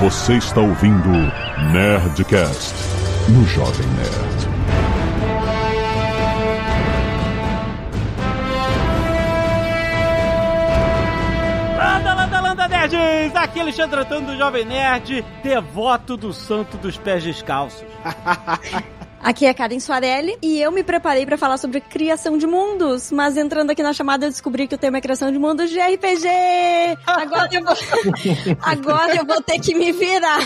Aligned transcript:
Você 0.00 0.38
está 0.38 0.62
ouvindo 0.62 1.10
Nerdcast 1.74 2.74
no 3.28 3.44
Jovem 3.44 3.86
Nerd. 3.88 4.48
Landa, 11.76 12.14
landa, 12.14 12.40
landa, 12.40 12.68
nerds! 12.68 13.36
Aqui 13.36 13.58
é 13.58 13.62
Alexandre 13.62 14.00
Antônio 14.00 14.28
do 14.28 14.38
Jovem 14.38 14.64
Nerd, 14.64 15.22
devoto 15.42 16.16
do 16.16 16.32
santo 16.32 16.78
dos 16.78 16.96
pés 16.96 17.22
descalços. 17.22 17.84
Aqui 19.22 19.44
é 19.44 19.52
Karen 19.52 19.78
Soarelli 19.78 20.38
e 20.40 20.60
eu 20.62 20.72
me 20.72 20.82
preparei 20.82 21.26
pra 21.26 21.36
falar 21.36 21.58
sobre 21.58 21.78
criação 21.80 22.38
de 22.38 22.46
mundos, 22.46 23.12
mas 23.12 23.36
entrando 23.36 23.70
aqui 23.70 23.82
na 23.82 23.92
chamada 23.92 24.24
eu 24.24 24.30
descobri 24.30 24.66
que 24.66 24.74
o 24.74 24.78
tema 24.78 24.96
é 24.96 25.00
criação 25.02 25.30
de 25.30 25.38
mundos 25.38 25.68
de 25.68 25.78
RPG. 25.78 26.26
Agora 27.06 27.48
eu 27.52 27.62
vou, 27.62 27.76
agora 28.62 29.16
eu 29.16 29.26
vou 29.26 29.42
ter 29.42 29.58
que 29.60 29.74
me 29.74 29.92
virar. 29.92 30.38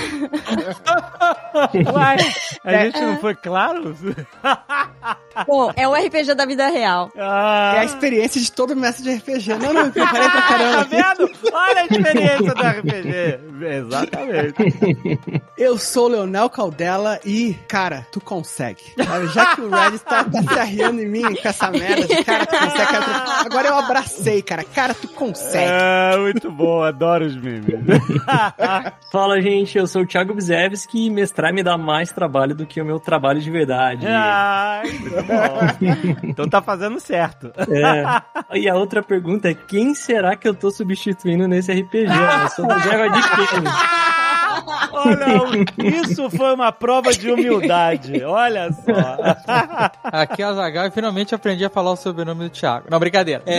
Uai, 1.94 2.16
a 2.64 2.84
gente 2.84 3.00
não 3.00 3.16
foi 3.18 3.36
claro? 3.36 3.96
Bom, 5.46 5.72
é 5.76 5.86
o 5.86 5.94
RPG 5.94 6.34
da 6.34 6.44
vida 6.44 6.66
real. 6.68 7.12
Ah, 7.16 7.74
É 7.76 7.80
a 7.80 7.84
experiência 7.84 8.40
de 8.40 8.50
todo 8.50 8.74
mestre 8.74 9.04
de 9.04 9.14
RPG. 9.18 9.54
Não, 9.54 9.72
não, 9.72 9.82
eu 9.86 9.92
preparei 9.92 10.28
pra 10.28 10.42
caramba. 10.42 10.84
Tá 10.84 11.14
vendo? 11.14 11.30
Olha 11.52 11.80
a 11.80 11.84
experiência 11.84 12.54
do 12.54 12.62
RPG. 12.62 13.40
Exatamente. 13.78 15.42
Eu 15.56 15.78
sou 15.78 16.06
o 16.06 16.08
Leonel 16.08 16.50
Caldela 16.50 17.20
e, 17.24 17.54
cara, 17.68 18.04
tu 18.10 18.20
consegue. 18.20 18.63
Sabe? 19.04 19.26
Já 19.28 19.54
que 19.54 19.60
o 19.60 19.70
Red 19.70 19.98
tá, 19.98 20.24
tá 20.24 20.42
se 20.42 20.58
arriando 20.58 21.00
em 21.00 21.08
mim 21.08 21.22
com 21.34 21.48
essa 21.48 21.70
merda 21.70 22.06
de 22.06 22.24
cara, 22.24 22.46
tu 22.46 22.56
consegue. 22.58 22.86
Cara, 22.92 23.02
tu- 23.02 23.46
Agora 23.46 23.68
eu 23.68 23.78
abracei, 23.78 24.42
cara. 24.42 24.64
Cara, 24.64 24.94
tu 24.94 25.08
consegue. 25.08 25.70
É, 25.70 26.16
muito 26.18 26.50
bom, 26.50 26.82
adoro 26.82 27.24
os 27.26 27.36
memes. 27.36 27.64
Fala, 29.12 29.40
gente, 29.40 29.76
eu 29.78 29.86
sou 29.86 30.02
o 30.02 30.06
Thiago 30.06 30.34
Bizevski 30.34 31.06
e 31.06 31.10
mestrar 31.10 31.52
me 31.52 31.62
dá 31.62 31.76
mais 31.78 32.10
trabalho 32.12 32.54
do 32.54 32.66
que 32.66 32.80
o 32.80 32.84
meu 32.84 32.98
trabalho 32.98 33.40
de 33.40 33.50
verdade. 33.50 34.06
Ai, 34.06 34.90
muito 34.92 35.22
bom. 35.22 36.24
Então 36.34 36.48
tá 36.48 36.60
fazendo 36.62 36.98
certo. 37.00 37.52
É. 37.70 38.04
E 38.58 38.68
a 38.68 38.74
outra 38.74 39.02
pergunta 39.02 39.48
é: 39.50 39.54
quem 39.54 39.94
será 39.94 40.36
que 40.36 40.46
eu 40.48 40.54
tô 40.54 40.70
substituindo 40.70 41.46
nesse 41.48 41.72
RPG? 41.72 42.06
Eu 42.42 42.48
sou 42.50 42.66
da 42.66 42.78
Guerra 42.78 43.08
de 43.08 43.20
Quem? 43.22 43.64
Olha, 44.92 45.64
isso 45.78 46.30
foi 46.30 46.54
uma 46.54 46.72
prova 46.72 47.12
de 47.12 47.30
humildade. 47.30 48.22
Olha 48.24 48.70
só. 48.72 49.16
Aqui 50.04 50.42
é 50.42 50.48
o 50.48 50.54
Zagal 50.54 50.90
finalmente 50.90 51.34
aprendi 51.34 51.64
a 51.64 51.70
falar 51.70 51.92
o 51.92 51.96
sobrenome 51.96 52.44
do 52.44 52.50
Thiago. 52.50 52.86
Não, 52.90 52.98
brincadeira. 52.98 53.42
É, 53.46 53.56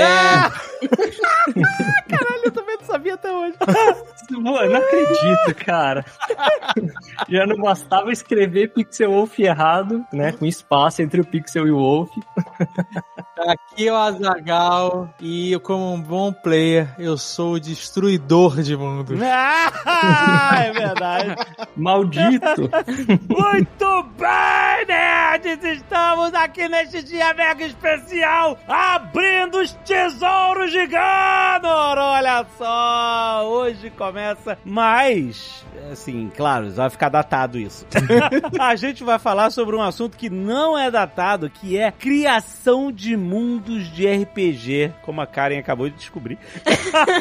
Caralho, 2.10 2.42
eu 2.46 2.52
não 2.56 2.65
sabia 2.86 3.16
até 3.16 3.32
hoje. 3.32 3.56
Eu 4.32 4.40
não 4.42 4.56
acredito, 4.58 5.66
cara. 5.66 6.06
Já 7.30 7.46
não 7.46 7.58
bastava 7.58 8.12
escrever 8.12 8.74
Pixel 8.74 9.12
Wolf 9.12 9.38
errado, 9.40 10.04
né? 10.12 10.32
Com 10.32 10.46
espaço 10.46 11.02
entre 11.02 11.22
o 11.22 11.26
Pixel 11.26 11.68
e 11.68 11.72
o 11.72 11.78
Wolf. 11.78 12.10
aqui 13.38 13.88
é 13.88 13.92
o 13.92 13.96
Azagal 13.96 15.14
e 15.20 15.52
eu, 15.52 15.60
como 15.60 15.94
um 15.94 16.02
bom 16.02 16.34
player, 16.34 16.88
eu 16.98 17.18
sou 17.18 17.54
o 17.54 17.60
destruidor 17.60 18.62
de 18.62 18.76
mundos. 18.76 19.20
Ah, 19.88 20.64
é 20.64 20.72
verdade. 20.72 21.36
Maldito! 21.76 22.70
Muito 23.30 24.04
bem, 24.18 24.86
nerds! 24.88 25.64
Estamos 25.64 26.34
aqui 26.34 26.68
neste 26.68 27.04
dia 27.04 27.34
mega 27.34 27.66
especial, 27.66 28.58
abrindo 28.68 29.60
os 29.60 29.74
tesouros 29.86 30.72
de 30.72 30.88
Ganor! 30.88 31.98
Olha 31.98 32.46
só, 32.58 32.75
hoje 33.44 33.90
começa 33.90 34.58
mais, 34.64 35.66
assim, 35.92 36.32
claro, 36.36 36.72
vai 36.72 36.90
ficar 36.90 37.10
datado 37.10 37.58
isso. 37.58 37.86
A 38.60 38.76
gente 38.76 39.04
vai 39.04 39.20
falar 39.20 39.50
sobre 39.50 39.76
um 39.76 39.82
assunto 39.82 40.18
que 40.18 40.30
não 40.30 40.78
é 40.78 40.90
datado, 40.90 41.50
que 41.50 41.78
é 41.78 41.92
criação 41.92 42.92
de 42.92 43.16
mundos 43.16 43.92
de 43.92 44.08
RPG, 44.08 44.94
como 45.02 45.22
a 45.22 45.28
Karen 45.28 45.60
acabou 45.60 45.90
de 45.90 45.96
descobrir. 45.96 46.38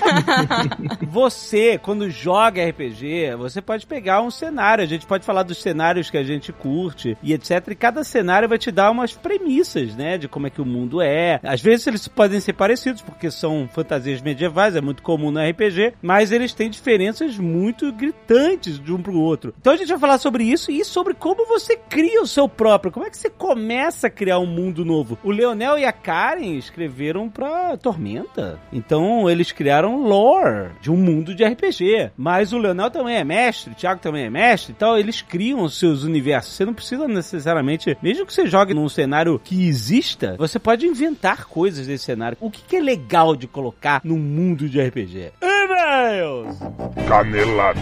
Você, 1.08 1.78
quando 1.78 2.10
joga 2.10 2.68
RPG, 2.68 3.36
você 3.36 3.60
pode 3.60 3.86
pegar 3.86 4.20
um 4.22 4.30
cenário. 4.30 4.82
A 4.82 4.86
gente 4.86 5.06
pode 5.06 5.24
falar 5.24 5.42
dos 5.42 5.60
cenários 5.60 6.10
que 6.10 6.16
a 6.16 6.24
gente 6.24 6.52
curte 6.52 7.16
e 7.22 7.32
etc. 7.32 7.68
E 7.68 7.74
cada 7.74 8.04
cenário 8.04 8.48
vai 8.48 8.58
te 8.58 8.70
dar 8.70 8.90
umas 8.90 9.12
premissas, 9.12 9.94
né? 9.94 10.18
De 10.18 10.28
como 10.28 10.46
é 10.46 10.50
que 10.50 10.60
o 10.60 10.66
mundo 10.66 11.00
é. 11.00 11.40
Às 11.42 11.60
vezes 11.60 11.86
eles 11.86 12.08
podem 12.08 12.40
ser 12.40 12.52
parecidos, 12.54 13.02
porque 13.02 13.30
são 13.30 13.68
fantasias 13.72 14.20
medievais, 14.20 14.76
é 14.76 14.80
muito 14.80 15.02
comum 15.02 15.30
no 15.30 15.40
RPG, 15.48 15.94
mas 16.02 16.32
eles 16.32 16.52
têm 16.52 16.70
diferenças 16.70 17.38
muito 17.38 17.92
gritantes 17.92 18.78
de 18.78 18.92
um 18.92 19.02
pro 19.02 19.18
outro. 19.18 19.54
Então 19.60 19.72
a 19.72 19.76
gente 19.76 19.88
vai 19.88 19.98
falar 19.98 20.18
sobre 20.18 20.44
isso 20.44 20.70
e 20.70 20.84
sobre 20.84 21.14
como 21.14 21.46
você 21.46 21.76
cria 21.76 22.22
o 22.22 22.26
seu 22.26 22.48
próprio. 22.48 22.92
Como 22.92 23.06
é 23.06 23.10
que 23.10 23.18
você 23.18 23.30
começa 23.30 24.06
a 24.06 24.10
criar 24.10 24.38
um 24.38 24.46
mundo 24.46 24.84
novo? 24.84 25.18
O 25.22 25.30
Leonel 25.30 25.78
e 25.78 25.84
a 25.84 25.92
Karen 25.92 26.56
escreveram 26.56 27.28
pra 27.28 27.76
Tormenta. 27.76 28.58
Então 28.72 29.28
eles 29.30 29.52
criaram 29.52 30.02
lore 30.02 30.70
de 30.80 30.90
um 30.90 30.96
mundo 30.96 31.34
de 31.34 31.44
RPG. 31.44 32.12
Mas 32.16 32.52
o 32.52 32.58
Leonel 32.58 32.90
também 32.90 33.16
é 33.16 33.24
mestre, 33.24 33.72
o 33.72 33.74
Thiago 33.74 34.00
também 34.00 34.24
é 34.24 34.30
mestre, 34.30 34.74
então 34.76 34.96
eles 34.98 35.22
criam 35.22 35.62
os 35.62 35.78
seus 35.78 36.04
universos. 36.04 36.54
Você 36.54 36.64
não 36.64 36.74
precisa 36.74 37.08
necessariamente, 37.08 37.96
mesmo 38.02 38.26
que 38.26 38.32
você 38.32 38.46
jogue 38.46 38.74
num 38.74 38.88
cenário 38.88 39.40
que 39.42 39.66
exista, 39.66 40.36
você 40.38 40.58
pode 40.58 40.86
inventar 40.86 41.46
coisas 41.46 41.86
desse 41.86 42.04
cenário. 42.04 42.38
O 42.40 42.50
que, 42.50 42.76
é 42.76 42.80
legal 42.80 43.36
de 43.36 43.46
colocar 43.46 44.00
num 44.04 44.18
mundo 44.18 44.68
de 44.68 44.80
RPG? 44.80 45.32
E-mails! 45.42 46.58
Canelada. 47.08 47.80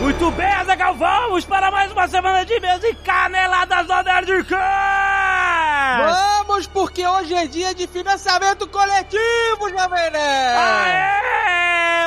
Muito 0.00 0.30
bem, 0.32 0.46
Azaghal, 0.46 0.94
vamos 0.94 1.44
para 1.46 1.70
mais 1.70 1.90
uma 1.90 2.06
semana 2.06 2.44
de 2.44 2.52
e-mails 2.52 2.84
e 2.84 2.94
caneladas 2.96 3.86
do 3.86 4.02
Nerdcast! 4.02 4.56
Vamos, 6.46 6.66
porque 6.66 7.06
hoje 7.06 7.34
é 7.34 7.46
dia 7.46 7.74
de 7.74 7.86
financiamento 7.86 8.68
coletivo, 8.68 9.70
Jovem 9.70 10.10
Nerd! 10.10 10.58
Aê! 10.58 11.16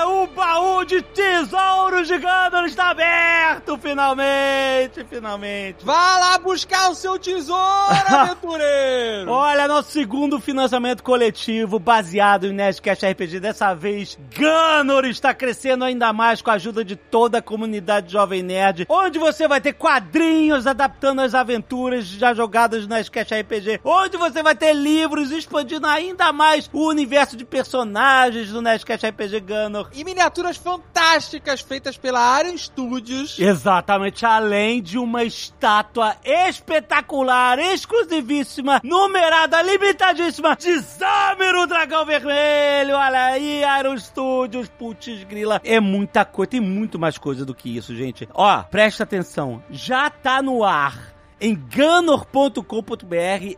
O 0.05 0.27
baú 0.27 0.85
de 0.85 1.01
tesouros 1.01 2.07
de 2.07 2.17
Gandalf 2.17 2.67
está 2.67 2.89
aberto, 2.89 3.77
finalmente, 3.77 5.03
finalmente. 5.09 5.85
Vá 5.85 6.17
lá 6.17 6.37
buscar 6.39 6.89
o 6.89 6.95
seu 6.95 7.17
tesouro, 7.17 7.59
aventureiro! 8.07 9.31
Olha, 9.31 9.67
nosso 9.67 9.91
segundo 9.91 10.39
financiamento 10.39 11.03
coletivo 11.03 11.79
baseado 11.79 12.47
em 12.47 12.53
Nerdcast 12.53 13.05
RPG. 13.05 13.39
Dessa 13.39 13.73
vez, 13.73 14.17
Ganor 14.35 15.05
está 15.05 15.33
crescendo 15.33 15.83
ainda 15.83 16.11
mais 16.13 16.41
com 16.41 16.49
a 16.51 16.53
ajuda 16.53 16.83
de 16.83 16.95
toda 16.95 17.39
a 17.39 17.41
comunidade 17.41 17.78
Jovem 18.07 18.43
Nerd, 18.43 18.85
onde 18.89 19.19
você 19.19 19.47
vai 19.47 19.61
ter 19.61 19.73
quadrinhos 19.73 20.67
adaptando 20.67 21.21
as 21.21 21.33
aventuras 21.33 22.05
já 22.05 22.33
jogadas 22.33 22.83
no 22.83 22.89
Nerdcast 22.89 23.33
RPG, 23.33 23.81
onde 23.83 24.17
você 24.17 24.41
vai 24.43 24.55
ter 24.55 24.73
livros 24.73 25.31
expandindo 25.31 25.87
ainda 25.87 26.31
mais 26.33 26.69
o 26.73 26.87
universo 26.87 27.35
de 27.35 27.45
personagens 27.45 28.49
do 28.51 28.61
Nerdcast 28.61 29.07
RPG 29.07 29.39
Ganor. 29.41 29.89
E 29.93 30.03
miniaturas 30.03 30.57
fantásticas 30.57 31.61
feitas 31.61 31.97
pela 31.97 32.19
Arian 32.19 32.57
Studios. 32.57 33.37
Exatamente, 33.39 34.25
além 34.25 34.81
de 34.81 34.97
uma 34.97 35.23
estátua 35.23 36.15
espetacular, 36.23 37.59
exclusivíssima, 37.59 38.81
numerada, 38.83 39.61
limitadíssima, 39.61 40.55
de 40.55 40.77
Zamir, 40.79 41.55
o 41.55 41.67
dragão 41.67 42.05
vermelho. 42.05 42.95
Olha 42.95 43.25
aí, 43.25 43.61
Iron 43.79 43.97
Studios, 43.97 44.67
putz 44.69 45.23
grila. 45.23 45.61
É 45.63 45.79
muita 45.79 46.25
coisa, 46.25 46.51
tem 46.51 46.59
muito 46.59 46.99
mais 46.99 47.17
coisa 47.17 47.45
do 47.45 47.53
que 47.53 47.68
isso, 47.75 47.95
gente. 47.95 48.27
Ó, 48.33 48.63
presta 48.63 49.03
atenção, 49.03 49.61
já 49.69 50.09
tá 50.09 50.41
no 50.41 50.63
ar. 50.63 51.18
Em 51.41 51.55
ganor.com.br 51.55 52.63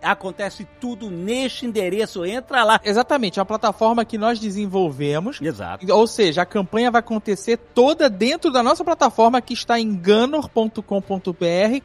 acontece 0.04 0.68
tudo 0.80 1.10
neste 1.10 1.66
endereço. 1.66 2.24
Entra 2.26 2.64
lá. 2.64 2.80
Exatamente, 2.84 3.40
é 3.40 3.42
uma 3.42 3.46
plataforma 3.46 4.06
que 4.06 4.18
nós 4.18 4.40
desenvolvemos. 4.40 5.42
Exato. 5.42 5.92
Ou 5.92 6.06
seja, 6.06 6.44
a 6.44 6.46
campanha 6.46 6.92
vai 6.92 7.00
acontecer 7.00 7.58
toda 7.58 8.10
dentro 8.10 8.52
da 8.52 8.62
nossa 8.62 8.84
plataforma 8.84 9.42
que 9.42 9.54
está 9.54 9.80
em 9.80 9.96
ganor.com.br, 9.96 10.82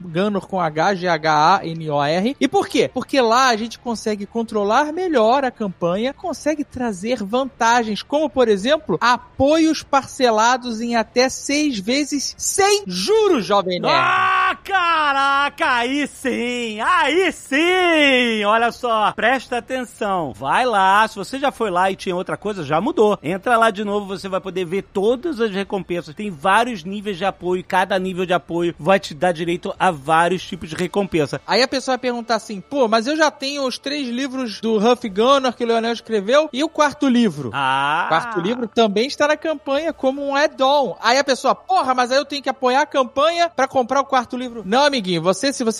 Ganor 0.00 0.46
com 0.46 0.60
H, 0.60 0.94
G-H-A-N-O-R. 0.96 2.36
E 2.38 2.48
por 2.48 2.68
quê? 2.68 2.90
Porque 2.92 3.20
lá 3.20 3.48
a 3.48 3.56
gente 3.56 3.78
consegue 3.78 4.26
controlar 4.26 4.92
melhor 4.92 5.44
a 5.44 5.50
campanha, 5.50 6.12
consegue 6.12 6.64
trazer 6.64 7.22
vantagens, 7.22 8.02
como 8.02 8.28
por 8.28 8.48
exemplo, 8.48 8.98
apoios 9.00 9.82
parcelados 9.82 10.80
em 10.80 10.94
até 10.94 11.28
seis 11.28 11.78
vezes 11.78 12.34
sem 12.36 12.84
juros, 12.86 13.46
jovem 13.46 13.80
nerd. 13.80 13.94
Ah, 13.94 14.58
caraca! 14.62 15.85
Aí 15.86 16.04
sim, 16.08 16.80
aí 16.80 17.30
sim! 17.30 18.44
Olha 18.44 18.72
só, 18.72 19.12
presta 19.12 19.58
atenção. 19.58 20.32
Vai 20.32 20.66
lá, 20.66 21.06
se 21.06 21.14
você 21.14 21.38
já 21.38 21.52
foi 21.52 21.70
lá 21.70 21.88
e 21.88 21.94
tinha 21.94 22.16
outra 22.16 22.36
coisa, 22.36 22.64
já 22.64 22.80
mudou. 22.80 23.16
Entra 23.22 23.56
lá 23.56 23.70
de 23.70 23.84
novo, 23.84 24.04
você 24.04 24.28
vai 24.28 24.40
poder 24.40 24.64
ver 24.64 24.82
todas 24.82 25.40
as 25.40 25.52
recompensas. 25.52 26.12
Tem 26.12 26.28
vários 26.28 26.82
níveis 26.82 27.16
de 27.16 27.24
apoio, 27.24 27.62
cada 27.62 27.96
nível 28.00 28.26
de 28.26 28.32
apoio 28.32 28.74
vai 28.80 28.98
te 28.98 29.14
dar 29.14 29.30
direito 29.30 29.72
a 29.78 29.92
vários 29.92 30.44
tipos 30.44 30.70
de 30.70 30.74
recompensa. 30.74 31.40
Aí 31.46 31.62
a 31.62 31.68
pessoa 31.68 31.92
vai 31.92 32.00
perguntar 32.00 32.34
assim, 32.34 32.60
pô, 32.60 32.88
mas 32.88 33.06
eu 33.06 33.16
já 33.16 33.30
tenho 33.30 33.64
os 33.64 33.78
três 33.78 34.08
livros 34.08 34.60
do 34.60 34.78
Huff 34.78 35.08
Gunner 35.08 35.52
que 35.52 35.62
o 35.62 35.68
Leonel 35.68 35.92
escreveu 35.92 36.50
e 36.52 36.64
o 36.64 36.68
quarto 36.68 37.06
livro. 37.08 37.52
Ah! 37.54 38.06
O 38.06 38.08
quarto 38.08 38.40
livro 38.40 38.66
também 38.66 39.06
está 39.06 39.28
na 39.28 39.36
campanha 39.36 39.92
como 39.92 40.20
um 40.20 40.34
add-on. 40.34 40.96
Aí 41.00 41.16
a 41.16 41.22
pessoa, 41.22 41.54
porra, 41.54 41.94
mas 41.94 42.10
aí 42.10 42.18
eu 42.18 42.24
tenho 42.24 42.42
que 42.42 42.50
apoiar 42.50 42.80
a 42.80 42.86
campanha 42.86 43.48
pra 43.54 43.68
comprar 43.68 44.00
o 44.00 44.04
quarto 44.04 44.36
livro. 44.36 44.64
Não, 44.66 44.84
amiguinho, 44.84 45.22
você, 45.22 45.52
se 45.52 45.62
você, 45.62 45.75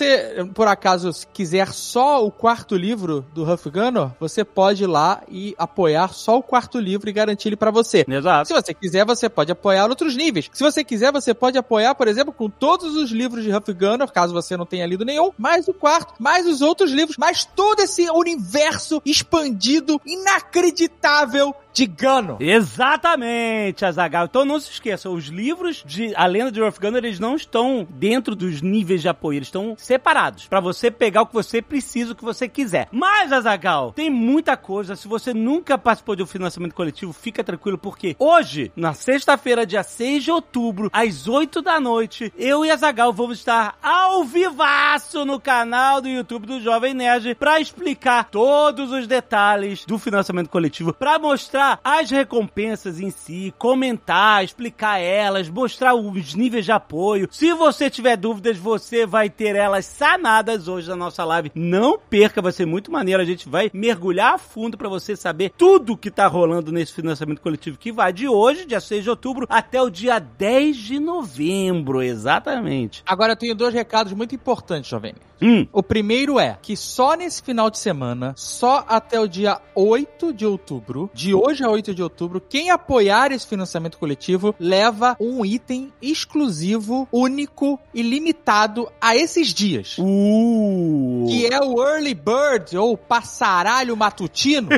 por 0.53 0.67
acaso, 0.67 1.11
quiser 1.33 1.71
só 1.73 2.25
o 2.25 2.31
quarto 2.31 2.75
livro 2.75 3.25
do 3.33 3.49
Huff 3.51 3.69
Gunner, 3.69 4.11
você 4.19 4.43
pode 4.43 4.83
ir 4.83 4.87
lá 4.87 5.21
e 5.29 5.55
apoiar 5.57 6.13
só 6.13 6.37
o 6.37 6.43
quarto 6.43 6.79
livro 6.79 7.09
e 7.09 7.13
garantir 7.13 7.49
ele 7.49 7.55
pra 7.55 7.71
você. 7.71 8.05
Exato. 8.07 8.47
Se 8.47 8.53
você 8.53 8.73
quiser, 8.73 9.05
você 9.05 9.29
pode 9.29 9.51
apoiar 9.51 9.89
outros 9.89 10.15
níveis. 10.15 10.49
Se 10.53 10.63
você 10.63 10.83
quiser, 10.83 11.11
você 11.11 11.33
pode 11.33 11.57
apoiar, 11.57 11.95
por 11.95 12.07
exemplo, 12.07 12.33
com 12.33 12.49
todos 12.49 12.95
os 12.95 13.11
livros 13.11 13.43
de 13.43 13.53
Huff 13.53 13.73
Gunner, 13.73 14.11
caso 14.11 14.33
você 14.33 14.57
não 14.57 14.65
tenha 14.65 14.85
lido 14.85 15.05
nenhum, 15.05 15.31
mais 15.37 15.67
o 15.67 15.73
quarto, 15.73 16.13
mais 16.19 16.47
os 16.47 16.61
outros 16.61 16.91
livros, 16.91 17.17
mais 17.17 17.45
todo 17.45 17.79
esse 17.79 18.09
universo 18.09 19.01
expandido, 19.05 20.01
inacreditável 20.05 21.53
de 21.77 21.85
Gunner. 21.85 22.37
Exatamente, 22.39 23.85
Azagal. 23.85 24.25
Então 24.25 24.43
não 24.43 24.59
se 24.59 24.71
esqueça, 24.71 25.11
os 25.11 25.25
livros 25.25 25.83
de 25.85 26.11
A 26.15 26.25
Lenda 26.25 26.51
de 26.51 26.59
Rolf 26.59 26.79
Gunner, 26.79 27.05
eles 27.05 27.19
não 27.19 27.35
estão 27.35 27.87
dentro 27.87 28.35
dos 28.35 28.63
níveis 28.63 28.99
de 28.99 29.07
apoio, 29.07 29.37
eles 29.37 29.47
estão 29.47 29.75
separados, 29.77 30.47
Pra 30.47 30.59
você 30.59 30.89
pegar 30.89 31.21
o 31.21 31.27
que 31.27 31.35
você 31.35 31.61
precisa, 31.61 32.13
o 32.13 32.15
que 32.15 32.23
você 32.23 32.47
quiser. 32.47 32.87
Mas, 32.91 33.31
Azagal, 33.31 33.91
tem 33.91 34.09
muita 34.09 34.57
coisa. 34.57 34.95
Se 34.95 35.07
você 35.07 35.35
nunca 35.35 35.77
participou 35.77 36.15
de 36.15 36.23
um 36.23 36.25
financiamento 36.25 36.73
coletivo, 36.73 37.13
fica 37.13 37.43
tranquilo, 37.43 37.77
porque 37.77 38.15
hoje, 38.17 38.71
na 38.75 38.93
sexta-feira, 38.93 39.63
dia 39.63 39.83
6 39.83 40.23
de 40.23 40.31
outubro, 40.31 40.89
às 40.91 41.27
8 41.27 41.61
da 41.61 41.79
noite, 41.79 42.33
eu 42.35 42.65
e 42.65 42.71
Azagal 42.71 43.13
vamos 43.13 43.37
estar 43.37 43.77
ao 43.83 44.23
vivaço 44.23 45.25
no 45.25 45.39
canal 45.39 46.01
do 46.01 46.09
YouTube 46.09 46.47
do 46.47 46.59
Jovem 46.59 46.95
Nerd 46.95 47.35
pra 47.35 47.59
explicar 47.59 48.29
todos 48.31 48.91
os 48.91 49.05
detalhes 49.05 49.85
do 49.85 49.99
financiamento 49.99 50.49
coletivo, 50.49 50.91
pra 50.91 51.19
mostrar 51.19 51.66
as 51.83 52.09
recompensas 52.09 52.99
em 52.99 53.09
si, 53.09 53.53
comentar, 53.57 54.43
explicar 54.43 54.99
elas, 54.99 55.49
mostrar 55.49 55.93
os 55.93 56.33
níveis 56.35 56.65
de 56.65 56.71
apoio. 56.71 57.27
Se 57.31 57.53
você 57.53 57.89
tiver 57.89 58.17
dúvidas, 58.17 58.57
você 58.57 59.05
vai 59.05 59.29
ter 59.29 59.55
elas 59.55 59.85
sanadas 59.85 60.67
hoje 60.67 60.89
na 60.89 60.95
nossa 60.95 61.23
live. 61.23 61.51
Não 61.55 61.97
perca, 61.97 62.41
vai 62.41 62.51
ser 62.51 62.65
muito 62.65 62.91
maneiro. 62.91 63.21
A 63.21 63.25
gente 63.25 63.49
vai 63.49 63.69
mergulhar 63.73 64.35
a 64.35 64.37
fundo 64.37 64.77
pra 64.77 64.89
você 64.89 65.15
saber 65.15 65.51
tudo 65.57 65.97
que 65.97 66.11
tá 66.11 66.27
rolando 66.27 66.71
nesse 66.71 66.93
financiamento 66.93 67.41
coletivo 67.41 67.77
que 67.77 67.91
vai 67.91 68.13
de 68.13 68.27
hoje, 68.27 68.65
dia 68.65 68.79
6 68.79 69.03
de 69.03 69.09
outubro, 69.09 69.47
até 69.49 69.81
o 69.81 69.89
dia 69.89 70.19
10 70.19 70.77
de 70.77 70.99
novembro. 70.99 72.01
Exatamente. 72.01 73.03
Agora 73.05 73.33
eu 73.33 73.37
tenho 73.37 73.55
dois 73.55 73.73
recados 73.73 74.13
muito 74.13 74.35
importantes, 74.35 74.89
jovem. 74.89 75.13
Hum. 75.41 75.67
O 75.71 75.83
primeiro 75.83 76.39
é 76.39 76.57
que 76.61 76.75
só 76.75 77.15
nesse 77.15 77.41
final 77.41 77.69
de 77.69 77.77
semana, 77.77 78.33
só 78.35 78.83
até 78.87 79.19
o 79.19 79.27
dia 79.27 79.59
8 79.75 80.33
de 80.33 80.45
outubro, 80.45 81.09
de 81.13 81.33
hoje 81.33 81.63
a 81.63 81.69
8 81.69 81.93
de 81.93 82.01
outubro, 82.01 82.41
quem 82.41 82.69
apoiar 82.69 83.31
esse 83.31 83.47
financiamento 83.47 83.97
coletivo 83.97 84.55
leva 84.59 85.15
um 85.19 85.45
item 85.45 85.91
exclusivo, 86.01 87.07
único 87.11 87.79
e 87.93 88.01
limitado 88.01 88.89
a 88.99 89.15
esses 89.15 89.53
dias. 89.53 89.97
Uh. 89.99 91.25
Que 91.27 91.47
é 91.47 91.59
o 91.59 91.81
Early 91.81 92.13
Bird, 92.13 92.77
ou 92.77 92.97
passaralho 92.97 93.95
matutino. 93.95 94.69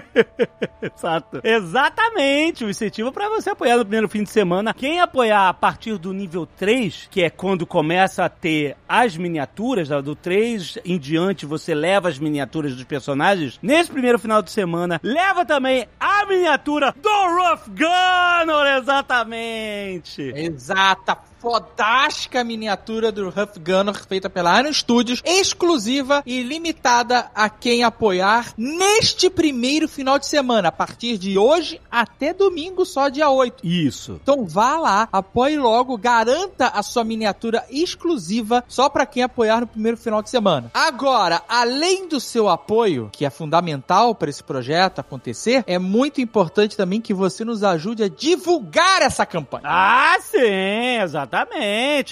Exato. 0.81 1.41
Exatamente. 1.43 2.63
O 2.63 2.69
incentivo 2.69 3.11
para 3.11 3.29
você 3.29 3.51
apoiar 3.51 3.77
no 3.77 3.83
primeiro 3.83 4.09
fim 4.09 4.23
de 4.23 4.29
semana. 4.29 4.73
Quem 4.73 4.99
apoiar 4.99 5.49
a 5.49 5.53
partir 5.53 5.97
do 5.97 6.13
nível 6.13 6.45
3, 6.45 7.07
que 7.09 7.21
é 7.21 7.29
quando 7.29 7.65
começa 7.65 8.25
a 8.25 8.29
ter 8.29 8.75
as 8.87 9.15
miniaturas, 9.15 9.89
né, 9.89 10.01
do 10.01 10.15
3 10.15 10.48
em 10.85 10.97
diante 10.97 11.45
você 11.45 11.73
leva 11.73 12.09
as 12.09 12.19
miniaturas 12.19 12.75
dos 12.75 12.83
personagens. 12.83 13.59
Nesse 13.61 13.91
primeiro 13.91 14.19
final 14.19 14.41
de 14.41 14.51
semana, 14.51 14.99
leva 15.03 15.45
também 15.45 15.87
a 15.99 16.25
miniatura 16.25 16.93
do 17.01 17.09
Rough 17.09 17.67
Gunner, 17.69 18.77
exatamente. 18.77 20.21
Exata, 20.35 21.17
fodástica 21.39 22.43
miniatura 22.43 23.11
do 23.11 23.29
Huff 23.29 23.59
Gunner 23.59 23.95
feita 24.05 24.29
pela 24.29 24.59
Iron 24.59 24.73
Studios, 24.73 25.21
exclusiva 25.25 26.21
e 26.25 26.43
limitada 26.43 27.31
a 27.33 27.49
quem 27.49 27.83
apoiar 27.83 28.53
neste 28.57 29.29
primeiro 29.29 29.87
final 29.87 30.19
de 30.19 30.25
semana, 30.25 30.67
a 30.67 30.71
partir 30.71 31.17
de 31.17 31.37
hoje 31.37 31.79
até 31.89 32.33
domingo, 32.33 32.85
só 32.85 33.09
dia 33.09 33.29
8. 33.29 33.65
Isso. 33.65 34.19
Então 34.21 34.45
vá 34.45 34.77
lá, 34.77 35.07
apoie 35.11 35.57
logo, 35.57 35.97
garanta 35.97 36.67
a 36.67 36.83
sua 36.83 37.03
miniatura 37.03 37.63
exclusiva 37.69 38.63
só 38.67 38.89
para 38.89 39.05
quem 39.05 39.23
apoiar 39.23 39.61
no 39.61 39.67
primeiro 39.67 39.97
final 39.97 40.21
de 40.21 40.29
semana. 40.29 40.69
Agora, 40.73 41.41
além 41.47 42.07
do 42.07 42.19
seu 42.19 42.49
apoio, 42.49 43.09
que 43.11 43.25
é 43.25 43.29
fundamental 43.29 44.13
para 44.13 44.29
esse 44.29 44.43
projeto 44.43 44.99
acontecer, 44.99 45.63
é 45.65 45.79
muito 45.79 46.19
importante 46.19 46.75
também 46.75 46.99
que 46.99 47.13
você 47.13 47.45
nos 47.45 47.63
ajude 47.63 48.03
a 48.03 48.09
divulgar 48.09 49.01
essa 49.01 49.25
campanha. 49.25 49.63
Ah, 49.65 50.17
sim, 50.21 50.99
exatamente. 51.01 51.28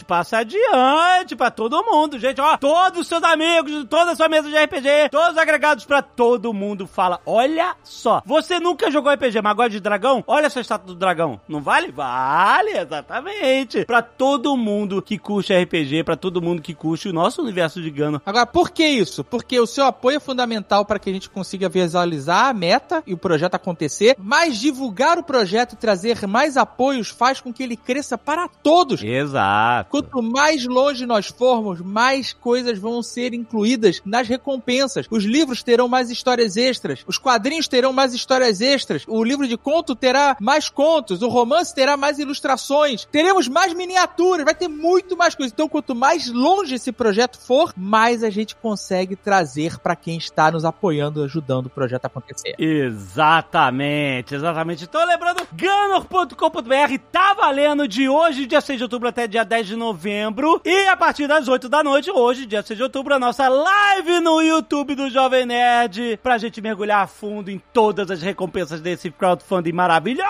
Passa 0.07 0.37
adiante 0.39 1.35
pra 1.35 1.51
todo 1.51 1.83
mundo, 1.83 2.19
gente. 2.19 2.39
Ó, 2.39 2.57
todos 2.57 3.01
os 3.01 3.07
seus 3.07 3.23
amigos, 3.23 3.85
toda 3.89 4.11
a 4.11 4.15
sua 4.15 4.29
mesa 4.29 4.49
de 4.49 4.55
RPG, 4.55 5.09
todos 5.11 5.31
os 5.31 5.37
agregados 5.37 5.85
pra 5.85 6.01
todo 6.01 6.53
mundo. 6.53 6.87
Fala, 6.87 7.19
olha 7.25 7.75
só, 7.83 8.21
você 8.25 8.59
nunca 8.59 8.91
jogou 8.91 9.11
RPG, 9.11 9.41
mas 9.41 9.55
gosta 9.55 9.69
de 9.71 9.79
dragão? 9.79 10.23
Olha 10.27 10.45
essa 10.45 10.59
estátua 10.59 10.87
do 10.87 10.95
dragão. 10.95 11.39
Não 11.47 11.61
vale? 11.61 11.91
Vale, 11.91 12.77
exatamente. 12.77 13.85
Pra 13.85 14.01
todo 14.01 14.55
mundo 14.55 15.01
que 15.01 15.17
curte 15.17 15.53
RPG, 15.53 16.03
pra 16.03 16.15
todo 16.15 16.41
mundo 16.41 16.61
que 16.61 16.73
curte 16.73 17.09
o 17.09 17.13
nosso 17.13 17.41
universo 17.41 17.81
de 17.81 17.89
Gano. 17.89 18.21
Agora, 18.25 18.45
por 18.45 18.71
que 18.71 18.85
isso? 18.85 19.23
Porque 19.23 19.59
o 19.59 19.67
seu 19.67 19.85
apoio 19.85 20.17
é 20.17 20.19
fundamental 20.19 20.85
para 20.85 20.99
que 20.99 21.09
a 21.09 21.13
gente 21.13 21.29
consiga 21.29 21.69
visualizar 21.69 22.45
a 22.47 22.53
meta 22.53 23.03
e 23.05 23.13
o 23.13 23.17
projeto 23.17 23.55
acontecer, 23.55 24.15
mas 24.19 24.57
divulgar 24.57 25.17
o 25.17 25.23
projeto 25.23 25.73
e 25.73 25.77
trazer 25.77 26.27
mais 26.27 26.57
apoios 26.57 27.09
faz 27.09 27.41
com 27.41 27.53
que 27.53 27.63
ele 27.63 27.75
cresça 27.75 28.17
para 28.17 28.47
todos. 28.47 29.01
Exato. 29.07 29.89
Quanto 29.89 30.21
mais 30.21 30.65
longe 30.65 31.05
nós 31.05 31.27
formos, 31.27 31.81
mais 31.81 32.33
coisas 32.33 32.77
vão 32.77 33.01
ser 33.01 33.33
incluídas 33.33 34.01
nas 34.05 34.27
recompensas. 34.27 35.07
Os 35.09 35.23
livros 35.23 35.63
terão 35.63 35.87
mais 35.87 36.09
histórias 36.09 36.57
extras, 36.57 37.03
os 37.07 37.17
quadrinhos 37.17 37.67
terão 37.67 37.93
mais 37.93 38.13
histórias 38.13 38.61
extras, 38.61 39.03
o 39.07 39.23
livro 39.23 39.47
de 39.47 39.57
conto 39.57 39.95
terá 39.95 40.35
mais 40.39 40.69
contos, 40.69 41.21
o 41.21 41.27
romance 41.27 41.73
terá 41.73 41.95
mais 41.95 42.19
ilustrações, 42.19 43.05
teremos 43.05 43.47
mais 43.47 43.73
miniaturas, 43.73 44.45
vai 44.45 44.55
ter 44.55 44.67
muito 44.67 45.15
mais 45.15 45.35
coisas. 45.35 45.53
Então, 45.53 45.69
quanto 45.69 45.95
mais 45.95 46.31
longe 46.31 46.75
esse 46.75 46.91
projeto 46.91 47.37
for, 47.37 47.73
mais 47.75 48.23
a 48.23 48.29
gente 48.29 48.55
consegue 48.55 49.15
trazer 49.15 49.77
para 49.79 49.95
quem 49.95 50.17
está 50.17 50.51
nos 50.51 50.65
apoiando, 50.65 51.23
ajudando 51.23 51.67
o 51.67 51.69
projeto 51.69 52.05
a 52.05 52.07
acontecer. 52.07 52.55
Exatamente, 52.57 54.35
exatamente. 54.35 54.83
Então, 54.83 55.05
lembrando, 55.05 55.47
ganor.com.br 55.53 56.97
tá 57.11 57.33
valendo 57.33 57.87
de 57.87 58.09
hoje, 58.09 58.45
dia 58.45 58.61
6 58.61 58.77
de 58.77 58.83
outubro, 58.83 58.96
até 59.05 59.27
dia 59.27 59.43
10 59.43 59.67
de 59.67 59.75
novembro. 59.75 60.61
E 60.65 60.87
a 60.87 60.95
partir 60.95 61.27
das 61.27 61.47
8 61.47 61.67
da 61.67 61.83
noite, 61.83 62.09
hoje, 62.09 62.45
dia 62.45 62.63
6 62.63 62.77
de 62.77 62.83
outubro, 62.83 63.13
a 63.13 63.19
nossa 63.19 63.47
live 63.49 64.21
no 64.21 64.41
YouTube 64.41 64.95
do 64.95 65.09
Jovem 65.09 65.45
Nerd, 65.45 66.17
pra 66.23 66.37
gente 66.37 66.61
mergulhar 66.61 67.03
a 67.03 67.07
fundo 67.07 67.51
em 67.51 67.61
todas 67.73 68.09
as 68.09 68.21
recompensas 68.21 68.81
desse 68.81 69.11
crowdfunding 69.11 69.73
maravilhosa! 69.73 70.27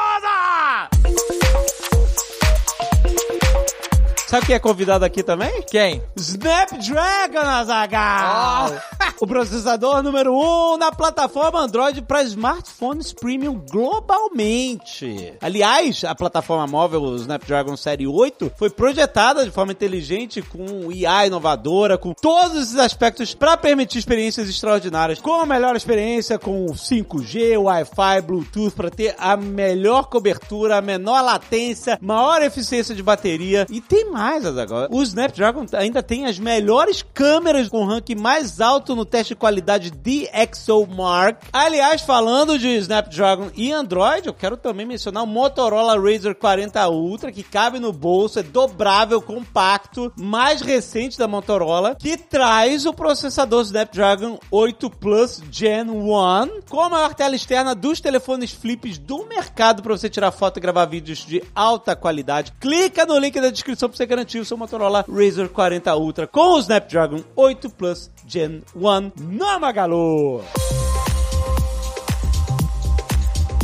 Sabe 4.27 4.45
quem 4.45 4.55
é 4.55 4.59
convidado 4.59 5.05
aqui 5.05 5.23
também? 5.23 5.63
Quem? 5.71 6.03
Snapdragon, 6.17 7.39
Azaghal! 7.39 8.73
O 9.19 9.25
processador 9.25 10.03
número 10.03 10.31
1 10.31 10.73
um 10.73 10.77
na 10.77 10.91
plataforma 10.91 11.59
Android 11.59 12.03
para 12.03 12.21
smartphones 12.21 13.11
premium 13.11 13.59
globalmente. 13.67 15.33
Aliás, 15.41 16.03
a 16.03 16.13
plataforma 16.13 16.67
móvel 16.67 17.01
o 17.01 17.15
Snapdragon 17.15 17.75
Série 17.75 18.05
8 18.05 18.51
foi 18.55 18.69
projetada 18.69 19.43
de 19.43 19.49
forma 19.49 19.71
inteligente 19.71 20.43
com 20.43 20.91
IA 20.91 21.25
inovadora, 21.25 21.97
com 21.97 22.13
todos 22.13 22.61
esses 22.61 22.75
aspectos 22.75 23.33
para 23.33 23.57
permitir 23.57 23.97
experiências 23.97 24.47
extraordinárias, 24.47 25.19
com 25.19 25.33
a 25.33 25.47
melhor 25.47 25.75
experiência 25.75 26.37
com 26.37 26.67
5G, 26.67 27.57
Wi-Fi, 27.59 28.21
Bluetooth 28.21 28.75
para 28.75 28.91
ter 28.91 29.15
a 29.17 29.35
melhor 29.35 30.09
cobertura, 30.09 30.77
a 30.77 30.81
menor 30.81 31.23
latência, 31.23 31.97
maior 31.99 32.43
eficiência 32.43 32.93
de 32.93 33.01
bateria 33.01 33.65
e 33.67 33.81
tem 33.81 34.11
mais 34.11 34.16
agora. 34.17 34.87
O 34.91 35.03
Snapdragon 35.03 35.65
ainda 35.73 36.01
tem 36.01 36.25
as 36.25 36.39
melhores 36.39 37.03
câmeras 37.13 37.69
com 37.69 37.85
ranking 37.85 38.15
mais 38.15 38.59
alto 38.59 38.95
no 38.95 39.05
teste 39.05 39.33
de 39.33 39.39
qualidade 39.39 39.91
DxOMark. 39.91 41.47
Aliás, 41.53 42.01
falando 42.01 42.57
de 42.57 42.67
Snapdragon 42.77 43.49
e 43.55 43.71
Android, 43.71 44.27
eu 44.27 44.33
quero 44.33 44.57
também 44.57 44.85
mencionar 44.85 45.23
o 45.23 45.27
Motorola 45.27 45.99
Razr 45.99 46.33
40 46.33 46.89
Ultra, 46.89 47.31
que 47.31 47.43
cabe 47.43 47.79
no 47.79 47.93
bolso, 47.93 48.39
é 48.39 48.43
dobrável, 48.43 49.21
compacto, 49.21 50.11
mais 50.17 50.61
recente 50.61 51.17
da 51.17 51.27
Motorola, 51.27 51.95
que 51.95 52.17
traz 52.17 52.85
o 52.85 52.93
processador 52.93 53.61
Snapdragon 53.61 54.39
8 54.49 54.89
Plus 54.89 55.41
Gen 55.51 55.89
1 55.91 56.61
com 56.69 56.81
a 56.81 56.89
maior 56.89 57.13
tela 57.13 57.35
externa 57.35 57.75
dos 57.75 58.01
telefones 58.01 58.51
flips 58.51 58.97
do 58.97 59.25
mercado 59.25 59.83
para 59.83 59.95
você 59.95 60.09
tirar 60.09 60.31
foto 60.31 60.57
e 60.57 60.61
gravar 60.61 60.85
vídeos 60.85 61.19
de 61.19 61.43
alta 61.53 61.95
qualidade. 61.95 62.53
Clica 62.59 63.05
no 63.05 63.17
link 63.19 63.39
da 63.39 63.49
descrição 63.49 63.89
para 63.89 63.97
você 63.97 64.06
garantir 64.07 64.39
o 64.39 64.45
seu 64.45 64.57
Motorola 64.57 65.05
Razr 65.07 65.49
40 65.49 65.95
Ultra 65.95 66.25
com 66.25 66.53
o 66.53 66.59
Snapdragon 66.59 67.21
8 67.35 67.69
Plus 67.69 68.09
Gen 68.25 68.63
1 68.75 69.11
na 69.35 69.59
Magalu. 69.59 70.41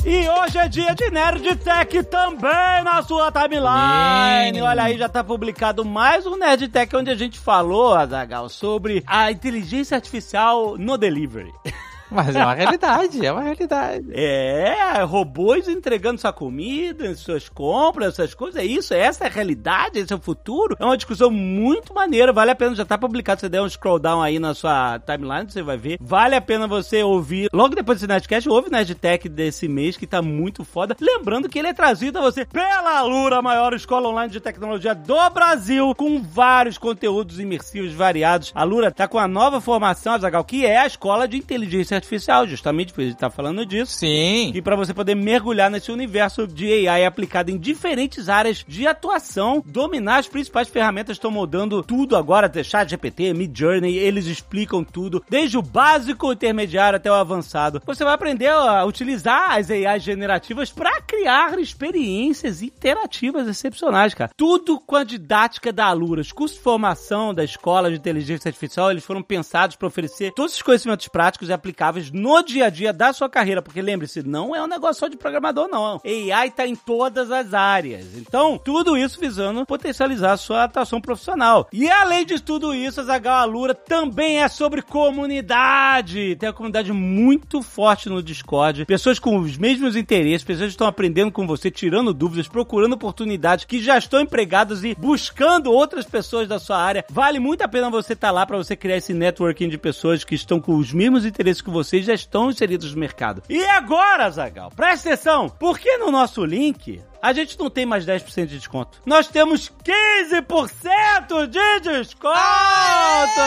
E 0.06 0.28
hoje 0.28 0.58
é 0.58 0.68
dia 0.68 0.94
de 0.94 1.10
Nerd 1.10 1.56
Tech 1.56 2.04
também 2.04 2.84
na 2.84 3.02
sua 3.04 3.32
timeline. 3.32 4.62
Olha 4.62 4.84
aí, 4.84 4.98
já 4.98 5.08
tá 5.08 5.24
publicado 5.24 5.86
mais 5.86 6.26
um 6.26 6.36
Nerd 6.36 6.68
Tech 6.68 6.94
onde 6.94 7.10
a 7.10 7.16
gente 7.16 7.40
falou, 7.40 7.96
Azagal, 7.96 8.50
sobre 8.50 9.02
a 9.08 9.32
inteligência 9.32 9.96
artificial 9.96 10.78
no 10.78 10.98
delivery. 10.98 11.54
Mas 12.14 12.36
é 12.36 12.44
uma 12.44 12.54
realidade, 12.54 13.26
é 13.26 13.32
uma 13.32 13.42
realidade. 13.42 14.06
É, 14.14 15.04
robôs 15.04 15.68
entregando 15.68 16.22
sua 16.22 16.32
comida, 16.32 17.16
suas 17.16 17.50
compras, 17.50 18.14
essas 18.14 18.34
coisas. 18.34 18.62
É 18.62 18.66
isso, 18.66 18.94
essa 18.94 19.26
é 19.26 19.28
a 19.28 19.32
realidade, 19.32 20.00
esse 20.00 20.14
é 20.14 20.16
o 20.16 20.22
futuro. 20.22 20.76
É 20.80 20.86
uma 20.86 20.98
discussão 20.98 21.32
muito 21.32 21.94
maneira, 21.94 22.32
vale 22.32 22.52
a 22.52 22.56
pena, 22.56 22.76
já 22.76 22.86
tá 22.86 22.98
publicado. 22.98 23.42
Você 23.42 23.50
der 23.50 23.62
um 23.62 23.70
scroll 23.70 24.00
down 24.00 24.22
aí 24.22 24.40
na 24.40 24.54
sua 24.54 25.00
timeline, 25.00 25.50
você 25.50 25.64
vai 25.64 25.78
ver. 25.78 25.98
Vale 26.00 26.36
a 26.36 26.42
pena 26.42 26.68
você 26.68 27.04
ouvir. 27.04 27.50
Logo 27.52 27.76
depois 27.76 27.98
desse 27.98 28.08
Nerdcast, 28.08 28.50
ouve 28.50 28.70
o 28.70 28.72
Nerdtech 28.72 29.28
desse 29.28 29.68
mês, 29.68 29.98
que 29.98 30.06
tá 30.06 30.22
muito 30.22 30.64
foda. 30.64 30.96
Lembrando 31.00 31.50
que 31.50 31.58
ele 31.58 31.68
é 31.68 31.74
trazido 31.74 32.20
a 32.20 32.22
você 32.22 32.46
pela 32.46 33.00
Alura, 33.00 33.38
a 33.38 33.42
maior 33.42 33.74
escola 33.74 34.10
online 34.10 34.32
de 34.32 34.40
tecnologia 34.40 34.94
do 34.94 35.30
Brasil, 35.32 35.94
com 35.96 36.22
vários 36.22 36.78
conteúdos 36.78 37.40
imersivos 37.40 37.94
variados. 37.94 38.52
A 38.54 38.62
Alura 38.62 38.92
tá 38.92 39.08
com 39.08 39.18
a 39.18 39.28
nova 39.28 39.60
formação, 39.60 40.14
Azagal, 40.14 40.44
que 40.44 40.66
é 40.66 40.78
a 40.78 40.88
escola 40.88 41.28
de 41.28 41.38
inteligência 41.38 42.03
artificial, 42.04 42.48
justamente 42.48 42.94
porque 42.94 43.04
a 43.04 43.10
gente 43.10 43.18
tá 43.18 43.30
falando 43.30 43.66
disso. 43.66 43.94
Sim. 43.94 44.52
E 44.54 44.62
para 44.62 44.76
você 44.76 44.94
poder 44.94 45.16
mergulhar 45.16 45.72
nesse 45.72 45.92
universo 45.92 46.46
de 46.46 46.88
AI 46.88 47.06
aplicado 47.06 47.50
em 47.50 47.58
diferentes 47.58 48.30
áreas 48.30 48.64
de 48.68 48.86
atuação, 48.86 49.64
dominar 49.66 50.18
as 50.18 50.28
principais 50.28 50.68
ferramentas 50.68 51.16
estão 51.16 51.32
mudando 51.32 51.82
tudo 51.82 52.16
agora, 52.16 52.52
chat 52.64 52.90
GPT, 52.90 53.34
Mid 53.34 53.58
Journey, 53.58 53.98
eles 53.98 54.26
explicam 54.26 54.84
tudo, 54.84 55.24
desde 55.30 55.58
o 55.58 55.62
básico, 55.62 56.32
intermediário 56.32 56.98
até 56.98 57.10
o 57.10 57.16
avançado. 57.16 57.82
Você 57.86 58.04
vai 58.04 58.14
aprender 58.14 58.50
a 58.50 58.86
utilizar 58.86 59.58
as 59.58 59.72
AI 59.72 60.00
generativas 60.00 60.72
para 60.72 61.02
criar 61.02 61.58
experiências 61.60 62.62
interativas 62.62 63.48
excepcionais, 63.48 64.14
cara. 64.14 64.32
Tudo 64.36 64.80
com 64.80 64.96
a 64.96 65.04
didática 65.04 65.72
da 65.72 65.86
Alura. 65.86 66.22
Os 66.22 66.32
cursos 66.32 66.58
de 66.58 66.64
formação 66.64 67.34
da 67.34 67.44
escola 67.44 67.90
de 67.90 67.98
inteligência 67.98 68.50
artificial, 68.50 68.92
eles 68.92 69.04
foram 69.04 69.22
pensados 69.22 69.76
para 69.76 69.88
oferecer 69.88 70.34
todos 70.34 70.56
os 70.56 70.62
conhecimentos 70.62 71.08
práticos 71.08 71.50
e 71.50 71.54
aplicáveis 71.94 72.12
no 72.12 72.42
dia 72.44 72.66
a 72.66 72.70
dia 72.70 72.92
da 72.92 73.14
sua 73.14 73.30
carreira, 73.30 73.62
porque 73.62 73.82
lembre-se, 73.82 74.24
não 74.24 74.56
é 74.56 74.62
um 74.62 74.68
negócio 74.68 75.00
só 75.02 75.08
de 75.08 75.18
programador, 75.18 75.68
não. 75.68 76.02
AI 76.04 76.50
tá 76.52 76.66
em 76.66 76.76
todas 76.76 77.32
as 77.32 77.54
áreas. 77.54 78.18
Então, 78.18 78.58
tudo 78.58 78.98
isso 78.98 79.20
visando 79.20 79.66
potencializar 79.66 80.34
a 80.34 80.38
sua 80.38 80.64
atuação 80.64 81.00
profissional. 81.00 81.68
E 81.72 81.90
além 81.90 82.26
de 82.26 82.42
tudo 82.42 82.74
isso, 82.74 83.02
a 83.02 83.04
Zagal 83.04 83.38
Alura 83.38 83.76
também 83.76 84.42
é 84.42 84.48
sobre 84.48 84.82
comunidade. 84.82 86.36
Tem 86.36 86.50
uma 86.50 86.56
comunidade 86.56 86.92
muito 86.92 87.62
forte 87.62 88.10
no 88.10 88.24
Discord, 88.24 88.86
pessoas 88.86 89.20
com 89.20 89.38
os 89.38 89.58
mesmos 89.58 89.96
interesses, 89.96 90.44
pessoas 90.44 90.68
que 90.68 90.74
estão 90.74 90.88
aprendendo 90.88 91.32
com 91.32 91.46
você, 91.46 91.70
tirando 91.70 92.14
dúvidas, 92.14 92.48
procurando 92.48 92.94
oportunidades, 92.94 93.66
que 93.66 93.82
já 93.82 93.98
estão 93.98 94.22
empregados 94.22 94.84
e 94.84 94.96
buscando 94.96 95.72
outras 95.72 96.06
pessoas 96.06 96.48
da 96.48 96.60
sua 96.60 96.78
área. 96.78 97.06
Vale 97.10 97.40
muito 97.40 97.62
a 97.62 97.68
pena 97.68 97.90
você 97.90 98.14
estar 98.14 98.32
lá 98.32 98.46
para 98.46 98.58
você 98.58 98.76
criar 98.76 98.98
esse 98.98 99.14
networking 99.14 99.70
de 99.70 99.78
pessoas 99.78 100.24
que 100.24 100.36
estão 100.36 100.60
com 100.60 100.76
os 100.76 100.94
mesmos 100.94 101.26
interesses 101.26 101.62
que 101.62 101.70
você 101.74 101.98
e 101.98 102.04
já 102.04 102.14
estão 102.14 102.50
inseridos 102.50 102.94
no 102.94 103.00
mercado. 103.00 103.44
E 103.50 103.64
agora, 103.66 104.30
Zagal, 104.30 104.72
presta 104.72 105.10
atenção, 105.10 105.50
porque 105.50 105.98
no 105.98 106.12
nosso 106.12 106.46
link 106.46 107.02
a 107.24 107.32
gente 107.32 107.58
não 107.58 107.70
tem 107.70 107.86
mais 107.86 108.06
10% 108.06 108.48
de 108.48 108.58
desconto. 108.58 109.00
Nós 109.06 109.30
temos 109.30 109.72
15% 109.82 111.48
de 111.48 111.80
desconto! 111.80 112.34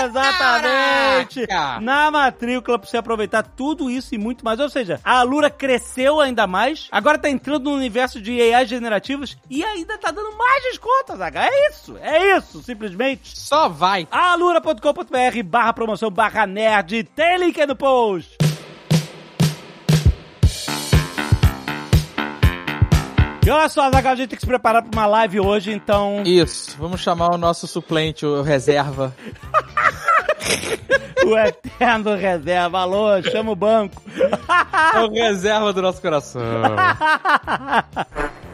exatamente! 0.07 1.47
caraca! 1.47 1.81
Na 1.83 2.11
matrícula 2.11 2.79
pra 2.79 2.89
você 2.89 2.97
aproveitar 2.97 3.43
tudo 3.43 3.91
isso 3.91 4.15
e 4.15 4.19
muito 4.19 4.43
mais. 4.43 4.59
Ou 4.61 4.71
seja, 4.71 4.99
a 5.05 5.19
Alura 5.19 5.51
cresceu 5.51 6.21
ainda 6.21 6.47
mais, 6.47 6.89
agora 6.91 7.19
tá 7.19 7.29
entrando 7.29 7.65
no 7.65 7.77
universo 7.77 8.19
de 8.19 8.41
AI 8.41 8.67
generativos 8.67 9.37
e 9.51 9.63
ainda 9.63 9.99
tá 9.99 10.11
dando 10.11 10.35
mais 10.39 10.63
desconto, 10.63 11.15
Zaga. 11.15 11.45
É 11.45 11.69
isso, 11.69 11.99
é 12.01 12.37
isso, 12.39 12.63
simplesmente. 12.63 13.39
Só 13.39 13.69
vai. 13.69 14.09
alura.com.br 14.11 15.43
barra 15.45 15.75
promoção 15.75 16.11
barra 16.11 16.47
nerd. 16.47 17.05
Tem 17.15 17.39
link 17.39 17.61
aí 17.61 17.67
no 17.67 17.77
post. 17.77 18.46
E 23.47 23.51
olha 23.51 23.69
só, 23.69 23.89
Zagal, 23.93 24.13
a 24.13 24.17
gente 24.17 24.31
tem 24.31 24.37
que 24.37 24.43
se 24.43 24.47
preparar 24.47 24.83
pra 24.83 24.91
uma 24.93 25.07
live 25.07 25.39
hoje, 25.39 25.73
então. 25.73 26.25
Isso, 26.27 26.77
vamos 26.81 27.01
chamar 27.01 27.33
o 27.33 27.39
nosso 27.39 27.69
suplente, 27.69 28.27
o 28.27 28.43
reserva. 28.43 29.15
O 31.25 31.37
eterno 31.37 32.15
reserva. 32.15 32.79
Alô, 32.79 33.21
chama 33.21 33.51
o 33.51 33.57
banco. 33.57 34.01
É 34.95 35.01
o 35.03 35.11
reserva 35.11 35.73
do 35.73 35.83
nosso 35.83 36.01
coração. 36.01 36.41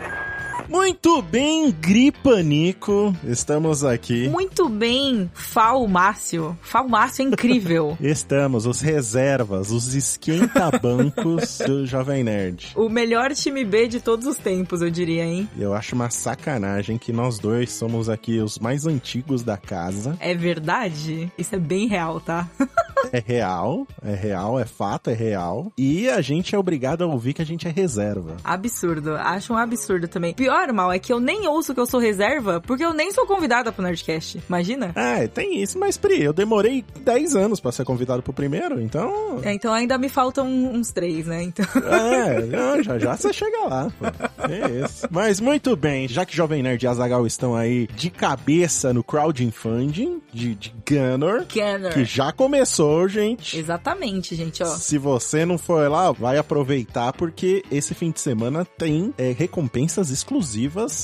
Muito 0.73 1.21
bem, 1.21 1.71
Gripanico. 1.71 3.15
Estamos 3.25 3.85
aqui. 3.85 4.27
Muito 4.31 4.71
bem, 4.71 5.31
Fal 5.35 5.87
Márcio. 5.87 6.59
Fal 6.63 6.89
Márcio 6.89 7.23
é 7.23 7.29
incrível. 7.29 7.95
Estamos, 8.01 8.65
os 8.65 8.81
reservas, 8.81 9.71
os 9.71 9.95
esquenta-bancos 9.95 11.59
do 11.67 11.85
Jovem 11.87 12.25
Nerd. 12.25 12.73
o 12.75 12.89
melhor 12.89 13.33
time 13.35 13.67
B 13.67 13.87
de 13.87 14.01
todos 14.01 14.27
os 14.27 14.39
tempos, 14.39 14.81
eu 14.81 14.91
diria, 14.91 15.27
hein? 15.27 15.47
Eu 15.59 15.75
acho 15.75 15.95
uma 15.95 16.09
sacanagem 16.09 16.97
que 16.97 17.13
nós 17.13 17.39
dois 17.39 17.71
somos 17.71 18.09
aqui 18.09 18.41
os 18.41 18.59
mais 18.59 18.87
antigos 18.87 19.43
da 19.43 19.59
casa. 19.59 20.17
É 20.21 20.35
verdade? 20.35 21.31
Isso 21.37 21.55
é 21.55 21.59
bem 21.59 21.87
real, 21.87 22.19
tá? 22.19 22.49
É 23.13 23.23
real, 23.25 23.87
é 24.03 24.15
real, 24.15 24.59
é 24.59 24.65
fato, 24.65 25.11
é 25.11 25.13
real. 25.13 25.71
E 25.77 26.09
a 26.09 26.23
gente 26.23 26.55
é 26.55 26.59
obrigado 26.59 27.03
a 27.03 27.07
ouvir 27.07 27.35
que 27.35 27.43
a 27.43 27.45
gente 27.45 27.69
é 27.69 27.71
reserva. 27.71 28.37
Absurdo. 28.43 29.17
Acho 29.17 29.53
um 29.53 29.57
absurdo 29.57 30.09
também. 30.09 30.33
Pior, 30.33 30.62
mal, 30.71 30.93
é 30.93 30.99
que 30.99 31.13
eu 31.13 31.19
nem 31.19 31.47
ouço 31.49 31.73
que 31.73 31.81
eu 31.81 31.87
sou 31.87 31.99
reserva, 31.99 32.61
porque 32.61 32.85
eu 32.85 32.93
nem 32.93 33.11
sou 33.11 33.27
convidada 33.27 33.73
pro 33.73 33.83
Nerdcast. 33.83 34.43
Imagina? 34.47 34.93
Ah, 34.95 35.27
tem 35.27 35.63
isso, 35.63 35.79
mas 35.79 35.97
Pri, 35.97 36.23
eu 36.23 36.33
demorei 36.33 36.85
10 37.01 37.35
anos 37.35 37.61
pra 37.61 37.73
ser 37.73 37.85
convidado 37.85 38.23
pro 38.23 38.33
primeiro, 38.33 38.81
então. 38.81 39.41
É, 39.43 39.53
então 39.53 39.73
ainda 39.73 39.97
me 39.97 40.09
faltam 40.09 40.47
uns 40.47 40.93
três, 40.93 41.27
né? 41.27 41.43
Então. 41.43 41.65
É, 42.13 42.43
não, 42.43 42.83
já 42.83 42.99
já 42.99 43.17
você 43.17 43.33
chega 43.33 43.65
lá, 43.69 43.91
pô. 43.99 44.07
É 44.51 44.85
isso. 44.85 45.07
Mas 45.11 45.41
muito 45.41 45.77
bem, 45.77 46.09
já 46.09 46.25
que 46.25 46.35
Jovem 46.35 46.63
Nerd 46.63 46.83
e 46.83 46.87
Azagal 46.89 47.27
estão 47.27 47.55
aí 47.55 47.87
de 47.95 48.11
cabeça 48.11 48.93
no 48.93 49.05
crowdfunding 49.05 50.21
de, 50.33 50.55
de 50.55 50.75
Gunner, 50.89 51.47
Kenner. 51.47 51.93
que 51.93 52.05
já 52.05 52.33
começou, 52.33 53.09
gente. 53.09 53.59
Exatamente, 53.59 54.35
gente, 54.35 54.63
ó. 54.63 54.67
Se 54.67 54.99
você 54.99 55.45
não 55.45 55.59
for 55.59 55.89
lá, 55.91 56.11
vai 56.13 56.39
aproveitar 56.39 57.13
porque 57.13 57.65
esse 57.71 57.95
fim 57.95 58.11
de 58.11 58.21
semana 58.21 58.65
tem 58.65 59.13
é, 59.17 59.33
recompensas 59.33 60.11
exclusivas. 60.11 60.52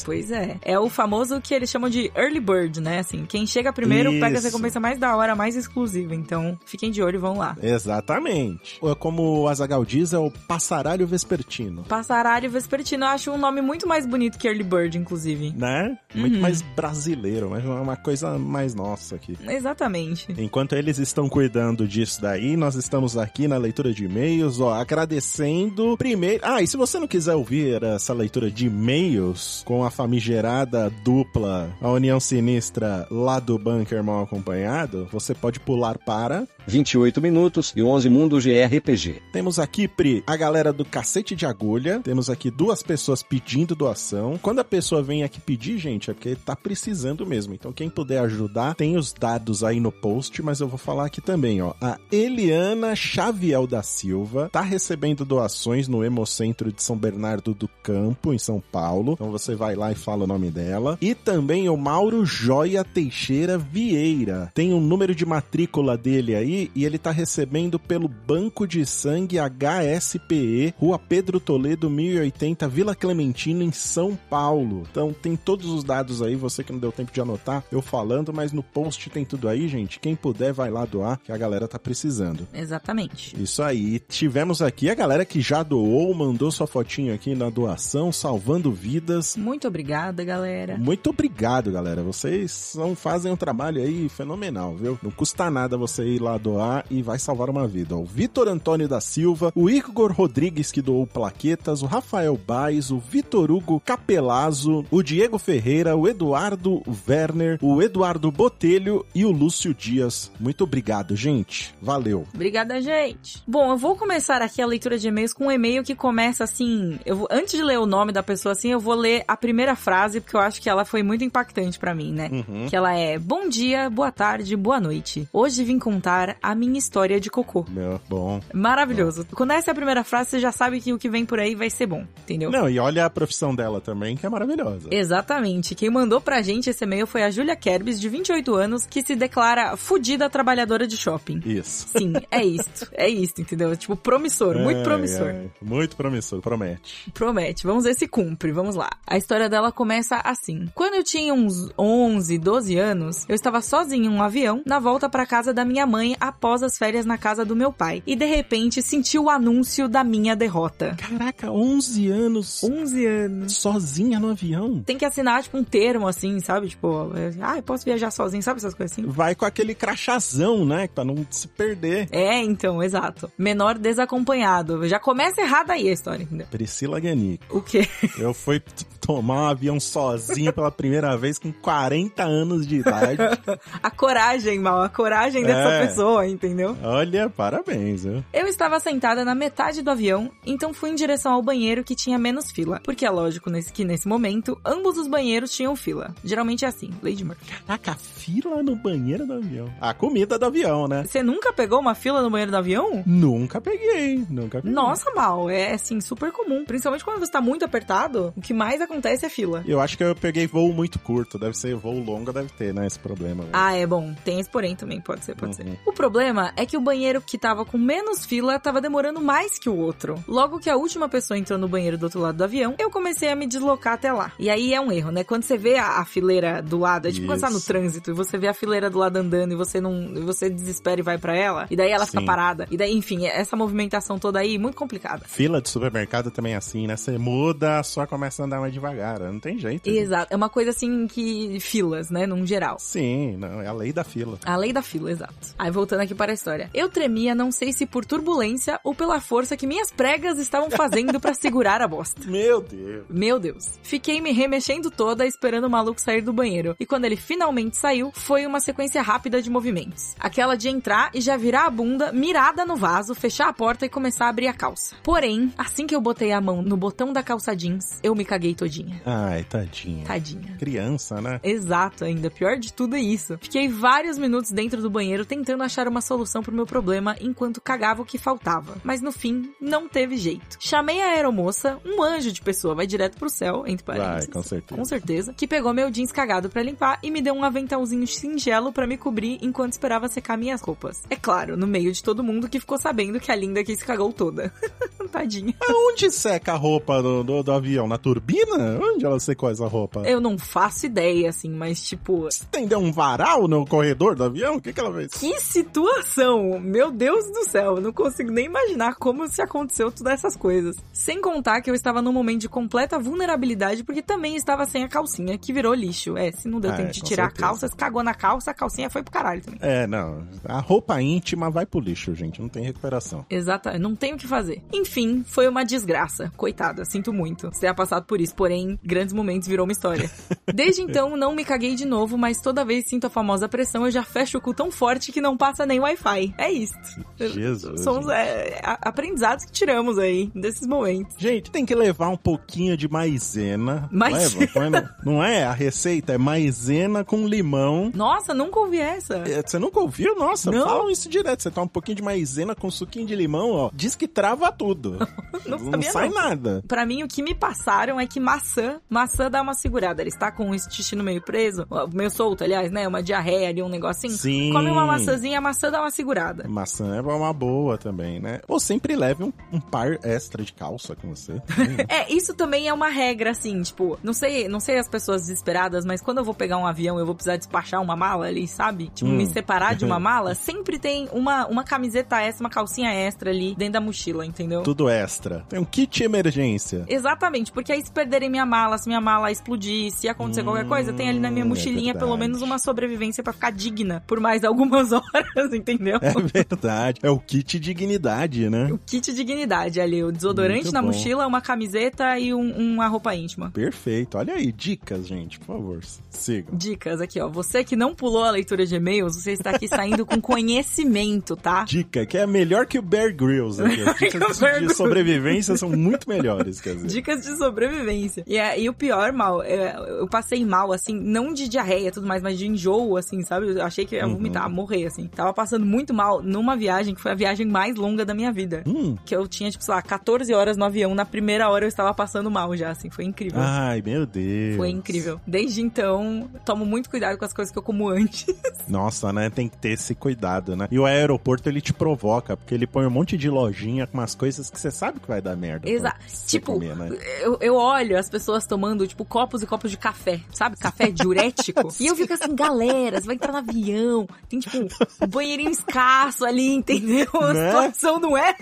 Pois 0.04 0.30
é. 0.30 0.56
É 0.62 0.78
o 0.78 0.88
famoso 0.88 1.40
que 1.40 1.54
eles 1.54 1.70
chamam 1.70 1.88
de 1.90 2.10
early 2.16 2.40
bird, 2.40 2.80
né? 2.80 2.98
Assim, 3.00 3.24
quem 3.26 3.46
chega 3.46 3.72
primeiro 3.72 4.10
pega 4.12 4.28
Isso. 4.28 4.36
essa 4.38 4.48
recompensa 4.48 4.80
mais 4.80 4.98
da 4.98 5.16
hora, 5.16 5.34
mais 5.34 5.56
exclusiva. 5.56 6.14
Então, 6.14 6.58
fiquem 6.66 6.90
de 6.90 7.02
olho 7.02 7.16
e 7.16 7.18
vão 7.18 7.36
lá. 7.36 7.56
Exatamente. 7.62 8.78
Ou 8.80 8.94
Como 8.96 9.42
o 9.42 9.48
Azagal 9.48 9.84
diz, 9.84 10.12
é 10.12 10.18
o 10.18 10.30
passaralho 10.30 11.06
vespertino. 11.06 11.84
Passaralho 11.84 12.50
Vespertino, 12.50 13.04
eu 13.04 13.08
acho 13.08 13.30
um 13.30 13.38
nome 13.38 13.60
muito 13.60 13.86
mais 13.86 14.06
bonito 14.06 14.38
que 14.38 14.48
Early 14.48 14.64
Bird, 14.64 14.96
inclusive. 14.98 15.52
Né? 15.56 15.96
Muito 16.14 16.34
Uhum. 16.36 16.40
mais 16.40 16.62
brasileiro, 16.62 17.50
mas 17.50 17.64
é 17.64 17.68
uma 17.68 17.96
coisa 17.96 18.38
mais 18.38 18.74
nossa 18.74 19.16
aqui. 19.16 19.36
Exatamente. 19.48 20.26
Enquanto 20.38 20.74
eles 20.74 20.98
estão 20.98 21.28
cuidando 21.28 21.86
disso 21.86 22.20
daí, 22.20 22.56
nós 22.56 22.74
estamos 22.74 23.16
aqui 23.16 23.46
na 23.48 23.56
leitura 23.56 23.92
de 23.92 24.04
e-mails, 24.04 24.60
ó, 24.60 24.72
agradecendo 24.74 25.96
primeiro. 25.96 26.42
Ah, 26.44 26.62
e 26.62 26.66
se 26.66 26.76
você 26.76 26.98
não 26.98 27.06
quiser 27.06 27.34
ouvir 27.34 27.82
essa 27.82 28.12
leitura 28.12 28.50
de 28.50 28.66
e-mails 28.66 29.37
com 29.64 29.84
a 29.84 29.90
famigerada 29.90 30.90
dupla, 31.04 31.70
a 31.80 31.90
União 31.90 32.18
Sinistra 32.20 33.06
lá 33.10 33.40
do 33.40 33.58
Bunker 33.58 34.02
Mal 34.02 34.24
Acompanhado, 34.24 35.08
você 35.10 35.34
pode 35.34 35.60
pular 35.60 35.98
para 35.98 36.46
28 36.66 37.20
minutos 37.20 37.72
e 37.74 37.82
11 37.82 38.08
mundos 38.10 38.42
de 38.42 38.62
RPG. 38.62 39.22
Temos 39.32 39.58
aqui, 39.58 39.88
Pri, 39.88 40.22
a 40.26 40.36
galera 40.36 40.72
do 40.72 40.84
Cacete 40.84 41.34
de 41.34 41.46
Agulha. 41.46 42.00
Temos 42.00 42.28
aqui 42.28 42.50
duas 42.50 42.82
pessoas 42.82 43.22
pedindo 43.22 43.74
doação. 43.74 44.38
Quando 44.40 44.58
a 44.58 44.64
pessoa 44.64 45.02
vem 45.02 45.24
aqui 45.24 45.40
pedir, 45.40 45.78
gente, 45.78 46.10
é 46.10 46.14
porque 46.14 46.36
tá 46.36 46.54
precisando 46.54 47.26
mesmo. 47.26 47.54
Então, 47.54 47.72
quem 47.72 47.88
puder 47.88 48.18
ajudar, 48.20 48.74
tem 48.74 48.96
os 48.96 49.14
dados 49.14 49.64
aí 49.64 49.80
no 49.80 49.90
post, 49.90 50.42
mas 50.42 50.60
eu 50.60 50.68
vou 50.68 50.78
falar 50.78 51.06
aqui 51.06 51.22
também, 51.22 51.62
ó. 51.62 51.72
a 51.80 51.98
Eliana 52.12 52.94
Xaviel 52.94 53.66
da 53.66 53.82
Silva 53.82 54.50
tá 54.52 54.60
recebendo 54.60 55.24
doações 55.24 55.88
no 55.88 56.04
Hemocentro 56.04 56.70
de 56.70 56.82
São 56.82 56.96
Bernardo 56.96 57.54
do 57.54 57.68
Campo, 57.82 58.32
em 58.32 58.38
São 58.38 58.62
Paulo. 58.72 59.16
Então 59.18 59.32
você 59.32 59.56
vai 59.56 59.74
lá 59.74 59.90
e 59.90 59.96
fala 59.96 60.22
o 60.22 60.26
nome 60.28 60.48
dela. 60.48 60.96
E 61.00 61.12
também 61.12 61.68
o 61.68 61.76
Mauro 61.76 62.24
Joia 62.24 62.84
Teixeira 62.84 63.58
Vieira. 63.58 64.52
Tem 64.54 64.72
um 64.72 64.80
número 64.80 65.12
de 65.12 65.26
matrícula 65.26 65.98
dele 65.98 66.36
aí 66.36 66.70
e 66.72 66.84
ele 66.84 66.98
tá 66.98 67.10
recebendo 67.10 67.80
pelo 67.80 68.06
Banco 68.06 68.64
de 68.64 68.86
Sangue 68.86 69.38
HSPE, 69.38 70.72
Rua 70.78 71.00
Pedro 71.00 71.40
Toledo, 71.40 71.90
1080, 71.90 72.68
Vila 72.68 72.94
Clementina, 72.94 73.64
em 73.64 73.72
São 73.72 74.16
Paulo. 74.30 74.86
Então 74.88 75.12
tem 75.12 75.34
todos 75.34 75.66
os 75.66 75.82
dados 75.82 76.22
aí, 76.22 76.36
você 76.36 76.62
que 76.62 76.72
não 76.72 76.78
deu 76.78 76.92
tempo 76.92 77.12
de 77.12 77.20
anotar, 77.20 77.64
eu 77.72 77.82
falando, 77.82 78.32
mas 78.32 78.52
no 78.52 78.62
post 78.62 79.10
tem 79.10 79.24
tudo 79.24 79.48
aí, 79.48 79.66
gente. 79.66 79.98
Quem 79.98 80.14
puder 80.14 80.52
vai 80.52 80.70
lá 80.70 80.84
doar, 80.84 81.18
que 81.18 81.32
a 81.32 81.36
galera 81.36 81.66
tá 81.66 81.78
precisando. 81.78 82.46
Exatamente. 82.54 83.34
Isso 83.42 83.62
aí. 83.64 83.98
Tivemos 83.98 84.62
aqui 84.62 84.88
a 84.88 84.94
galera 84.94 85.24
que 85.24 85.40
já 85.40 85.64
doou, 85.64 86.14
mandou 86.14 86.52
sua 86.52 86.68
fotinho 86.68 87.12
aqui 87.12 87.34
na 87.34 87.50
doação, 87.50 88.12
salvando 88.12 88.70
vidas. 88.70 89.07
Muito 89.36 89.68
obrigada, 89.68 90.24
galera. 90.24 90.76
Muito 90.76 91.10
obrigado, 91.10 91.70
galera. 91.70 92.02
Vocês 92.02 92.50
são, 92.52 92.94
fazem 92.94 93.32
um 93.32 93.36
trabalho 93.36 93.82
aí 93.82 94.08
fenomenal, 94.08 94.74
viu? 94.74 94.98
Não 95.02 95.10
custa 95.10 95.50
nada 95.50 95.76
você 95.76 96.04
ir 96.04 96.20
lá 96.20 96.36
doar 96.36 96.84
e 96.90 97.02
vai 97.02 97.18
salvar 97.18 97.50
uma 97.50 97.66
vida. 97.66 97.96
O 97.96 98.04
Vitor 98.04 98.48
Antônio 98.48 98.88
da 98.88 99.00
Silva, 99.00 99.52
o 99.54 99.70
Igor 99.70 100.12
Rodrigues 100.12 100.72
que 100.72 100.82
doou 100.82 101.06
plaquetas, 101.06 101.82
o 101.82 101.86
Rafael 101.86 102.36
Baez, 102.36 102.90
o 102.90 102.98
Vitor 102.98 103.50
Hugo 103.50 103.80
Capelazzo, 103.80 104.84
o 104.90 105.02
Diego 105.02 105.38
Ferreira, 105.38 105.96
o 105.96 106.08
Eduardo 106.08 106.82
Werner, 107.08 107.58
o 107.62 107.82
Eduardo 107.82 108.30
Botelho 108.30 109.04
e 109.14 109.24
o 109.24 109.30
Lúcio 109.30 109.74
Dias. 109.74 110.30
Muito 110.38 110.64
obrigado, 110.64 111.16
gente. 111.16 111.74
Valeu. 111.80 112.26
Obrigada, 112.34 112.80
gente. 112.80 113.42
Bom, 113.46 113.70
eu 113.70 113.76
vou 113.76 113.96
começar 113.96 114.42
aqui 114.42 114.60
a 114.60 114.66
leitura 114.66 114.98
de 114.98 115.08
e-mails 115.08 115.32
com 115.32 115.46
um 115.46 115.52
e-mail 115.52 115.82
que 115.82 115.94
começa 115.94 116.44
assim. 116.44 116.98
Eu 117.04 117.16
vou, 117.16 117.28
antes 117.30 117.54
de 117.54 117.62
ler 117.62 117.78
o 117.78 117.86
nome 117.86 118.12
da 118.12 118.22
pessoa 118.22 118.52
assim, 118.52 118.70
eu 118.70 118.80
vou 118.80 118.94
ler 118.98 119.24
a 119.26 119.36
primeira 119.36 119.74
frase, 119.74 120.20
porque 120.20 120.36
eu 120.36 120.40
acho 120.40 120.60
que 120.60 120.68
ela 120.68 120.84
foi 120.84 121.02
muito 121.02 121.24
impactante 121.24 121.78
pra 121.78 121.94
mim, 121.94 122.12
né? 122.12 122.28
Uhum. 122.30 122.66
Que 122.68 122.76
ela 122.76 122.92
é: 122.94 123.18
Bom 123.18 123.48
dia, 123.48 123.88
boa 123.88 124.12
tarde, 124.12 124.54
boa 124.56 124.80
noite. 124.80 125.26
Hoje 125.32 125.64
vim 125.64 125.78
contar 125.78 126.36
a 126.42 126.54
minha 126.54 126.78
história 126.78 127.18
de 127.20 127.30
cocô. 127.30 127.64
Meu, 127.70 128.00
bom. 128.08 128.40
Maravilhoso. 128.52 129.26
Quando 129.32 129.52
essa 129.52 129.70
é 129.70 129.72
a 129.72 129.74
primeira 129.74 130.04
frase, 130.04 130.30
você 130.30 130.40
já 130.40 130.52
sabe 130.52 130.80
que 130.80 130.92
o 130.92 130.98
que 130.98 131.08
vem 131.08 131.24
por 131.24 131.38
aí 131.40 131.54
vai 131.54 131.70
ser 131.70 131.86
bom, 131.86 132.04
entendeu? 132.22 132.50
Não, 132.50 132.68
e 132.68 132.78
olha 132.78 133.04
a 133.06 133.10
profissão 133.10 133.54
dela 133.54 133.80
também, 133.80 134.16
que 134.16 134.26
é 134.26 134.28
maravilhosa. 134.28 134.88
Exatamente. 134.90 135.74
Quem 135.74 135.90
mandou 135.90 136.20
pra 136.20 136.42
gente 136.42 136.68
esse 136.68 136.84
e-mail 136.84 137.06
foi 137.06 137.22
a 137.22 137.30
Júlia 137.30 137.56
Kerbis, 137.56 138.00
de 138.00 138.08
28 138.08 138.54
anos, 138.54 138.86
que 138.86 139.02
se 139.02 139.14
declara 139.14 139.76
fudida 139.76 140.28
trabalhadora 140.28 140.86
de 140.86 140.96
shopping. 140.96 141.40
Isso. 141.46 141.88
Sim, 141.96 142.12
é 142.30 142.44
isto. 142.44 142.88
É 142.92 143.08
isto, 143.08 143.40
entendeu? 143.40 143.74
Tipo, 143.76 143.96
promissor, 143.96 144.58
muito 144.58 144.78
Ai, 144.78 144.84
promissor. 144.84 145.28
ai, 145.28 145.50
muito 145.62 145.96
promissor, 145.96 146.40
promete. 146.40 147.10
Promete. 147.12 147.66
Vamos 147.66 147.84
ver 147.84 147.94
se 147.94 148.08
cumpre. 148.08 148.52
Vamos 148.52 148.74
lá. 148.74 148.87
A 149.06 149.16
história 149.16 149.48
dela 149.48 149.72
começa 149.72 150.20
assim. 150.22 150.68
Quando 150.74 150.94
eu 150.94 151.02
tinha 151.02 151.32
uns 151.32 151.70
11, 151.78 152.38
12 152.38 152.76
anos, 152.78 153.24
eu 153.26 153.34
estava 153.34 153.62
sozinha 153.62 154.06
em 154.06 154.12
um 154.12 154.22
avião 154.22 154.62
na 154.66 154.78
volta 154.78 155.08
para 155.08 155.24
casa 155.24 155.52
da 155.54 155.64
minha 155.64 155.86
mãe 155.86 156.14
após 156.20 156.62
as 156.62 156.76
férias 156.76 157.06
na 157.06 157.16
casa 157.16 157.44
do 157.44 157.56
meu 157.56 157.72
pai. 157.72 158.02
E 158.06 158.14
de 158.14 158.26
repente 158.26 158.82
senti 158.82 159.18
o 159.18 159.30
anúncio 159.30 159.88
da 159.88 160.04
minha 160.04 160.36
derrota. 160.36 160.94
Caraca, 160.98 161.50
11 161.50 162.10
anos 162.10 162.62
11 162.62 163.06
anos. 163.06 163.56
sozinha 163.56 164.20
no 164.20 164.30
avião. 164.30 164.82
Tem 164.82 164.98
que 164.98 165.04
assinar, 165.04 165.42
tipo, 165.42 165.56
um 165.56 165.64
termo 165.64 166.06
assim, 166.06 166.38
sabe? 166.40 166.68
Tipo, 166.68 167.12
é, 167.16 167.32
ah, 167.40 167.56
eu 167.56 167.62
posso 167.62 167.84
viajar 167.84 168.10
sozinho, 168.10 168.42
sabe 168.42 168.58
essas 168.58 168.74
coisas 168.74 168.92
assim? 168.92 169.06
Vai 169.08 169.34
com 169.34 169.44
aquele 169.44 169.74
crachazão, 169.74 170.64
né? 170.64 170.88
Pra 170.94 171.04
não 171.04 171.26
se 171.30 171.48
perder. 171.48 172.08
É, 172.12 172.42
então, 172.42 172.82
exato. 172.82 173.30
Menor 173.38 173.78
desacompanhado. 173.78 174.86
Já 174.86 174.98
começa 174.98 175.40
errada 175.40 175.72
aí 175.72 175.88
a 175.88 175.92
história, 175.92 176.22
entendeu? 176.22 176.46
Priscila 176.50 177.00
Ganico. 177.00 177.56
O 177.56 177.62
quê? 177.62 177.88
Eu 178.18 178.34
fui 178.34 178.60
tomar 179.00 179.34
um 179.42 179.46
avião 179.46 179.80
sozinho 179.80 180.52
pela 180.52 180.70
primeira 180.70 181.16
vez 181.16 181.38
com 181.38 181.52
40 181.52 182.22
anos 182.22 182.66
de 182.66 182.76
idade. 182.76 183.18
A 183.82 183.90
coragem, 183.90 184.58
mal, 184.58 184.82
a 184.82 184.88
coragem 184.88 185.42
dessa 185.42 185.68
É. 185.70 185.86
pessoa, 185.86 186.26
entendeu? 186.26 186.76
Olha, 186.82 187.28
parabéns, 187.30 188.04
viu? 188.04 188.22
Eu 188.32 188.46
estava 188.46 188.78
sentada 188.80 189.24
na 189.24 189.34
metade 189.34 189.82
do 189.82 189.90
avião, 189.90 190.30
então 190.44 190.74
fui 190.74 190.90
em 190.90 190.94
direção 190.94 191.32
ao 191.32 191.42
banheiro 191.42 191.82
que 191.84 191.94
tinha 191.94 192.18
menos 192.18 192.50
fila. 192.50 192.80
Porque 192.84 193.06
é 193.06 193.10
lógico 193.10 193.48
nesse, 193.50 193.72
que 193.72 193.84
nesse 193.84 194.06
momento, 194.06 194.58
ambos 194.64 194.98
os 194.98 195.06
banheiros 195.08 195.50
tinham 195.52 195.74
fila. 195.76 196.14
Geralmente 196.22 196.64
é 196.64 196.68
assim, 196.68 196.90
Lady 197.02 197.24
Murphy. 197.24 197.46
Caraca, 197.66 197.94
fila 197.94 198.62
no 198.62 198.76
banheiro 198.76 199.26
do 199.26 199.34
avião. 199.34 199.72
A 199.80 199.94
comida 199.94 200.38
do 200.38 200.44
avião, 200.46 200.86
né? 200.88 201.04
Você 201.04 201.22
nunca 201.22 201.52
pegou 201.52 201.80
uma 201.80 201.94
fila 201.94 202.20
no 202.22 202.30
banheiro 202.30 202.50
do 202.50 202.56
avião? 202.58 203.02
Nunca 203.06 203.60
peguei, 203.60 204.24
nunca 204.28 204.58
peguei. 204.58 204.72
Nossa, 204.72 205.10
mal, 205.14 205.48
é 205.48 205.72
assim, 205.72 206.00
super 206.00 206.30
comum. 206.32 206.64
Principalmente 206.64 207.04
quando 207.04 207.20
você 207.20 207.32
tá 207.32 207.40
muito 207.40 207.64
apertado, 207.64 208.32
o 208.36 208.40
que 208.40 208.52
mais 208.52 208.67
acontece 208.80 209.24
é 209.26 209.28
fila. 209.28 209.62
Eu 209.66 209.80
acho 209.80 209.96
que 209.96 210.04
eu 210.04 210.14
peguei 210.14 210.46
voo 210.46 210.72
muito 210.72 210.98
curto. 210.98 211.38
Deve 211.38 211.56
ser 211.56 211.74
voo 211.76 211.98
longo, 212.02 212.32
deve 212.32 212.48
ter, 212.50 212.72
né? 212.74 212.86
Esse 212.86 212.98
problema. 212.98 213.44
né? 213.44 213.50
Ah, 213.52 213.74
é 213.74 213.86
bom. 213.86 214.14
Tem 214.24 214.38
esse 214.40 214.48
porém 214.50 214.74
também, 214.76 215.00
pode 215.00 215.24
ser, 215.24 215.34
pode 215.34 215.60
Uhum. 215.60 215.72
ser. 215.72 215.80
O 215.86 215.92
problema 215.92 216.52
é 216.56 216.64
que 216.66 216.76
o 216.76 216.80
banheiro 216.80 217.20
que 217.20 217.38
tava 217.38 217.64
com 217.64 217.78
menos 217.78 218.24
fila 218.26 218.58
tava 218.58 218.80
demorando 218.80 219.20
mais 219.20 219.58
que 219.58 219.68
o 219.68 219.76
outro. 219.76 220.14
Logo 220.26 220.58
que 220.58 220.68
a 220.70 220.76
última 220.76 221.08
pessoa 221.08 221.38
entrou 221.38 221.58
no 221.58 221.68
banheiro 221.68 221.96
do 221.98 222.04
outro 222.04 222.20
lado 222.20 222.36
do 222.36 222.44
avião, 222.44 222.74
eu 222.78 222.90
comecei 222.90 223.30
a 223.30 223.36
me 223.36 223.46
deslocar 223.46 223.94
até 223.94 224.12
lá. 224.12 224.32
E 224.38 224.48
aí 224.50 224.74
é 224.74 224.80
um 224.80 224.92
erro, 224.92 225.10
né? 225.10 225.24
Quando 225.24 225.42
você 225.42 225.56
vê 225.56 225.76
a, 225.76 225.98
a 226.00 226.04
fileira 226.04 226.62
do 226.62 226.78
lado, 226.78 227.08
é 227.08 227.12
tipo 227.12 227.26
quando 227.26 227.38
você 227.40 227.46
tá 227.46 227.50
no 227.50 227.58
Isso. 227.58 227.66
trânsito 227.66 228.10
e 228.10 228.14
você 228.14 228.36
vê 228.38 228.48
a 228.48 228.54
fileira 228.54 228.88
do 228.90 228.98
lado 228.98 229.16
andando 229.16 229.52
e 229.52 229.56
você 229.56 229.80
não. 229.80 229.92
e 230.16 230.20
você 230.20 230.48
desespera 230.50 231.00
e 231.00 231.02
vai 231.02 231.18
pra 231.18 231.36
ela, 231.36 231.66
e 231.70 231.76
daí 231.76 231.90
ela 231.90 232.06
fica 232.06 232.20
Sim. 232.20 232.26
parada. 232.26 232.66
E 232.70 232.76
daí, 232.76 232.92
enfim, 232.96 233.26
essa 233.26 233.56
movimentação 233.56 234.18
toda 234.18 234.38
aí, 234.38 234.58
muito 234.58 234.74
complicada. 234.76 235.24
Fila 235.26 235.60
de 235.60 235.68
supermercado 235.68 236.30
também 236.30 236.54
é 236.54 236.56
assim, 236.56 236.86
né? 236.86 236.96
Você 236.96 237.16
muda, 237.18 237.82
só 237.82 238.06
começa 238.06 238.42
a 238.42 238.46
andar 238.46 238.57
mais 238.60 238.72
devagar. 238.72 239.20
Não 239.20 239.40
tem 239.40 239.58
jeito. 239.58 239.88
gente. 239.88 239.98
Exato. 239.98 240.32
É 240.32 240.36
uma 240.36 240.48
coisa 240.48 240.70
assim 240.70 241.06
que. 241.06 241.58
filas, 241.60 242.10
né? 242.10 242.26
Num 242.26 242.46
geral. 242.46 242.76
Sim, 242.78 243.36
não, 243.36 243.60
é 243.60 243.66
a 243.66 243.72
lei 243.72 243.92
da 243.92 244.04
fila. 244.04 244.38
A 244.44 244.56
lei 244.56 244.72
da 244.72 244.82
fila, 244.82 245.10
exato. 245.10 245.54
Aí 245.58 245.70
voltando 245.70 246.00
aqui 246.00 246.14
para 246.14 246.32
a 246.32 246.34
história. 246.34 246.70
Eu 246.74 246.88
tremia, 246.88 247.34
não 247.34 247.50
sei 247.50 247.72
se 247.72 247.86
por 247.86 248.04
turbulência 248.04 248.80
ou 248.84 248.94
pela 248.94 249.20
força 249.20 249.56
que 249.56 249.66
minhas 249.66 249.90
pregas 249.90 250.38
estavam 250.38 250.70
fazendo 250.70 251.20
pra 251.20 251.34
segurar 251.34 251.80
a 251.80 251.88
bosta. 251.88 252.20
Meu 252.26 252.60
Deus. 252.60 253.04
Meu 253.08 253.38
Deus. 253.38 253.78
Fiquei 253.82 254.20
me 254.20 254.32
remexendo 254.32 254.90
toda 254.90 255.26
esperando 255.26 255.64
o 255.64 255.70
maluco 255.70 256.00
sair 256.00 256.22
do 256.22 256.32
banheiro. 256.32 256.76
E 256.78 256.86
quando 256.86 257.04
ele 257.04 257.16
finalmente 257.16 257.76
saiu, 257.76 258.10
foi 258.14 258.46
uma 258.46 258.60
sequência 258.60 259.02
rápida 259.02 259.40
de 259.42 259.50
movimentos. 259.50 260.14
Aquela 260.18 260.56
de 260.56 260.68
entrar 260.68 261.10
e 261.14 261.20
já 261.20 261.36
virar 261.36 261.66
a 261.66 261.70
bunda, 261.70 262.12
mirada 262.12 262.64
no 262.64 262.76
vaso, 262.76 263.14
fechar 263.14 263.48
a 263.48 263.52
porta 263.52 263.86
e 263.86 263.88
começar 263.88 264.26
a 264.26 264.28
abrir 264.28 264.46
a 264.46 264.54
calça. 264.54 264.96
Porém, 265.02 265.52
assim 265.56 265.86
que 265.86 265.94
eu 265.94 266.00
botei 266.00 266.32
a 266.32 266.40
mão 266.40 266.62
no 266.62 266.76
botão 266.76 267.12
da 267.12 267.22
calça 267.22 267.54
jeans, 267.54 267.98
eu 268.02 268.14
me 268.14 268.24
caguei 268.24 268.47
todinha. 268.54 269.00
Ai, 269.04 269.44
tadinha. 269.44 270.04
Tadinha. 270.04 270.56
Criança, 270.58 271.20
né? 271.20 271.40
Exato, 271.42 272.04
ainda. 272.04 272.30
Pior 272.30 272.56
de 272.58 272.72
tudo 272.72 272.96
é 272.96 273.00
isso. 273.00 273.38
Fiquei 273.40 273.68
vários 273.68 274.18
minutos 274.18 274.50
dentro 274.50 274.80
do 274.80 274.90
banheiro 274.90 275.24
tentando 275.24 275.62
achar 275.62 275.88
uma 275.88 276.00
solução 276.00 276.42
pro 276.42 276.54
meu 276.54 276.66
problema 276.66 277.16
enquanto 277.20 277.60
cagava 277.60 278.02
o 278.02 278.04
que 278.04 278.18
faltava. 278.18 278.76
Mas 278.84 279.00
no 279.00 279.12
fim, 279.12 279.52
não 279.60 279.88
teve 279.88 280.16
jeito. 280.16 280.56
Chamei 280.60 281.00
a 281.02 281.08
aeromoça, 281.12 281.78
um 281.84 282.02
anjo 282.02 282.32
de 282.32 282.40
pessoa, 282.42 282.74
vai 282.74 282.86
direto 282.86 283.16
pro 283.18 283.30
céu, 283.30 283.64
entre 283.66 283.84
parênteses. 283.84 284.26
Vai, 284.26 284.34
com 284.34 284.42
certeza. 284.42 284.78
Com 284.80 284.84
certeza. 284.84 285.34
Que 285.34 285.46
pegou 285.46 285.72
meu 285.72 285.90
jeans 285.90 286.12
cagado 286.12 286.48
pra 286.48 286.62
limpar 286.62 286.98
e 287.02 287.10
me 287.10 287.20
deu 287.20 287.34
um 287.34 287.44
aventalzinho 287.44 288.06
singelo 288.06 288.72
pra 288.72 288.86
me 288.86 288.96
cobrir 288.96 289.38
enquanto 289.42 289.72
esperava 289.72 290.08
secar 290.08 290.36
minhas 290.36 290.60
roupas. 290.60 291.02
É 291.10 291.16
claro, 291.16 291.56
no 291.56 291.66
meio 291.66 291.92
de 291.92 292.02
todo 292.02 292.22
mundo 292.22 292.48
que 292.48 292.60
ficou 292.60 292.78
sabendo 292.78 293.20
que 293.20 293.30
a 293.30 293.36
linda 293.36 293.60
aqui 293.60 293.76
se 293.76 293.84
cagou 293.84 294.12
toda. 294.12 294.52
Tadinha. 295.10 295.54
Onde 295.68 296.10
seca 296.10 296.52
a 296.52 296.56
roupa 296.56 297.02
do, 297.02 297.24
do, 297.24 297.42
do 297.42 297.52
avião? 297.52 297.88
Na 297.88 297.96
turbina? 297.96 298.27
Onde 298.32 299.04
ela 299.04 299.18
secou 299.20 299.50
essa 299.50 299.66
roupa? 299.66 300.02
Eu 300.06 300.20
não 300.20 300.36
faço 300.38 300.86
ideia, 300.86 301.28
assim, 301.30 301.50
mas 301.50 301.82
tipo, 301.82 302.28
Estendeu 302.28 302.78
um 302.78 302.92
varal 302.92 303.48
no 303.48 303.66
corredor 303.66 304.14
do 304.14 304.24
avião? 304.24 304.56
O 304.56 304.60
que, 304.60 304.72
que 304.72 304.80
ela 304.80 304.92
fez? 304.92 305.12
Que 305.12 305.38
situação! 305.40 306.58
Meu 306.60 306.90
Deus 306.90 307.24
do 307.30 307.44
céu, 307.48 307.76
eu 307.76 307.80
não 307.80 307.92
consigo 307.92 308.30
nem 308.30 308.46
imaginar 308.46 308.94
como 308.96 309.26
se 309.28 309.40
aconteceu 309.40 309.90
todas 309.90 310.12
essas 310.14 310.36
coisas. 310.36 310.76
Sem 310.92 311.20
contar 311.20 311.60
que 311.60 311.70
eu 311.70 311.74
estava 311.74 312.02
num 312.02 312.12
momento 312.12 312.40
de 312.42 312.48
completa 312.48 312.98
vulnerabilidade 312.98 313.82
porque 313.84 314.02
também 314.02 314.36
estava 314.36 314.64
sem 314.66 314.84
a 314.84 314.88
calcinha, 314.88 315.38
que 315.38 315.52
virou 315.52 315.74
lixo. 315.74 316.16
É, 316.16 316.30
se 316.32 316.48
não 316.48 316.60
deu 316.60 316.70
Ah, 316.72 316.76
tempo 316.76 316.88
é, 316.88 316.92
de 316.92 317.00
tirar 317.00 317.24
certeza. 317.24 317.46
a 317.46 317.48
calça, 317.48 317.68
se 317.68 317.76
cagou 317.76 318.02
na 318.02 318.14
calça, 318.14 318.50
a 318.50 318.54
calcinha 318.54 318.90
foi 318.90 319.02
pro 319.02 319.12
caralho 319.12 319.40
também. 319.42 319.58
É, 319.62 319.86
não. 319.86 320.26
A 320.44 320.60
roupa 320.60 321.00
íntima 321.00 321.50
vai 321.50 321.64
pro 321.66 321.80
lixo, 321.80 322.14
gente. 322.14 322.40
Não 322.40 322.48
tem 322.48 322.62
recuperação. 322.62 323.24
Exato, 323.30 323.70
não 323.78 323.94
tem 323.94 324.14
o 324.14 324.16
que 324.16 324.26
fazer. 324.26 324.62
Enfim, 324.72 325.24
foi 325.26 325.48
uma 325.48 325.64
desgraça. 325.64 326.32
Coitada, 326.36 326.84
sinto 326.84 327.12
muito. 327.12 327.48
Você 327.52 327.60
tenha 327.60 327.74
passado 327.74 328.04
por 328.04 328.17
porém, 328.32 328.78
grandes 328.82 329.12
momentos 329.14 329.48
virou 329.48 329.64
uma 329.64 329.72
história. 329.72 330.10
Desde 330.52 330.82
então, 330.82 331.16
não 331.16 331.34
me 331.34 331.44
caguei 331.44 331.74
de 331.74 331.84
novo, 331.84 332.16
mas 332.18 332.40
toda 332.40 332.64
vez 332.64 332.86
sinto 332.88 333.06
a 333.06 333.10
famosa 333.10 333.48
pressão, 333.48 333.84
eu 333.86 333.90
já 333.90 334.02
fecho 334.02 334.38
o 334.38 334.40
cu 334.40 334.52
tão 334.54 334.70
forte 334.70 335.12
que 335.12 335.20
não 335.20 335.36
passa 335.36 335.64
nem 335.66 335.80
Wi-Fi. 335.80 336.34
É 336.38 336.50
isso. 336.50 336.74
Jesus. 337.18 337.80
São 337.80 338.00
os 338.00 338.08
é, 338.08 338.60
aprendizados 338.62 339.44
que 339.44 339.52
tiramos 339.52 339.98
aí, 339.98 340.30
desses 340.34 340.66
momentos. 340.66 341.16
Gente, 341.18 341.50
tem 341.50 341.64
que 341.66 341.74
levar 341.74 342.08
um 342.08 342.16
pouquinho 342.16 342.76
de 342.76 342.88
maisena. 342.88 343.88
Maisena. 343.92 344.40
Leva, 344.40 344.52
põe 344.52 344.70
no- 344.70 344.88
não 345.04 345.22
é? 345.24 345.44
A 345.44 345.52
receita 345.52 346.12
é 346.12 346.18
maisena 346.18 347.04
com 347.04 347.26
limão. 347.26 347.90
Nossa, 347.94 348.32
nunca 348.34 348.58
ouvi 348.60 348.78
essa. 348.78 349.16
É, 349.26 349.42
Você 349.44 349.58
nunca 349.58 349.80
ouviu? 349.80 350.14
Nossa, 350.16 350.50
Não. 350.50 350.64
falam 350.66 350.90
isso 350.90 351.08
direto. 351.08 351.42
Você 351.42 351.50
toma 351.50 351.64
um 351.66 351.68
pouquinho 351.68 351.96
de 351.96 352.02
maisena 352.02 352.54
com 352.54 352.70
suquinho 352.70 353.06
de 353.06 353.14
limão, 353.14 353.50
ó. 353.52 353.70
Diz 353.74 353.94
que 353.94 354.06
trava 354.08 354.50
tudo. 354.52 354.98
Não 355.46 355.58
não 355.58 355.70
sabia, 355.70 355.92
sai 355.92 356.08
não. 356.08 356.14
nada. 356.16 356.64
Pra 356.66 356.84
mim, 356.84 357.02
o 357.02 357.08
que 357.08 357.22
me 357.22 357.34
passaram 357.34 357.98
é 358.00 358.06
que 358.08 358.18
maçã, 358.20 358.80
maçã 358.88 359.30
dá 359.30 359.40
uma 359.42 359.54
segurada. 359.54 360.02
Ele 360.02 360.08
está 360.10 360.30
com 360.32 360.50
o 360.50 360.54
intestino 360.54 361.02
meio 361.04 361.20
preso, 361.22 361.66
meio 361.92 362.10
solto, 362.10 362.42
aliás, 362.44 362.70
né? 362.70 362.86
Uma 362.88 363.02
diarreia 363.02 363.48
ali, 363.48 363.62
um 363.62 363.68
negocinho. 363.68 364.12
Sim. 364.14 364.52
Come 364.52 364.70
uma 364.70 364.86
maçãzinha, 364.86 365.38
a 365.38 365.40
maçã 365.40 365.70
dá 365.70 365.80
uma 365.80 365.90
segurada. 365.90 366.48
Maçã 366.48 366.96
é 366.96 367.00
uma 367.00 367.32
boa 367.32 367.76
também, 367.78 368.20
né? 368.20 368.40
Ou 368.48 368.58
sempre 368.58 368.96
leve 368.96 369.22
um, 369.24 369.32
um 369.52 369.60
par 369.60 369.98
extra 370.02 370.42
de 370.42 370.52
calça 370.52 370.96
com 370.96 371.14
você. 371.14 371.40
É, 371.88 372.12
isso 372.12 372.34
também 372.34 372.68
é 372.68 372.72
uma 372.72 372.88
regra, 372.88 373.30
assim, 373.30 373.62
tipo, 373.62 373.98
não 374.02 374.12
sei, 374.12 374.48
não 374.48 374.60
sei 374.60 374.78
as 374.78 374.88
pessoas 374.88 375.22
desesperadas, 375.22 375.84
mas 375.84 376.00
quando 376.00 376.18
eu 376.18 376.24
vou 376.24 376.34
pegar 376.34 376.58
um 376.58 376.66
avião, 376.66 376.98
eu 376.98 377.06
vou 377.06 377.14
precisar 377.14 377.36
despachar 377.36 377.80
uma 377.80 377.94
mala 377.96 378.26
ali, 378.26 378.46
sabe? 378.48 378.90
Tipo, 378.94 379.10
Hum. 379.10 379.16
me 379.16 379.26
separar 379.26 379.74
de 379.74 379.84
uma 379.84 379.98
mala, 380.00 380.34
sempre 380.34 380.78
tem 380.78 381.08
uma, 381.12 381.46
uma 381.46 381.64
camiseta 381.64 382.20
extra, 382.20 382.44
uma 382.44 382.50
calcinha 382.50 382.92
extra 382.92 383.30
ali 383.30 383.54
dentro 383.56 383.74
da 383.74 383.80
mochila, 383.80 384.24
entendeu? 384.26 384.62
Tudo 384.62 384.88
extra. 384.88 385.44
Tem 385.48 385.58
um 385.58 385.64
kit 385.64 386.02
emergência. 386.02 386.84
Exatamente, 386.88 387.52
porque 387.52 387.74
se 387.82 387.90
perderem 387.98 388.30
minha 388.30 388.46
mala, 388.46 388.78
se 388.78 388.88
minha 388.88 389.00
mala 389.00 389.32
explodir, 389.32 389.90
se 389.90 390.08
acontecer 390.08 390.44
qualquer 390.44 390.66
coisa, 390.68 390.92
tem 390.92 391.08
ali 391.08 391.18
na 391.18 391.30
minha 391.32 391.44
Hum, 391.44 391.46
é 391.46 391.48
mochilinha 391.50 391.94
pelo 391.94 392.10
verdade. 392.12 392.20
menos 392.30 392.42
uma 392.42 392.58
sobrevivência 392.58 393.24
pra 393.24 393.32
ficar 393.32 393.50
digna 393.50 394.04
por 394.06 394.20
mais 394.20 394.44
algumas 394.44 394.92
horas, 394.94 395.52
entendeu? 395.52 395.98
É 396.00 396.12
verdade. 396.12 397.00
É 397.02 397.10
o 397.10 397.18
kit 397.18 397.58
dignidade, 397.58 398.48
né? 398.48 398.68
O 398.72 398.78
kit 398.78 399.12
dignidade 399.12 399.80
ali, 399.80 400.02
o 400.04 400.12
desodorante 400.12 400.62
Muito 400.64 400.72
na 400.74 400.80
bom. 400.80 400.88
mochila, 400.88 401.26
uma 401.26 401.40
camiseta 401.40 402.16
e 402.18 402.32
um- 402.32 402.52
uma 402.74 402.86
roupa 402.86 403.14
íntima. 403.16 403.50
Perfeito. 403.50 404.16
Olha 404.16 404.34
aí, 404.34 404.52
dicas, 404.52 405.06
gente, 405.08 405.38
por 405.40 405.46
favor. 405.46 405.80
Sigam. 406.10 406.54
Dicas 406.56 407.00
aqui, 407.00 407.20
ó. 407.20 407.28
Você 407.28 407.64
que 407.64 407.74
não 407.74 407.94
pulou 407.94 408.22
a 408.24 408.30
leitura 408.30 408.64
de 408.64 408.76
e-mails, 408.76 409.16
você 409.16 409.32
está 409.32 409.50
aqui 409.50 409.66
saindo 409.66 410.06
com 410.06 410.20
conhecimento, 410.22 411.34
tá? 411.36 411.64
Dica 411.64 412.04
que 412.06 412.16
é 412.18 412.26
melhor 412.26 412.66
que 412.66 412.78
o 412.78 412.82
Bear 412.82 413.14
Grylls. 413.14 413.60
Aqui. 413.62 413.78
Dicas 414.10 414.38
de 414.60 414.74
sobrevivência 414.74 415.56
são 415.56 415.70
muito 415.70 416.08
melhores, 416.08 416.60
quer 416.60 416.74
dizer. 416.74 416.86
Dicas 416.88 417.22
de 417.24 417.36
sobrevivência. 417.36 417.87
E, 418.26 418.36
é- 418.36 418.60
e 418.60 418.68
o 418.68 418.72
pior, 418.74 419.12
mal, 419.12 419.42
é, 419.42 419.76
eu 420.00 420.06
passei 420.08 420.44
mal, 420.44 420.72
assim, 420.72 420.94
não 420.94 421.32
de 421.32 421.48
diarreia 421.48 421.88
e 421.88 421.90
tudo 421.90 422.06
mais, 422.06 422.22
mas 422.22 422.38
de 422.38 422.46
enjoo, 422.46 422.96
assim, 422.96 423.22
sabe? 423.22 423.48
Eu 423.50 423.62
achei 423.64 423.84
que 423.86 423.94
eu 423.94 424.00
ia 424.00 424.06
Uhum. 424.06 424.14
vomitar, 424.14 424.48
morrer, 424.50 424.86
assim. 424.86 425.06
Tava 425.08 425.32
passando 425.32 425.64
muito 425.66 425.92
mal 425.94 426.22
numa 426.22 426.56
viagem 426.56 426.94
que 426.94 427.00
foi 427.00 427.12
a 427.12 427.14
viagem 427.14 427.46
mais 427.46 427.76
longa 427.76 428.04
da 428.04 428.14
minha 428.14 428.32
vida. 428.32 428.62
Hum. 428.66 428.96
Que 429.04 429.14
eu 429.14 429.26
tinha, 429.28 429.50
tipo, 429.50 429.62
sei 429.64 429.74
lá, 429.74 429.82
14 429.82 430.32
horas 430.34 430.56
no 430.56 430.64
avião. 430.64 430.94
Na 430.94 431.04
primeira 431.04 431.48
hora 431.48 431.64
eu 431.64 431.68
estava 431.68 431.92
passando 431.94 432.30
mal 432.30 432.56
já, 432.56 432.70
assim. 432.70 432.90
Foi 432.90 433.04
incrível. 433.04 433.40
Ai, 433.42 433.82
meu 433.84 434.04
Deus. 434.06 434.56
Foi 434.56 434.68
incrível. 434.70 435.20
Desde 435.26 435.60
então, 435.62 436.28
tomo 436.44 436.64
muito 436.66 436.90
cuidado 436.90 437.16
com 437.18 437.24
as 437.24 437.32
coisas 437.32 437.52
que 437.52 437.58
eu 437.58 437.62
como 437.62 437.88
antes. 437.88 438.26
Nossa, 438.68 439.12
né? 439.12 439.30
Tem 439.30 439.48
que 439.48 439.56
ter 439.56 439.70
esse 439.70 439.94
cuidado, 439.94 440.56
né? 440.56 440.68
E 440.70 440.78
o 440.78 440.84
aeroporto, 440.86 441.48
ele 441.48 441.60
te 441.60 441.72
provoca, 441.72 442.36
porque 442.36 442.54
ele 442.54 442.66
põe 442.66 442.86
um 442.86 442.90
monte 442.90 443.16
de 443.16 443.28
lojinha 443.30 443.86
com 443.86 443.98
umas 443.98 444.14
coisas 444.14 444.50
que 444.50 444.58
você 444.60 444.70
sabe 444.70 445.00
que 445.00 445.08
vai 445.08 445.20
dar 445.20 445.36
merda. 445.36 445.68
Exato. 445.68 445.98
Tipo, 446.26 446.54
comer, 446.54 446.76
né? 446.76 446.90
eu, 447.20 447.38
eu 447.40 447.54
olho 447.54 447.77
as 447.78 448.08
pessoas 448.10 448.46
tomando, 448.46 448.86
tipo, 448.86 449.04
copos 449.04 449.42
e 449.42 449.46
copos 449.46 449.70
de 449.70 449.76
café, 449.76 450.20
sabe? 450.32 450.56
Café 450.56 450.90
diurético. 450.90 451.68
e 451.80 451.86
eu 451.86 451.96
fico 451.96 452.12
assim, 452.12 452.34
galera, 452.34 453.00
você 453.00 453.06
vai 453.06 453.14
entrar 453.16 453.32
no 453.32 453.38
avião, 453.38 454.06
tem, 454.28 454.38
tipo, 454.40 454.56
um 454.58 455.06
banheirinho 455.06 455.50
escasso 455.50 456.24
ali, 456.24 456.54
entendeu? 456.54 457.06
A 457.14 457.32
Né? 457.32 457.46
situação 457.48 457.98
não 458.00 458.16
é 458.16 458.34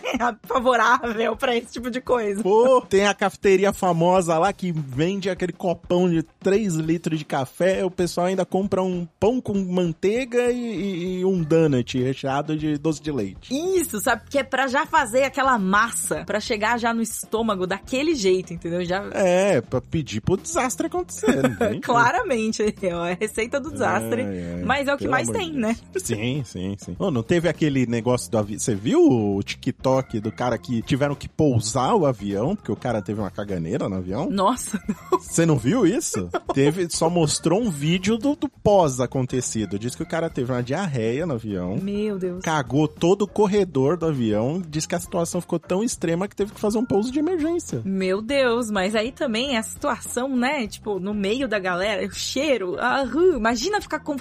favorável 0.45 1.37
pra 1.37 1.57
esse 1.57 1.73
tipo 1.75 1.91
de 1.91 2.01
coisa. 2.01 2.43
Pô, 2.43 2.81
tem 2.81 3.07
a 3.07 3.15
cafeteria 3.15 3.73
famosa 3.73 4.39
lá 4.39 4.53
que 4.53 4.73
vende 4.73 5.29
aquele 5.31 5.53
copão 5.53 6.09
de 6.09 6.23
3 6.41 6.75
litros 6.77 7.19
de 7.19 7.25
café. 7.25 7.85
O 7.85 7.91
pessoal 7.91 8.27
ainda 8.27 8.45
compra 8.45 8.83
um 8.83 9.07
pão 9.19 9.41
com 9.41 9.55
manteiga 9.55 10.51
e, 10.51 11.19
e- 11.21 11.25
um 11.25 11.43
donut 11.43 11.99
recheado 12.03 12.57
de 12.57 12.77
doce 12.79 13.03
de 13.03 13.11
leite. 13.13 13.55
Isso, 13.79 14.01
sabe? 14.01 14.23
Que 14.31 14.39
é 14.39 14.43
pra 14.43 14.67
já 14.67 14.87
fazer 14.87 15.25
aquela 15.25 15.59
massa, 15.59 16.25
pra 16.25 16.41
chegar 16.41 16.79
já 16.79 16.93
no 16.95 17.03
estômago 17.03 17.67
daquele 17.67 18.15
jeito, 18.15 18.53
entendeu? 18.53 18.85
Já. 18.85 19.05
É, 19.13 19.26
pra 19.69 19.81
pedir 19.81 20.21
pro 20.21 20.37
desastre 20.37 20.87
acontecer. 20.87 21.43
não? 21.43 21.81
Claramente, 21.83 22.63
é 22.63 22.91
a 22.93 23.15
receita 23.15 23.61
do 23.61 23.71
desastre. 23.71 24.23
É, 24.23 24.25
é. 24.61 24.63
Mas 24.65 24.89
é 24.89 24.95
o 24.95 24.99
que 24.99 25.09
mais 25.09 25.29
tem, 25.29 25.53
de 25.53 25.59
né? 25.59 25.77
Deus. 25.93 26.05
Sim, 26.05 26.43
sim, 26.45 26.77
sim. 26.79 26.97
Ô, 26.99 27.11
não 27.11 27.23
teve 27.23 27.49
aquele 27.49 27.87
negócio 27.87 28.31
do 28.31 28.39
avião. 28.39 28.59
Você 28.59 28.75
viu 28.75 29.01
o 29.01 29.43
TikTok 29.43 30.21
do 30.21 30.33
cara 30.33 30.57
que 30.59 30.83
tiveram 30.83 31.15
que 31.15 31.29
pousar 31.29 31.95
o 31.95 32.07
avião, 32.07 32.55
porque 32.57 32.73
o 32.73 32.77
cara 32.77 33.03
teve 33.03 33.21
uma 33.21 33.31
caganeira 33.31 33.89
no 33.89 33.97
avião? 33.97 34.29
Nossa, 34.31 34.81
Você 35.21 35.45
não 35.45 35.57
viu 35.57 35.87
isso? 35.87 36.29
Teve, 36.55 36.89
só 36.91 37.09
mostrou 37.11 37.61
um 37.61 37.71
vídeo 37.71 38.17
do, 38.17 38.35
do 38.37 38.49
pós-acontecido. 38.49 39.79
Diz 39.79 39.95
que 39.95 40.03
o 40.03 40.07
cara 40.07 40.31
teve 40.31 40.53
uma 40.53 40.63
diarreia 40.63 41.27
no 41.27 41.35
avião. 41.35 41.77
meu 41.77 42.19
Deus. 42.19 42.43
Cagou 42.43 42.89
todo 42.89 43.23
o 43.23 43.29
corredor 43.29 43.97
do 43.97 44.07
avião. 44.07 44.63
Diz 44.69 44.87
que 44.87 44.95
a 44.95 45.01
situação 45.01 45.41
ficou 45.41 45.59
tão 45.59 45.83
extrema 45.83 46.27
que 46.29 46.37
teve 46.37 46.53
que 46.53 46.61
fazer 46.61 46.79
um 46.79 46.85
pouso 46.85 47.11
de 47.13 47.19
emergência. 47.19 47.83
Meu 47.85 48.23
Deus, 48.23 48.71
mas 48.71 48.95
aí 48.95 49.13
também 49.17 49.57
a 49.57 49.63
situação, 49.63 50.37
né? 50.37 50.67
Tipo, 50.67 51.01
no 51.01 51.13
meio 51.15 51.49
da 51.49 51.59
galera, 51.59 52.07
o 52.07 52.13
cheiro. 52.15 52.77
Ah, 52.79 53.05
imagina 53.37 53.81
ficar 53.81 53.99
com. 54.01 54.17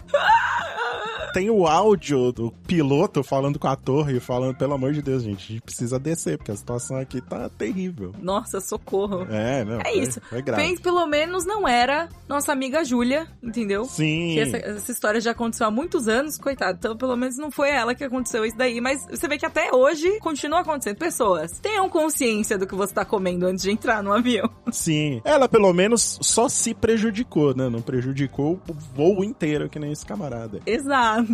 Tem 1.34 1.50
o 1.50 1.68
áudio 1.68 2.32
do 2.32 2.50
piloto 2.66 3.22
falando 3.22 3.60
com 3.60 3.68
a 3.68 3.76
torre, 3.76 4.22
falando, 4.22 4.56
pelo 4.56 4.74
amor 4.74 4.94
de 4.94 5.02
Deus, 5.02 5.22
gente, 5.24 5.44
a 5.44 5.48
gente 5.48 5.62
precisa 5.62 6.00
descer, 6.00 6.38
porque 6.38 6.52
a 6.52 6.56
situação 6.56 6.96
aqui 6.96 7.20
tá 7.20 7.50
terrível. 7.50 8.14
Nossa, 8.22 8.62
socorro. 8.62 9.28
É, 9.30 9.66
não. 9.66 9.82
É 9.82 9.92
foi- 9.92 10.00
isso. 10.00 10.22
Foi 10.30 10.42
grave. 10.42 10.64
Fez 10.64 10.80
pelo 10.80 11.06
menos 11.06 11.46
não 11.46 11.68
era 11.68 12.08
nossa 12.30 12.54
amiga 12.54 12.86
Júlia, 12.86 13.28
entendeu? 13.44 13.84
Sim. 13.84 14.34
Que 14.34 14.40
essa, 14.40 14.58
essa 14.58 14.92
história 14.94 15.20
já 15.20 15.32
aconteceu 15.32 15.68
há 15.68 15.72
muitos 15.72 16.08
anos, 16.08 16.38
coitado. 16.38 16.78
Então, 16.80 16.96
pelo 16.96 17.18
menos 17.18 17.36
não 17.38 17.52
foi 17.52 17.70
ela 17.70 17.94
que 17.94 18.06
aconteceu 18.06 18.46
isso 18.46 18.56
daí. 18.58 18.80
Mas 18.80 19.06
você 19.06 19.28
vê 19.28 19.38
que 19.38 19.46
até 19.46 19.74
hoje 19.76 20.18
continua 20.20 20.62
acontecendo. 20.62 20.96
Pessoas, 20.98 21.60
tenham 21.60 21.90
consciência 21.90 22.58
do 22.58 22.66
que 22.66 22.76
você 22.76 22.94
tá 22.94 23.04
comendo 23.04 23.46
antes 23.46 23.64
de 23.64 23.72
entrar 23.72 24.02
no 24.02 24.14
avião. 24.14 24.50
Sim. 24.86 25.20
Ela, 25.26 25.50
pelo 25.50 25.74
menos, 25.74 26.20
só 26.22 26.48
se 26.48 26.74
prejudicou, 26.76 27.56
né? 27.56 27.68
Não 27.70 27.82
prejudicou 27.82 28.60
o 28.70 28.74
voo 28.96 29.24
inteiro, 29.24 29.68
que 29.68 29.80
nem 29.80 29.92
esse 29.92 30.06
camarada. 30.06 30.60
Exato. 30.66 31.26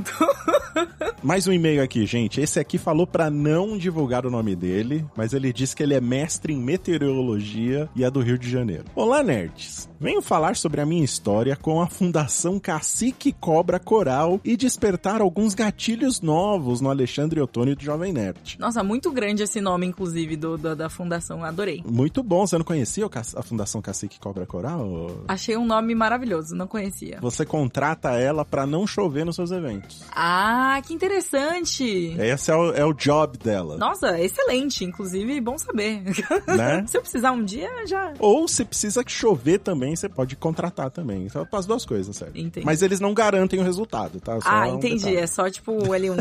Mais 1.21 1.47
um 1.47 1.51
e-mail 1.51 1.83
aqui, 1.83 2.05
gente. 2.05 2.39
Esse 2.39 2.59
aqui 2.61 2.77
falou 2.77 3.05
pra 3.05 3.29
não 3.29 3.77
divulgar 3.77 4.25
o 4.25 4.31
nome 4.31 4.55
dele, 4.55 5.05
mas 5.17 5.33
ele 5.33 5.51
disse 5.51 5.75
que 5.75 5.83
ele 5.83 5.93
é 5.93 5.99
mestre 6.01 6.53
em 6.53 6.57
meteorologia 6.57 7.89
e 7.95 8.03
é 8.03 8.09
do 8.09 8.21
Rio 8.21 8.37
de 8.37 8.49
Janeiro. 8.49 8.85
Olá, 8.95 9.21
nerds. 9.21 9.89
Venho 9.99 10.21
falar 10.21 10.55
sobre 10.55 10.81
a 10.81 10.85
minha 10.85 11.03
história 11.03 11.55
com 11.55 11.79
a 11.81 11.87
Fundação 11.87 12.59
Cacique 12.59 13.31
Cobra 13.31 13.79
Coral 13.79 14.39
e 14.43 14.57
despertar 14.57 15.21
alguns 15.21 15.53
gatilhos 15.53 16.21
novos 16.21 16.81
no 16.81 16.89
Alexandre 16.89 17.39
Ottoni 17.39 17.75
do 17.75 17.83
Jovem 17.83 18.11
Nerd. 18.11 18.57
Nossa, 18.57 18.83
muito 18.83 19.11
grande 19.11 19.43
esse 19.43 19.61
nome, 19.61 19.85
inclusive, 19.85 20.35
do, 20.35 20.57
da, 20.57 20.73
da 20.73 20.89
fundação. 20.89 21.43
Adorei. 21.43 21.83
Muito 21.85 22.23
bom. 22.23 22.47
Você 22.47 22.57
não 22.57 22.65
conhecia 22.65 23.05
o 23.05 23.09
Ca- 23.09 23.21
a 23.35 23.41
Fundação 23.41 23.81
Cacique 23.81 24.19
Cobra 24.19 24.45
Coral? 24.45 25.23
Achei 25.27 25.57
um 25.57 25.65
nome 25.65 25.93
maravilhoso, 25.95 26.55
não 26.55 26.67
conhecia. 26.67 27.19
Você 27.21 27.45
contrata 27.45 28.11
ela 28.11 28.43
pra 28.45 28.65
não 28.65 28.85
chover 28.85 29.25
nos 29.25 29.35
seus 29.35 29.51
eventos. 29.51 30.03
Ah, 30.11 30.81
que 30.85 30.93
interessante! 30.93 32.15
Esse 32.19 32.51
é 32.51 32.55
o, 32.55 32.73
é 32.73 32.85
o 32.85 32.93
job 32.93 33.37
dela. 33.37 33.77
Nossa, 33.77 34.19
excelente, 34.19 34.83
inclusive, 34.83 35.39
bom 35.41 35.57
saber. 35.57 36.03
Né? 36.47 36.85
Se 36.87 36.97
eu 36.97 37.01
precisar 37.01 37.31
um 37.31 37.43
dia, 37.43 37.69
já. 37.87 38.13
Ou 38.19 38.47
se 38.47 38.65
precisa 38.65 39.03
que 39.03 39.11
chover 39.11 39.59
também, 39.59 39.95
você 39.95 40.09
pode 40.09 40.35
contratar 40.35 40.89
também. 40.89 41.25
Então, 41.25 41.47
as 41.51 41.65
duas 41.65 41.85
coisas, 41.85 42.15
certo? 42.15 42.37
Entendi. 42.37 42.65
Mas 42.65 42.81
eles 42.81 42.99
não 42.99 43.13
garantem 43.13 43.59
o 43.59 43.63
resultado, 43.63 44.19
tá? 44.19 44.39
Só 44.41 44.49
ah, 44.49 44.67
um 44.67 44.75
entendi. 44.75 45.05
detalhe. 45.05 45.17
É 45.17 45.27
só 45.27 45.49
tipo 45.49 45.93
ali 45.93 46.09
um. 46.09 46.15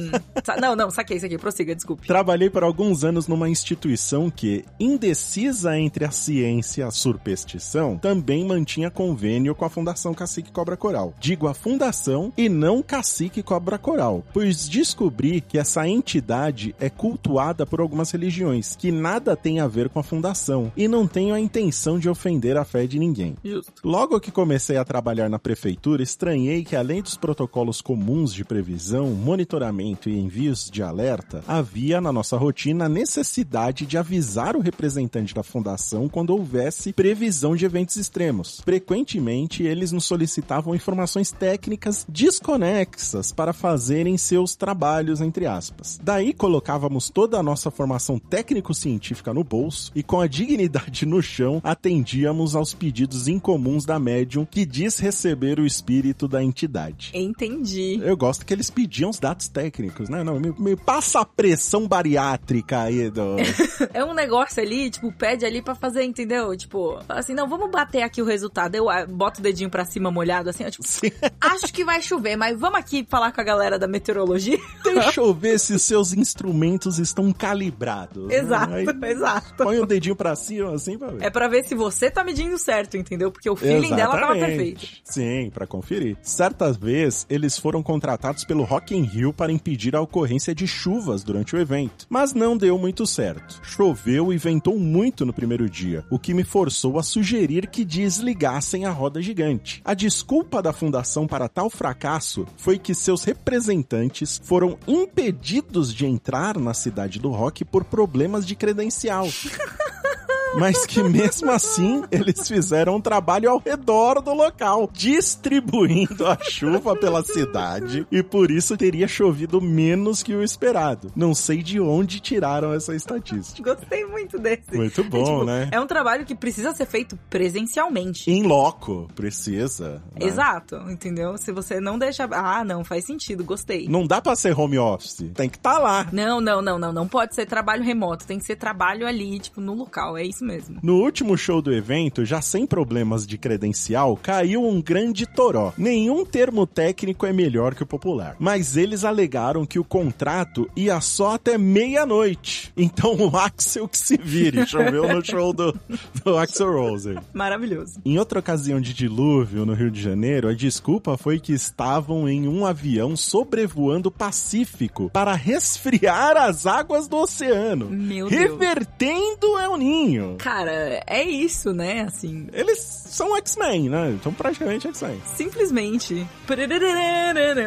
Não, 0.60 0.76
não, 0.76 0.90
saquei 0.90 1.16
isso 1.16 1.26
aqui. 1.26 1.38
Prossiga, 1.38 1.74
desculpe. 1.74 2.06
Trabalhei 2.06 2.50
por 2.50 2.62
alguns 2.62 3.04
anos 3.04 3.26
numa 3.26 3.48
instituição 3.48 4.30
que, 4.30 4.64
indecisa 4.78 5.78
entre 5.78 6.04
a 6.04 6.10
ciência 6.10 6.82
e 6.82 6.84
a 6.84 6.90
superstição, 7.00 7.96
também 7.96 8.44
mantinha 8.44 8.90
convênio 8.90 9.54
com 9.54 9.64
a 9.64 9.70
Fundação 9.70 10.12
Cacique 10.12 10.52
Cobra 10.52 10.76
Coral. 10.76 11.14
Digo 11.18 11.46
a 11.46 11.54
fundação 11.54 12.32
e 12.36 12.48
não 12.48 12.82
Cacique 12.82 13.42
Cobra 13.42 13.78
Coral, 13.78 14.22
pois 14.34 14.68
descobri 14.68 15.40
que 15.40 15.58
essa 15.58 15.88
entidade 15.88 16.74
é 16.78 16.90
cultuada 16.90 17.64
por 17.64 17.80
algumas 17.80 18.10
religiões, 18.10 18.76
que 18.76 18.92
nada 18.92 19.34
tem 19.34 19.60
a 19.60 19.66
ver 19.66 19.88
com 19.88 19.98
a 19.98 20.02
fundação, 20.02 20.70
e 20.76 20.86
não 20.86 21.06
tenho 21.06 21.34
a 21.34 21.40
intenção 21.40 21.98
de 21.98 22.08
ofender 22.08 22.56
a 22.56 22.64
fé 22.64 22.86
de 22.86 22.98
ninguém. 22.98 23.34
Logo 23.82 24.20
que 24.20 24.30
comecei 24.30 24.76
a 24.76 24.84
trabalhar 24.84 25.30
na 25.30 25.38
prefeitura, 25.38 26.02
estranhei 26.02 26.64
que 26.64 26.76
além 26.76 27.00
dos 27.00 27.16
protocolos 27.16 27.80
comuns 27.80 28.34
de 28.34 28.44
previsão, 28.44 29.08
monitoramento 29.08 30.10
e 30.10 30.18
envios 30.18 30.68
de 30.70 30.82
alerta, 30.82 31.42
havia 31.48 32.00
na 32.00 32.12
nossa 32.12 32.36
rotina 32.36 32.84
a 32.84 32.88
necessidade 32.88 33.86
de 33.86 33.96
avisar 33.96 34.54
o 34.54 34.60
representante 34.60 35.34
da 35.34 35.42
fundação 35.42 36.08
quando 36.08 36.30
houvesse 36.30 36.89
previsão 36.92 37.56
de 37.56 37.64
eventos 37.64 37.96
extremos. 37.96 38.60
Frequentemente, 38.64 39.62
eles 39.62 39.92
nos 39.92 40.04
solicitavam 40.04 40.74
informações 40.74 41.30
técnicas 41.30 42.04
desconexas 42.08 43.32
para 43.32 43.52
fazerem 43.52 44.16
seus 44.16 44.54
trabalhos, 44.54 45.20
entre 45.20 45.46
aspas. 45.46 46.00
Daí 46.02 46.32
colocávamos 46.32 47.10
toda 47.10 47.38
a 47.38 47.42
nossa 47.42 47.70
formação 47.70 48.18
técnico-científica 48.18 49.34
no 49.34 49.44
bolso 49.44 49.92
e 49.94 50.02
com 50.02 50.20
a 50.20 50.26
dignidade 50.26 51.06
no 51.06 51.22
chão 51.22 51.60
atendíamos 51.62 52.54
aos 52.54 52.74
pedidos 52.74 53.28
incomuns 53.28 53.84
da 53.84 53.98
médium 53.98 54.44
que 54.44 54.64
diz 54.64 54.98
receber 54.98 55.58
o 55.58 55.66
espírito 55.66 56.26
da 56.26 56.42
entidade. 56.42 57.10
Entendi. 57.14 58.00
Eu 58.02 58.16
gosto 58.16 58.44
que 58.44 58.52
eles 58.52 58.70
pediam 58.70 59.10
os 59.10 59.18
dados 59.18 59.48
técnicos, 59.48 60.08
né? 60.08 60.22
Não, 60.22 60.38
me, 60.38 60.52
me 60.58 60.76
passa 60.76 61.20
a 61.20 61.24
pressão 61.24 61.86
bariátrica 61.86 62.82
aí 62.82 63.10
do. 63.10 63.36
É 63.92 64.04
um 64.04 64.14
negócio 64.14 64.62
ali, 64.62 64.90
tipo, 64.90 65.10
pede 65.12 65.44
ali 65.44 65.62
pra 65.62 65.74
fazer, 65.74 66.04
entendeu? 66.04 66.56
Tipo, 66.56 66.79
fala 67.06 67.20
assim, 67.20 67.34
não, 67.34 67.48
vamos 67.48 67.70
bater 67.70 68.02
aqui 68.02 68.22
o 68.22 68.24
resultado. 68.24 68.74
Eu 68.74 68.88
ah, 68.88 69.06
boto 69.06 69.40
o 69.40 69.42
dedinho 69.42 69.70
pra 69.70 69.84
cima 69.84 70.10
molhado, 70.10 70.50
assim, 70.50 70.64
ó, 70.64 70.70
tipo, 70.70 70.86
Sim. 70.86 71.10
acho 71.40 71.72
que 71.72 71.84
vai 71.84 72.02
chover, 72.02 72.36
mas 72.36 72.58
vamos 72.58 72.78
aqui 72.78 73.06
falar 73.08 73.32
com 73.32 73.40
a 73.40 73.44
galera 73.44 73.78
da 73.78 73.86
meteorologia. 73.86 74.58
Deixa 74.82 75.20
eu 75.20 75.32
ver 75.34 75.58
se 75.58 75.78
seus 75.78 76.12
instrumentos 76.12 76.98
estão 76.98 77.32
calibrados. 77.32 78.28
né? 78.28 78.36
exato, 78.36 78.72
Aí 78.74 78.86
exato. 79.10 79.64
Põe 79.64 79.78
o 79.78 79.86
dedinho 79.86 80.16
pra 80.16 80.34
cima 80.34 80.74
assim 80.74 80.98
pra 80.98 81.08
ver. 81.08 81.22
É 81.24 81.30
pra 81.30 81.48
ver 81.48 81.64
se 81.64 81.74
você 81.74 82.10
tá 82.10 82.24
medindo 82.24 82.56
certo, 82.58 82.96
entendeu? 82.96 83.30
Porque 83.30 83.48
o 83.48 83.56
feeling 83.56 83.94
dela 83.94 84.18
tava 84.18 84.34
perfeito. 84.34 84.86
Sim, 85.04 85.50
pra 85.52 85.66
conferir. 85.66 86.16
Certa 86.22 86.72
vez, 86.72 87.26
eles 87.28 87.58
foram 87.58 87.82
contratados 87.82 88.44
pelo 88.44 88.64
Rock 88.64 88.94
in 88.96 89.02
Rio 89.02 89.32
para 89.32 89.52
impedir 89.52 89.94
a 89.94 90.00
ocorrência 90.00 90.54
de 90.54 90.66
chuvas 90.66 91.22
durante 91.22 91.54
o 91.54 91.58
evento, 91.58 92.06
mas 92.08 92.32
não 92.32 92.56
deu 92.56 92.78
muito 92.78 93.06
certo. 93.06 93.60
Choveu 93.62 94.32
e 94.32 94.38
ventou 94.38 94.78
muito 94.78 95.24
no 95.26 95.32
primeiro 95.32 95.68
dia, 95.68 96.04
o 96.10 96.18
que 96.18 96.34
me 96.34 96.44
forçou 96.44 96.69
a 96.98 97.02
sugerir 97.02 97.68
que 97.68 97.84
desligassem 97.84 98.84
a 98.84 98.90
roda 98.90 99.20
gigante. 99.20 99.82
A 99.84 99.94
desculpa 99.94 100.62
da 100.62 100.72
fundação 100.72 101.26
para 101.26 101.48
tal 101.48 101.68
fracasso 101.68 102.46
foi 102.56 102.78
que 102.78 102.94
seus 102.94 103.24
representantes 103.24 104.40
foram 104.42 104.78
impedidos 104.86 105.92
de 105.92 106.06
entrar 106.06 106.58
na 106.58 106.72
cidade 106.72 107.18
do 107.18 107.30
rock 107.30 107.64
por 107.64 107.84
problemas 107.84 108.46
de 108.46 108.54
credencial. 108.54 109.26
Mas 110.58 110.84
que 110.84 111.02
mesmo 111.02 111.50
assim 111.50 112.02
eles 112.10 112.46
fizeram 112.48 112.96
um 112.96 113.00
trabalho 113.00 113.50
ao 113.50 113.58
redor 113.58 114.20
do 114.20 114.34
local, 114.34 114.90
distribuindo 114.92 116.26
a 116.26 116.36
chuva 116.42 116.96
pela 116.96 117.22
cidade 117.22 118.06
e 118.10 118.22
por 118.22 118.50
isso 118.50 118.76
teria 118.76 119.06
chovido 119.06 119.60
menos 119.60 120.22
que 120.22 120.34
o 120.34 120.42
esperado. 120.42 121.12
Não 121.14 121.34
sei 121.34 121.62
de 121.62 121.80
onde 121.80 122.20
tiraram 122.20 122.72
essa 122.72 122.94
estatística. 122.94 123.74
Gostei 123.74 124.04
muito 124.04 124.38
desse. 124.38 124.74
Muito 124.74 125.04
bom, 125.04 125.18
é, 125.18 125.24
tipo, 125.24 125.44
né? 125.44 125.68
É 125.72 125.80
um 125.80 125.86
trabalho 125.86 126.26
que 126.26 126.34
precisa 126.34 126.72
ser 126.72 126.86
feito 126.86 127.18
presencialmente. 127.28 128.30
Em 128.30 128.42
loco, 128.42 129.08
precisa. 129.14 130.02
né? 130.14 130.26
Exato, 130.26 130.76
entendeu? 130.90 131.38
Se 131.38 131.52
você 131.52 131.80
não 131.80 131.98
deixa. 131.98 132.28
Ah, 132.32 132.64
não, 132.64 132.84
faz 132.84 133.04
sentido, 133.04 133.44
gostei. 133.44 133.88
Não 133.88 134.06
dá 134.06 134.20
pra 134.20 134.34
ser 134.34 134.58
home 134.58 134.78
office, 134.78 135.30
tem 135.34 135.48
que 135.48 135.56
estar 135.56 135.78
lá. 135.78 136.06
Não, 136.12 136.40
não, 136.40 136.60
não, 136.60 136.78
não. 136.78 136.92
Não 136.92 137.08
pode 137.08 137.34
ser 137.34 137.46
trabalho 137.46 137.84
remoto. 137.84 138.26
Tem 138.26 138.38
que 138.38 138.44
ser 138.44 138.56
trabalho 138.56 139.06
ali, 139.06 139.38
tipo, 139.38 139.60
no 139.60 139.74
local. 139.74 140.16
É 140.18 140.24
isso 140.24 140.39
mesmo. 140.40 140.78
No 140.82 140.96
último 140.96 141.36
show 141.36 141.60
do 141.62 141.72
evento, 141.72 142.24
já 142.24 142.40
sem 142.40 142.66
problemas 142.66 143.26
de 143.26 143.36
credencial, 143.38 144.16
caiu 144.16 144.64
um 144.66 144.80
grande 144.80 145.26
toró. 145.26 145.72
Nenhum 145.76 146.24
termo 146.24 146.66
técnico 146.66 147.26
é 147.26 147.32
melhor 147.32 147.74
que 147.74 147.82
o 147.82 147.86
popular. 147.86 148.36
Mas 148.38 148.76
eles 148.76 149.04
alegaram 149.04 149.64
que 149.66 149.78
o 149.78 149.84
contrato 149.84 150.68
ia 150.76 151.00
só 151.00 151.34
até 151.34 151.56
meia-noite. 151.58 152.72
Então 152.76 153.14
o 153.16 153.36
Axel 153.36 153.86
que 153.88 153.98
se 153.98 154.16
vire. 154.16 154.66
Choveu 154.66 155.06
no 155.12 155.24
show 155.24 155.52
do, 155.52 155.78
do 156.24 156.36
Axel 156.36 156.72
Rose. 156.72 157.18
Maravilhoso. 157.32 158.00
Em 158.04 158.18
outra 158.18 158.40
ocasião 158.40 158.80
de 158.80 158.92
dilúvio 158.94 159.64
no 159.66 159.74
Rio 159.74 159.90
de 159.90 160.00
Janeiro, 160.00 160.48
a 160.48 160.54
desculpa 160.54 161.16
foi 161.16 161.38
que 161.38 161.52
estavam 161.52 162.28
em 162.28 162.48
um 162.48 162.64
avião 162.66 163.16
sobrevoando 163.16 164.08
o 164.08 164.12
Pacífico 164.12 165.10
para 165.10 165.34
resfriar 165.34 166.36
as 166.36 166.66
águas 166.66 167.06
do 167.08 167.16
oceano, 167.16 167.88
Meu 167.90 168.28
Deus. 168.28 168.40
revertendo 168.40 169.58
El 169.58 169.76
Ninho. 169.76 170.29
Cara, 170.36 171.02
é 171.06 171.22
isso, 171.22 171.72
né? 171.72 172.02
Assim, 172.02 172.46
Eles 172.52 172.78
são 172.78 173.36
X-Men, 173.36 173.88
né? 173.88 174.10
Então 174.10 174.32
praticamente 174.32 174.86
X-Men. 174.88 175.20
simplesmente. 175.24 176.26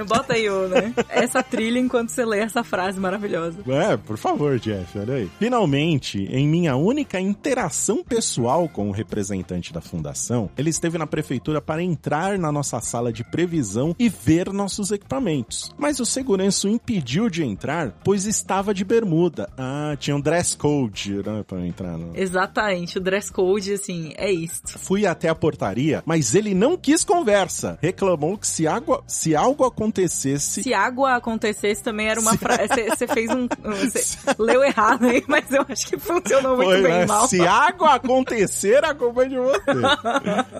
Bota 0.07 0.33
aí, 0.33 0.49
né? 0.69 0.93
Essa 1.09 1.41
trilha 1.43 1.79
enquanto 1.79 2.09
você 2.09 2.25
lê 2.25 2.39
essa 2.39 2.63
frase 2.63 2.99
maravilhosa. 2.99 3.59
É, 3.67 3.97
por 3.97 4.17
favor, 4.17 4.59
Jeff, 4.59 4.97
olha 4.97 5.15
aí. 5.15 5.31
Finalmente, 5.39 6.23
em 6.29 6.47
minha 6.47 6.75
única 6.75 7.19
interação 7.19 8.03
pessoal 8.03 8.67
com 8.67 8.89
o 8.89 8.91
representante 8.91 9.71
da 9.73 9.81
fundação, 9.81 10.49
ele 10.57 10.69
esteve 10.69 10.97
na 10.97 11.07
prefeitura 11.07 11.61
para 11.61 11.81
entrar 11.81 12.37
na 12.37 12.51
nossa 12.51 12.79
sala 12.81 13.11
de 13.11 13.23
previsão 13.23 13.95
e 13.97 14.09
ver 14.09 14.51
nossos 14.51 14.91
equipamentos. 14.91 15.73
Mas 15.77 15.99
o 15.99 16.05
segurança 16.05 16.67
o 16.67 16.71
impediu 16.71 17.29
de 17.29 17.43
entrar, 17.43 17.91
pois 18.03 18.25
estava 18.25 18.73
de 18.73 18.83
bermuda. 18.83 19.49
Ah, 19.57 19.95
tinha 19.99 20.15
um 20.15 20.21
dress 20.21 20.55
code, 20.57 21.15
né, 21.15 21.43
para 21.47 21.65
entrar. 21.65 21.97
No... 21.97 22.11
Exatamente, 22.15 22.52
o 22.95 22.99
dress 22.99 23.31
code, 23.31 23.73
assim, 23.73 24.13
é 24.15 24.31
isto. 24.31 24.77
Fui 24.79 25.05
até 25.05 25.29
a 25.29 25.35
portaria, 25.35 26.03
mas 26.05 26.35
ele 26.35 26.53
não 26.53 26.77
quis 26.77 27.03
conversa. 27.03 27.77
Reclamou 27.81 28.37
que 28.37 28.47
se, 28.47 28.67
água, 28.67 29.03
se 29.07 29.35
algo 29.35 29.63
acontecesse, 29.65 30.63
Se 30.63 30.73
água 30.73 31.15
acontecesse 31.15 31.81
também 31.83 32.07
era 32.07 32.19
uma 32.19 32.37
frase. 32.37 32.89
Você 32.89 33.07
fez 33.07 33.29
um. 33.31 33.47
Você 33.63 34.17
leu 34.37 34.63
errado 34.63 35.05
aí, 35.05 35.23
mas 35.27 35.51
eu 35.51 35.65
acho 35.67 35.87
que 35.87 35.97
funcionou 35.97 36.55
muito 36.57 36.69
Foi, 36.69 36.81
bem, 36.81 36.91
né? 36.91 37.05
mal. 37.05 37.27
Se 37.27 37.41
água 37.41 37.95
acontecer, 37.95 38.83
a 38.83 38.93
culpa 38.93 39.23
é 39.23 39.29
de 39.29 39.37
você. 39.37 39.61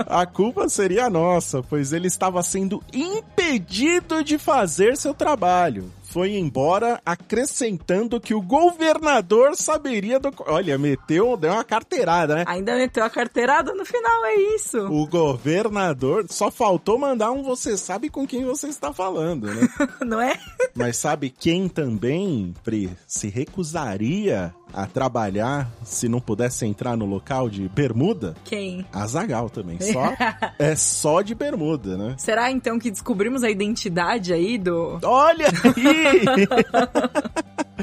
a 0.07 0.25
culpa 0.25 0.67
seria 0.69 1.09
nossa, 1.09 1.61
pois 1.63 1.93
ele 1.93 2.07
estava 2.07 2.41
sendo 2.43 2.81
impedido 2.93 4.23
de 4.23 4.37
fazer 4.37 4.97
seu 4.97 5.13
trabalho. 5.13 5.91
Foi 6.13 6.35
embora 6.37 7.01
acrescentando 7.03 8.21
que 8.21 8.35
o 8.35 8.41
governador 8.41 9.55
saberia 9.55 10.19
do. 10.19 10.31
Olha, 10.45 10.77
meteu, 10.77 11.35
deu 11.35 11.53
uma 11.53 11.63
carteirada, 11.63 12.35
né? 12.35 12.43
Ainda 12.45 12.75
meteu 12.75 13.03
a 13.03 13.09
carteirada 13.09 13.73
no 13.73 13.83
final, 13.83 14.23
é 14.25 14.35
isso. 14.55 14.77
O 14.91 15.07
governador 15.07 16.27
só 16.29 16.51
faltou 16.51 16.99
mandar 16.99 17.31
um 17.31 17.41
você 17.41 17.75
sabe 17.75 18.11
com 18.11 18.27
quem 18.27 18.45
você 18.45 18.67
está 18.67 18.93
falando, 18.93 19.47
né? 19.47 19.67
Não 20.05 20.21
é? 20.21 20.39
Mas 20.75 20.97
sabe 20.97 21.31
quem 21.31 21.67
também, 21.67 22.53
Pri, 22.63 22.95
se 23.07 23.27
recusaria 23.27 24.53
a 24.73 24.85
trabalhar 24.87 25.69
se 25.83 26.09
não 26.09 26.19
pudesse 26.19 26.65
entrar 26.65 26.97
no 26.97 27.05
local 27.05 27.49
de 27.49 27.69
bermuda? 27.69 28.35
Quem? 28.43 28.85
A 28.91 29.05
Zagal 29.05 29.49
também. 29.49 29.79
Só, 29.93 30.13
é 30.57 30.75
só 30.75 31.21
de 31.21 31.35
bermuda, 31.35 31.97
né? 31.97 32.15
Será 32.17 32.49
então 32.51 32.79
que 32.79 32.89
descobrimos 32.89 33.43
a 33.43 33.49
identidade 33.49 34.33
aí 34.33 34.57
do. 34.57 34.99
Olha 35.03 35.47
aí! 35.47 36.47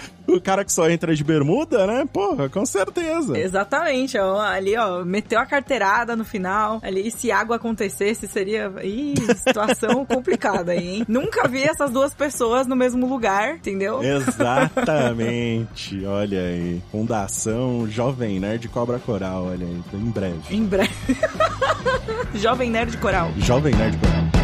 o 0.36 0.40
cara 0.40 0.64
que 0.64 0.72
só 0.72 0.88
entra 0.88 1.14
de 1.14 1.24
bermuda, 1.24 1.86
né? 1.86 2.04
Porra, 2.12 2.48
com 2.48 2.64
certeza. 2.64 3.38
Exatamente, 3.38 4.18
ó, 4.18 4.40
ali, 4.40 4.76
ó, 4.76 5.04
meteu 5.04 5.38
a 5.38 5.46
carteirada 5.46 6.16
no 6.16 6.24
final. 6.24 6.80
Ali, 6.82 7.10
se 7.10 7.30
água 7.30 7.56
acontecesse, 7.56 8.26
seria. 8.26 8.72
Ih, 8.82 9.14
situação 9.36 10.04
complicada 10.06 10.72
aí, 10.72 10.96
hein? 10.96 11.04
Nunca 11.08 11.48
vi 11.48 11.62
essas 11.62 11.90
duas 11.90 12.14
pessoas 12.14 12.66
no 12.66 12.76
mesmo 12.76 13.08
lugar, 13.08 13.56
entendeu? 13.56 14.02
Exatamente. 14.02 16.04
Olha 16.06 16.40
aí. 16.40 16.82
Fundação 16.90 17.86
Jovem 17.88 18.40
Nerd 18.40 18.68
Cobra 18.68 18.98
Coral, 18.98 19.44
olha 19.44 19.66
aí. 19.66 19.82
Em 19.94 20.10
breve. 20.10 20.40
Em 20.50 20.64
breve. 20.64 20.90
Jovem 22.34 22.70
Nerd 22.70 22.96
Coral. 22.98 23.30
Jovem 23.38 23.74
Nerd 23.74 23.96
Coral. 23.98 24.39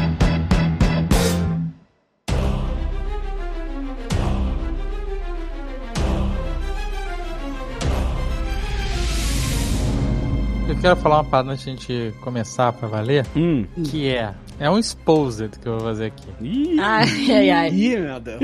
Eu 10.76 10.82
quero 10.82 10.96
falar 10.96 11.16
uma 11.16 11.24
parada 11.24 11.50
antes 11.52 11.64
de 11.64 11.70
a 11.70 11.74
gente 11.74 12.14
começar 12.20 12.72
pra 12.72 12.86
valer, 12.86 13.26
Hum. 13.34 13.66
que 13.90 14.08
é. 14.08 14.32
É 14.58 14.70
um 14.70 14.78
exposed 14.78 15.50
que 15.60 15.66
eu 15.68 15.72
vou 15.78 15.80
fazer 15.88 16.06
aqui. 16.06 16.28
Ih, 16.40 16.78
Ai, 16.80 17.30
ai, 17.30 17.50
ai. 17.50 17.70
Ih, 17.70 17.96
meu 17.98 18.20
Deus. 18.20 18.40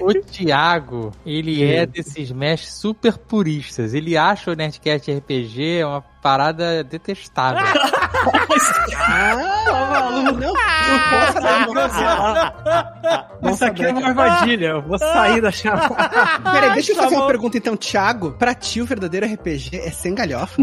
O 0.00 0.12
Thiago, 0.22 1.10
ele 1.24 1.62
é 1.64 1.86
desses 1.86 2.30
mestres 2.32 2.74
super 2.74 3.16
puristas. 3.16 3.94
Ele 3.94 4.14
acha 4.16 4.50
o 4.50 4.54
Nerdcast 4.54 5.10
RPG 5.10 5.84
uma 5.84 6.02
parada 6.24 6.82
detestável. 6.82 7.62
Ah, 8.96 9.34
não, 10.22 10.32
não 10.32 10.54
posso 11.10 11.40
dar 11.42 12.54
Isso 13.52 13.64
aqui 13.64 13.84
é 13.84 13.90
uma 13.90 14.08
armadilha. 14.08 14.68
Eu 14.68 14.80
vou 14.80 14.98
sair 14.98 15.42
da 15.42 15.50
chamada. 15.50 15.94
Peraí, 16.50 16.72
deixa 16.72 16.92
eu 16.92 16.96
fazer 16.96 17.16
uma 17.16 17.26
pergunta 17.26 17.58
então, 17.58 17.76
Thiago. 17.76 18.32
Pra 18.38 18.54
ti, 18.54 18.80
o 18.80 18.86
verdadeiro 18.86 19.26
RPG 19.26 19.76
é 19.76 19.90
sem 19.90 20.14
galhofa? 20.14 20.62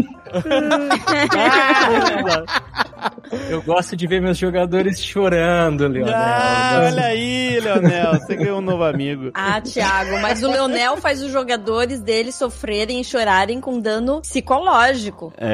Eu 3.48 3.62
gosto 3.62 3.96
de 3.96 4.06
ver 4.06 4.20
meus 4.20 4.38
jogadores 4.38 5.02
chorando, 5.02 5.86
Leonel. 5.88 6.14
Ah, 6.14 6.82
olha 6.86 7.04
aí, 7.06 7.60
Leonel, 7.60 8.12
você 8.14 8.36
ganhou 8.36 8.58
um 8.58 8.62
novo 8.62 8.84
amigo. 8.84 9.30
Ah, 9.34 9.60
Thiago, 9.60 10.20
mas 10.20 10.42
o 10.42 10.48
Leonel 10.48 10.96
faz 10.96 11.22
os 11.22 11.30
jogadores 11.30 12.00
dele 12.00 12.32
sofrerem 12.32 13.00
e 13.00 13.04
chorarem 13.04 13.60
com 13.60 13.80
dano 13.80 14.20
psicológico. 14.20 15.32
É, 15.36 15.51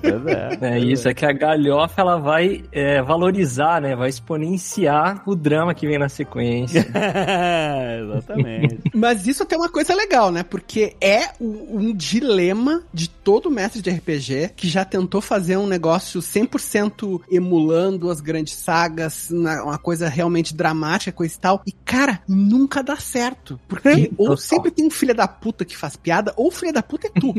pois 0.00 0.26
é. 0.26 0.48
É 0.68 0.78
isso, 0.78 1.08
é 1.08 1.14
que 1.14 1.24
a 1.24 1.32
galhofa 1.32 2.00
ela 2.00 2.18
vai 2.18 2.64
é, 2.72 3.02
valorizar, 3.02 3.80
né? 3.80 3.94
Vai 3.94 4.08
exponenciar 4.08 5.22
o 5.26 5.34
drama 5.34 5.74
que 5.74 5.86
vem 5.86 5.98
na 5.98 6.08
sequência. 6.08 6.86
Exatamente. 8.02 8.78
Mas 8.94 9.26
isso 9.26 9.42
até 9.42 9.54
é 9.54 9.58
uma 9.58 9.68
coisa 9.68 9.94
legal, 9.94 10.30
né? 10.30 10.42
Porque 10.42 10.96
é 11.00 11.30
um, 11.40 11.78
um 11.78 11.94
dilema 11.94 12.82
de 12.92 13.08
todo 13.08 13.50
mestre 13.50 13.80
de 13.80 13.90
RPG 13.90 14.52
que 14.56 14.68
já 14.68 14.84
tentou 14.84 15.20
fazer 15.20 15.56
um 15.56 15.66
negócio 15.66 16.20
100% 16.20 17.20
emulando 17.30 18.10
as 18.10 18.20
grandes 18.20 18.54
sagas, 18.54 19.30
uma 19.30 19.78
coisa 19.78 20.08
realmente 20.08 20.54
dramática, 20.54 21.12
coisa 21.12 21.34
e 21.34 21.38
tal. 21.38 21.62
E, 21.66 21.72
cara, 21.72 22.20
nunca 22.28 22.82
dá 22.82 22.96
certo. 22.96 23.60
Porque 23.68 24.10
ou 24.16 24.36
sempre 24.36 24.70
tem 24.70 24.86
um 24.86 24.90
filho 24.90 25.14
da 25.14 25.28
puta 25.28 25.64
que 25.64 25.76
faz 25.76 25.96
piada, 25.96 26.32
ou 26.36 26.48
o 26.48 26.50
filho 26.50 26.72
da 26.72 26.82
puta 26.82 27.06
é 27.06 27.10
tu. 27.10 27.34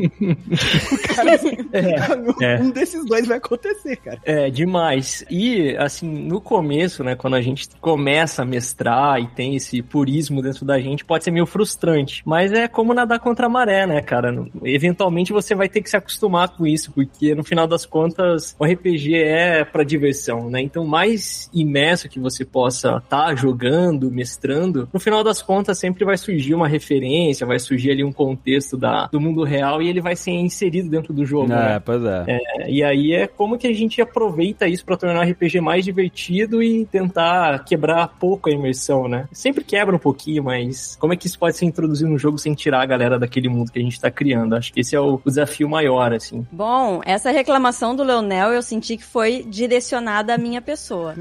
O 0.90 1.14
cara, 1.14 1.34
é. 1.72 1.99
Um 2.60 2.70
desses 2.70 3.04
dois 3.04 3.26
vai 3.26 3.38
acontecer, 3.38 3.96
cara. 3.96 4.20
É, 4.24 4.50
demais. 4.50 5.24
E, 5.30 5.76
assim, 5.76 6.08
no 6.08 6.40
começo, 6.40 7.02
né, 7.04 7.14
quando 7.14 7.34
a 7.34 7.40
gente 7.40 7.68
começa 7.80 8.42
a 8.42 8.44
mestrar 8.44 9.20
e 9.20 9.26
tem 9.28 9.56
esse 9.56 9.82
purismo 9.82 10.42
dentro 10.42 10.64
da 10.64 10.78
gente, 10.78 11.04
pode 11.04 11.24
ser 11.24 11.30
meio 11.30 11.46
frustrante. 11.46 12.22
Mas 12.24 12.52
é 12.52 12.68
como 12.68 12.94
nadar 12.94 13.20
contra 13.20 13.46
a 13.46 13.48
maré, 13.48 13.86
né, 13.86 14.00
cara? 14.00 14.34
Eventualmente 14.64 15.32
você 15.32 15.54
vai 15.54 15.68
ter 15.68 15.82
que 15.82 15.90
se 15.90 15.96
acostumar 15.96 16.48
com 16.48 16.66
isso, 16.66 16.92
porque 16.92 17.34
no 17.34 17.44
final 17.44 17.66
das 17.66 17.84
contas, 17.84 18.54
o 18.58 18.64
RPG 18.64 19.14
é 19.14 19.64
pra 19.64 19.84
diversão, 19.84 20.50
né? 20.50 20.60
Então, 20.60 20.84
mais 20.86 21.50
imerso 21.52 22.08
que 22.08 22.18
você 22.18 22.44
possa 22.44 22.96
estar 22.96 23.34
jogando, 23.36 24.10
mestrando, 24.10 24.88
no 24.92 25.00
final 25.00 25.22
das 25.24 25.42
contas 25.42 25.78
sempre 25.78 26.04
vai 26.04 26.16
surgir 26.16 26.54
uma 26.54 26.68
referência, 26.68 27.46
vai 27.46 27.58
surgir 27.58 27.90
ali 27.90 28.04
um 28.04 28.12
contexto 28.12 28.76
da, 28.76 29.06
do 29.06 29.20
mundo 29.20 29.44
real 29.44 29.80
e 29.82 29.88
ele 29.88 30.00
vai 30.00 30.16
ser 30.16 30.32
inserido 30.32 30.88
dentro 30.88 31.12
do 31.12 31.24
jogo, 31.24 31.48
né? 31.48 31.79
É, 31.80 31.82
pois 31.84 32.04
é. 32.04 32.24
É, 32.28 32.70
e 32.70 32.84
aí 32.84 33.12
é 33.14 33.26
como 33.26 33.58
que 33.58 33.66
a 33.66 33.72
gente 33.72 34.00
aproveita 34.00 34.68
isso 34.68 34.84
pra 34.84 34.96
tornar 34.96 35.26
o 35.26 35.30
RPG 35.30 35.60
mais 35.60 35.84
divertido 35.84 36.62
e 36.62 36.84
tentar 36.86 37.64
quebrar 37.64 38.08
pouco 38.18 38.48
a 38.48 38.52
imersão, 38.52 39.08
né? 39.08 39.26
Sempre 39.32 39.64
quebra 39.64 39.96
um 39.96 39.98
pouquinho, 39.98 40.44
mas 40.44 40.96
como 41.00 41.12
é 41.12 41.16
que 41.16 41.26
isso 41.26 41.38
pode 41.38 41.56
ser 41.56 41.64
introduzido 41.64 42.10
no 42.10 42.18
jogo 42.18 42.38
sem 42.38 42.54
tirar 42.54 42.82
a 42.82 42.86
galera 42.86 43.18
daquele 43.18 43.48
mundo 43.48 43.72
que 43.72 43.78
a 43.78 43.82
gente 43.82 44.00
tá 44.00 44.10
criando? 44.10 44.54
Acho 44.54 44.72
que 44.72 44.80
esse 44.80 44.94
é 44.94 45.00
o, 45.00 45.14
o 45.14 45.28
desafio 45.28 45.68
maior, 45.68 46.12
assim. 46.12 46.46
Bom, 46.52 47.00
essa 47.04 47.30
reclamação 47.30 47.96
do 47.96 48.02
Leonel 48.02 48.52
eu 48.52 48.62
senti 48.62 48.96
que 48.96 49.04
foi 49.04 49.44
direcionada 49.48 50.34
à 50.34 50.38
minha 50.38 50.60
pessoa. 50.60 51.14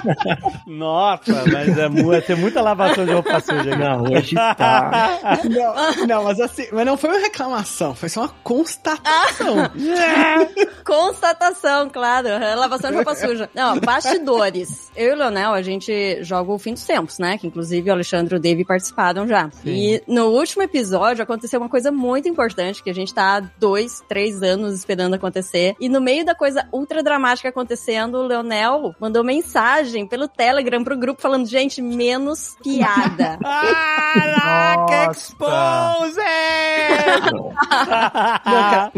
Nossa, 0.66 1.44
mas 1.52 1.76
é, 1.76 2.20
ter 2.20 2.36
muita 2.36 2.60
lavação 2.60 3.04
de 3.04 3.12
roupa 3.12 3.40
suja. 3.40 3.70
cara. 3.70 3.76
Não, 3.76 4.02
hoje 4.04 4.34
tá. 4.34 5.40
Não, 5.44 6.06
não, 6.06 6.24
mas 6.24 6.40
assim, 6.40 6.66
mas 6.72 6.86
não 6.86 6.96
foi 6.96 7.10
uma 7.10 7.18
reclamação, 7.18 7.94
foi 7.94 8.08
só 8.08 8.22
uma 8.22 8.28
constatação. 8.42 9.70
Constatação, 10.84 11.88
claro. 11.88 12.28
Lavação 12.28 12.90
de 12.90 12.96
roupa 12.96 13.14
suja. 13.14 13.48
Não, 13.54 13.78
bastidores. 13.80 14.90
Eu 14.96 15.10
e 15.10 15.12
o 15.12 15.16
Leonel, 15.16 15.52
a 15.52 15.62
gente 15.62 16.22
joga 16.22 16.52
o 16.52 16.58
Fim 16.58 16.74
dos 16.74 16.84
Tempos, 16.84 17.18
né? 17.18 17.38
Que 17.38 17.46
inclusive 17.46 17.88
o 17.88 17.92
Alexandre 17.92 18.34
e 18.34 18.38
o 18.38 18.40
Dave 18.40 18.64
participaram 18.64 19.26
já. 19.26 19.50
E 19.64 20.02
no 20.06 20.26
último 20.26 20.62
episódio 20.62 21.22
aconteceu 21.22 21.60
uma 21.60 21.68
coisa 21.68 21.90
muito 21.90 22.28
importante 22.28 22.82
que 22.82 22.90
a 22.90 22.94
gente 22.94 23.12
tá 23.12 23.38
há 23.38 23.40
dois, 23.58 24.02
três 24.08 24.42
anos 24.42 24.74
esperando 24.74 25.14
acontecer. 25.14 25.74
E 25.80 25.88
no 25.88 26.00
meio 26.00 26.24
da 26.24 26.34
coisa 26.34 26.66
ultra 26.72 27.02
dramática 27.02 27.48
acontecendo, 27.48 28.18
o 28.18 28.26
Leonel 28.26 28.94
mandou 29.00 29.24
mensagem 29.24 30.06
pelo 30.06 30.28
Telegram 30.28 30.84
pro 30.84 30.98
grupo 30.98 31.20
falando, 31.20 31.46
gente, 31.46 31.80
menos 31.82 32.56
piada. 32.62 33.38
Caraca, 33.42 35.10
expose! 35.12 36.20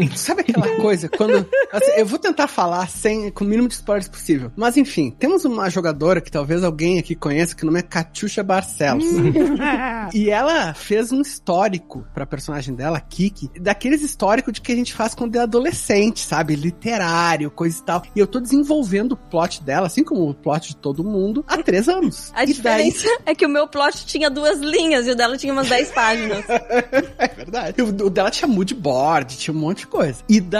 Sabe 0.15 0.41
aquela 0.41 0.66
coisa 0.75 1.09
quando. 1.09 1.47
assim, 1.71 1.91
eu 1.97 2.05
vou 2.05 2.19
tentar 2.19 2.47
falar 2.47 2.87
sem, 2.89 3.29
com 3.31 3.43
o 3.43 3.47
mínimo 3.47 3.67
de 3.67 3.75
spoilers 3.75 4.07
possível. 4.07 4.51
Mas 4.55 4.77
enfim, 4.77 5.09
temos 5.17 5.45
uma 5.45 5.69
jogadora 5.69 6.21
que 6.21 6.31
talvez 6.31 6.63
alguém 6.63 6.99
aqui 6.99 7.15
conheça, 7.15 7.55
que 7.55 7.63
o 7.63 7.65
nome 7.65 7.79
é 7.79 7.83
Catiuxa 7.83 8.43
Barcelos. 8.43 9.05
e 10.13 10.29
ela 10.29 10.73
fez 10.73 11.11
um 11.11 11.21
histórico 11.21 12.05
pra 12.13 12.25
personagem 12.25 12.73
dela, 12.75 12.99
Kiki, 12.99 13.49
daqueles 13.59 14.01
históricos 14.01 14.53
de 14.53 14.61
que 14.61 14.71
a 14.71 14.75
gente 14.75 14.93
faz 14.93 15.13
quando 15.13 15.35
é 15.35 15.39
adolescente, 15.39 16.19
sabe? 16.21 16.55
Literário, 16.55 17.49
coisa 17.51 17.79
e 17.79 17.83
tal. 17.83 18.03
E 18.15 18.19
eu 18.19 18.27
tô 18.27 18.39
desenvolvendo 18.39 19.13
o 19.13 19.17
plot 19.17 19.63
dela, 19.63 19.87
assim 19.87 20.03
como 20.03 20.29
o 20.29 20.33
plot 20.33 20.69
de 20.69 20.77
todo 20.77 21.03
mundo, 21.03 21.43
há 21.47 21.57
três 21.61 21.87
anos. 21.87 22.31
A 22.33 22.43
E 22.43 22.47
daí- 22.47 22.53
diferença 22.53 23.07
é 23.25 23.33
que 23.35 23.45
o 23.45 23.49
meu 23.49 23.67
plot 23.67 24.05
tinha 24.05 24.29
duas 24.29 24.59
linhas 24.59 25.07
e 25.07 25.11
o 25.11 25.15
dela 25.15 25.37
tinha 25.37 25.53
umas 25.53 25.67
10 25.69 25.91
páginas. 25.91 26.45
É 27.17 27.27
verdade. 27.27 27.81
O, 27.81 27.87
o 28.05 28.09
dela 28.09 28.29
tinha 28.29 28.47
mood 28.47 28.73
board, 28.75 29.37
tinha 29.37 29.53
um 29.55 29.59
monte 29.59 29.79
de 29.79 29.87
coisa. 29.87 30.19
E 30.29 30.39
daí 30.39 30.56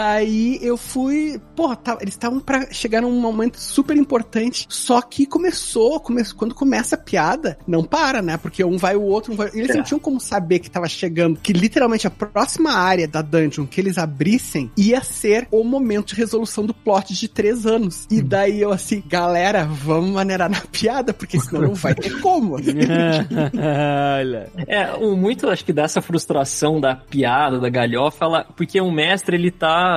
eu 0.62 0.76
fui. 0.76 1.40
Porra, 1.56 1.76
tá- 1.76 1.98
eles 2.00 2.14
estavam 2.14 2.40
pra 2.40 2.70
chegar 2.72 3.02
num 3.02 3.20
momento 3.20 3.56
super 3.58 3.96
importante. 3.96 4.66
Só 4.68 5.00
que 5.00 5.26
começou, 5.26 6.00
começou, 6.00 6.36
quando 6.36 6.54
começa 6.54 6.94
a 6.94 6.98
piada, 6.98 7.58
não 7.66 7.82
para, 7.84 8.22
né? 8.22 8.36
Porque 8.36 8.64
um 8.64 8.76
vai 8.76 8.96
o 8.96 9.02
outro, 9.02 9.32
um 9.32 9.36
vai. 9.36 9.50
Eles 9.54 9.74
não 9.74 9.82
tinham 9.82 9.98
como 9.98 10.20
saber 10.20 10.58
que 10.60 10.70
tava 10.70 10.88
chegando, 10.88 11.38
que 11.40 11.52
literalmente 11.52 12.06
a 12.06 12.10
próxima 12.10 12.72
área 12.72 13.06
da 13.08 13.22
dungeon 13.22 13.66
que 13.66 13.80
eles 13.80 13.98
abrissem 13.98 14.70
ia 14.76 15.02
ser 15.02 15.46
o 15.50 15.64
momento 15.64 16.08
de 16.08 16.14
resolução 16.14 16.64
do 16.64 16.74
plot 16.74 17.14
de 17.14 17.28
três 17.28 17.66
anos. 17.66 18.06
E 18.10 18.22
daí 18.22 18.60
eu 18.60 18.72
assim, 18.72 19.02
galera, 19.06 19.64
vamos 19.64 20.10
maneirar 20.10 20.50
na 20.50 20.60
piada, 20.60 21.12
porque 21.12 21.38
senão 21.40 21.62
não 21.62 21.74
vai 21.74 21.94
ter 21.94 22.20
como. 22.20 22.56
Olha. 22.56 24.50
É, 24.66 24.92
o 24.94 25.16
muito 25.16 25.48
acho 25.48 25.64
que 25.64 25.72
dessa 25.72 26.00
frustração 26.00 26.80
da 26.80 26.94
piada, 26.96 27.58
da 27.58 27.68
galhofa, 27.68 28.24
ela, 28.24 28.44
porque 28.56 28.80
o 28.80 28.90
mestre 28.90 29.36
ele 29.36 29.50
tá. 29.50 29.87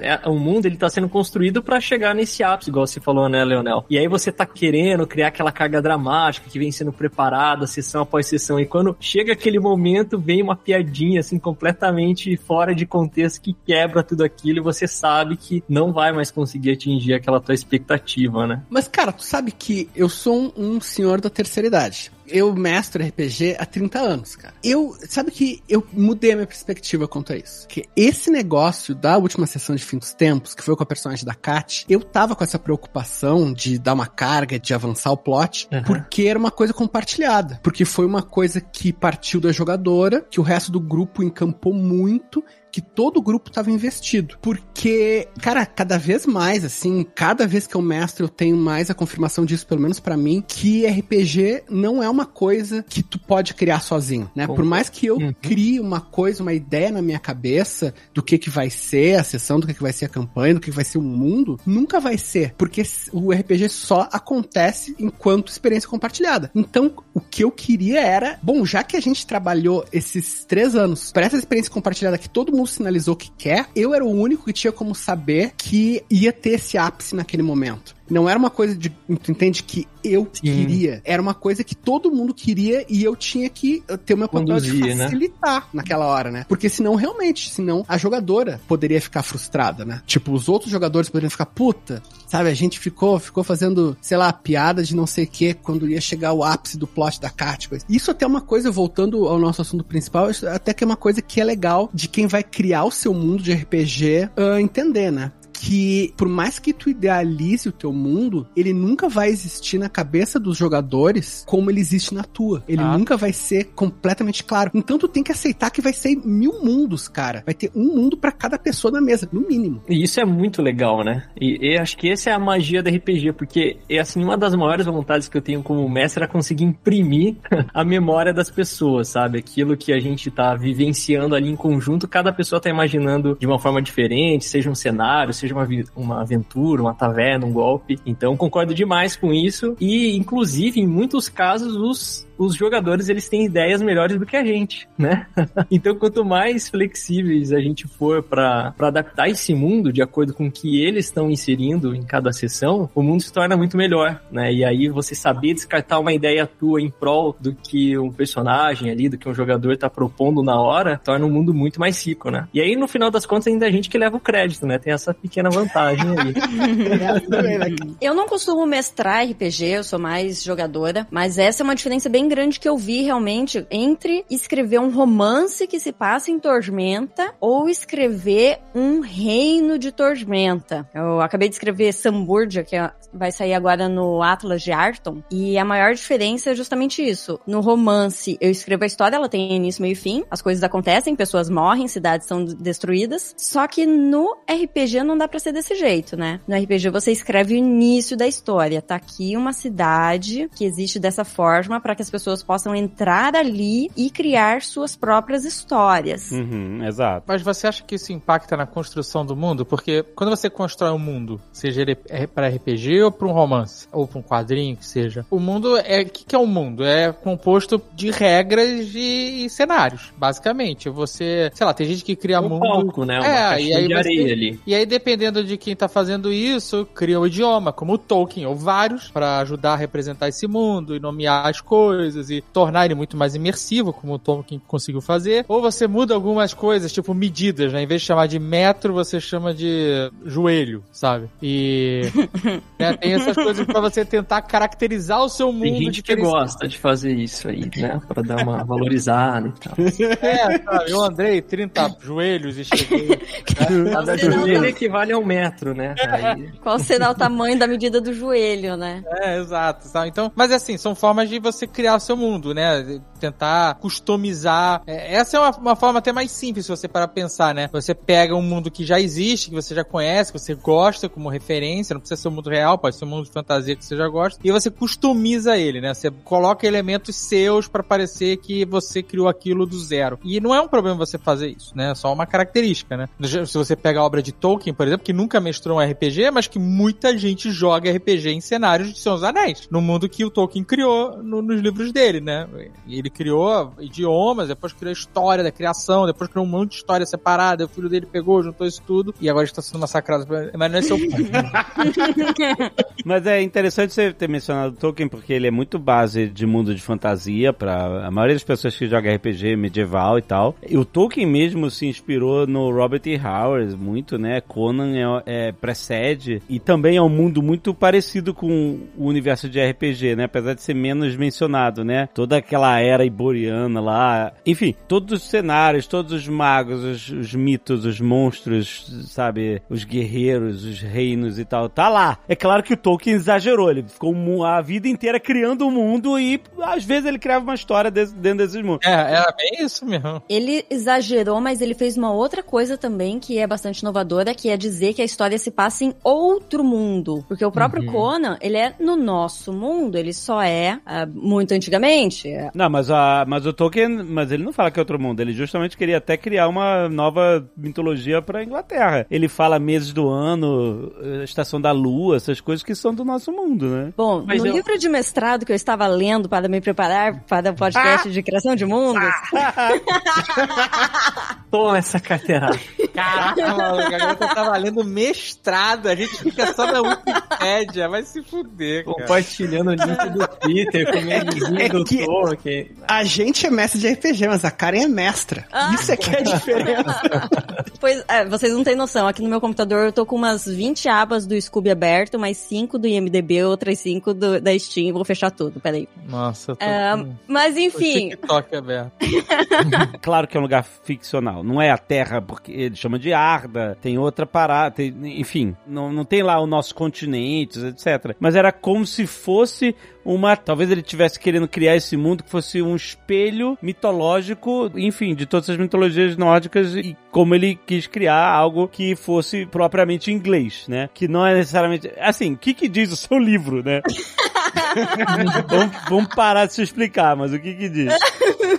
É, 0.00 0.28
o 0.28 0.38
mundo 0.38 0.66
ele 0.66 0.76
tá 0.76 0.88
sendo 0.88 1.08
construído 1.08 1.62
pra 1.62 1.80
chegar 1.80 2.14
nesse 2.14 2.42
ápice, 2.42 2.70
igual 2.70 2.86
você 2.86 3.00
falou, 3.00 3.28
né, 3.28 3.44
Leonel? 3.44 3.84
E 3.88 3.98
aí 3.98 4.08
você 4.08 4.30
tá 4.32 4.46
querendo 4.46 5.06
criar 5.06 5.28
aquela 5.28 5.52
carga 5.52 5.80
dramática 5.80 6.48
que 6.48 6.58
vem 6.58 6.72
sendo 6.72 6.92
preparada, 6.92 7.66
sessão 7.66 8.02
após 8.02 8.26
sessão, 8.26 8.58
e 8.58 8.66
quando 8.66 8.96
chega 9.00 9.32
aquele 9.32 9.58
momento, 9.58 10.18
vem 10.18 10.42
uma 10.42 10.56
piadinha, 10.56 11.20
assim, 11.20 11.38
completamente 11.38 12.36
fora 12.36 12.74
de 12.74 12.86
contexto 12.86 13.40
que 13.40 13.56
quebra 13.66 14.02
tudo 14.02 14.24
aquilo 14.24 14.58
e 14.58 14.62
você 14.62 14.86
sabe 14.86 15.36
que 15.36 15.62
não 15.68 15.92
vai 15.92 16.12
mais 16.12 16.30
conseguir 16.30 16.72
atingir 16.72 17.14
aquela 17.14 17.40
tua 17.40 17.54
expectativa, 17.54 18.46
né? 18.46 18.62
Mas, 18.68 18.88
cara, 18.88 19.12
tu 19.12 19.22
sabe 19.22 19.52
que 19.52 19.88
eu 19.94 20.08
sou 20.08 20.52
um 20.56 20.80
senhor 20.80 21.20
da 21.20 21.30
terceira 21.30 21.66
idade. 21.66 22.10
Eu 22.30 22.54
mestro 22.54 23.04
RPG 23.04 23.56
há 23.58 23.66
30 23.66 23.98
anos, 23.98 24.36
cara. 24.36 24.54
Eu, 24.62 24.96
sabe 25.08 25.30
que 25.30 25.62
eu 25.68 25.86
mudei 25.92 26.32
a 26.32 26.36
minha 26.36 26.46
perspectiva 26.46 27.06
quanto 27.08 27.32
a 27.32 27.36
isso. 27.36 27.66
Que 27.68 27.84
esse 27.96 28.30
negócio 28.30 28.94
da 28.94 29.16
última 29.18 29.46
sessão 29.46 29.74
de 29.76 29.84
Fim 29.84 29.98
dos 29.98 30.14
Tempos, 30.14 30.54
que 30.54 30.62
foi 30.62 30.76
com 30.76 30.82
a 30.82 30.86
personagem 30.86 31.24
da 31.24 31.34
Kat, 31.34 31.84
eu 31.88 32.00
tava 32.00 32.34
com 32.36 32.44
essa 32.44 32.58
preocupação 32.58 33.52
de 33.52 33.78
dar 33.78 33.94
uma 33.94 34.06
carga, 34.06 34.58
de 34.58 34.72
avançar 34.74 35.10
o 35.12 35.16
plot, 35.16 35.68
Uhum. 35.72 35.82
porque 35.82 36.22
era 36.24 36.38
uma 36.38 36.50
coisa 36.50 36.72
compartilhada. 36.72 37.60
Porque 37.62 37.84
foi 37.84 38.06
uma 38.06 38.22
coisa 38.22 38.60
que 38.60 38.92
partiu 38.92 39.40
da 39.40 39.52
jogadora, 39.52 40.24
que 40.30 40.40
o 40.40 40.42
resto 40.42 40.70
do 40.72 40.80
grupo 40.80 41.22
encampou 41.22 41.72
muito, 41.72 42.44
que 42.72 42.80
todo 42.80 43.18
o 43.18 43.22
grupo 43.22 43.50
tava 43.50 43.70
investido. 43.70 44.36
Porque, 44.40 45.28
cara, 45.40 45.66
cada 45.66 45.98
vez 45.98 46.26
mais, 46.26 46.64
assim, 46.64 47.04
cada 47.14 47.46
vez 47.46 47.66
que 47.66 47.74
eu 47.76 47.82
mestro, 47.82 48.24
eu 48.24 48.28
tenho 48.28 48.56
mais 48.56 48.90
a 48.90 48.94
confirmação 48.94 49.44
disso, 49.44 49.66
pelo 49.66 49.80
menos 49.80 50.00
pra 50.00 50.16
mim, 50.16 50.42
que 50.46 50.86
RPG 50.86 51.64
não 51.68 52.02
é 52.02 52.08
uma 52.08 52.26
coisa 52.26 52.82
que 52.88 53.02
tu 53.02 53.18
pode 53.18 53.54
criar 53.54 53.80
sozinho, 53.80 54.30
né? 54.34 54.46
Por 54.46 54.64
mais 54.64 54.88
que 54.88 55.06
eu 55.06 55.16
Uhum. 55.20 55.34
crie 55.42 55.78
uma 55.80 56.00
coisa, 56.00 56.42
uma 56.42 56.52
ideia 56.54 56.90
na 56.90 57.02
minha 57.02 57.18
cabeça 57.18 57.92
do 58.14 58.22
que 58.22 58.38
que 58.38 58.48
vai 58.48 58.70
ser 58.70 59.18
a 59.18 59.24
sessão, 59.24 59.60
do 59.60 59.66
que 59.66 59.74
que 59.74 59.82
vai 59.82 59.92
ser 59.92 60.06
a 60.06 60.08
campanha, 60.08 60.54
do 60.54 60.60
que 60.60 60.70
que 60.70 60.76
vai 60.76 60.84
ser 60.84 60.98
o 60.98 61.02
mundo, 61.02 61.58
nunca 61.66 61.98
vai 62.00 62.16
ser, 62.16 62.54
porque 62.56 62.82
o 63.12 63.32
RPG 63.32 63.68
só 63.68 64.08
acontece 64.12 64.94
enquanto 64.98 65.48
experiência 65.50 65.88
compartilhada. 65.88 66.50
Então, 66.54 66.94
o 67.12 67.20
que 67.20 67.44
eu 67.44 67.50
queria 67.50 68.00
era, 68.00 68.38
bom, 68.42 68.64
já 68.64 68.82
que 68.82 68.96
a 68.96 69.00
gente 69.00 69.26
trabalhou 69.26 69.84
esses 69.92 70.44
três 70.44 70.74
anos 70.76 71.10
para 71.12 71.26
essa 71.26 71.36
experiência 71.36 71.72
compartilhada 71.72 72.16
que 72.16 72.28
todo 72.30 72.52
mundo 72.52 72.59
sinalizou 72.66 73.16
que 73.16 73.30
quer, 73.38 73.68
eu 73.74 73.94
era 73.94 74.04
o 74.04 74.10
único 74.10 74.44
que 74.44 74.52
tinha 74.52 74.72
como 74.72 74.94
saber 74.94 75.52
que 75.56 76.04
ia 76.10 76.32
ter 76.32 76.50
esse 76.50 76.78
ápice 76.78 77.14
naquele 77.14 77.42
momento. 77.42 77.94
Não 78.10 78.28
era 78.28 78.38
uma 78.38 78.50
coisa 78.50 78.76
de, 78.76 78.90
tu 78.90 79.30
entende, 79.30 79.62
que 79.62 79.86
eu 80.02 80.28
Sim. 80.32 80.42
queria. 80.42 81.00
Era 81.04 81.22
uma 81.22 81.34
coisa 81.34 81.62
que 81.62 81.74
todo 81.74 82.10
mundo 82.10 82.34
queria 82.34 82.84
e 82.88 83.04
eu 83.04 83.14
tinha 83.14 83.48
que 83.48 83.82
ter 84.04 84.14
o 84.14 84.18
meu 84.18 84.28
papel 84.28 84.58
de 84.60 84.94
né? 84.94 85.04
facilitar 85.04 85.68
naquela 85.72 86.06
hora, 86.06 86.30
né? 86.30 86.44
Porque 86.48 86.68
senão, 86.68 86.94
realmente, 86.94 87.50
senão 87.50 87.84
a 87.86 87.96
jogadora 87.96 88.60
poderia 88.66 89.00
ficar 89.00 89.22
frustrada, 89.22 89.84
né? 89.84 90.02
Tipo, 90.06 90.32
os 90.32 90.48
outros 90.48 90.70
jogadores 90.70 91.08
poderiam 91.08 91.30
ficar, 91.30 91.46
puta, 91.46 92.02
sabe? 92.26 92.48
A 92.48 92.54
gente 92.54 92.78
ficou, 92.78 93.18
ficou 93.18 93.44
fazendo, 93.44 93.96
sei 94.00 94.16
lá, 94.16 94.32
piada 94.32 94.82
de 94.82 94.96
não 94.96 95.06
sei 95.06 95.24
o 95.24 95.28
que 95.28 95.54
quando 95.54 95.88
ia 95.88 96.00
chegar 96.00 96.32
o 96.32 96.42
ápice 96.42 96.76
do 96.76 96.86
plot 96.86 97.20
da 97.20 97.30
Kat. 97.30 97.68
coisa. 97.68 97.84
Isso 97.88 98.10
até 98.10 98.24
é 98.24 98.28
uma 98.28 98.40
coisa, 98.40 98.70
voltando 98.70 99.28
ao 99.28 99.38
nosso 99.38 99.62
assunto 99.62 99.84
principal, 99.84 100.28
até 100.52 100.74
que 100.74 100.82
é 100.82 100.86
uma 100.86 100.96
coisa 100.96 101.22
que 101.22 101.40
é 101.40 101.44
legal 101.44 101.90
de 101.92 102.08
quem 102.08 102.26
vai 102.26 102.42
criar 102.42 102.84
o 102.84 102.90
seu 102.90 103.14
mundo 103.14 103.42
de 103.42 103.52
RPG 103.52 104.30
ah, 104.36 104.60
entender, 104.60 105.10
né? 105.10 105.32
Que 105.60 106.12
por 106.16 106.26
mais 106.28 106.58
que 106.58 106.72
tu 106.72 106.88
idealize 106.88 107.68
o 107.68 107.72
teu 107.72 107.92
mundo, 107.92 108.46
ele 108.56 108.72
nunca 108.72 109.08
vai 109.10 109.28
existir 109.28 109.76
na 109.78 109.88
cabeça 109.90 110.40
dos 110.40 110.56
jogadores 110.56 111.44
como 111.46 111.70
ele 111.70 111.80
existe 111.80 112.14
na 112.14 112.24
tua. 112.24 112.64
Ele 112.66 112.80
Ah. 112.82 112.96
nunca 112.96 113.14
vai 113.16 113.32
ser 113.32 113.64
completamente 113.74 114.42
claro. 114.42 114.70
Então 114.74 114.96
tu 114.98 115.06
tem 115.06 115.22
que 115.22 115.30
aceitar 115.32 115.70
que 115.70 115.82
vai 115.82 115.92
ser 115.92 116.16
mil 116.24 116.64
mundos, 116.64 117.08
cara. 117.08 117.42
Vai 117.44 117.54
ter 117.54 117.70
um 117.74 117.94
mundo 117.94 118.16
pra 118.16 118.32
cada 118.32 118.58
pessoa 118.58 118.90
na 118.90 119.00
mesa, 119.02 119.28
no 119.30 119.42
mínimo. 119.42 119.82
E 119.88 120.02
isso 120.02 120.18
é 120.18 120.24
muito 120.24 120.62
legal, 120.62 121.04
né? 121.04 121.24
E, 121.38 121.72
e 121.74 121.78
acho 121.78 121.96
que 121.98 122.10
essa 122.10 122.30
é 122.30 122.32
a 122.32 122.38
magia 122.38 122.82
do 122.82 122.88
RPG, 122.88 123.32
porque 123.34 123.76
é 123.88 123.98
assim, 123.98 124.22
uma 124.24 124.38
das 124.38 124.54
maiores 124.54 124.86
vontades 124.86 125.28
que 125.28 125.36
eu 125.36 125.42
tenho 125.42 125.62
como 125.62 125.86
mestre 125.88 126.24
é 126.24 126.26
conseguir 126.26 126.64
imprimir 126.64 127.36
a 127.74 127.84
memória 127.84 128.32
das 128.32 128.50
pessoas, 128.50 129.08
sabe? 129.08 129.38
Aquilo 129.38 129.76
que 129.76 129.92
a 129.92 130.00
gente 130.00 130.30
tá 130.30 130.54
vivenciando 130.54 131.34
ali 131.34 131.50
em 131.50 131.56
conjunto, 131.56 132.08
cada 132.08 132.32
pessoa 132.32 132.60
tá 132.60 132.70
imaginando 132.70 133.36
de 133.38 133.46
uma 133.46 133.58
forma 133.58 133.82
diferente, 133.82 134.46
seja 134.46 134.70
um 134.70 134.74
cenário, 134.74 135.34
seja 135.34 135.49
uma, 135.54 135.64
vi- 135.64 135.84
uma 135.96 136.20
aventura, 136.20 136.82
uma 136.82 136.94
taverna, 136.94 137.46
um 137.46 137.52
golpe. 137.52 137.98
Então 138.06 138.36
concordo 138.36 138.74
demais 138.74 139.16
com 139.16 139.32
isso. 139.32 139.76
E, 139.80 140.16
inclusive, 140.16 140.80
em 140.80 140.86
muitos 140.86 141.28
casos, 141.28 141.76
os, 141.76 142.26
os 142.40 142.54
jogadores 142.54 143.10
eles 143.10 143.28
têm 143.28 143.44
ideias 143.44 143.82
melhores 143.82 144.18
do 144.18 144.24
que 144.24 144.34
a 144.34 144.42
gente, 144.42 144.88
né? 144.96 145.26
então, 145.70 145.94
quanto 145.94 146.24
mais 146.24 146.70
flexíveis 146.70 147.52
a 147.52 147.60
gente 147.60 147.86
for 147.86 148.22
para 148.22 148.74
adaptar 148.78 149.28
esse 149.28 149.54
mundo 149.54 149.92
de 149.92 150.00
acordo 150.00 150.32
com 150.32 150.46
o 150.46 150.50
que 150.50 150.82
eles 150.82 151.04
estão 151.04 151.30
inserindo 151.30 151.94
em 151.94 152.02
cada 152.02 152.32
sessão, 152.32 152.88
o 152.94 153.02
mundo 153.02 153.22
se 153.22 153.30
torna 153.30 153.58
muito 153.58 153.76
melhor, 153.76 154.22
né? 154.32 154.50
E 154.50 154.64
aí 154.64 154.88
você 154.88 155.14
saber 155.14 155.52
descartar 155.52 155.98
uma 155.98 156.14
ideia 156.14 156.46
tua 156.46 156.80
em 156.80 156.88
prol 156.88 157.36
do 157.38 157.54
que 157.54 157.98
um 157.98 158.10
personagem 158.10 158.90
ali, 158.90 159.10
do 159.10 159.18
que 159.18 159.28
um 159.28 159.34
jogador 159.34 159.76
tá 159.76 159.90
propondo 159.90 160.42
na 160.42 160.58
hora, 160.58 160.98
torna 161.04 161.26
o 161.26 161.30
mundo 161.30 161.52
muito 161.52 161.78
mais 161.78 162.06
rico, 162.06 162.30
né? 162.30 162.48
E 162.54 162.60
aí, 162.60 162.74
no 162.74 162.88
final 162.88 163.10
das 163.10 163.26
contas, 163.26 163.48
ainda 163.48 163.66
é 163.66 163.68
a 163.68 163.72
gente 163.72 163.90
que 163.90 163.98
leva 163.98 164.16
o 164.16 164.20
crédito, 164.20 164.66
né? 164.66 164.78
Tem 164.78 164.94
essa 164.94 165.12
pequena 165.12 165.50
vantagem 165.50 166.06
aí. 166.18 167.76
Eu 168.00 168.14
não 168.14 168.26
costumo 168.26 168.64
mestrar 168.66 169.26
RPG, 169.28 169.64
eu 169.66 169.84
sou 169.84 169.98
mais 169.98 170.42
jogadora, 170.42 171.06
mas 171.10 171.38
essa 171.38 171.62
é 171.62 171.64
uma 171.64 171.74
diferença 171.74 172.08
bem 172.08 172.29
grande 172.30 172.58
que 172.58 172.68
eu 172.68 172.78
vi 172.78 173.02
realmente 173.02 173.66
entre 173.70 174.24
escrever 174.30 174.78
um 174.78 174.90
romance 174.90 175.66
que 175.66 175.78
se 175.78 175.92
passa 175.92 176.30
em 176.30 176.38
Tormenta 176.38 177.34
ou 177.40 177.68
escrever 177.68 178.58
um 178.74 179.00
reino 179.00 179.78
de 179.78 179.92
Tormenta. 179.92 180.88
Eu 180.94 181.20
acabei 181.20 181.48
de 181.48 181.56
escrever 181.56 181.92
Samburgia, 181.92 182.64
que 182.64 182.76
é- 182.76 182.90
vai 183.12 183.32
sair 183.32 183.52
agora 183.52 183.88
no 183.88 184.22
Atlas 184.22 184.62
de 184.62 184.70
Arton, 184.70 185.22
e 185.30 185.58
a 185.58 185.64
maior 185.64 185.92
diferença 185.92 186.50
é 186.50 186.54
justamente 186.54 187.02
isso. 187.06 187.40
No 187.46 187.60
romance, 187.60 188.38
eu 188.40 188.50
escrevo 188.50 188.84
a 188.84 188.86
história, 188.86 189.16
ela 189.16 189.28
tem 189.28 189.52
início, 189.52 189.82
meio 189.82 189.92
e 189.92 189.96
fim, 189.96 190.24
as 190.30 190.40
coisas 190.40 190.62
acontecem, 190.62 191.16
pessoas 191.16 191.50
morrem, 191.50 191.88
cidades 191.88 192.28
são 192.28 192.44
destruídas, 192.44 193.34
só 193.36 193.66
que 193.66 193.84
no 193.84 194.36
RPG 194.48 195.02
não 195.02 195.18
dá 195.18 195.26
pra 195.26 195.40
ser 195.40 195.52
desse 195.52 195.74
jeito, 195.74 196.16
né? 196.16 196.40
No 196.46 196.54
RPG 196.56 196.88
você 196.90 197.10
escreve 197.10 197.54
o 197.54 197.56
início 197.56 198.16
da 198.16 198.28
história. 198.28 198.80
Tá 198.80 198.94
aqui 198.94 199.36
uma 199.36 199.52
cidade 199.52 200.48
que 200.54 200.64
existe 200.64 201.00
dessa 201.00 201.24
forma 201.24 201.80
para 201.80 201.96
que 201.96 202.02
as 202.02 202.10
pessoas 202.10 202.19
possam 202.42 202.74
entrar 202.74 203.34
ali 203.34 203.90
e 203.96 204.10
criar 204.10 204.62
suas 204.62 204.96
próprias 204.96 205.44
histórias. 205.44 206.30
Uhum, 206.30 206.84
exato. 206.84 207.24
Mas 207.26 207.42
você 207.42 207.66
acha 207.66 207.82
que 207.82 207.94
isso 207.94 208.12
impacta 208.12 208.56
na 208.56 208.66
construção 208.66 209.24
do 209.24 209.36
mundo? 209.36 209.64
Porque 209.64 210.02
quando 210.14 210.30
você 210.30 210.48
constrói 210.50 210.90
um 210.92 210.98
mundo, 210.98 211.40
seja 211.52 211.82
ele 211.82 211.96
é 212.08 212.26
para 212.26 212.48
RPG 212.48 213.02
ou 213.02 213.12
para 213.12 213.26
um 213.26 213.32
romance, 213.32 213.88
ou 213.92 214.06
para 214.06 214.18
um 214.18 214.22
quadrinho 214.22 214.76
que 214.76 214.86
seja, 214.86 215.24
o 215.30 215.38
mundo 215.38 215.76
é. 215.76 216.00
O 216.02 216.06
que, 216.10 216.24
que 216.24 216.34
é 216.34 216.38
o 216.38 216.46
mundo? 216.46 216.84
É 216.84 217.12
composto 217.12 217.80
de 217.94 218.10
regras 218.10 218.94
e, 218.94 219.44
e 219.46 219.50
cenários, 219.50 220.12
basicamente. 220.16 220.88
Você. 220.88 221.50
Sei 221.54 221.66
lá, 221.66 221.72
tem 221.74 221.86
gente 221.86 222.04
que 222.04 222.16
cria 222.16 222.40
um 222.40 222.48
mundo. 222.48 222.60
palco, 222.60 223.04
né? 223.04 223.18
Uma 223.20 223.26
É, 223.54 223.62
e 223.62 223.74
aí 223.74 223.82
de 223.88 223.94
você- 223.94 223.98
areia 223.98 224.32
ali. 224.32 224.60
E 224.66 224.74
aí, 224.74 224.86
dependendo 224.86 225.44
de 225.44 225.56
quem 225.56 225.76
tá 225.76 225.88
fazendo 225.88 226.32
isso, 226.32 226.86
cria 226.94 227.20
um 227.20 227.26
idioma, 227.26 227.72
como 227.72 227.94
o 227.94 227.98
Tolkien, 227.98 228.46
ou 228.46 228.54
vários, 228.56 229.10
pra 229.10 229.38
ajudar 229.40 229.72
a 229.72 229.76
representar 229.76 230.28
esse 230.28 230.46
mundo 230.46 230.94
e 230.96 231.00
nomear 231.00 231.46
as 231.46 231.60
coisas 231.60 231.99
e 232.04 232.40
tornar 232.52 232.84
ele 232.84 232.94
muito 232.94 233.16
mais 233.16 233.34
imersivo, 233.34 233.92
como 233.92 234.14
o 234.14 234.18
Tolkien 234.18 234.60
conseguiu 234.66 235.00
fazer. 235.00 235.44
Ou 235.48 235.60
você 235.60 235.86
muda 235.86 236.14
algumas 236.14 236.54
coisas, 236.54 236.92
tipo 236.92 237.14
medidas, 237.14 237.72
né? 237.72 237.82
Em 237.82 237.86
vez 237.86 238.02
de 238.02 238.06
chamar 238.06 238.26
de 238.26 238.38
metro, 238.38 238.92
você 238.92 239.20
chama 239.20 239.54
de 239.54 240.10
joelho, 240.24 240.82
sabe? 240.92 241.28
E 241.42 242.02
né, 242.78 242.94
tem 242.94 243.14
essas 243.14 243.34
coisas 243.34 243.66
pra 243.66 243.80
você 243.80 244.04
tentar 244.04 244.42
caracterizar 244.42 245.22
o 245.22 245.28
seu 245.28 245.52
mundo. 245.52 245.62
Tem 245.62 245.84
gente 245.84 246.02
que 246.02 246.16
gosta 246.16 246.66
de 246.66 246.78
fazer 246.78 247.14
isso 247.14 247.48
aí, 247.48 247.70
né? 247.76 248.00
Pra 248.08 248.22
dar 248.22 248.42
uma 248.42 248.64
valorizada 248.64 249.48
e 249.48 249.52
tal. 249.52 249.74
É, 250.20 250.58
sabe? 250.58 250.90
Eu 250.90 251.00
andei 251.02 251.40
30 251.40 251.96
joelhos 252.00 252.58
e 252.58 252.64
cheguei. 252.64 253.08
Cada 253.92 254.16
joelho 254.16 254.64
equivale 254.64 255.12
a 255.12 255.18
um 255.18 255.24
metro, 255.24 255.74
né? 255.74 255.94
Aí, 255.98 256.50
Qual 256.60 256.78
será 256.78 257.10
o 257.10 257.14
tamanho 257.14 257.58
da 257.58 257.66
medida 257.66 258.00
do 258.00 258.12
joelho, 258.12 258.76
né? 258.76 259.02
É, 259.06 259.38
exato. 259.38 259.86
sabe? 259.88 260.08
Então, 260.08 260.30
mas 260.34 260.50
assim, 260.52 260.76
são 260.76 260.94
formas 260.94 261.28
de 261.28 261.38
você 261.38 261.66
criar 261.66 261.89
o 261.96 262.00
seu 262.00 262.16
mundo, 262.16 262.54
né? 262.54 263.00
Tentar 263.18 263.74
customizar. 263.76 264.82
É, 264.86 265.14
essa 265.14 265.36
é 265.36 265.40
uma, 265.40 265.50
uma 265.56 265.76
forma 265.76 265.98
até 265.98 266.12
mais 266.12 266.30
simples, 266.30 266.66
se 266.66 266.70
você 266.70 266.88
parar 266.88 267.08
pra 267.08 267.14
pensar, 267.14 267.54
né? 267.54 267.68
Você 267.72 267.94
pega 267.94 268.34
um 268.34 268.42
mundo 268.42 268.70
que 268.70 268.84
já 268.84 269.00
existe, 269.00 269.50
que 269.50 269.54
você 269.54 269.74
já 269.74 269.84
conhece, 269.84 270.32
que 270.32 270.38
você 270.38 270.54
gosta 270.54 271.08
como 271.08 271.28
referência, 271.28 271.94
não 271.94 272.00
precisa 272.00 272.20
ser 272.20 272.28
um 272.28 272.32
mundo 272.32 272.50
real, 272.50 272.78
pode 272.78 272.96
ser 272.96 273.04
um 273.04 273.08
mundo 273.08 273.24
de 273.24 273.30
fantasia 273.32 273.76
que 273.76 273.84
você 273.84 273.96
já 273.96 274.08
gosta, 274.08 274.40
e 274.42 274.50
você 274.50 274.70
customiza 274.70 275.56
ele, 275.56 275.80
né? 275.80 275.94
Você 275.94 276.10
coloca 276.10 276.66
elementos 276.66 277.14
seus 277.16 277.68
pra 277.68 277.82
parecer 277.82 278.36
que 278.38 278.64
você 278.64 279.02
criou 279.02 279.28
aquilo 279.28 279.66
do 279.66 279.78
zero. 279.78 280.18
E 280.24 280.40
não 280.40 280.54
é 280.54 280.60
um 280.60 280.68
problema 280.68 280.96
você 280.96 281.18
fazer 281.18 281.48
isso, 281.56 281.76
né? 281.76 281.90
É 281.90 281.94
só 281.94 282.12
uma 282.12 282.26
característica, 282.26 282.96
né? 282.96 283.08
Se 283.46 283.56
você 283.56 283.76
pega 283.76 284.00
a 284.00 284.04
obra 284.04 284.22
de 284.22 284.32
Tolkien, 284.32 284.74
por 284.74 284.86
exemplo, 284.86 285.04
que 285.04 285.12
nunca 285.12 285.40
mestrou 285.40 285.78
um 285.78 285.80
RPG, 285.82 286.30
mas 286.30 286.46
que 286.46 286.58
muita 286.58 287.16
gente 287.16 287.50
joga 287.50 287.90
RPG 287.90 288.30
em 288.30 288.40
cenários 288.40 288.92
de 288.92 288.98
Senhor 288.98 289.14
dos 289.16 289.24
Anéis, 289.24 289.68
no 289.70 289.80
mundo 289.80 290.08
que 290.08 290.24
o 290.24 290.30
Tolkien 290.30 290.64
criou 290.64 291.22
no- 291.22 291.42
nos 291.42 291.60
livros 291.60 291.79
dele, 291.92 292.20
né? 292.20 292.46
Ele 292.88 293.10
criou 293.10 293.72
idiomas, 293.80 294.48
depois 294.48 294.72
criou 294.72 294.90
a 294.90 294.92
história 294.92 295.42
da 295.42 295.50
criação, 295.50 296.06
depois 296.06 296.28
criou 296.28 296.44
um 296.44 296.48
monte 296.48 296.70
de 296.70 296.76
história 296.76 297.06
separada, 297.06 297.64
o 297.64 297.68
filho 297.68 297.88
dele 297.88 298.06
pegou, 298.06 298.42
juntou 298.42 298.66
isso 298.66 298.82
tudo, 298.86 299.14
e 299.20 299.28
agora 299.28 299.44
está 299.44 299.62
sendo 299.62 299.80
massacrado. 299.80 300.26
Mas 300.56 300.70
não 300.70 300.78
é 300.78 300.82
seu. 300.82 300.98
Mas 303.04 303.26
é 303.26 303.42
interessante 303.42 303.94
você 303.94 304.12
ter 304.12 304.28
mencionado 304.28 304.76
Tolkien 304.76 305.08
porque 305.08 305.32
ele 305.32 305.46
é 305.46 305.50
muito 305.50 305.78
base 305.78 306.28
de 306.28 306.46
mundo 306.46 306.74
de 306.74 306.80
fantasia 306.80 307.52
para 307.52 308.06
a 308.06 308.10
maioria 308.10 308.34
das 308.34 308.44
pessoas 308.44 308.76
que 308.76 308.86
joga 308.86 309.14
RPG 309.14 309.56
medieval 309.56 310.18
e 310.18 310.22
tal. 310.22 310.54
E 310.66 310.76
o 310.76 310.84
Tolkien 310.84 311.26
mesmo 311.26 311.70
se 311.70 311.86
inspirou 311.86 312.46
no 312.46 312.70
Robert 312.70 313.02
E. 313.06 313.16
Howard 313.16 313.76
muito, 313.76 314.18
né? 314.18 314.40
Conan 314.40 314.92
é, 314.94 315.48
é, 315.48 315.52
precede 315.52 316.42
e 316.48 316.58
também 316.58 316.96
é 316.96 317.02
um 317.02 317.08
mundo 317.08 317.42
muito 317.42 317.74
parecido 317.74 318.34
com 318.34 318.80
o 318.96 319.06
universo 319.06 319.48
de 319.48 319.62
RPG, 319.62 320.16
né? 320.16 320.24
Apesar 320.24 320.54
de 320.54 320.62
ser 320.62 320.74
menos 320.74 321.16
mencionado, 321.16 321.69
né? 321.84 322.08
Toda 322.14 322.36
aquela 322.38 322.78
era 322.80 323.04
iboriana 323.04 323.80
lá, 323.80 324.32
enfim, 324.46 324.74
todos 324.88 325.22
os 325.22 325.28
cenários, 325.28 325.86
todos 325.86 326.12
os 326.12 326.26
magos, 326.28 326.82
os, 326.84 327.08
os 327.10 327.34
mitos, 327.34 327.84
os 327.84 328.00
monstros, 328.00 328.86
sabe? 329.08 329.62
Os 329.68 329.84
guerreiros, 329.84 330.64
os 330.64 330.80
reinos 330.80 331.38
e 331.38 331.44
tal, 331.44 331.68
tá 331.68 331.88
lá. 331.88 332.18
É 332.28 332.34
claro 332.36 332.62
que 332.62 332.74
o 332.74 332.76
Tolkien 332.76 333.16
exagerou, 333.16 333.70
ele 333.70 333.82
ficou 333.82 334.10
a 334.44 334.60
vida 334.60 334.88
inteira 334.88 335.18
criando 335.20 335.66
um 335.66 335.70
mundo 335.70 336.18
e 336.18 336.40
às 336.62 336.84
vezes 336.84 337.06
ele 337.06 337.18
criava 337.18 337.44
uma 337.44 337.54
história 337.54 337.90
desse- 337.90 338.14
dentro 338.14 338.38
desses 338.38 338.62
mundos. 338.62 338.86
É, 338.86 338.92
era 338.92 339.34
bem 339.36 339.64
isso 339.64 339.84
mesmo. 339.84 340.22
Ele 340.28 340.64
exagerou, 340.70 341.40
mas 341.40 341.60
ele 341.60 341.74
fez 341.74 341.96
uma 341.96 342.12
outra 342.12 342.42
coisa 342.42 342.76
também 342.76 343.18
que 343.18 343.38
é 343.38 343.46
bastante 343.46 343.80
inovadora, 343.80 344.34
que 344.34 344.48
é 344.48 344.56
dizer 344.56 344.94
que 344.94 345.02
a 345.02 345.04
história 345.04 345.38
se 345.38 345.50
passa 345.50 345.84
em 345.84 345.94
outro 346.02 346.62
mundo. 346.64 347.24
Porque 347.28 347.44
o 347.44 347.50
próprio 347.52 347.82
Uhum. 347.84 347.92
Conan, 347.92 348.36
ele 348.40 348.56
é 348.56 348.74
no 348.78 348.96
nosso 348.96 349.52
mundo, 349.52 349.96
ele 349.96 350.12
só 350.12 350.42
é 350.42 350.78
ah, 350.84 351.06
muito 351.06 351.54
antigamente. 351.60 352.28
Não, 352.54 352.68
mas, 352.70 352.90
a, 352.90 353.24
mas 353.28 353.44
o 353.46 353.52
Tolkien, 353.52 354.02
mas 354.02 354.32
ele 354.32 354.42
não 354.42 354.52
fala 354.52 354.70
que 354.70 354.78
é 354.78 354.82
outro 354.82 354.98
mundo, 354.98 355.20
ele 355.20 355.32
justamente 355.32 355.76
queria 355.76 355.98
até 355.98 356.16
criar 356.16 356.48
uma 356.48 356.88
nova 356.88 357.44
mitologia 357.56 358.22
pra 358.22 358.42
Inglaterra. 358.42 359.06
Ele 359.10 359.28
fala 359.28 359.58
meses 359.58 359.92
do 359.92 360.08
ano, 360.08 360.92
eh, 361.02 361.24
estação 361.24 361.60
da 361.60 361.70
lua, 361.72 362.16
essas 362.16 362.40
coisas 362.40 362.64
que 362.64 362.74
são 362.74 362.94
do 362.94 363.04
nosso 363.04 363.30
mundo, 363.30 363.66
né? 363.68 363.92
Bom, 363.96 364.24
Mas 364.26 364.40
no 364.40 364.46
eu- 364.48 364.54
livro 364.54 364.78
de 364.78 364.88
mestrado 364.88 365.44
que 365.44 365.52
eu 365.52 365.56
estava 365.56 365.86
lendo 365.86 366.28
para 366.28 366.48
me 366.48 366.60
preparar 366.60 367.20
para 367.28 367.50
o 367.50 367.54
podcast 367.54 368.10
de 368.10 368.22
criação 368.22 368.56
de 368.56 368.64
mundos, 368.64 369.02
Toma 371.50 371.78
essa 371.78 372.00
carteirada. 372.00 372.58
Caraca, 373.00 373.46
maluco, 373.56 373.94
agora 373.94 374.16
eu 374.20 374.34
tava 374.34 374.56
lendo 374.56 374.84
mestrado, 374.84 375.88
a 375.88 375.94
gente 375.94 376.16
fica 376.16 376.52
só 376.54 376.66
na 376.70 376.80
Wikipedia. 376.80 377.20
Wikipédia, 377.30 377.88
vai 377.88 378.02
se 378.02 378.22
fuder, 378.22 378.84
cara. 378.84 378.96
Compartilhando 378.98 379.68
o 379.68 379.74
link 379.74 380.08
do 380.10 380.26
Twitter 380.28 380.92
com 380.92 380.98
o 380.98 381.02
memezinho 381.02 381.58
É 381.60 381.68
do 381.68 381.84
que- 381.84 382.04
Tolkien. 382.04 382.70
A 382.86 383.04
gente 383.04 383.46
é 383.46 383.50
mestre 383.50 383.80
de 383.80 383.88
RPG, 383.88 384.28
mas 384.28 384.44
a 384.44 384.50
Karen 384.50 384.82
é 384.84 384.88
mestra. 384.88 385.46
Ah. 385.52 385.72
Isso 385.74 385.90
é 385.92 385.96
que 385.96 386.10
é 386.14 386.18
a 386.18 386.22
diferença. 386.22 387.00
Pois, 387.80 388.04
é, 388.08 388.26
vocês 388.26 388.52
não 388.52 388.62
têm 388.62 388.76
noção. 388.76 389.08
Aqui 389.08 389.22
no 389.22 389.28
meu 389.30 389.40
computador 389.40 389.86
eu 389.86 389.92
tô 389.92 390.04
com 390.04 390.14
umas 390.14 390.44
20 390.44 390.86
abas 390.86 391.26
do 391.26 391.40
Scooby 391.40 391.70
aberto, 391.70 392.18
mais 392.18 392.36
5 392.36 392.78
do 392.78 392.86
IMDB, 392.86 393.42
outras 393.44 393.78
5 393.78 394.12
do, 394.12 394.38
da 394.38 394.58
Steam. 394.58 394.92
Vou 394.92 395.02
fechar 395.02 395.30
tudo, 395.30 395.58
peraí. 395.60 395.88
Nossa, 396.06 396.52
eu 396.52 396.56
tô 396.56 396.64
É, 396.66 396.92
com 396.98 397.14
mas 397.26 397.56
o 397.56 397.58
enfim, 397.58 398.10
TikTok 398.10 398.54
aberto. 398.54 398.92
Claro 400.02 400.26
que 400.28 400.36
é 400.36 400.40
um 400.40 400.42
lugar 400.42 400.62
ficcional. 400.84 401.42
Não 401.42 401.60
é 401.60 401.70
a 401.70 401.78
Terra, 401.78 402.20
porque 402.20 402.52
ele 402.52 402.76
chama 402.90 402.98
de 402.98 403.12
Arda, 403.12 403.78
tem 403.80 403.96
outra 403.98 404.26
parada, 404.26 404.74
tem- 404.74 405.20
enfim, 405.20 405.54
não, 405.66 405.92
não 405.92 406.04
tem 406.04 406.22
lá 406.22 406.40
o 406.40 406.46
nosso 406.46 406.74
continente, 406.74 407.58
etc. 407.66 408.14
Mas 408.18 408.34
era 408.34 408.50
como 408.50 408.84
se 408.84 409.06
fosse 409.06 409.74
uma. 410.04 410.36
Talvez 410.36 410.70
ele 410.70 410.82
tivesse 410.82 411.20
querendo 411.20 411.46
criar 411.46 411.76
esse 411.76 411.96
mundo 411.96 412.24
que 412.24 412.30
fosse 412.30 412.60
um 412.60 412.74
espelho 412.74 413.56
mitológico, 413.62 414.70
enfim, 414.74 415.14
de 415.14 415.26
todas 415.26 415.48
as 415.50 415.56
mitologias 415.56 416.16
nórdicas 416.16 416.74
e 416.74 416.96
como 417.10 417.34
ele 417.34 417.58
quis 417.66 417.86
criar 417.86 418.26
algo 418.26 418.66
que 418.66 418.96
fosse 418.96 419.46
propriamente 419.46 420.10
inglês, 420.12 420.64
né? 420.68 420.88
Que 420.92 421.06
não 421.06 421.24
é 421.26 421.34
necessariamente. 421.34 421.90
Assim, 421.98 422.32
o 422.32 422.36
que, 422.36 422.54
que 422.54 422.68
diz 422.68 422.90
o 422.92 422.96
seu 422.96 423.18
livro, 423.18 423.62
né? 423.62 423.80
vamos, 425.48 425.76
vamos 425.88 426.14
parar 426.14 426.46
de 426.46 426.54
se 426.54 426.62
explicar, 426.62 427.16
mas 427.16 427.32
o 427.32 427.38
que 427.38 427.54
que 427.54 427.68
diz? 427.68 427.92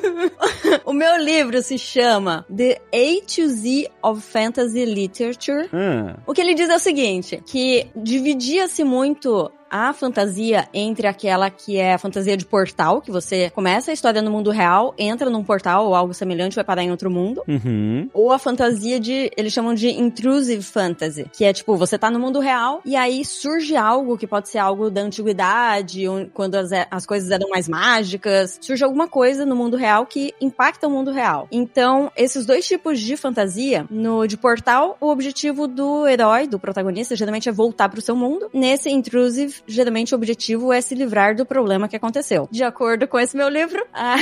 o 0.85 0.93
meu 0.93 1.17
livro 1.17 1.61
se 1.61 1.77
chama 1.77 2.45
The 2.55 2.81
A 2.93 3.25
to 3.25 3.47
Z 3.47 3.89
of 4.01 4.21
Fantasy 4.21 4.85
Literature. 4.85 5.69
Hum. 5.73 6.15
O 6.25 6.33
que 6.33 6.41
ele 6.41 6.53
diz 6.53 6.69
é 6.69 6.75
o 6.75 6.79
seguinte, 6.79 7.41
que 7.45 7.87
dividia-se 7.95 8.83
muito 8.83 9.51
a 9.71 9.93
fantasia 9.93 10.67
entre 10.73 11.07
aquela 11.07 11.49
que 11.49 11.77
é 11.77 11.93
a 11.93 11.97
fantasia 11.97 12.35
de 12.35 12.45
portal, 12.45 13.01
que 13.01 13.09
você 13.09 13.49
começa 13.51 13.89
a 13.89 13.93
história 13.93 14.21
no 14.21 14.29
mundo 14.29 14.51
real, 14.51 14.93
entra 14.97 15.29
num 15.29 15.43
portal 15.43 15.87
ou 15.87 15.95
algo 15.95 16.13
semelhante, 16.13 16.55
vai 16.55 16.63
parar 16.63 16.83
em 16.83 16.91
outro 16.91 17.09
mundo. 17.09 17.41
Uhum. 17.47 18.09
Ou 18.13 18.31
a 18.31 18.37
fantasia 18.37 18.99
de. 18.99 19.31
Eles 19.37 19.53
chamam 19.53 19.73
de 19.73 19.89
intrusive 19.89 20.61
fantasy. 20.61 21.25
Que 21.31 21.45
é 21.45 21.53
tipo, 21.53 21.77
você 21.77 21.97
tá 21.97 22.11
no 22.11 22.19
mundo 22.19 22.39
real 22.39 22.81
e 22.83 22.95
aí 22.95 23.23
surge 23.23 23.75
algo 23.75 24.17
que 24.17 24.27
pode 24.27 24.49
ser 24.49 24.57
algo 24.57 24.89
da 24.89 25.01
antiguidade, 25.01 26.03
quando 26.33 26.55
as, 26.55 26.71
as 26.89 27.05
coisas 27.05 27.31
eram 27.31 27.49
mais 27.49 27.69
mágicas. 27.69 28.59
Surge 28.61 28.83
alguma 28.83 29.07
coisa 29.07 29.45
no 29.45 29.55
mundo 29.55 29.77
real 29.77 30.05
que 30.05 30.33
impacta 30.41 30.87
o 30.87 30.91
mundo 30.91 31.11
real. 31.11 31.47
Então, 31.51 32.11
esses 32.17 32.45
dois 32.45 32.67
tipos 32.67 32.99
de 32.99 33.15
fantasia, 33.15 33.85
no 33.89 34.27
de 34.27 34.35
portal, 34.35 34.97
o 34.99 35.07
objetivo 35.09 35.67
do 35.67 36.07
herói, 36.07 36.47
do 36.47 36.59
protagonista, 36.59 37.15
geralmente 37.15 37.47
é 37.47 37.51
voltar 37.51 37.87
pro 37.87 38.01
seu 38.01 38.15
mundo. 38.15 38.49
Nesse 38.53 38.89
intrusive, 38.89 39.60
geralmente 39.67 40.13
o 40.13 40.17
objetivo 40.17 40.71
é 40.71 40.81
se 40.81 40.95
livrar 40.95 41.35
do 41.35 41.45
problema 41.45 41.87
que 41.87 41.95
aconteceu. 41.95 42.47
De 42.51 42.63
acordo 42.63 43.07
com 43.07 43.19
esse 43.19 43.35
meu 43.35 43.49
livro, 43.49 43.85
a 43.93 44.15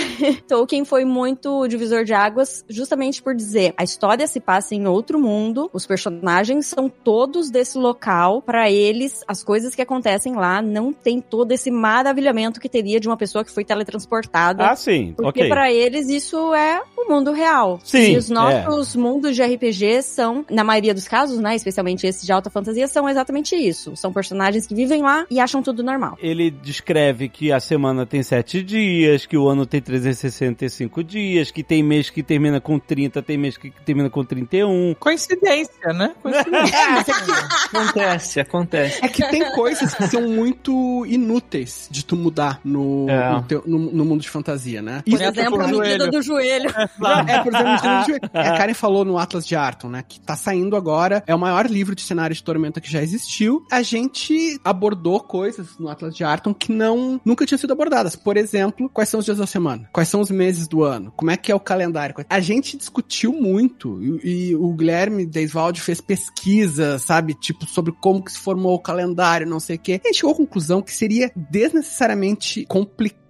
Tolkien 0.47 0.85
foi 0.85 1.05
muito 1.05 1.67
divisor 1.67 2.03
de 2.03 2.13
águas, 2.13 2.63
justamente 2.69 3.21
por 3.21 3.35
dizer 3.35 3.73
a 3.77 3.83
história 3.83 4.27
se 4.27 4.39
passa 4.39 4.75
em 4.75 4.87
outro 4.87 5.19
mundo, 5.19 5.69
os 5.73 5.85
personagens 5.85 6.67
são 6.67 6.89
todos 6.89 7.49
desse 7.49 7.77
local, 7.77 8.41
para 8.41 8.69
eles 8.69 9.23
as 9.27 9.43
coisas 9.43 9.75
que 9.75 9.81
acontecem 9.81 10.35
lá 10.35 10.61
não 10.61 10.91
tem 10.91 11.21
todo 11.21 11.51
esse 11.51 11.71
maravilhamento 11.71 12.59
que 12.59 12.69
teria 12.69 12.99
de 12.99 13.07
uma 13.07 13.17
pessoa 13.17 13.43
que 13.43 13.51
foi 13.51 13.63
teletransportada. 13.63 14.69
Ah, 14.69 14.75
sim, 14.75 15.13
Porque 15.15 15.41
ok. 15.41 15.49
pra 15.49 15.71
eles 15.71 16.09
isso 16.09 16.53
é 16.53 16.81
o 16.97 17.09
mundo 17.09 17.31
real. 17.31 17.79
Sim, 17.83 18.13
E 18.13 18.17
os 18.17 18.29
nossos 18.29 18.95
mundos 18.95 19.35
de 19.35 19.43
RPG 19.43 20.03
são, 20.03 20.45
na 20.49 20.63
maioria 20.63 20.93
dos 20.93 21.07
casos, 21.07 21.39
né, 21.39 21.55
especialmente 21.55 22.05
esses 22.05 22.25
de 22.25 22.31
alta 22.31 22.49
fantasia, 22.49 22.87
são 22.87 23.07
exatamente 23.07 23.55
isso. 23.55 23.95
São 23.95 24.11
personagens 24.11 24.67
que 24.67 24.75
vivem 24.75 25.01
lá 25.01 25.25
e 25.29 25.39
acham 25.39 25.61
tudo 25.61 25.83
normal. 25.83 26.17
Ele 26.21 26.49
descreve 26.51 27.29
que 27.29 27.51
a 27.51 27.59
semana 27.59 28.05
tem 28.05 28.21
7 28.23 28.63
dias, 28.63 29.25
que 29.25 29.37
o 29.37 29.47
ano 29.47 29.65
tem 29.65 29.81
365 29.81 31.03
dias, 31.03 31.51
que 31.51 31.63
tem 31.63 31.83
mês 31.83 32.09
que 32.09 32.21
termina 32.23 32.59
com 32.61 32.79
30, 32.79 33.21
tem 33.21 33.37
mês 33.37 33.57
que 33.57 33.71
termina 33.85 34.09
com 34.09 34.23
31. 34.23 34.95
Coincidência, 34.99 35.93
né? 35.93 36.13
Coincidência. 36.21 36.75
Acontece, 37.69 38.39
acontece. 38.39 39.05
É 39.05 39.07
que 39.07 39.25
tem 39.29 39.51
coisas 39.53 39.93
que 39.93 40.07
são 40.07 40.21
muito 40.27 41.05
inúteis 41.05 41.87
de 41.91 42.03
tu 42.03 42.15
mudar 42.15 42.59
no, 42.63 43.07
É. 43.09 43.31
no, 43.33 43.43
teu- 43.43 43.63
no- 43.65 43.91
no 43.91 44.05
mundo 44.05 44.21
de 44.21 44.29
fantasia, 44.29 44.81
né? 44.81 45.01
Por 45.05 45.13
Isso 45.13 45.23
é 45.23 45.27
exemplo, 45.27 45.61
a 45.61 45.67
medida 45.67 45.85
joelho. 45.85 46.11
do 46.11 46.21
joelho. 46.21 46.69
É, 46.69 47.39
por 47.43 47.53
exemplo, 47.53 47.73
no 47.73 48.05
joelho. 48.05 48.19
a 48.33 48.57
Karen 48.57 48.73
falou 48.73 49.05
no 49.05 49.17
Atlas 49.17 49.45
de 49.45 49.55
Arton, 49.55 49.89
né? 49.89 50.03
Que 50.07 50.19
tá 50.19 50.35
saindo 50.35 50.75
agora. 50.75 51.23
É 51.27 51.35
o 51.35 51.39
maior 51.39 51.65
livro 51.67 51.93
de 51.95 52.01
cenário 52.01 52.35
de 52.35 52.43
Tormenta 52.43 52.81
que 52.81 52.91
já 52.91 53.01
existiu. 53.01 53.65
A 53.71 53.81
gente 53.81 54.59
abordou 54.63 55.18
coisas 55.23 55.77
no 55.77 55.89
Atlas 55.89 56.15
de 56.15 56.23
Arton 56.23 56.53
que 56.53 56.71
não 56.71 57.19
nunca 57.23 57.45
tinham 57.45 57.59
sido 57.59 57.73
abordadas. 57.73 58.15
Por 58.15 58.37
exemplo, 58.37 58.89
quais 58.89 59.09
são 59.09 59.19
os 59.19 59.25
dias 59.25 59.37
da 59.37 59.47
semana? 59.47 59.89
Quais 59.91 60.09
são 60.09 60.21
os 60.21 60.31
meses 60.31 60.67
do 60.67 60.83
ano? 60.83 61.11
Como 61.15 61.31
é 61.31 61.37
que 61.37 61.51
é 61.51 61.55
o 61.55 61.59
calendário? 61.59 62.15
A 62.29 62.39
gente 62.39 62.77
discutiu 62.77 63.33
muito 63.33 64.01
e, 64.01 64.49
e 64.49 64.55
o 64.55 64.73
Guilherme 64.73 65.25
Deisvalde 65.25 65.81
fez 65.81 66.01
pesquisa, 66.01 66.97
sabe? 66.99 67.33
Tipo, 67.33 67.65
sobre 67.65 67.93
como 67.93 68.23
que 68.23 68.31
se 68.31 68.39
formou 68.39 68.73
o 68.73 68.79
calendário, 68.79 69.47
não 69.47 69.59
sei 69.59 69.75
o 69.75 69.79
quê. 69.79 70.01
A 70.03 70.07
gente 70.07 70.17
chegou 70.17 70.33
à 70.33 70.37
conclusão 70.37 70.81
que 70.81 70.93
seria 70.93 71.31
desnecessariamente 71.35 72.65
complicado 72.65 73.28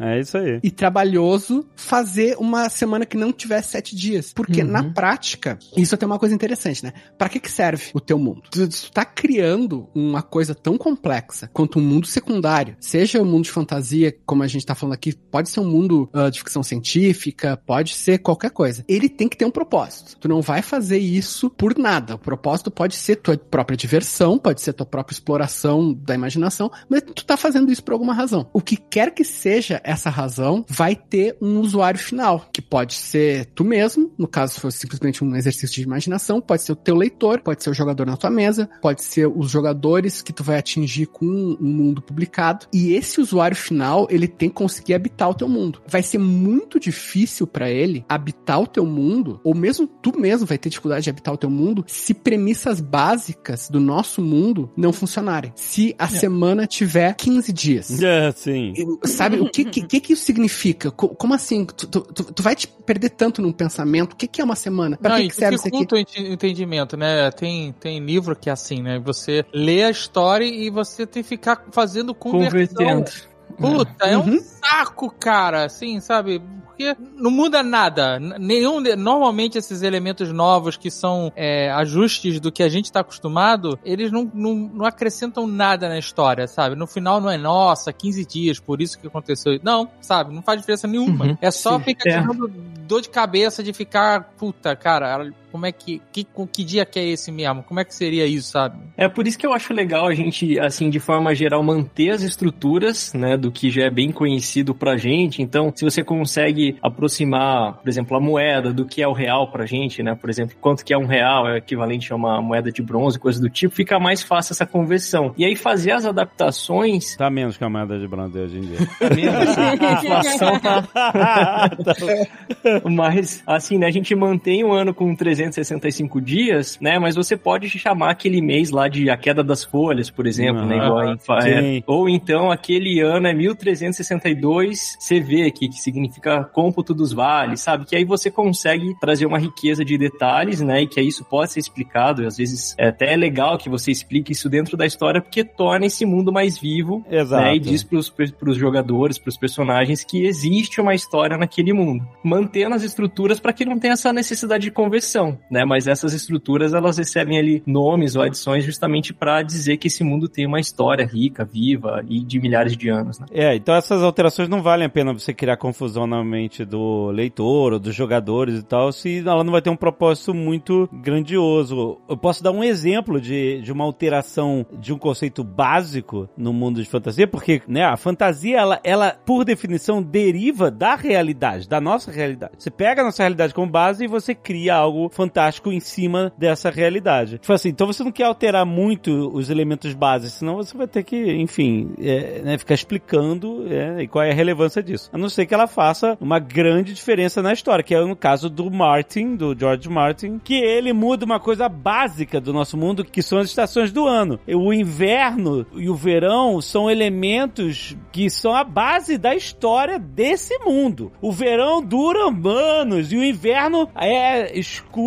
É 0.00 0.20
isso 0.20 0.36
aí. 0.36 0.60
e 0.62 0.70
trabalhoso 0.70 1.66
fazer 1.76 2.36
uma 2.38 2.68
semana 2.68 3.06
que 3.06 3.16
não 3.16 3.32
tivesse 3.32 3.70
sete 3.70 3.94
dias. 3.94 4.32
Porque 4.32 4.62
Uhum. 4.62 4.68
na 4.70 4.82
prática, 4.92 5.58
isso 5.76 5.94
até 5.94 6.04
é 6.04 6.06
uma 6.06 6.18
coisa 6.18 6.34
interessante, 6.34 6.84
né? 6.84 6.92
Pra 7.16 7.28
que 7.28 7.38
que 7.40 7.50
serve 7.50 7.84
o 7.94 8.00
teu 8.00 8.18
mundo? 8.18 8.42
Tu, 8.50 8.68
tu 8.68 8.92
tá 8.92 9.04
criando 9.04 9.88
uma 9.94 10.22
coisa 10.22 10.54
tão 10.54 10.76
complexa 10.78 11.48
quanto 11.52 11.78
um 11.78 11.82
mundo 11.82 12.06
secundário, 12.06 12.76
seja 12.80 13.20
o 13.20 13.24
mundo 13.24 13.44
de 13.44 13.50
fantasia, 13.50 14.16
como 14.24 14.42
a 14.42 14.46
gente 14.46 14.64
tá 14.66 14.74
falando 14.74 14.94
aqui, 14.94 15.12
pode 15.14 15.48
ser 15.48 15.60
um 15.60 15.68
mundo 15.68 16.08
ah, 16.12 16.30
de 16.30 16.38
ficção 16.38 16.62
científica, 16.62 17.56
pode 17.66 17.94
ser 17.94 18.18
qualquer 18.18 18.50
coisa. 18.50 18.84
Ele 18.88 19.08
tem 19.08 19.28
que 19.28 19.36
ter 19.36 19.44
um 19.44 19.50
propósito. 19.50 20.16
Tu 20.18 20.28
não 20.28 20.40
vai 20.40 20.62
fazer 20.62 20.98
isso 20.98 21.50
por 21.50 21.76
nada. 21.78 22.14
O 22.14 22.18
propósito 22.18 22.70
pode 22.70 22.94
ser 22.96 23.16
tua 23.16 23.36
própria 23.36 23.76
diversão, 23.76 24.38
pode 24.38 24.60
ser 24.60 24.72
tua 24.72 24.86
própria 24.86 25.14
exploração 25.14 25.92
da 25.92 26.14
imaginação, 26.14 26.70
mas 26.88 27.02
tu 27.02 27.24
tá 27.24 27.36
fazendo 27.36 27.70
isso 27.70 27.82
por 27.82 27.92
alguma 27.92 28.14
razão. 28.14 28.48
O 28.52 28.60
que 28.60 28.76
quer 28.76 29.12
que 29.12 29.24
seja 29.36 29.80
essa 29.84 30.10
razão, 30.10 30.64
vai 30.68 30.94
ter 30.96 31.36
um 31.40 31.60
usuário 31.60 31.98
final, 32.00 32.48
que 32.52 32.62
pode 32.62 32.94
ser 32.94 33.46
tu 33.54 33.64
mesmo, 33.64 34.12
no 34.18 34.26
caso 34.26 34.54
se 34.54 34.60
for 34.60 34.72
simplesmente 34.72 35.22
um 35.24 35.34
exercício 35.36 35.76
de 35.76 35.82
imaginação, 35.82 36.40
pode 36.40 36.62
ser 36.62 36.72
o 36.72 36.76
teu 36.76 36.96
leitor, 36.96 37.40
pode 37.40 37.62
ser 37.62 37.70
o 37.70 37.74
jogador 37.74 38.06
na 38.06 38.16
tua 38.16 38.30
mesa, 38.30 38.68
pode 38.80 39.02
ser 39.02 39.26
os 39.26 39.50
jogadores 39.50 40.22
que 40.22 40.32
tu 40.32 40.42
vai 40.42 40.58
atingir 40.58 41.06
com 41.06 41.26
um 41.26 41.56
mundo 41.60 42.00
publicado. 42.02 42.66
E 42.72 42.92
esse 42.94 43.20
usuário 43.20 43.56
final, 43.56 44.06
ele 44.10 44.26
tem 44.28 44.48
que 44.48 44.54
conseguir 44.54 44.94
habitar 44.94 45.28
o 45.30 45.34
teu 45.34 45.48
mundo. 45.48 45.80
Vai 45.86 46.02
ser 46.02 46.18
muito 46.18 46.80
difícil 46.80 47.46
pra 47.46 47.70
ele 47.70 48.04
habitar 48.08 48.60
o 48.60 48.66
teu 48.66 48.84
mundo, 48.86 49.40
ou 49.44 49.54
mesmo 49.54 49.86
tu 49.86 50.18
mesmo 50.18 50.46
vai 50.46 50.58
ter 50.58 50.68
dificuldade 50.70 51.04
de 51.04 51.10
habitar 51.10 51.34
o 51.34 51.38
teu 51.38 51.50
mundo, 51.50 51.84
se 51.86 52.14
premissas 52.14 52.80
básicas 52.80 53.68
do 53.70 53.78
nosso 53.80 54.20
mundo 54.22 54.70
não 54.76 54.92
funcionarem. 54.92 55.52
Se 55.54 55.94
a 55.98 56.08
semana 56.08 56.66
tiver 56.66 57.14
15 57.14 57.52
dias. 57.52 58.02
É, 58.02 58.32
sim. 58.32 58.72
Eu- 58.76 58.98
Sabe, 59.30 59.40
o 59.40 59.50
que, 59.50 59.64
que, 59.64 60.00
que 60.00 60.12
isso 60.12 60.24
significa? 60.24 60.90
Co- 60.90 61.08
Como 61.08 61.34
assim? 61.34 61.64
Tu, 61.64 61.86
tu, 61.86 62.00
tu- 62.00 62.42
vai 62.42 62.54
te 62.54 62.66
perder 62.66 63.10
tanto 63.10 63.42
num 63.42 63.52
pensamento? 63.52 64.12
O 64.12 64.16
que, 64.16 64.26
que 64.26 64.40
é 64.40 64.44
uma 64.44 64.56
semana? 64.56 64.96
Pra 64.96 65.10
Não, 65.10 65.16
que, 65.18 65.28
que 65.28 65.34
serve 65.34 65.56
isso 65.56 65.68
aqui? 65.68 65.86
o 65.94 66.32
entendimento, 66.32 66.96
né? 66.96 67.30
Tem, 67.30 67.72
tem 67.72 67.98
livro 68.00 68.36
que 68.36 68.48
é 68.48 68.52
assim, 68.52 68.82
né? 68.82 68.98
Você 69.00 69.44
lê 69.52 69.84
a 69.84 69.90
história 69.90 70.44
e 70.44 70.70
você 70.70 71.06
tem 71.06 71.22
que 71.22 71.28
ficar 71.28 71.64
fazendo 71.72 72.14
conversão. 72.14 72.76
Convertendo. 72.76 73.35
Puta, 73.58 74.06
é 74.06 74.16
um 74.18 74.22
Uhum. 74.22 74.40
saco, 74.40 75.10
cara, 75.10 75.64
assim, 75.64 76.00
sabe? 76.00 76.42
Porque 76.66 76.94
não 77.16 77.30
muda 77.30 77.62
nada. 77.62 78.18
Nenhum. 78.20 78.82
de- 78.82 78.94
Normalmente 78.96 79.56
esses 79.56 79.80
elementos 79.80 80.30
novos 80.30 80.76
que 80.76 80.90
são 80.90 81.32
é, 81.34 81.70
ajustes 81.72 82.38
do 82.38 82.52
que 82.52 82.62
a 82.62 82.68
gente 82.68 82.92
tá 82.92 83.00
acostumado, 83.00 83.78
eles 83.82 84.12
não, 84.12 84.30
não, 84.34 84.54
não 84.54 84.84
acrescentam 84.84 85.46
nada 85.46 85.88
na 85.88 85.98
história, 85.98 86.46
sabe? 86.46 86.76
No 86.76 86.86
final 86.86 87.18
não 87.18 87.30
é, 87.30 87.38
nossa, 87.38 87.94
15 87.94 88.26
dias, 88.26 88.60
por 88.60 88.82
isso 88.82 88.98
que 88.98 89.06
aconteceu. 89.06 89.58
Não, 89.62 89.88
sabe? 90.02 90.34
Não 90.34 90.42
faz 90.42 90.60
diferença 90.60 90.86
nenhuma. 90.86 91.24
Uhum. 91.24 91.38
É 91.40 91.50
só 91.50 91.78
Sim. 91.78 91.84
ficar 91.84 92.10
É. 92.10 92.20
tirando 92.20 92.46
dor 92.86 93.00
de 93.00 93.08
cabeça 93.08 93.62
de 93.62 93.72
ficar, 93.72 94.34
puta, 94.36 94.76
cara, 94.76 95.32
como 95.56 95.64
é 95.64 95.72
que. 95.72 96.02
Que, 96.12 96.22
com 96.22 96.46
que 96.46 96.62
dia 96.62 96.84
que 96.84 96.98
é 96.98 97.08
esse 97.08 97.32
mesmo? 97.32 97.62
Como 97.62 97.80
é 97.80 97.84
que 97.84 97.94
seria 97.94 98.26
isso, 98.26 98.50
sabe? 98.50 98.78
É 98.94 99.08
por 99.08 99.26
isso 99.26 99.38
que 99.38 99.46
eu 99.46 99.54
acho 99.54 99.72
legal 99.72 100.06
a 100.06 100.14
gente, 100.14 100.60
assim, 100.60 100.90
de 100.90 101.00
forma 101.00 101.34
geral, 101.34 101.62
manter 101.62 102.10
as 102.10 102.20
estruturas, 102.20 103.14
né, 103.14 103.38
do 103.38 103.50
que 103.50 103.70
já 103.70 103.84
é 103.84 103.90
bem 103.90 104.12
conhecido 104.12 104.74
pra 104.74 104.98
gente. 104.98 105.40
Então, 105.40 105.72
se 105.74 105.82
você 105.82 106.04
consegue 106.04 106.76
aproximar, 106.82 107.78
por 107.78 107.88
exemplo, 107.88 108.14
a 108.16 108.20
moeda 108.20 108.70
do 108.70 108.84
que 108.84 109.02
é 109.02 109.08
o 109.08 109.14
real 109.14 109.50
pra 109.50 109.64
gente, 109.64 110.02
né, 110.02 110.14
por 110.14 110.28
exemplo, 110.28 110.54
quanto 110.60 110.84
que 110.84 110.92
é 110.92 110.98
um 110.98 111.06
real 111.06 111.48
é 111.48 111.56
equivalente 111.56 112.12
a 112.12 112.16
uma 112.16 112.42
moeda 112.42 112.70
de 112.70 112.82
bronze, 112.82 113.18
coisa 113.18 113.40
do 113.40 113.48
tipo, 113.48 113.74
fica 113.74 113.98
mais 113.98 114.22
fácil 114.22 114.52
essa 114.52 114.66
conversão. 114.66 115.32
E 115.38 115.44
aí 115.44 115.56
fazer 115.56 115.92
as 115.92 116.04
adaptações, 116.04 117.16
Tá 117.16 117.30
menos 117.30 117.56
que 117.56 117.64
a 117.64 117.70
moeda 117.70 117.98
de 117.98 118.06
bronze 118.06 118.38
hoje 118.38 118.58
em 118.58 118.60
dia. 118.60 118.78
mesmo 119.16 119.38
assim, 119.38 119.60
a 119.60 119.92
inflação 119.92 120.60
tá... 120.60 121.70
Mas, 122.90 123.42
assim, 123.46 123.78
né, 123.78 123.86
a 123.86 123.90
gente 123.90 124.14
mantém 124.14 124.64
o 124.64 124.72
ano 124.72 124.92
com 124.92 125.14
365 125.50 126.20
dias, 126.20 126.78
né? 126.80 126.98
Mas 126.98 127.14
você 127.14 127.36
pode 127.36 127.68
chamar 127.68 128.10
aquele 128.10 128.40
mês 128.40 128.70
lá 128.70 128.88
de 128.88 129.10
a 129.10 129.16
queda 129.16 129.42
das 129.42 129.64
folhas, 129.64 130.10
por 130.10 130.26
exemplo, 130.26 130.64
né? 130.64 130.76
Igual 130.76 130.98
Ah, 130.98 131.48
em 131.48 131.78
é. 131.78 131.82
Ou 131.86 132.08
então 132.08 132.50
aquele 132.50 133.00
ano 133.00 133.26
é 133.26 133.32
1362 133.32 134.96
CV 135.06 135.44
aqui, 135.44 135.68
que 135.68 135.76
significa 135.76 136.44
cômputo 136.44 136.94
dos 136.94 137.12
vales, 137.12 137.60
sabe? 137.60 137.86
Que 137.86 137.96
aí 137.96 138.04
você 138.04 138.30
consegue 138.30 138.94
trazer 139.00 139.26
uma 139.26 139.38
riqueza 139.38 139.84
de 139.84 139.96
detalhes, 139.96 140.60
né? 140.60 140.82
E 140.82 140.86
que 140.86 141.00
aí 141.00 141.08
isso 141.08 141.24
pode 141.24 141.52
ser 141.52 141.60
explicado. 141.60 142.22
E 142.22 142.26
às 142.26 142.36
vezes 142.36 142.74
é 142.78 142.88
até 142.88 143.14
legal 143.16 143.58
que 143.58 143.68
você 143.68 143.90
explique 143.90 144.32
isso 144.32 144.48
dentro 144.48 144.76
da 144.76 144.86
história, 144.86 145.20
porque 145.20 145.44
torna 145.44 145.86
esse 145.86 146.04
mundo 146.04 146.32
mais 146.32 146.58
vivo 146.58 147.04
Exato. 147.10 147.42
né, 147.42 147.56
e 147.56 147.58
diz 147.58 147.82
pros, 147.82 148.10
pros 148.10 148.56
jogadores, 148.56 149.18
pros 149.18 149.36
personagens, 149.36 150.04
que 150.04 150.24
existe 150.24 150.80
uma 150.80 150.94
história 150.94 151.36
naquele 151.36 151.72
mundo. 151.72 152.06
Mantendo 152.22 152.74
as 152.74 152.82
estruturas 152.82 153.40
para 153.40 153.52
que 153.52 153.64
não 153.64 153.78
tenha 153.78 153.94
essa 153.94 154.12
necessidade 154.12 154.64
de 154.64 154.70
conversão, 154.70 155.35
né? 155.50 155.64
Mas 155.64 155.86
essas 155.86 156.12
estruturas, 156.12 156.74
elas 156.74 156.98
recebem 156.98 157.38
ali 157.38 157.62
nomes 157.66 158.16
ou 158.16 158.22
adições 158.22 158.64
justamente 158.64 159.12
para 159.12 159.42
dizer 159.42 159.76
que 159.76 159.88
esse 159.88 160.04
mundo 160.04 160.28
tem 160.28 160.46
uma 160.46 160.60
história 160.60 161.06
rica, 161.06 161.44
viva 161.44 162.04
e 162.08 162.24
de 162.24 162.40
milhares 162.40 162.76
de 162.76 162.88
anos, 162.88 163.18
né? 163.18 163.26
É, 163.30 163.54
então 163.54 163.74
essas 163.74 164.02
alterações 164.02 164.48
não 164.48 164.62
valem 164.62 164.86
a 164.86 164.90
pena 164.90 165.12
você 165.12 165.32
criar 165.32 165.56
confusão 165.56 166.06
na 166.06 166.22
mente 166.24 166.64
do 166.64 167.10
leitor 167.10 167.74
ou 167.74 167.78
dos 167.78 167.94
jogadores 167.94 168.60
e 168.60 168.62
tal, 168.62 168.92
se 168.92 169.18
ela 169.18 169.44
não 169.44 169.52
vai 169.52 169.62
ter 169.62 169.70
um 169.70 169.76
propósito 169.76 170.34
muito 170.34 170.88
grandioso. 170.92 171.98
Eu 172.08 172.16
posso 172.16 172.42
dar 172.42 172.50
um 172.50 172.62
exemplo 172.62 173.20
de, 173.20 173.60
de 173.62 173.72
uma 173.72 173.84
alteração 173.84 174.66
de 174.78 174.92
um 174.92 174.98
conceito 174.98 175.42
básico 175.42 176.28
no 176.36 176.52
mundo 176.52 176.82
de 176.82 176.88
fantasia, 176.88 177.26
porque 177.26 177.62
né, 177.66 177.84
a 177.84 177.96
fantasia, 177.96 178.58
ela, 178.58 178.80
ela, 178.84 179.16
por 179.24 179.44
definição, 179.44 180.02
deriva 180.02 180.70
da 180.70 180.94
realidade, 180.94 181.68
da 181.68 181.80
nossa 181.80 182.10
realidade. 182.10 182.54
Você 182.58 182.70
pega 182.70 183.02
a 183.02 183.04
nossa 183.04 183.22
realidade 183.22 183.54
como 183.54 183.70
base 183.70 184.04
e 184.04 184.08
você 184.08 184.34
cria 184.34 184.74
algo 184.74 185.08
fantástico 185.16 185.72
em 185.72 185.80
cima 185.80 186.30
dessa 186.36 186.70
realidade. 186.70 187.38
Tipo 187.38 187.52
assim, 187.52 187.70
então 187.70 187.86
você 187.86 188.04
não 188.04 188.12
quer 188.12 188.24
alterar 188.24 188.66
muito 188.66 189.10
os 189.32 189.48
elementos 189.48 189.94
básicos, 189.94 190.34
senão 190.34 190.56
você 190.56 190.76
vai 190.76 190.86
ter 190.86 191.02
que, 191.02 191.32
enfim, 191.32 191.94
é, 191.98 192.42
né, 192.42 192.58
ficar 192.58 192.74
explicando 192.74 193.66
é, 193.68 194.02
e 194.02 194.08
qual 194.08 194.24
é 194.24 194.30
a 194.30 194.34
relevância 194.34 194.82
disso. 194.82 195.08
A 195.12 195.18
não 195.18 195.30
ser 195.30 195.46
que 195.46 195.54
ela 195.54 195.66
faça 195.66 196.18
uma 196.20 196.38
grande 196.38 196.92
diferença 196.92 197.42
na 197.42 197.52
história, 197.52 197.82
que 197.82 197.94
é 197.94 198.04
no 198.04 198.14
caso 198.14 198.50
do 198.50 198.70
Martin, 198.70 199.34
do 199.34 199.58
George 199.58 199.88
Martin, 199.88 200.38
que 200.38 200.54
ele 200.54 200.92
muda 200.92 201.24
uma 201.24 201.40
coisa 201.40 201.68
básica 201.68 202.40
do 202.40 202.52
nosso 202.52 202.76
mundo, 202.76 203.04
que 203.04 203.22
são 203.22 203.38
as 203.38 203.48
estações 203.48 203.90
do 203.90 204.06
ano. 204.06 204.38
O 204.46 204.72
inverno 204.72 205.66
e 205.74 205.88
o 205.88 205.94
verão 205.94 206.60
são 206.60 206.90
elementos 206.90 207.96
que 208.12 208.28
são 208.28 208.54
a 208.54 208.62
base 208.62 209.16
da 209.16 209.34
história 209.34 209.98
desse 209.98 210.58
mundo. 210.58 211.10
O 211.22 211.32
verão 211.32 211.82
dura 211.82 212.26
anos 212.46 213.12
e 213.12 213.16
o 213.16 213.24
inverno 213.24 213.88
é 213.94 214.58
escuro 214.58 215.05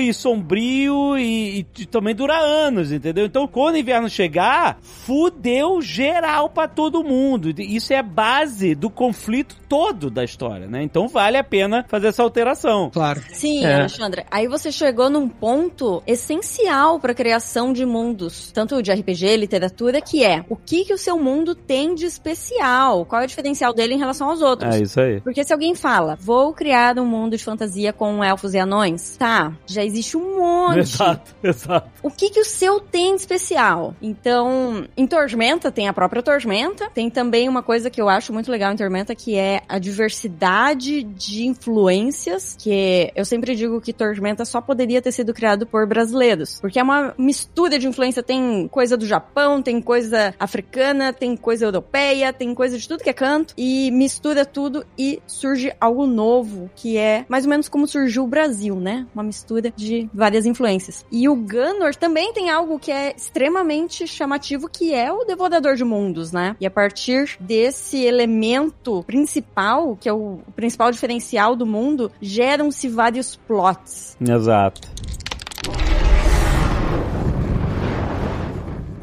e 0.00 0.12
sombrio 0.12 1.16
e, 1.18 1.66
e 1.78 1.86
também 1.86 2.14
dura 2.14 2.36
anos, 2.36 2.92
entendeu? 2.92 3.26
Então, 3.26 3.46
quando 3.46 3.74
o 3.74 3.78
inverno 3.78 4.08
chegar, 4.08 4.78
fudeu 4.82 5.80
geral 5.80 6.48
pra 6.48 6.66
todo 6.68 7.04
mundo. 7.04 7.54
Isso 7.58 7.92
é 7.92 7.98
a 7.98 8.02
base 8.02 8.74
do 8.74 8.88
conflito 8.88 9.56
todo 9.68 10.10
da 10.10 10.24
história, 10.24 10.66
né? 10.66 10.82
Então 10.82 11.08
vale 11.08 11.36
a 11.36 11.44
pena 11.44 11.84
fazer 11.88 12.08
essa 12.08 12.22
alteração. 12.22 12.90
Claro. 12.90 13.22
Sim, 13.32 13.64
É. 13.64 13.74
Alexandre. 13.74 14.24
Aí 14.30 14.46
você 14.46 14.70
chegou 14.70 15.10
num 15.10 15.28
ponto 15.28 16.02
essencial 16.06 16.98
para 17.00 17.14
criação 17.14 17.72
de 17.72 17.84
mundos, 17.84 18.50
tanto 18.52 18.82
de 18.82 18.92
RPG, 18.92 19.36
literatura, 19.36 20.00
que 20.00 20.24
é 20.24 20.44
o 20.48 20.56
que 20.56 20.84
que 20.84 20.94
o 20.94 20.98
seu 20.98 21.18
mundo 21.18 21.54
tem 21.54 21.94
de 21.94 22.06
especial? 22.06 23.04
Qual 23.04 23.20
é 23.20 23.24
o 23.24 23.28
diferencial 23.28 23.72
dele 23.74 23.94
em 23.94 23.98
relação 23.98 24.30
aos 24.30 24.42
outros? 24.42 24.74
É 24.74 24.80
isso 24.80 25.00
aí. 25.00 25.20
Porque 25.20 25.44
se 25.44 25.52
alguém 25.52 25.74
fala, 25.74 26.16
vou 26.20 26.52
criar 26.52 26.98
um 26.98 27.06
mundo 27.06 27.36
de 27.36 27.44
fantasia 27.44 27.92
com 27.92 28.22
elfos 28.22 28.54
e 28.54 28.58
anões, 28.58 29.16
tá, 29.16 29.33
já 29.66 29.84
existe 29.84 30.16
um 30.16 30.38
monte. 30.38 30.80
Exato, 30.80 31.34
exato. 31.42 31.90
O 32.02 32.10
que 32.10 32.30
que 32.30 32.40
o 32.40 32.44
seu 32.44 32.80
tem 32.80 33.14
de 33.14 33.20
especial? 33.20 33.94
Então, 34.00 34.86
em 34.96 35.06
Tormenta 35.06 35.70
tem 35.70 35.88
a 35.88 35.92
própria 35.92 36.22
Tormenta, 36.22 36.90
tem 36.90 37.10
também 37.10 37.48
uma 37.48 37.62
coisa 37.62 37.90
que 37.90 38.00
eu 38.00 38.08
acho 38.08 38.32
muito 38.32 38.50
legal 38.50 38.72
em 38.72 38.76
Tormenta, 38.76 39.14
que 39.14 39.36
é 39.36 39.62
a 39.68 39.78
diversidade 39.78 41.02
de 41.02 41.46
influências, 41.46 42.56
que 42.58 43.10
eu 43.14 43.24
sempre 43.24 43.54
digo 43.54 43.80
que 43.80 43.92
Tormenta 43.92 44.44
só 44.44 44.60
poderia 44.60 45.00
ter 45.00 45.12
sido 45.12 45.32
criado 45.32 45.66
por 45.66 45.86
brasileiros, 45.86 46.60
porque 46.60 46.78
é 46.78 46.82
uma 46.82 47.14
mistura 47.16 47.78
de 47.78 47.86
influência, 47.86 48.22
tem 48.22 48.68
coisa 48.68 48.96
do 48.96 49.06
Japão, 49.06 49.62
tem 49.62 49.80
coisa 49.80 50.34
africana, 50.38 51.12
tem 51.12 51.36
coisa 51.36 51.64
europeia, 51.66 52.32
tem 52.32 52.54
coisa 52.54 52.78
de 52.78 52.86
tudo 52.86 53.02
que 53.02 53.10
é 53.10 53.14
canto, 53.14 53.54
e 53.56 53.90
mistura 53.90 54.44
tudo 54.44 54.84
e 54.98 55.20
surge 55.26 55.72
algo 55.80 56.06
novo, 56.06 56.70
que 56.76 56.96
é 56.96 57.24
mais 57.28 57.44
ou 57.44 57.50
menos 57.50 57.68
como 57.68 57.86
surgiu 57.86 58.24
o 58.24 58.28
Brasil, 58.28 58.76
né? 58.76 59.06
Uma 59.14 59.23
mistura 59.24 59.72
de 59.74 60.08
várias 60.12 60.46
influências. 60.46 61.04
E 61.10 61.28
o 61.28 61.34
Gunnor 61.34 61.94
também 61.96 62.32
tem 62.32 62.50
algo 62.50 62.78
que 62.78 62.92
é 62.92 63.14
extremamente 63.16 64.06
chamativo, 64.06 64.68
que 64.68 64.94
é 64.94 65.12
o 65.12 65.24
Devorador 65.24 65.76
de 65.76 65.84
Mundos, 65.84 66.32
né? 66.32 66.56
E 66.60 66.66
a 66.66 66.70
partir 66.70 67.36
desse 67.40 68.04
elemento 68.04 69.02
principal, 69.04 69.96
que 69.96 70.08
é 70.08 70.12
o 70.12 70.38
principal 70.54 70.90
diferencial 70.90 71.56
do 71.56 71.66
mundo, 71.66 72.10
geram-se 72.20 72.88
vários 72.88 73.36
plots. 73.36 74.16
Exato. 74.20 74.88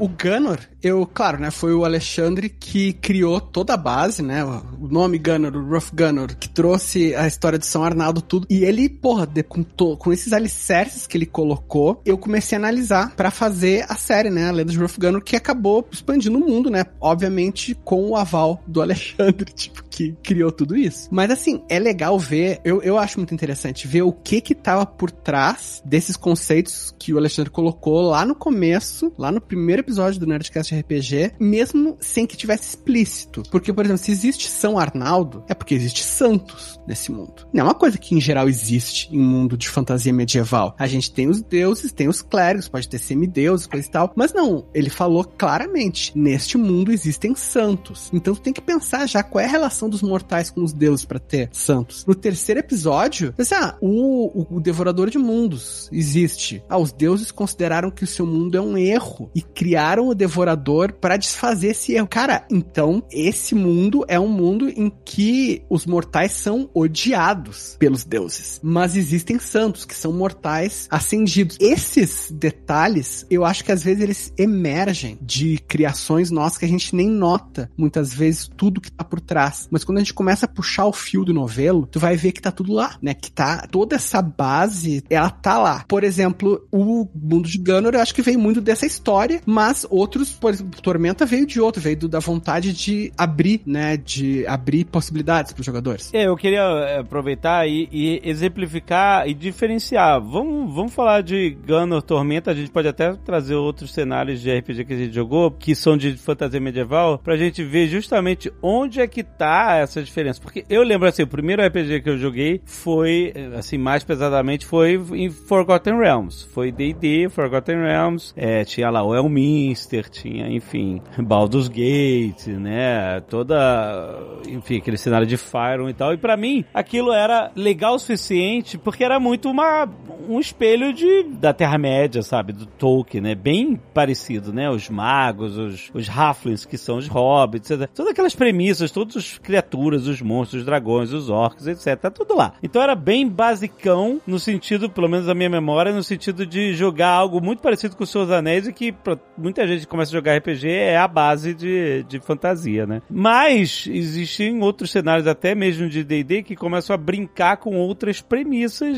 O 0.02 0.08
Gunnor, 0.08 0.58
eu, 0.82 1.06
claro, 1.06 1.40
né, 1.40 1.52
foi 1.52 1.76
o 1.76 1.86
Alexandre 1.86 2.50
que 2.50 2.92
criou 2.94 3.40
toda 3.40 3.76
a 3.76 3.78
base, 3.78 4.24
né, 4.24 4.44
o 4.44 4.88
nome 4.88 5.20
Gunnor, 5.20 5.56
o 5.56 5.64
Rough 5.70 5.92
Gunnor, 5.94 6.36
que 6.36 6.50
trouxe 6.50 7.14
a 7.14 7.28
história 7.28 7.60
de 7.60 7.68
São 7.68 7.84
Arnaldo, 7.84 8.20
tudo. 8.20 8.48
E 8.50 8.64
ele, 8.64 8.90
porra, 8.90 9.28
de- 9.28 9.44
com, 9.44 9.62
to- 9.62 9.96
com 9.98 10.12
esses 10.12 10.34
alicerces 10.34 11.06
que 11.06 11.16
ele 11.16 11.28
colocou, 11.28 12.02
eu 12.04 12.18
comecei 12.18 12.56
a 12.58 12.60
analisar 12.60 13.16
pra 13.16 13.30
fazer 13.30 13.86
a 13.88 13.96
série, 13.96 14.32
né, 14.32 14.50
a 14.50 14.52
Lenda 14.52 14.72
de 14.72 14.78
Rough 14.80 14.98
Gunnor, 15.00 15.22
que 15.22 15.36
acabou 15.36 15.88
expandindo 15.92 16.40
o 16.40 16.42
mundo, 16.50 16.72
né, 16.72 16.84
obviamente 17.00 17.76
com 17.86 18.10
o 18.10 18.16
aval 18.16 18.64
do 18.66 18.82
Alexandre, 18.82 19.46
tipo, 19.54 19.84
que 19.88 20.14
criou 20.24 20.52
tudo 20.52 20.76
isso. 20.76 21.10
Mas 21.12 21.30
assim, 21.30 21.62
é 21.70 21.78
legal 21.78 22.18
ver, 22.18 22.60
eu, 22.66 22.82
eu 22.82 22.98
acho 22.98 23.20
muito 23.20 23.36
interessante 23.36 23.88
ver 23.88 24.02
o 24.02 24.12
que 24.12 24.42
que 24.42 24.56
tava 24.56 24.84
por 24.84 25.12
trás 25.12 25.80
desses 25.86 26.16
conceitos 26.18 26.96
que 26.98 27.14
o 27.14 27.20
Alexandre 27.20 27.52
colocou 27.52 28.02
lá 28.02 28.26
no 28.26 28.34
começo, 28.34 29.14
lá 29.16 29.32
no 29.32 29.40
primeiro 29.40 29.82
episódio 29.82 29.91
do 29.96 30.28
Nerdcast 30.28 30.76
RPG, 30.76 31.34
mesmo 31.40 31.98
sem 32.00 32.26
que 32.26 32.38
tivesse 32.38 32.70
explícito. 32.70 33.44
Porque, 33.52 33.74
por 33.74 33.86
exemplo, 33.86 34.04
se 34.04 34.12
existe 34.12 34.48
São 34.48 34.78
Arnaldo, 34.78 35.44
é 35.48 35.54
porque 35.54 35.76
existe 35.76 36.04
santos 36.04 36.80
nesse 36.88 37.12
mundo. 37.12 37.48
Não 37.54 37.62
é 37.62 37.64
uma 37.64 37.76
coisa 37.76 37.98
que 37.98 38.16
em 38.16 38.22
geral 38.22 38.50
existe 38.50 39.14
em 39.14 39.20
mundo 39.20 39.58
de 39.58 39.70
fantasia 39.70 40.14
medieval. 40.14 40.76
A 40.78 40.88
gente 40.88 41.12
tem 41.12 41.28
os 41.28 41.42
deuses, 41.42 41.92
tem 41.92 42.08
os 42.08 42.22
clérigos, 42.22 42.68
pode 42.68 42.88
ter 42.88 42.98
semideuses, 42.98 43.68
coisa 43.68 43.88
e 43.88 43.92
tal. 43.92 44.12
Mas 44.16 44.34
não, 44.34 44.66
ele 44.74 44.90
falou 44.90 45.24
claramente, 45.24 46.12
neste 46.18 46.58
mundo 46.58 46.92
existem 46.92 47.36
santos. 47.36 48.10
Então 48.14 48.34
tu 48.34 48.42
tem 48.42 48.54
que 48.54 48.62
pensar 48.62 49.08
já 49.08 49.24
qual 49.24 49.42
é 49.42 49.46
a 49.46 49.52
relação 49.52 49.90
dos 49.90 50.02
mortais 50.02 50.50
com 50.50 50.64
os 50.64 50.74
deuses 50.74 51.06
pra 51.06 51.20
ter 51.20 51.50
santos. 51.52 52.06
No 52.06 52.16
terceiro 52.16 52.60
episódio, 52.60 53.34
você, 53.38 53.56
ah, 53.56 53.78
o, 53.82 54.42
o, 54.42 54.58
o 54.58 54.60
devorador 54.60 55.10
de 55.10 55.18
mundos 55.18 55.90
existe. 55.92 56.64
Ah, 56.70 56.78
os 56.78 56.92
deuses 56.92 57.32
consideraram 57.32 57.92
que 57.92 58.04
o 58.04 58.08
seu 58.08 58.26
mundo 58.26 58.58
é 58.58 58.62
um 58.62 58.78
erro 58.78 59.30
e 59.36 59.42
criaram 59.42 59.81
o 60.00 60.14
devorador 60.14 60.94
pra 60.94 61.18
desfazer 61.18 61.70
esse 61.70 61.94
erro. 61.94 62.08
Cara, 62.08 62.46
então 62.50 63.04
esse 63.12 63.56
mundo 63.56 64.06
é 64.08 64.20
um 64.20 64.28
mundo 64.28 64.70
em 64.70 64.92
que 65.04 65.64
os 65.70 65.86
mortais 65.86 66.34
são 66.34 66.70
odiados 66.74 67.76
pelos 67.80 68.04
deuses, 68.04 68.60
mas 68.64 68.96
existem 68.96 69.40
santos 69.40 69.86
que 69.86 69.96
são 69.96 70.14
mortais 70.14 70.88
ascendidos. 70.90 71.58
Esses 71.60 72.32
detalhes, 72.32 73.26
eu 73.30 73.46
acho 73.46 73.64
que 73.64 73.72
às 73.72 73.84
vezes 73.84 74.04
eles 74.04 74.34
emergem 74.38 75.18
de 75.22 75.58
criações 75.68 76.32
nossas 76.32 76.58
que 76.58 76.66
a 76.66 76.70
gente 76.70 76.96
nem 76.96 77.10
nota 77.10 77.70
muitas 77.78 78.14
vezes 78.14 78.50
tudo 78.56 78.82
que 78.82 78.92
tá 78.92 79.04
por 79.04 79.20
trás. 79.20 79.68
Mas 79.72 79.84
quando 79.84 79.98
a 79.98 80.02
gente 80.02 80.14
começa 80.14 80.46
a 80.46 80.50
puxar 80.50 80.86
o 80.86 80.94
fio 80.94 81.24
do 81.24 81.34
novelo, 81.34 81.88
tu 81.88 82.00
vai 82.00 82.16
ver 82.16 82.32
que 82.32 82.42
tá 82.42 82.52
tudo 82.52 82.74
lá, 82.74 82.98
né? 83.02 83.14
Que 83.14 83.32
tá 83.32 83.68
toda 83.70 83.96
essa 83.96 84.22
base, 84.22 85.04
ela 85.10 85.30
tá 85.30 85.58
lá. 85.58 85.86
Por 85.88 86.04
exemplo, 86.04 86.68
o 86.72 87.08
mundo 87.14 87.48
de 87.48 87.58
Gunnor, 87.58 87.94
eu 87.94 88.02
acho 88.02 88.14
que 88.14 88.22
veio 88.22 88.40
muito 88.40 88.62
dessa 88.62 88.86
história, 88.86 89.42
mas 89.46 89.71
outros, 89.90 90.32
por 90.32 90.52
exemplo, 90.52 90.82
Tormenta 90.82 91.26
veio 91.26 91.46
de 91.46 91.60
outro, 91.60 91.82
veio 91.82 91.98
do- 91.98 92.10
da 92.10 92.20
vontade 92.20 92.74
de 92.74 93.12
abrir, 93.18 93.62
né? 93.66 93.98
De 93.98 94.46
abrir 94.48 94.86
possibilidades 94.86 95.52
pros 95.54 95.66
jogadores. 95.66 96.14
É, 96.14 96.28
eu 96.28 96.36
queria 96.36 96.62
é, 96.62 97.00
aproveitar 97.00 97.68
e, 97.68 97.88
e 97.92 98.22
exemplificar 98.24 99.28
e 99.28 99.34
diferenciar. 99.34 100.22
Vamos, 100.22 100.74
vamos 100.74 100.94
falar 100.94 101.22
de 101.22 101.58
Gunnor 101.66 102.02
Tormenta, 102.02 102.52
a 102.52 102.54
gente 102.54 102.70
pode 102.72 102.88
até 102.88 103.14
trazer 103.14 103.56
outros 103.56 103.94
cenários 103.94 104.42
de 104.42 104.52
RPG 104.52 104.86
que 104.86 104.94
a 104.94 104.98
gente 104.98 105.14
jogou, 105.14 105.52
que 105.52 105.74
são 105.76 105.96
de 105.98 106.14
fantasia 106.18 106.60
medieval, 106.60 107.18
pra 107.18 107.38
gente 107.38 107.64
ver 107.64 107.88
justamente 107.88 108.52
onde 108.62 109.00
é 109.00 109.08
que 109.08 109.24
tá 109.24 109.76
essa 109.78 110.02
diferença. 110.04 110.42
Porque 110.42 110.66
eu 110.70 110.84
lembro 110.84 111.08
assim, 111.08 111.24
o 111.24 111.28
primeiro 111.28 111.66
RPG 111.66 112.02
que 112.02 112.10
eu 112.10 112.18
joguei 112.18 112.62
foi, 112.66 113.32
eh, 113.36 113.52
assim, 113.58 113.78
mais 113.78 114.04
pesadamente, 114.04 114.66
foi 114.66 114.96
em 115.14 115.30
Forgotten 115.30 115.98
Realms. 115.98 116.48
Foi 116.54 116.72
D&D, 116.72 117.30
Forgotten 117.30 117.78
Realms, 117.78 118.34
é, 118.36 118.64
tinha 118.66 118.90
lá 118.90 119.04
o 119.04 119.14
Neverwinter, 119.52 120.10
tinha, 120.10 120.50
enfim, 120.50 121.02
Baldur's 121.18 121.68
Gate, 121.68 122.48
né? 122.48 123.20
Toda, 123.22 124.18
enfim, 124.48 124.78
aquele 124.78 124.98
cenário 124.98 125.28
de 125.28 125.38
Fyron 125.38 125.90
e 125.90 125.94
tal. 125.94 126.14
E 126.14 126.18
para 126.18 126.38
mim, 126.38 126.64
aquilo 126.74 127.12
era 127.12 127.52
legal 127.56 127.96
o 127.96 128.00
suficiente 128.00 128.78
porque 128.78 129.04
era 129.04 129.20
muito 129.20 129.50
uma, 129.50 129.88
um 130.30 130.40
espelho 130.40 130.94
de, 130.94 131.24
da 131.24 131.54
Terra-média, 131.54 132.22
sabe? 132.22 132.54
Do 132.54 132.66
Tolkien, 132.66 133.22
né? 133.22 133.36
Bem 133.36 133.80
parecido, 133.94 134.54
né? 134.54 134.70
Os 134.70 134.90
magos, 134.90 135.58
os, 135.58 135.92
os 135.94 136.10
halflings, 136.10 136.66
que 136.66 136.78
são 136.78 136.98
os 136.98 137.08
hobbits, 137.08 137.72
etc. 137.72 137.90
Todas 137.94 138.12
aquelas 138.12 138.36
premissas, 138.36 138.92
todas 138.92 139.18
as 139.18 139.38
criaturas, 139.38 140.08
os 140.08 140.22
monstros, 140.22 140.62
os 140.62 140.66
dragões, 140.66 141.12
os 141.12 141.30
orcs, 141.30 141.68
etc. 141.68 142.00
Tá 142.00 142.10
tudo 142.10 142.36
lá. 142.36 142.54
Então 142.64 142.82
era 142.82 142.96
bem 142.96 143.28
basicão 143.28 144.22
no 144.26 144.40
sentido, 144.40 144.90
pelo 144.90 145.10
menos 145.10 145.28
a 145.28 145.34
minha 145.34 145.50
memória, 145.50 145.94
no 145.94 146.04
sentido 146.04 146.46
de 146.46 146.74
jogar 146.74 147.10
algo 147.10 147.42
muito 147.42 147.62
parecido 147.62 147.96
com 147.96 148.04
os 148.04 148.10
Seus 148.10 148.32
Anéis 148.32 148.68
e 148.68 148.74
que 148.74 148.92
pra 148.92 149.18
muita 149.42 149.68
gente 149.68 149.82
que 149.82 149.88
começa 149.88 150.12
a 150.12 150.14
jogar 150.14 150.38
RPG 150.38 150.70
é 150.70 150.98
a 150.98 151.08
base 151.08 151.54
de, 151.54 152.04
de 152.04 152.20
fantasia, 152.20 152.86
né? 152.86 153.02
Mas 153.10 153.88
existem 153.92 154.62
outros 154.62 154.92
cenários, 154.92 155.28
até 155.28 155.56
mesmo 155.56 155.90
de 155.90 156.04
D&D, 156.04 156.44
que 156.44 156.56
começam 156.56 156.94
a 156.94 156.98
brincar 156.98 157.58
com 157.58 157.76
outras 157.76 158.22
premissas 158.22 158.98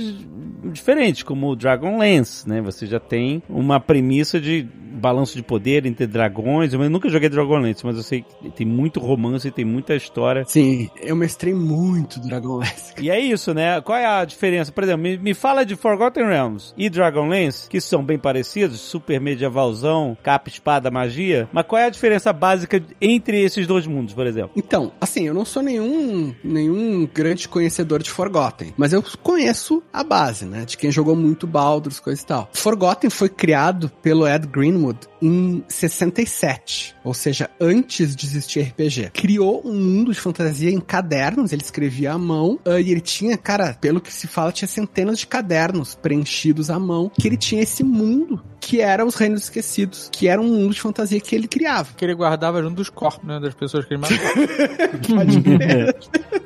diferentes, 0.71 1.23
como 1.23 1.49
o 1.49 1.55
Dragonlance, 1.55 2.47
né? 2.47 2.61
Você 2.61 2.85
já 2.85 2.99
tem 2.99 3.41
uma 3.49 3.79
premissa 3.79 4.39
de 4.39 4.67
balanço 4.93 5.35
de 5.35 5.43
poder 5.43 5.85
entre 5.85 6.07
dragões. 6.07 6.73
Eu 6.73 6.89
nunca 6.89 7.09
joguei 7.09 7.27
Dragonlance, 7.27 7.85
mas 7.85 7.97
eu 7.97 8.03
sei 8.03 8.21
que 8.21 8.51
tem 8.51 8.65
muito 8.65 8.99
romance 8.99 9.47
e 9.47 9.51
tem 9.51 9.65
muita 9.65 9.95
história. 9.95 10.45
Sim, 10.47 10.89
eu 11.01 11.15
mestrei 11.15 11.53
muito 11.53 12.19
Dragonlance. 12.19 12.93
E 13.01 13.09
é 13.09 13.19
isso, 13.19 13.53
né? 13.53 13.81
Qual 13.81 13.97
é 13.97 14.05
a 14.05 14.23
diferença? 14.23 14.71
Por 14.71 14.83
exemplo, 14.83 15.03
me, 15.03 15.17
me 15.17 15.33
fala 15.33 15.65
de 15.65 15.75
Forgotten 15.75 16.25
Realms 16.25 16.73
e 16.77 16.89
Dragonlance, 16.89 17.67
que 17.69 17.81
são 17.81 18.03
bem 18.03 18.17
parecidos, 18.17 18.79
super 18.79 19.19
medievalzão, 19.19 20.17
capa, 20.33 20.49
espada, 20.49 20.89
magia. 20.89 21.47
Mas 21.51 21.65
qual 21.65 21.79
é 21.79 21.85
a 21.85 21.89
diferença 21.89 22.33
básica 22.33 22.83
entre 22.99 23.41
esses 23.41 23.67
dois 23.67 23.85
mundos, 23.85 24.13
por 24.13 24.25
exemplo? 24.25 24.51
Então, 24.55 24.91
assim, 24.99 25.27
eu 25.27 25.33
não 25.33 25.45
sou 25.45 25.61
nenhum, 25.61 26.33
nenhum 26.43 27.07
grande 27.11 27.47
conhecedor 27.47 28.01
de 28.01 28.09
Forgotten, 28.09 28.73
mas 28.75 28.93
eu 28.93 29.03
conheço 29.21 29.83
a 29.91 30.03
base, 30.03 30.45
né? 30.45 30.65
De 30.65 30.77
quem 30.77 30.91
jogou 30.91 31.15
muito 31.15 31.45
Baldur's, 31.45 31.99
coisa 31.99 32.21
e 32.21 32.25
tal. 32.25 32.49
Forgotten 32.53 33.09
foi 33.09 33.29
criado 33.29 33.91
pelo 34.01 34.27
Ed 34.27 34.47
Greenwood 34.47 34.99
em 35.21 35.63
67, 35.67 36.95
ou 37.03 37.13
seja, 37.13 37.49
antes 37.59 38.15
de 38.15 38.25
existir 38.25 38.61
RPG. 38.61 39.11
Criou 39.13 39.61
um 39.63 39.73
mundo 39.73 40.11
de 40.11 40.19
fantasia 40.19 40.69
em 40.69 40.79
cadernos, 40.79 41.53
ele 41.53 41.61
escrevia 41.61 42.13
à 42.13 42.17
mão, 42.17 42.59
uh, 42.65 42.79
e 42.79 42.91
ele 42.91 42.99
tinha, 42.99 43.37
cara, 43.37 43.77
pelo 43.79 44.01
que 44.01 44.11
se 44.11 44.27
fala, 44.27 44.51
tinha 44.51 44.67
centenas 44.67 45.19
de 45.19 45.27
cadernos 45.27 45.95
preenchidos 45.95 46.69
à 46.69 46.77
mão, 46.77 47.09
que 47.17 47.27
ele 47.27 47.37
tinha 47.37 47.61
esse 47.61 47.83
mundo 47.83 48.43
que 48.63 48.79
era 48.79 49.05
os 49.05 49.15
Reinos 49.15 49.43
Esquecidos, 49.43 50.09
que 50.11 50.27
era 50.27 50.41
um 50.41 50.47
mundo 50.47 50.73
de 50.73 50.79
fantasia 50.79 51.19
que 51.19 51.35
ele 51.35 51.47
criava. 51.49 51.89
Que 51.97 52.05
ele 52.05 52.13
guardava 52.13 52.61
junto 52.61 52.75
dos 52.75 52.89
corpos, 52.89 53.27
né? 53.27 53.39
Das 53.39 53.53
pessoas 53.53 53.85
que 53.85 53.93
ele 53.93 54.01
matou. 54.01 54.17
Pode 55.15 55.39
ver. 55.41 55.95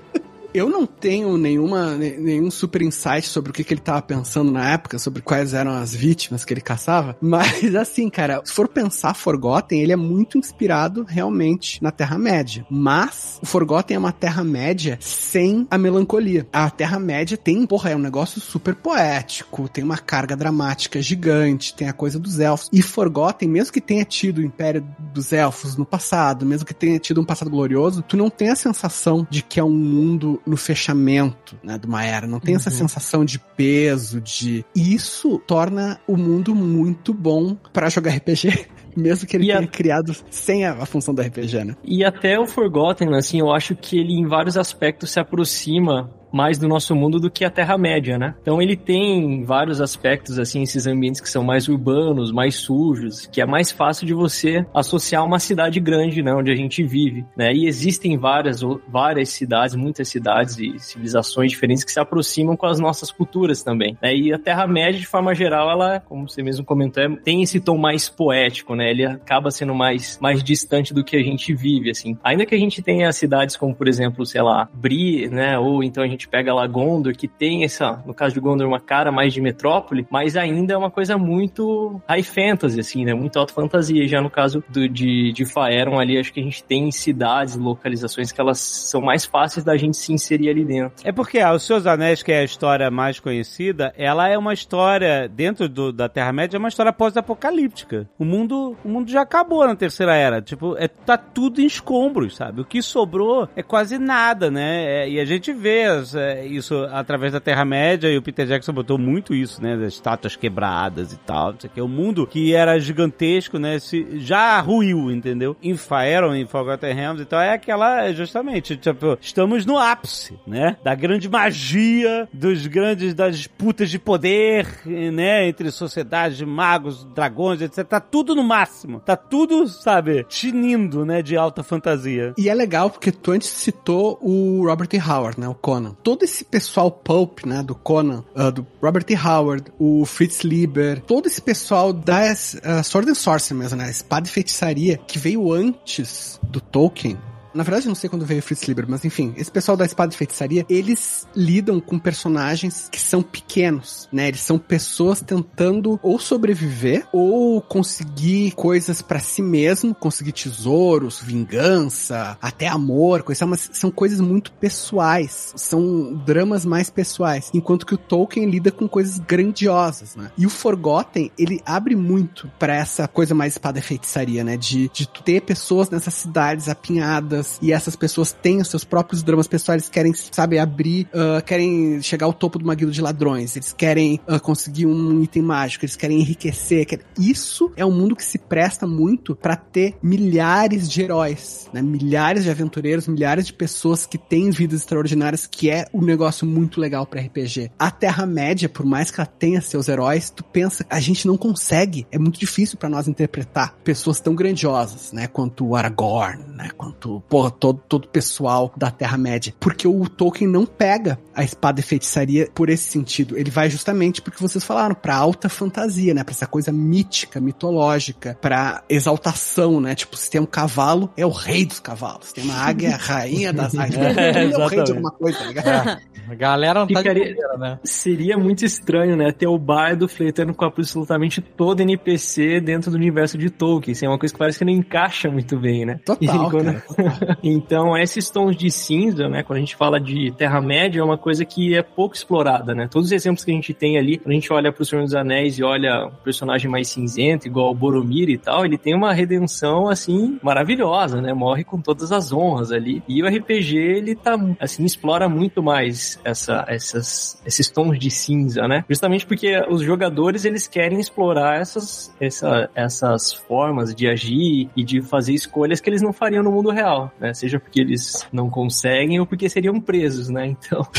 Eu 0.53 0.69
não 0.69 0.85
tenho 0.85 1.37
nenhuma, 1.37 1.95
nenhum 1.95 2.49
super 2.49 2.81
insight 2.81 3.27
sobre 3.27 3.51
o 3.51 3.53
que, 3.53 3.63
que 3.63 3.73
ele 3.73 3.81
tava 3.81 4.01
pensando 4.01 4.51
na 4.51 4.71
época, 4.71 4.97
sobre 4.97 5.21
quais 5.21 5.53
eram 5.53 5.71
as 5.71 5.93
vítimas 5.93 6.43
que 6.43 6.53
ele 6.53 6.61
caçava, 6.61 7.15
mas 7.21 7.75
assim, 7.75 8.09
cara, 8.09 8.41
se 8.43 8.53
for 8.53 8.67
pensar 8.67 9.13
Forgotten, 9.13 9.81
ele 9.81 9.91
é 9.91 9.95
muito 9.95 10.37
inspirado 10.37 11.05
realmente 11.07 11.81
na 11.81 11.91
Terra-média. 11.91 12.65
Mas 12.69 13.39
o 13.41 13.45
Forgotten 13.45 13.95
é 13.95 13.99
uma 13.99 14.11
Terra-média 14.11 14.97
sem 15.01 15.67
a 15.69 15.77
melancolia. 15.77 16.47
A 16.51 16.69
Terra-média 16.69 17.37
tem, 17.37 17.65
porra, 17.65 17.91
é 17.91 17.95
um 17.95 17.99
negócio 17.99 18.39
super 18.39 18.75
poético, 18.75 19.67
tem 19.69 19.83
uma 19.83 19.97
carga 19.97 20.35
dramática 20.35 21.01
gigante, 21.01 21.73
tem 21.73 21.87
a 21.87 21.93
coisa 21.93 22.19
dos 22.19 22.39
elfos. 22.39 22.69
E 22.71 22.81
Forgotten, 22.81 23.49
mesmo 23.49 23.73
que 23.73 23.81
tenha 23.81 24.05
tido 24.05 24.39
o 24.39 24.43
Império 24.43 24.85
dos 25.13 25.31
Elfos 25.33 25.75
no 25.75 25.85
passado, 25.85 26.45
mesmo 26.45 26.65
que 26.65 26.73
tenha 26.73 26.99
tido 26.99 27.21
um 27.21 27.25
passado 27.25 27.49
glorioso, 27.49 28.01
tu 28.01 28.15
não 28.15 28.29
tem 28.29 28.49
a 28.49 28.55
sensação 28.55 29.27
de 29.29 29.41
que 29.41 29.59
é 29.59 29.63
um 29.63 29.69
mundo 29.71 30.36
no 30.45 30.57
fechamento, 30.57 31.57
né, 31.63 31.77
de 31.77 31.87
uma 31.87 32.03
era. 32.03 32.27
Não 32.27 32.39
tem 32.39 32.53
uhum. 32.53 32.59
essa 32.59 32.69
sensação 32.69 33.25
de 33.25 33.39
peso, 33.39 34.21
de... 34.21 34.65
Isso 34.75 35.39
torna 35.39 35.99
o 36.07 36.17
mundo 36.17 36.53
muito 36.55 37.13
bom 37.13 37.55
para 37.73 37.89
jogar 37.89 38.11
RPG. 38.15 38.67
Mesmo 38.97 39.27
que 39.27 39.37
ele 39.37 39.43
e 39.43 39.47
tenha 39.47 39.59
a... 39.59 39.67
criado 39.67 40.15
sem 40.31 40.65
a, 40.65 40.73
a, 40.73 40.85
função 40.85 41.13
do 41.13 41.21
RPG, 41.21 41.63
né? 41.63 41.75
E 41.83 42.03
até 42.03 42.39
o 42.39 42.47
Forgotten, 42.47 43.15
assim, 43.15 43.39
eu 43.39 43.51
acho 43.51 43.75
que 43.75 43.99
ele 43.99 44.13
em 44.13 44.25
vários 44.25 44.57
aspectos 44.57 45.11
se 45.11 45.19
aproxima 45.19 46.11
mais 46.31 46.57
do 46.57 46.67
nosso 46.67 46.95
mundo 46.95 47.19
do 47.19 47.29
que 47.29 47.45
a 47.45 47.49
Terra-média, 47.49 48.17
né? 48.17 48.35
Então 48.41 48.61
ele 48.61 48.75
tem 48.75 49.43
vários 49.43 49.81
aspectos, 49.81 50.39
assim, 50.39 50.61
esses 50.61 50.87
ambientes 50.87 51.21
que 51.21 51.29
são 51.29 51.43
mais 51.43 51.67
urbanos, 51.67 52.31
mais 52.31 52.55
sujos, 52.55 53.25
que 53.27 53.41
é 53.41 53.45
mais 53.45 53.71
fácil 53.71 54.05
de 54.05 54.13
você 54.13 54.65
associar 54.73 55.25
uma 55.25 55.39
cidade 55.39 55.79
grande, 55.79 56.21
né? 56.21 56.33
Onde 56.33 56.51
a 56.51 56.55
gente 56.55 56.83
vive, 56.83 57.25
né? 57.35 57.53
E 57.53 57.67
existem 57.67 58.17
várias, 58.17 58.61
várias 58.87 59.29
cidades, 59.29 59.75
muitas 59.75 60.07
cidades 60.09 60.57
e 60.57 60.77
civilizações 60.79 61.51
diferentes 61.51 61.83
que 61.83 61.91
se 61.91 61.99
aproximam 61.99 62.55
com 62.55 62.65
as 62.65 62.79
nossas 62.79 63.11
culturas 63.11 63.63
também, 63.63 63.97
né? 64.01 64.15
E 64.15 64.33
a 64.33 64.39
Terra-média, 64.39 64.99
de 64.99 65.07
forma 65.07 65.33
geral, 65.35 65.69
ela, 65.69 65.99
como 65.99 66.27
você 66.27 66.41
mesmo 66.41 66.65
comentou, 66.65 67.03
é, 67.03 67.09
tem 67.17 67.41
esse 67.43 67.59
tom 67.59 67.77
mais 67.77 68.09
poético, 68.09 68.75
né? 68.75 68.89
Ele 68.89 69.05
acaba 69.05 69.51
sendo 69.51 69.75
mais, 69.75 70.17
mais 70.21 70.43
distante 70.43 70.93
do 70.93 71.03
que 71.03 71.15
a 71.15 71.23
gente 71.23 71.53
vive, 71.53 71.91
assim. 71.91 72.17
Ainda 72.23 72.45
que 72.45 72.55
a 72.55 72.59
gente 72.59 72.81
tenha 72.81 73.11
cidades 73.11 73.55
como, 73.55 73.75
por 73.75 73.87
exemplo, 73.87 74.25
sei 74.25 74.41
lá, 74.41 74.69
Bri, 74.73 75.29
né? 75.29 75.57
Ou 75.59 75.83
então 75.83 76.03
a 76.03 76.07
gente 76.07 76.16
gente 76.17 76.27
pega 76.27 76.53
lá 76.53 76.65
Gondor, 76.67 77.13
que 77.13 77.27
tem 77.27 77.63
essa, 77.63 78.01
no 78.05 78.13
caso 78.13 78.33
de 78.33 78.39
Gondor, 78.39 78.67
uma 78.67 78.79
cara 78.79 79.11
mais 79.11 79.33
de 79.33 79.39
metrópole, 79.39 80.05
mas 80.09 80.35
ainda 80.35 80.73
é 80.73 80.77
uma 80.77 80.89
coisa 80.89 81.17
muito 81.17 82.01
high 82.07 82.23
fantasy, 82.23 82.79
assim, 82.79 83.05
né? 83.05 83.13
Muito 83.13 83.37
alta 83.37 83.53
fantasia. 83.53 84.07
Já 84.07 84.21
no 84.21 84.29
caso 84.29 84.63
do, 84.69 84.89
de, 84.89 85.31
de 85.31 85.45
Faeron 85.45 85.99
ali, 85.99 86.17
acho 86.17 86.33
que 86.33 86.39
a 86.39 86.43
gente 86.43 86.63
tem 86.63 86.91
cidades, 86.91 87.55
localizações 87.55 88.31
que 88.31 88.41
elas 88.41 88.59
são 88.59 89.01
mais 89.01 89.25
fáceis 89.25 89.63
da 89.63 89.77
gente 89.77 89.95
se 89.95 90.11
inserir 90.11 90.49
ali 90.49 90.65
dentro. 90.65 90.91
É 91.03 91.11
porque 91.11 91.39
ah, 91.39 91.53
Os 91.53 91.63
Seus 91.63 91.85
Anéis, 91.85 92.23
que 92.23 92.31
é 92.31 92.39
a 92.39 92.43
história 92.43 92.89
mais 92.89 93.19
conhecida, 93.19 93.93
ela 93.95 94.27
é 94.27 94.37
uma 94.37 94.53
história, 94.53 95.27
dentro 95.27 95.69
do, 95.69 95.93
da 95.93 96.09
Terra-média, 96.09 96.57
é 96.57 96.59
uma 96.59 96.69
história 96.69 96.91
pós-apocalíptica. 96.91 98.09
O 98.17 98.25
mundo, 98.25 98.75
o 98.83 98.89
mundo 98.89 99.09
já 99.09 99.21
acabou 99.21 99.65
na 99.65 99.75
Terceira 99.75 100.15
Era. 100.15 100.41
Tipo, 100.41 100.75
é, 100.77 100.87
tá 100.87 101.17
tudo 101.17 101.61
em 101.61 101.65
escombros, 101.65 102.35
sabe? 102.35 102.61
O 102.61 102.65
que 102.65 102.81
sobrou 102.81 103.47
é 103.55 103.61
quase 103.61 103.97
nada, 103.97 104.49
né? 104.49 105.03
É, 105.03 105.09
e 105.09 105.19
a 105.19 105.25
gente 105.25 105.53
vê 105.53 105.87
as, 106.07 106.15
é, 106.15 106.45
isso 106.45 106.75
através 106.91 107.33
da 107.33 107.39
Terra-média 107.39 108.09
e 108.09 108.17
o 108.17 108.21
Peter 108.21 108.45
Jackson 108.45 108.73
botou 108.73 108.97
muito 108.97 109.33
isso, 109.33 109.61
né? 109.61 109.75
Das 109.75 109.93
estátuas 109.93 110.35
quebradas 110.35 111.13
e 111.13 111.17
tal. 111.17 111.53
Não 111.53 111.59
sei 111.59 111.69
o 111.69 111.73
que. 111.73 111.81
O 111.81 111.87
mundo 111.87 112.27
que 112.27 112.53
era 112.53 112.79
gigantesco, 112.79 113.57
né? 113.57 113.79
Se, 113.79 114.19
já 114.19 114.59
ruiu, 114.59 115.11
entendeu? 115.11 115.55
Em 115.61 115.75
Faeron, 115.75 116.35
em 116.35 116.45
Forgotten 116.45 116.93
Realms, 116.93 117.21
então 117.21 117.39
é 117.39 117.53
aquela, 117.53 118.11
justamente, 118.11 118.77
tipo, 118.77 119.17
estamos 119.19 119.65
no 119.65 119.77
ápice, 119.77 120.37
né? 120.45 120.77
Da 120.83 120.95
grande 120.95 121.29
magia, 121.29 122.27
dos 122.33 122.65
grandes, 122.67 123.13
das 123.13 123.37
disputas 123.37 123.89
de 123.89 123.99
poder, 123.99 124.67
né? 124.85 125.47
Entre 125.47 125.71
sociedades, 125.71 126.41
magos, 126.41 127.05
dragões, 127.15 127.61
etc. 127.61 127.85
Tá 127.85 127.99
tudo 127.99 128.35
no 128.35 128.43
máximo. 128.43 128.99
Tá 128.99 129.15
tudo, 129.15 129.67
sabe, 129.67 130.25
tinindo, 130.25 131.05
né? 131.05 131.21
De 131.21 131.35
alta 131.35 131.63
fantasia. 131.63 132.33
E 132.37 132.49
é 132.49 132.53
legal 132.53 132.89
porque 132.89 133.11
tu 133.11 133.31
antes 133.31 133.49
citou 133.49 134.17
o 134.21 134.65
Robert. 134.65 134.87
Howard, 135.07 135.39
né? 135.39 135.47
O 135.47 135.55
Conan 135.55 135.96
todo 136.03 136.23
esse 136.23 136.43
pessoal 136.43 136.89
pulp, 136.89 137.45
né, 137.45 137.61
do 137.61 137.75
Conan, 137.75 138.23
uh, 138.35 138.51
do 138.51 138.65
Robert. 138.81 139.05
Howard, 139.25 139.71
o 139.79 140.05
Fritz 140.05 140.41
Lieber, 140.41 141.01
todo 141.01 141.27
esse 141.27 141.41
pessoal 141.41 141.91
da 141.93 142.31
uh, 142.31 142.83
Sword 142.83 143.11
and 143.11 143.15
Sorcery 143.15 143.59
mesmo, 143.59 143.77
né, 143.77 143.89
espada 143.89 144.27
e 144.27 144.31
feitiçaria, 144.31 144.97
que 145.07 145.17
veio 145.17 145.51
antes 145.51 146.39
do 146.43 146.59
Tolkien, 146.59 147.17
na 147.57 147.63
verdade, 147.63 147.87
eu 147.87 147.89
não 147.89 147.95
sei 147.95 148.07
quando 148.07 148.23
veio 148.23 148.39
Fritz 148.39 148.67
Lieber, 148.67 148.85
mas 148.87 149.03
enfim, 149.03 149.33
esse 149.35 149.51
pessoal 149.51 149.75
da 149.75 149.83
espada 149.83 150.11
de 150.11 150.17
feitiçaria, 150.17 150.63
eles 150.69 151.27
lidam 151.35 151.79
com 151.79 151.97
personagens 151.97 152.87
que 152.91 153.01
são 153.01 153.23
pequenos, 153.23 154.07
né? 154.11 154.27
Eles 154.27 154.41
são 154.41 154.59
pessoas 154.59 155.21
tentando 155.21 155.99
ou 156.03 156.19
sobreviver 156.19 157.07
ou 157.11 157.59
conseguir 157.59 158.51
coisas 158.51 159.01
para 159.01 159.17
si 159.19 159.41
mesmo, 159.41 159.95
conseguir 159.95 160.33
tesouros, 160.33 161.19
vingança, 161.19 162.37
até 162.39 162.67
amor, 162.67 163.23
coisa, 163.23 163.47
mas 163.47 163.71
são 163.73 163.89
coisas 163.89 164.21
muito 164.21 164.51
pessoais, 164.51 165.51
são 165.55 166.13
dramas 166.13 166.63
mais 166.63 166.91
pessoais, 166.91 167.49
enquanto 167.55 167.87
que 167.87 167.95
o 167.95 167.97
Tolkien 167.97 168.47
lida 168.47 168.71
com 168.71 168.87
coisas 168.87 169.17
grandiosas, 169.17 170.15
né? 170.15 170.31
E 170.37 170.45
o 170.45 170.49
Forgotten, 170.51 171.31
ele 171.39 171.59
abre 171.65 171.95
muito 171.95 172.51
para 172.59 172.75
essa 172.75 173.07
coisa 173.07 173.33
mais 173.33 173.53
espada 173.53 173.79
e 173.79 173.81
feitiçaria, 173.81 174.43
né? 174.43 174.57
De, 174.57 174.91
de 174.93 175.07
ter 175.07 175.41
pessoas 175.41 175.89
nessas 175.89 176.13
cidades 176.13 176.69
apinhadas 176.69 177.46
dramas 177.47 177.59
e 177.61 177.71
essas 177.71 177.95
pessoas 177.95 178.33
têm 178.33 178.59
os 178.59 178.67
seus 178.67 178.83
próprios 178.83 179.23
dramas 179.23 179.47
pessoais, 179.47 179.87
querem, 179.87 180.13
sabe, 180.13 180.59
abrir, 180.59 181.07
uh, 181.13 181.43
querem 181.43 182.01
chegar 182.01 182.25
ao 182.25 182.33
topo 182.33 182.57
de 182.57 182.63
uma 182.63 182.75
guilda 182.75 182.93
de 182.93 183.01
ladrões, 183.01 183.55
eles 183.55 183.71
querem 183.71 184.19
uh, 184.27 184.39
conseguir 184.39 184.85
um 184.85 185.23
item 185.23 185.41
mágico, 185.41 185.85
eles 185.85 185.95
querem 185.95 186.19
enriquecer. 186.19 186.85
Quer... 186.85 186.99
Isso 187.17 187.71
é 187.75 187.85
um 187.85 187.91
mundo 187.91 188.15
que 188.15 188.23
se 188.23 188.37
presta 188.37 188.85
muito 188.85 189.35
para 189.35 189.55
ter 189.55 189.95
milhares 190.01 190.89
de 190.89 191.01
heróis, 191.01 191.69
né? 191.73 191.81
Milhares 191.81 192.43
de 192.43 192.49
aventureiros, 192.49 193.07
milhares 193.07 193.47
de 193.47 193.53
pessoas 193.53 194.05
que 194.05 194.17
têm 194.17 194.49
vidas 194.49 194.81
extraordinárias, 194.81 195.47
que 195.47 195.69
é 195.69 195.85
um 195.93 196.01
negócio 196.01 196.45
muito 196.45 196.79
legal 196.79 197.05
para 197.05 197.21
RPG. 197.21 197.71
A 197.77 197.91
Terra-média, 197.91 198.67
por 198.67 198.85
mais 198.85 199.11
que 199.11 199.19
ela 199.19 199.27
tenha 199.27 199.61
seus 199.61 199.87
heróis, 199.87 200.29
tu 200.29 200.43
pensa, 200.43 200.85
a 200.89 200.99
gente 200.99 201.27
não 201.27 201.37
consegue, 201.37 202.07
é 202.11 202.17
muito 202.17 202.39
difícil 202.39 202.77
para 202.77 202.89
nós 202.89 203.07
interpretar 203.07 203.75
pessoas 203.83 204.19
tão 204.19 204.35
grandiosas, 204.35 205.11
né, 205.11 205.27
quanto 205.27 205.65
o 205.65 205.75
Aragorn, 205.75 206.43
né, 206.57 206.69
quanto, 206.75 207.21
porra, 207.29 207.51
todo, 207.51 207.81
todo 207.87 208.05
o 208.05 208.07
pessoal 208.09 208.73
da 208.77 208.89
Terra-média. 208.91 209.53
Porque 209.59 209.87
o 209.87 210.07
Tolkien 210.07 210.49
não 210.49 210.65
pega 210.65 211.19
a 211.33 211.43
espada 211.43 211.79
e 211.79 211.83
feitiçaria 211.83 212.49
por 212.53 212.69
esse 212.69 212.83
sentido. 212.89 213.37
Ele 213.37 213.49
vai 213.51 213.69
justamente 213.69 214.21
porque 214.21 214.41
vocês 214.41 214.63
falaram, 214.63 214.95
pra 214.95 215.15
alta 215.15 215.49
fantasia, 215.49 216.13
né, 216.13 216.23
pra 216.23 216.31
essa 216.33 216.47
coisa 216.47 216.71
mítica, 216.71 217.39
mitológica, 217.39 218.37
pra 218.41 218.83
exaltação, 218.89 219.79
né, 219.79 219.93
tipo, 219.95 220.15
se 220.17 220.29
tem 220.29 220.41
um 220.41 220.45
cavalo, 220.45 221.09
é 221.17 221.25
o 221.25 221.29
rei 221.29 221.65
dos 221.65 221.79
cavalos. 221.79 222.27
Se 222.27 222.33
tem 222.35 222.43
uma 222.43 222.55
águia, 222.55 222.89
é 222.89 222.93
a 222.93 222.97
rainha 222.97 223.53
das 223.53 223.75
águias. 223.75 223.97
É, 224.17 224.43
é 224.43 224.57
o 224.57 224.67
rei 224.67 224.83
de 224.83 224.91
alguma 224.91 225.11
coisa, 225.11 225.37
tá 225.37 225.45
ligado? 225.45 226.01
A 226.29 226.35
galera 226.35 226.79
não 226.81 226.87
tá 226.87 226.93
de 226.93 226.99
Ficaria- 227.09 227.23
bobeira, 227.35 227.57
né? 227.57 227.79
Seria 227.83 228.37
muito 228.37 228.65
estranho, 228.65 229.15
né? 229.15 229.31
Ter 229.31 229.47
o 229.47 229.57
bardo 229.57 230.07
flertando 230.07 230.53
com 230.53 230.65
absolutamente 230.65 231.39
todo 231.41 231.79
NPC 231.81 232.59
dentro 232.59 232.91
do 232.91 232.97
universo 232.97 233.37
de 233.37 233.49
Tolkien. 233.49 233.93
Isso 233.93 234.05
é 234.05 234.09
uma 234.09 234.17
coisa 234.19 234.33
que 234.33 234.37
parece 234.39 234.59
que 234.59 234.65
não 234.65 234.73
encaixa 234.73 235.29
muito 235.29 235.57
bem, 235.57 235.85
né? 235.85 235.99
Total, 236.03 236.23
E 236.23 236.27
quando- 236.51 236.81
cara. 236.81 237.16
Então, 237.43 237.97
esses 237.97 238.29
tons 238.29 238.55
de 238.55 238.69
cinza, 238.69 239.27
né? 239.27 239.43
Quando 239.43 239.57
a 239.57 239.59
gente 239.59 239.75
fala 239.75 239.99
de 239.99 240.31
Terra-média, 240.31 240.99
é 240.99 241.03
uma 241.03 241.17
coisa 241.17 241.45
que 241.45 241.75
é 241.75 241.81
pouco 241.81 242.15
explorada, 242.15 242.73
né? 242.73 242.87
Todos 242.89 243.07
os 243.07 243.11
exemplos 243.11 243.43
que 243.43 243.51
a 243.51 243.53
gente 243.53 243.73
tem 243.73 243.97
ali, 243.97 244.17
quando 244.17 244.31
a 244.31 244.33
gente 244.33 244.51
olha 244.51 244.71
pro 244.71 244.85
Senhor 244.85 245.03
dos 245.03 245.15
Anéis 245.15 245.57
e 245.57 245.63
olha 245.63 246.07
um 246.07 246.23
personagem 246.23 246.69
mais 246.69 246.89
cinzento, 246.89 247.47
igual 247.47 247.71
o 247.71 247.75
Boromir 247.75 248.29
e 248.29 248.37
tal, 248.37 248.65
ele 248.65 248.77
tem 248.77 248.95
uma 248.95 249.13
redenção, 249.13 249.89
assim, 249.89 250.39
maravilhosa, 250.41 251.21
né? 251.21 251.33
Morre 251.33 251.63
com 251.63 251.79
todas 251.79 252.11
as 252.11 252.31
honras 252.31 252.71
ali. 252.71 253.01
E 253.07 253.21
o 253.23 253.27
RPG, 253.27 253.77
ele 253.77 254.15
tá, 254.15 254.37
assim, 254.59 254.83
explora 254.83 255.29
muito 255.29 255.61
mais 255.61 256.19
essa, 256.23 256.65
essas, 256.67 257.41
esses 257.45 257.69
tons 257.69 257.97
de 257.97 258.11
cinza, 258.11 258.67
né? 258.67 258.83
Justamente 258.89 259.25
porque 259.25 259.59
os 259.69 259.81
jogadores, 259.81 260.45
eles 260.45 260.67
querem 260.67 260.99
explorar 260.99 261.59
essas, 261.59 262.13
essa, 262.19 262.69
essas 262.75 263.33
formas 263.33 263.93
de 263.93 264.07
agir 264.07 264.69
e 264.75 264.83
de 264.83 265.01
fazer 265.01 265.33
escolhas 265.33 265.79
que 265.79 265.89
eles 265.89 266.01
não 266.01 266.13
fariam 266.13 266.43
no 266.43 266.51
mundo 266.51 266.71
real, 266.71 267.06
né? 267.19 267.33
Seja 267.33 267.59
porque 267.59 267.81
eles 267.81 268.25
não 268.31 268.49
conseguem 268.49 269.19
ou 269.19 269.25
porque 269.25 269.49
seriam 269.49 269.79
presos, 269.79 270.29
né? 270.29 270.47
Então, 270.47 270.87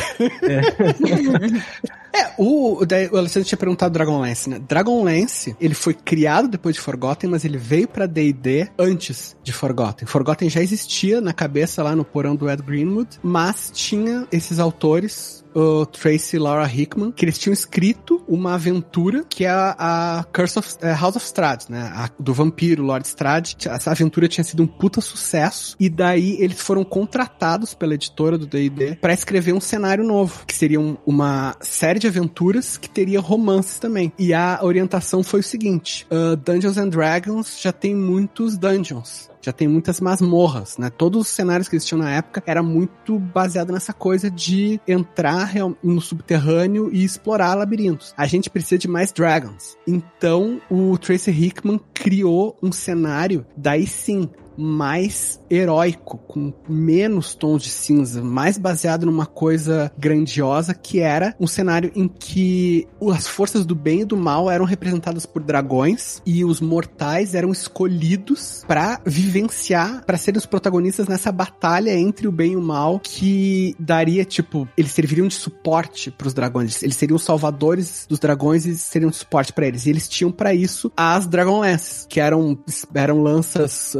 É, 2.18 2.32
o, 2.38 2.84
daí 2.86 3.08
o 3.08 3.16
Alessandro 3.16 3.48
tinha 3.48 3.58
perguntado 3.58 3.92
do 3.92 3.94
Dragonlance, 3.94 4.48
né? 4.48 4.60
Dragonlance, 4.66 5.56
ele 5.60 5.74
foi 5.74 5.94
criado 5.94 6.48
depois 6.48 6.74
de 6.74 6.80
Forgotten, 6.80 7.30
mas 7.30 7.44
ele 7.44 7.58
veio 7.58 7.86
pra 7.86 8.06
D&D 8.06 8.68
antes 8.78 9.36
de 9.42 9.52
Forgotten. 9.52 10.06
Forgotten 10.06 10.48
já 10.48 10.60
existia 10.60 11.20
na 11.20 11.32
cabeça 11.32 11.82
lá 11.82 11.94
no 11.94 12.04
porão 12.04 12.34
do 12.34 12.50
Ed 12.50 12.62
Greenwood, 12.62 13.18
mas 13.22 13.70
tinha 13.72 14.26
esses 14.32 14.58
autores 14.58 15.44
o 15.58 15.86
Tracy 15.86 16.36
e 16.36 16.38
Laura 16.38 16.66
Hickman, 16.72 17.10
que 17.12 17.24
eles 17.24 17.38
tinham 17.38 17.52
escrito 17.52 18.22
uma 18.28 18.54
aventura 18.54 19.24
que 19.28 19.44
é 19.44 19.48
a, 19.50 20.24
Curse 20.32 20.58
of 20.58 20.74
é, 20.82 20.92
House 20.92 21.16
of 21.16 21.24
Strahd, 21.24 21.64
né? 21.68 21.90
A- 21.94 22.10
do 22.18 22.32
vampiro 22.32 22.82
Lord 22.82 23.06
Strahd. 23.06 23.56
Essa 23.68 23.90
aventura 23.90 24.28
tinha 24.28 24.44
sido 24.44 24.62
um 24.62 24.66
puta 24.66 25.00
sucesso 25.00 25.76
e 25.80 25.88
daí 25.88 26.36
eles 26.40 26.60
foram 26.60 26.84
contratados 26.84 27.74
pela 27.74 27.94
editora 27.94 28.38
do 28.38 28.46
D&D 28.46 28.96
pra 28.96 29.12
escrever 29.12 29.52
um 29.52 29.60
cenário 29.60 30.04
novo, 30.04 30.44
que 30.46 30.54
seria 30.54 30.80
um- 30.80 30.96
uma 31.06 31.56
série 31.60 31.98
de 31.98 32.06
aventuras 32.06 32.76
que 32.76 32.88
teria 32.88 33.20
romances 33.20 33.78
também. 33.78 34.12
E 34.18 34.32
a 34.34 34.60
orientação 34.62 35.22
foi 35.22 35.40
o 35.40 35.42
seguinte: 35.42 36.06
ah, 36.10 36.36
Dungeons 36.36 36.76
and 36.78 36.88
Dragons 36.88 37.60
já 37.60 37.72
tem 37.72 37.94
muitos 37.94 38.56
dungeons 38.58 39.28
já 39.48 39.52
tem 39.52 39.66
muitas 39.66 39.98
masmorras, 39.98 40.76
né? 40.76 40.90
Todos 40.90 41.22
os 41.22 41.28
cenários 41.28 41.68
que 41.68 41.76
existiam 41.76 41.98
na 41.98 42.10
época 42.10 42.42
era 42.46 42.62
muito 42.62 43.18
baseado 43.18 43.72
nessa 43.72 43.94
coisa 43.94 44.30
de 44.30 44.78
entrar 44.86 45.52
no 45.82 46.00
subterrâneo 46.00 46.90
e 46.92 47.02
explorar 47.02 47.54
labirintos. 47.54 48.12
A 48.16 48.26
gente 48.26 48.50
precisa 48.50 48.78
de 48.78 48.86
mais 48.86 49.10
dragons. 49.10 49.76
Então, 49.86 50.60
o 50.70 50.98
Tracy 50.98 51.30
Hickman 51.30 51.80
criou 51.94 52.56
um 52.62 52.70
cenário, 52.70 53.46
daí 53.56 53.86
sim, 53.86 54.28
mais 54.58 55.40
heróico, 55.50 56.18
com 56.18 56.52
menos 56.68 57.34
tons 57.34 57.62
de 57.62 57.70
cinza, 57.70 58.22
mais 58.22 58.58
baseado 58.58 59.06
numa 59.06 59.26
coisa 59.26 59.90
grandiosa 59.96 60.74
que 60.74 61.00
era 61.00 61.34
um 61.38 61.46
cenário 61.46 61.92
em 61.94 62.08
que 62.08 62.86
as 63.12 63.26
forças 63.26 63.64
do 63.64 63.74
bem 63.74 64.00
e 64.00 64.04
do 64.04 64.16
mal 64.16 64.50
eram 64.50 64.64
representadas 64.64 65.24
por 65.24 65.42
dragões 65.42 66.20
e 66.26 66.44
os 66.44 66.60
mortais 66.60 67.34
eram 67.34 67.50
escolhidos 67.50 68.64
pra 68.66 69.00
vivenciar, 69.04 70.04
pra 70.04 70.16
serem 70.16 70.38
os 70.38 70.46
protagonistas 70.46 71.06
nessa 71.06 71.30
batalha 71.30 71.96
entre 71.96 72.26
o 72.26 72.32
bem 72.32 72.52
e 72.52 72.56
o 72.56 72.62
mal 72.62 72.98
que 72.98 73.74
daria 73.78 74.24
tipo, 74.24 74.68
eles 74.76 74.92
serviriam 74.92 75.28
de 75.28 75.34
suporte 75.34 76.10
pros 76.10 76.34
dragões, 76.34 76.82
eles 76.82 76.96
seriam 76.96 77.16
os 77.16 77.24
salvadores 77.24 78.06
dos 78.08 78.18
dragões 78.18 78.66
e 78.66 78.76
seriam 78.76 79.10
de 79.10 79.16
suporte 79.16 79.52
pra 79.52 79.66
eles. 79.66 79.86
E 79.86 79.90
eles 79.90 80.08
tinham 80.08 80.32
pra 80.32 80.54
isso 80.54 80.90
as 80.96 81.26
Dragonlances, 81.26 82.06
que 82.08 82.20
eram 82.20 82.58
eram 82.94 83.22
lanças 83.22 83.96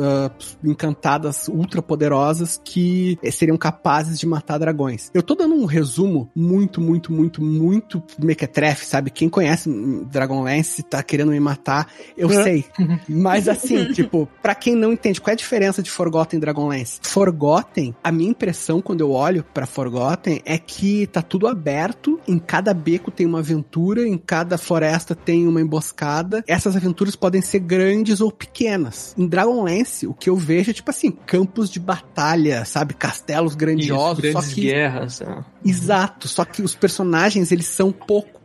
encantadas 0.62 1.48
ultra 1.48 1.82
poderosas 1.82 2.60
que 2.62 3.18
eh, 3.22 3.30
seriam 3.30 3.56
capazes 3.56 4.18
de 4.18 4.26
matar 4.26 4.58
dragões. 4.58 5.10
Eu 5.14 5.22
tô 5.22 5.34
dando 5.34 5.54
um 5.54 5.64
resumo 5.64 6.30
muito, 6.34 6.80
muito, 6.80 7.12
muito, 7.12 7.42
muito 7.42 8.02
mequetrefe, 8.18 8.84
sabe? 8.84 9.10
Quem 9.10 9.28
conhece 9.28 9.68
hum, 9.68 10.04
Dragonlance 10.10 10.82
tá 10.82 11.02
querendo 11.02 11.32
me 11.32 11.40
matar, 11.40 11.88
eu 12.16 12.28
sei. 12.30 12.64
Mas 13.08 13.48
assim, 13.48 13.92
tipo, 13.92 14.28
pra 14.42 14.54
quem 14.54 14.74
não 14.74 14.92
entende, 14.92 15.20
qual 15.20 15.32
é 15.32 15.34
a 15.34 15.36
diferença 15.36 15.82
de 15.82 15.90
Forgotten 15.90 16.38
e 16.38 16.40
Dragonlance? 16.40 17.00
Forgotten, 17.02 17.94
a 18.02 18.12
minha 18.12 18.30
impressão 18.30 18.80
quando 18.80 19.00
eu 19.00 19.10
olho 19.10 19.44
pra 19.54 19.66
Forgotten 19.66 20.40
é 20.44 20.58
que 20.58 21.06
tá 21.06 21.22
tudo 21.22 21.46
aberto, 21.46 22.20
em 22.26 22.38
cada 22.38 22.72
beco 22.72 23.10
tem 23.10 23.26
uma 23.26 23.40
aventura, 23.40 24.06
em 24.06 24.18
cada 24.18 24.58
floresta 24.58 25.14
tem 25.14 25.46
uma 25.46 25.60
emboscada. 25.60 26.44
Essas 26.46 26.76
aventuras 26.76 27.16
podem 27.16 27.42
ser 27.42 27.60
grandes 27.60 28.20
ou 28.20 28.30
pequenas. 28.30 29.14
Em 29.16 29.26
Dragonlance, 29.26 30.06
o 30.06 30.14
que 30.14 30.30
eu 30.30 30.36
vejo 30.38 30.70
é 30.70 30.74
tipo 30.74 30.90
assim, 30.90 31.10
campos 31.10 31.68
de 31.70 31.78
batalha, 31.80 32.64
sabe? 32.64 32.94
Castelos 32.94 33.54
grandiosos, 33.54 34.22
Isso, 34.24 34.32
só 34.32 34.38
grandes 34.38 34.54
que 34.54 34.60
guerras. 34.62 35.20
né? 35.20 35.44
Exato, 35.64 36.28
só 36.28 36.44
que 36.44 36.62
os 36.62 36.74
personagens, 36.74 37.52
eles 37.52 37.66
são 37.66 37.92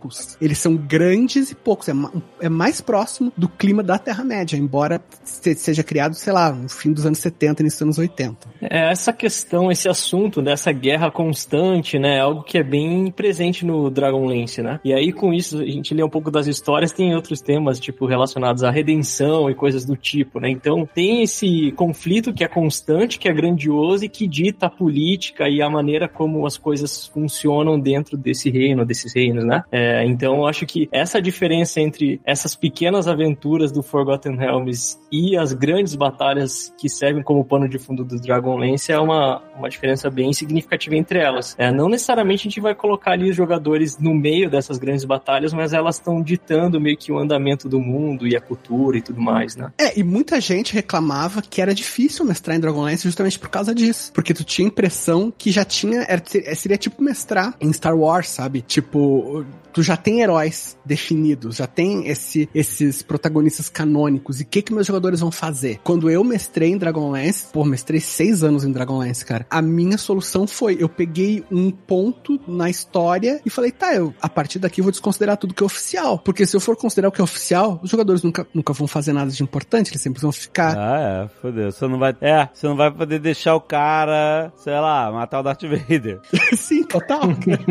poucos. 0.04 0.38
Eles 0.42 0.58
são 0.58 0.76
grandes 0.76 1.52
e 1.52 1.56
poucos. 1.56 1.88
É, 1.90 1.94
é 2.42 2.50
mais 2.50 2.82
próximo 2.82 3.32
do 3.38 3.48
clima 3.48 3.82
da 3.82 3.98
Terra-média, 3.98 4.58
embora 4.58 5.02
se- 5.24 5.56
seja 5.56 5.84
criado, 5.84 6.14
sei 6.14 6.34
lá, 6.34 6.52
no 6.52 6.70
fim 6.70 6.92
dos 6.92 7.06
anos 7.06 7.20
70 7.20 7.62
e 7.62 7.66
nos 7.66 7.82
anos 7.82 7.98
80. 7.98 8.48
É, 8.62 8.92
essa 8.92 9.14
questão, 9.14 9.72
esse 9.72 9.88
assunto 9.88 10.42
dessa 10.42 10.72
guerra 10.72 11.10
constante, 11.12 11.98
né? 11.98 12.18
É 12.18 12.20
algo 12.20 12.44
que 12.44 12.58
é 12.58 12.64
bem 12.64 13.10
presente 13.12 13.66
no 13.66 13.90
Dragonlance, 13.90 14.62
né? 14.62 14.80
E 14.84 14.94
aí, 14.94 15.12
com 15.12 15.34
isso, 15.34 15.60
a 15.60 15.66
gente 15.66 15.94
lê 15.94 16.04
um 16.04 16.10
pouco 16.10 16.30
das 16.30 16.48
histórias, 16.48 16.92
tem 16.92 17.16
outros 17.16 17.42
temas, 17.42 17.80
tipo, 17.80 18.06
relacionados 18.06 18.64
à 18.64 18.70
redenção 18.72 19.50
e 19.50 19.56
coisas 19.56 19.86
do 19.86 19.96
tipo, 19.96 20.40
né? 20.40 20.50
Então, 20.50 20.88
tem 20.94 21.24
esse 21.24 21.72
conflito 21.74 22.34
que 22.34 22.44
é 22.44 22.48
constante, 22.48 23.18
que 23.18 23.28
é 23.28 23.34
grandioso 23.34 24.06
e 24.06 24.10
que 24.10 24.28
dita 24.28 24.66
a 24.68 24.70
política 24.70 25.48
e 25.48 25.62
a 25.62 25.70
maneira 25.70 26.08
como 26.08 26.46
as 26.46 26.58
coisas 26.58 27.08
funcionam 27.08 27.80
dentro 27.80 28.18
desse 28.18 28.50
reino, 28.50 28.86
desses 28.86 29.14
reinos, 29.14 29.46
né? 29.46 29.64
É, 29.72 29.93
então, 30.06 30.36
eu 30.38 30.48
acho 30.48 30.66
que 30.66 30.88
essa 30.92 31.22
diferença 31.22 31.82
entre 31.82 32.22
essas 32.24 32.56
pequenas 32.56 33.08
aventuras 33.08 33.72
do 33.72 33.84
Forgotten 33.84 34.38
Realms 34.38 34.98
e 35.12 35.36
as 35.38 35.52
grandes 35.52 35.94
batalhas 35.96 36.74
que 36.78 36.88
servem 36.88 37.22
como 37.22 37.44
pano 37.44 37.68
de 37.68 37.78
fundo 37.78 38.04
do 38.06 38.20
Dragonlance 38.20 38.92
é 38.92 38.98
uma, 39.00 39.42
uma 39.58 39.70
diferença 39.70 40.10
bem 40.10 40.32
significativa 40.32 40.96
entre 40.96 41.20
elas. 41.20 41.54
É, 41.58 41.70
não 41.72 41.90
necessariamente 41.90 42.42
a 42.42 42.50
gente 42.50 42.62
vai 42.62 42.74
colocar 42.74 43.12
ali 43.12 43.30
os 43.30 43.36
jogadores 43.36 43.98
no 44.00 44.14
meio 44.14 44.50
dessas 44.50 44.78
grandes 44.78 45.04
batalhas, 45.04 45.52
mas 45.54 45.74
elas 45.74 45.96
estão 45.98 46.22
ditando 46.22 46.80
meio 46.80 46.96
que 46.98 47.12
o 47.12 47.20
andamento 47.20 47.68
do 47.68 47.80
mundo 47.80 48.26
e 48.26 48.36
a 48.36 48.42
cultura 48.42 48.98
e 48.98 49.02
tudo 49.02 49.20
mais, 49.22 49.56
né? 49.56 49.72
É, 49.78 50.00
e 50.00 50.04
muita 50.04 50.40
gente 50.40 50.74
reclamava 50.74 51.42
que 51.42 51.62
era 51.62 51.76
difícil 51.76 52.26
mestrar 52.26 52.56
em 52.56 52.60
Dragonlance 52.60 53.04
justamente 53.04 53.38
por 53.38 53.50
causa 53.50 53.76
disso. 53.76 54.12
Porque 54.14 54.34
tu 54.34 54.44
tinha 54.44 54.68
a 54.68 54.70
impressão 54.70 55.34
que 55.38 55.52
já 55.52 55.66
tinha. 55.66 56.06
era- 56.08 56.24
seria 56.56 56.78
tipo 56.78 57.04
mestrar 57.04 57.54
em 57.60 57.72
Star 57.74 57.98
Wars, 57.98 58.30
sabe? 58.30 58.62
Tipo, 58.62 59.46
tu 59.74 59.83
já 59.84 59.98
tem 59.98 60.22
heróis 60.22 60.78
definidos, 60.86 61.58
já 61.58 61.68
tem 61.68 62.08
esse, 62.08 62.50
esses 62.54 63.02
protagonistas 63.02 63.70
canônicos. 63.70 64.40
E 64.40 64.44
o 64.44 64.48
que 64.48 64.62
que 64.62 64.74
meus 64.74 64.88
jogadores 64.88 65.20
vão 65.20 65.32
fazer? 65.32 65.80
Quando 65.84 66.10
eu 66.10 66.24
mestrei 66.24 66.72
em 66.72 66.78
Dragonlance, 66.78 67.48
pô, 67.52 67.64
mestrei 67.64 68.00
seis 68.00 68.44
anos 68.44 68.64
em 68.64 68.72
Dragonlance, 68.72 69.26
cara. 69.26 69.46
A 69.50 69.62
minha 69.62 69.98
solução 69.98 70.48
foi, 70.48 70.78
eu 70.80 70.90
peguei 70.90 71.44
um 71.52 71.72
ponto 71.72 72.40
na 72.48 72.70
história 72.70 73.42
e 73.46 73.50
falei, 73.50 73.72
tá, 73.72 73.94
eu 73.94 74.14
a 74.22 74.30
partir 74.30 74.60
daqui 74.60 74.82
vou 74.82 74.92
desconsiderar 74.92 75.38
tudo 75.38 75.54
que 75.54 75.64
é 75.64 75.66
oficial. 75.66 76.20
Porque 76.20 76.46
se 76.46 76.56
eu 76.56 76.60
for 76.60 76.76
considerar 76.76 77.10
o 77.10 77.12
que 77.12 77.22
é 77.22 77.24
oficial, 77.24 77.80
os 77.84 77.90
jogadores 77.90 78.24
nunca, 78.24 78.48
nunca 78.54 78.74
vão 78.74 78.88
fazer 78.88 79.14
nada 79.14 79.32
de 79.32 79.44
importante, 79.44 79.92
eles 79.92 80.02
sempre 80.02 80.22
vão 80.22 80.32
ficar. 80.32 80.78
Ah, 80.78 81.24
é, 81.26 81.42
fodeu. 81.42 81.72
Você 81.72 81.88
não 81.88 82.00
vai. 82.00 82.16
É, 82.22 82.50
você 82.54 82.68
não 82.68 82.76
vai 82.76 82.92
poder 82.92 83.20
deixar 83.20 83.56
o 83.56 83.62
cara, 83.62 84.52
sei 84.58 84.74
lá, 84.74 85.12
matar 85.12 85.40
o 85.40 85.44
Darth 85.44 85.64
Vader. 85.64 86.22
Sim, 86.56 86.84
total. 86.84 87.22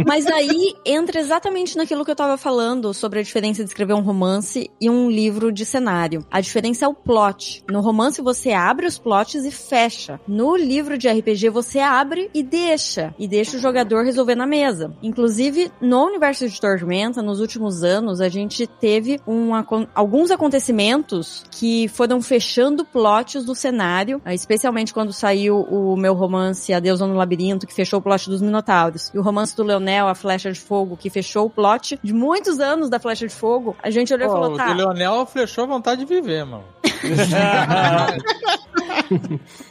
Mas 0.07 0.27
aí 0.27 0.75
entra 0.85 1.21
exatamente 1.21 1.77
naquilo 1.93 2.07
que 2.07 2.11
eu 2.11 2.17
tava 2.17 2.39
falando 2.39 2.95
sobre 2.95 3.21
a 3.21 3.23
diferença 3.23 3.63
de 3.63 3.69
escrever 3.69 3.93
um 3.93 4.01
romance 4.01 4.71
e 4.81 4.89
um 4.89 5.11
livro 5.11 5.53
de 5.53 5.67
cenário. 5.67 6.25
A 6.31 6.41
diferença 6.41 6.87
é 6.87 6.89
o 6.89 6.95
plot. 6.95 7.63
No 7.71 7.83
romance 7.83 8.23
você 8.23 8.53
abre 8.53 8.87
os 8.87 8.97
plots 8.97 9.45
e 9.45 9.51
fecha. 9.51 10.19
No 10.27 10.57
livro 10.57 10.97
de 10.97 11.07
RPG 11.07 11.51
você 11.51 11.81
abre 11.81 12.31
e 12.33 12.43
deixa. 12.43 13.15
E 13.19 13.29
deixa 13.29 13.59
o 13.59 13.61
jogador 13.61 14.07
resolver 14.07 14.35
na 14.35 14.47
mesa. 14.47 14.97
Inclusive, 15.03 15.71
no 15.83 16.07
universo 16.07 16.49
de 16.49 16.59
Tormenta, 16.59 17.21
nos 17.21 17.41
últimos 17.41 17.85
anos, 17.85 18.23
a 18.23 18.29
gente 18.31 18.67
teve 18.67 19.21
um, 19.27 19.51
alguns 19.95 20.31
acontecimentos 20.31 21.45
que 21.51 21.89
foram 21.89 22.23
fechando 22.23 22.87
plots 22.87 23.45
do 23.45 23.55
cenário, 23.55 24.23
eh, 24.25 24.35
especialmente 24.35 24.95
quando 24.95 25.13
saiu 25.13 25.61
o 25.61 25.95
meu 25.95 26.15
romance 26.15 26.73
A 26.73 26.81
Deusa 26.81 27.07
no 27.07 27.17
Labirinto, 27.17 27.67
que 27.67 27.75
fechou 27.75 27.99
o 27.99 28.03
plot 28.03 28.31
dos 28.31 28.41
Minotauros, 28.41 29.11
e 29.13 29.19
o 29.19 29.23
romance 29.23 29.55
do 29.55 29.63
Leonel, 29.63 30.09
A 30.09 30.15
Flecha 30.15 30.51
de 30.51 30.59
Fogo, 30.59 30.97
que 30.97 31.11
fechou 31.11 31.47
o 31.47 31.51
plot 31.51 31.82
de 32.03 32.13
muitos 32.13 32.61
anos 32.61 32.89
da 32.89 32.99
Flecha 32.99 33.27
de 33.27 33.35
Fogo. 33.35 33.77
A 33.83 33.91
gente 33.91 34.13
olhou 34.13 34.27
e 34.27 34.31
Pô, 34.31 34.35
falou, 34.35 34.55
o 34.55 34.57
tá, 34.57 34.73
do 34.73 34.75
Leonel 34.75 35.27
flechou 35.27 35.65
a 35.65 35.67
vontade 35.67 36.05
de 36.05 36.07
viver, 36.07 36.45
mano. 36.45 36.65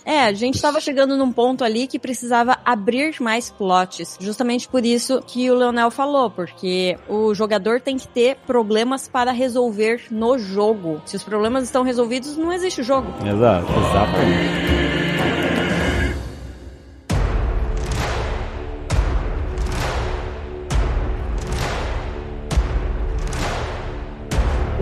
É, 0.06 0.26
a 0.26 0.34
gente 0.34 0.62
tava 0.62 0.80
chegando 0.80 1.18
num 1.18 1.32
ponto 1.32 1.64
ali 1.64 1.88
que 1.88 1.98
precisava 1.98 2.58
abrir 2.66 3.16
mais 3.20 3.50
plots. 3.50 4.18
Justamente 4.20 4.68
por 4.68 4.86
isso 4.86 5.22
que 5.26 5.50
o 5.50 5.56
Leonel 5.56 5.90
falou, 5.90 6.30
porque 6.30 6.98
o 7.08 7.34
jogador 7.34 7.82
tem 7.82 7.98
que 7.98 8.08
ter 8.08 8.38
problemas 8.48 9.08
para 9.08 9.32
resolver 9.32 10.04
no 10.12 10.38
jogo. 10.38 11.02
Se 11.06 11.16
os 11.16 11.24
problemas 11.24 11.64
estão 11.64 11.84
resolvidos, 11.84 12.38
não 12.38 12.52
existe 12.52 12.84
jogo. 12.84 13.08
Exato, 13.26 13.72
exatamente. 13.72 15.01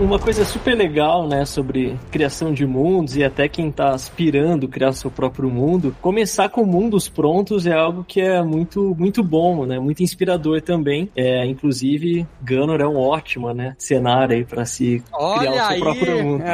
Uma 0.00 0.18
coisa 0.18 0.44
super 0.46 0.74
legal, 0.74 1.28
né, 1.28 1.44
sobre 1.44 1.94
criação 2.10 2.54
de 2.54 2.66
mundos 2.66 3.16
e 3.16 3.22
até 3.22 3.48
quem 3.48 3.70
tá 3.70 3.90
aspirando 3.90 4.66
criar 4.66 4.92
seu 4.92 5.10
próprio 5.10 5.50
mundo, 5.50 5.94
começar 6.00 6.48
com 6.48 6.64
mundos 6.64 7.06
prontos 7.08 7.66
é 7.66 7.72
algo 7.74 8.02
que 8.02 8.20
é 8.20 8.42
muito, 8.42 8.96
muito 8.98 9.22
bom, 9.22 9.66
né, 9.66 9.78
muito 9.78 10.02
inspirador 10.02 10.62
também. 10.62 11.10
É, 11.14 11.44
inclusive, 11.44 12.26
Gunner 12.40 12.80
é 12.80 12.88
um 12.88 12.96
ótimo, 12.96 13.52
né, 13.52 13.76
cenário 13.78 14.36
aí 14.36 14.44
pra 14.44 14.64
se 14.64 15.02
criar 15.12 15.18
Olha 15.20 15.50
o 15.50 15.54
seu 15.54 15.64
aí! 15.66 15.80
próprio 15.80 16.24
mundo. 16.24 16.44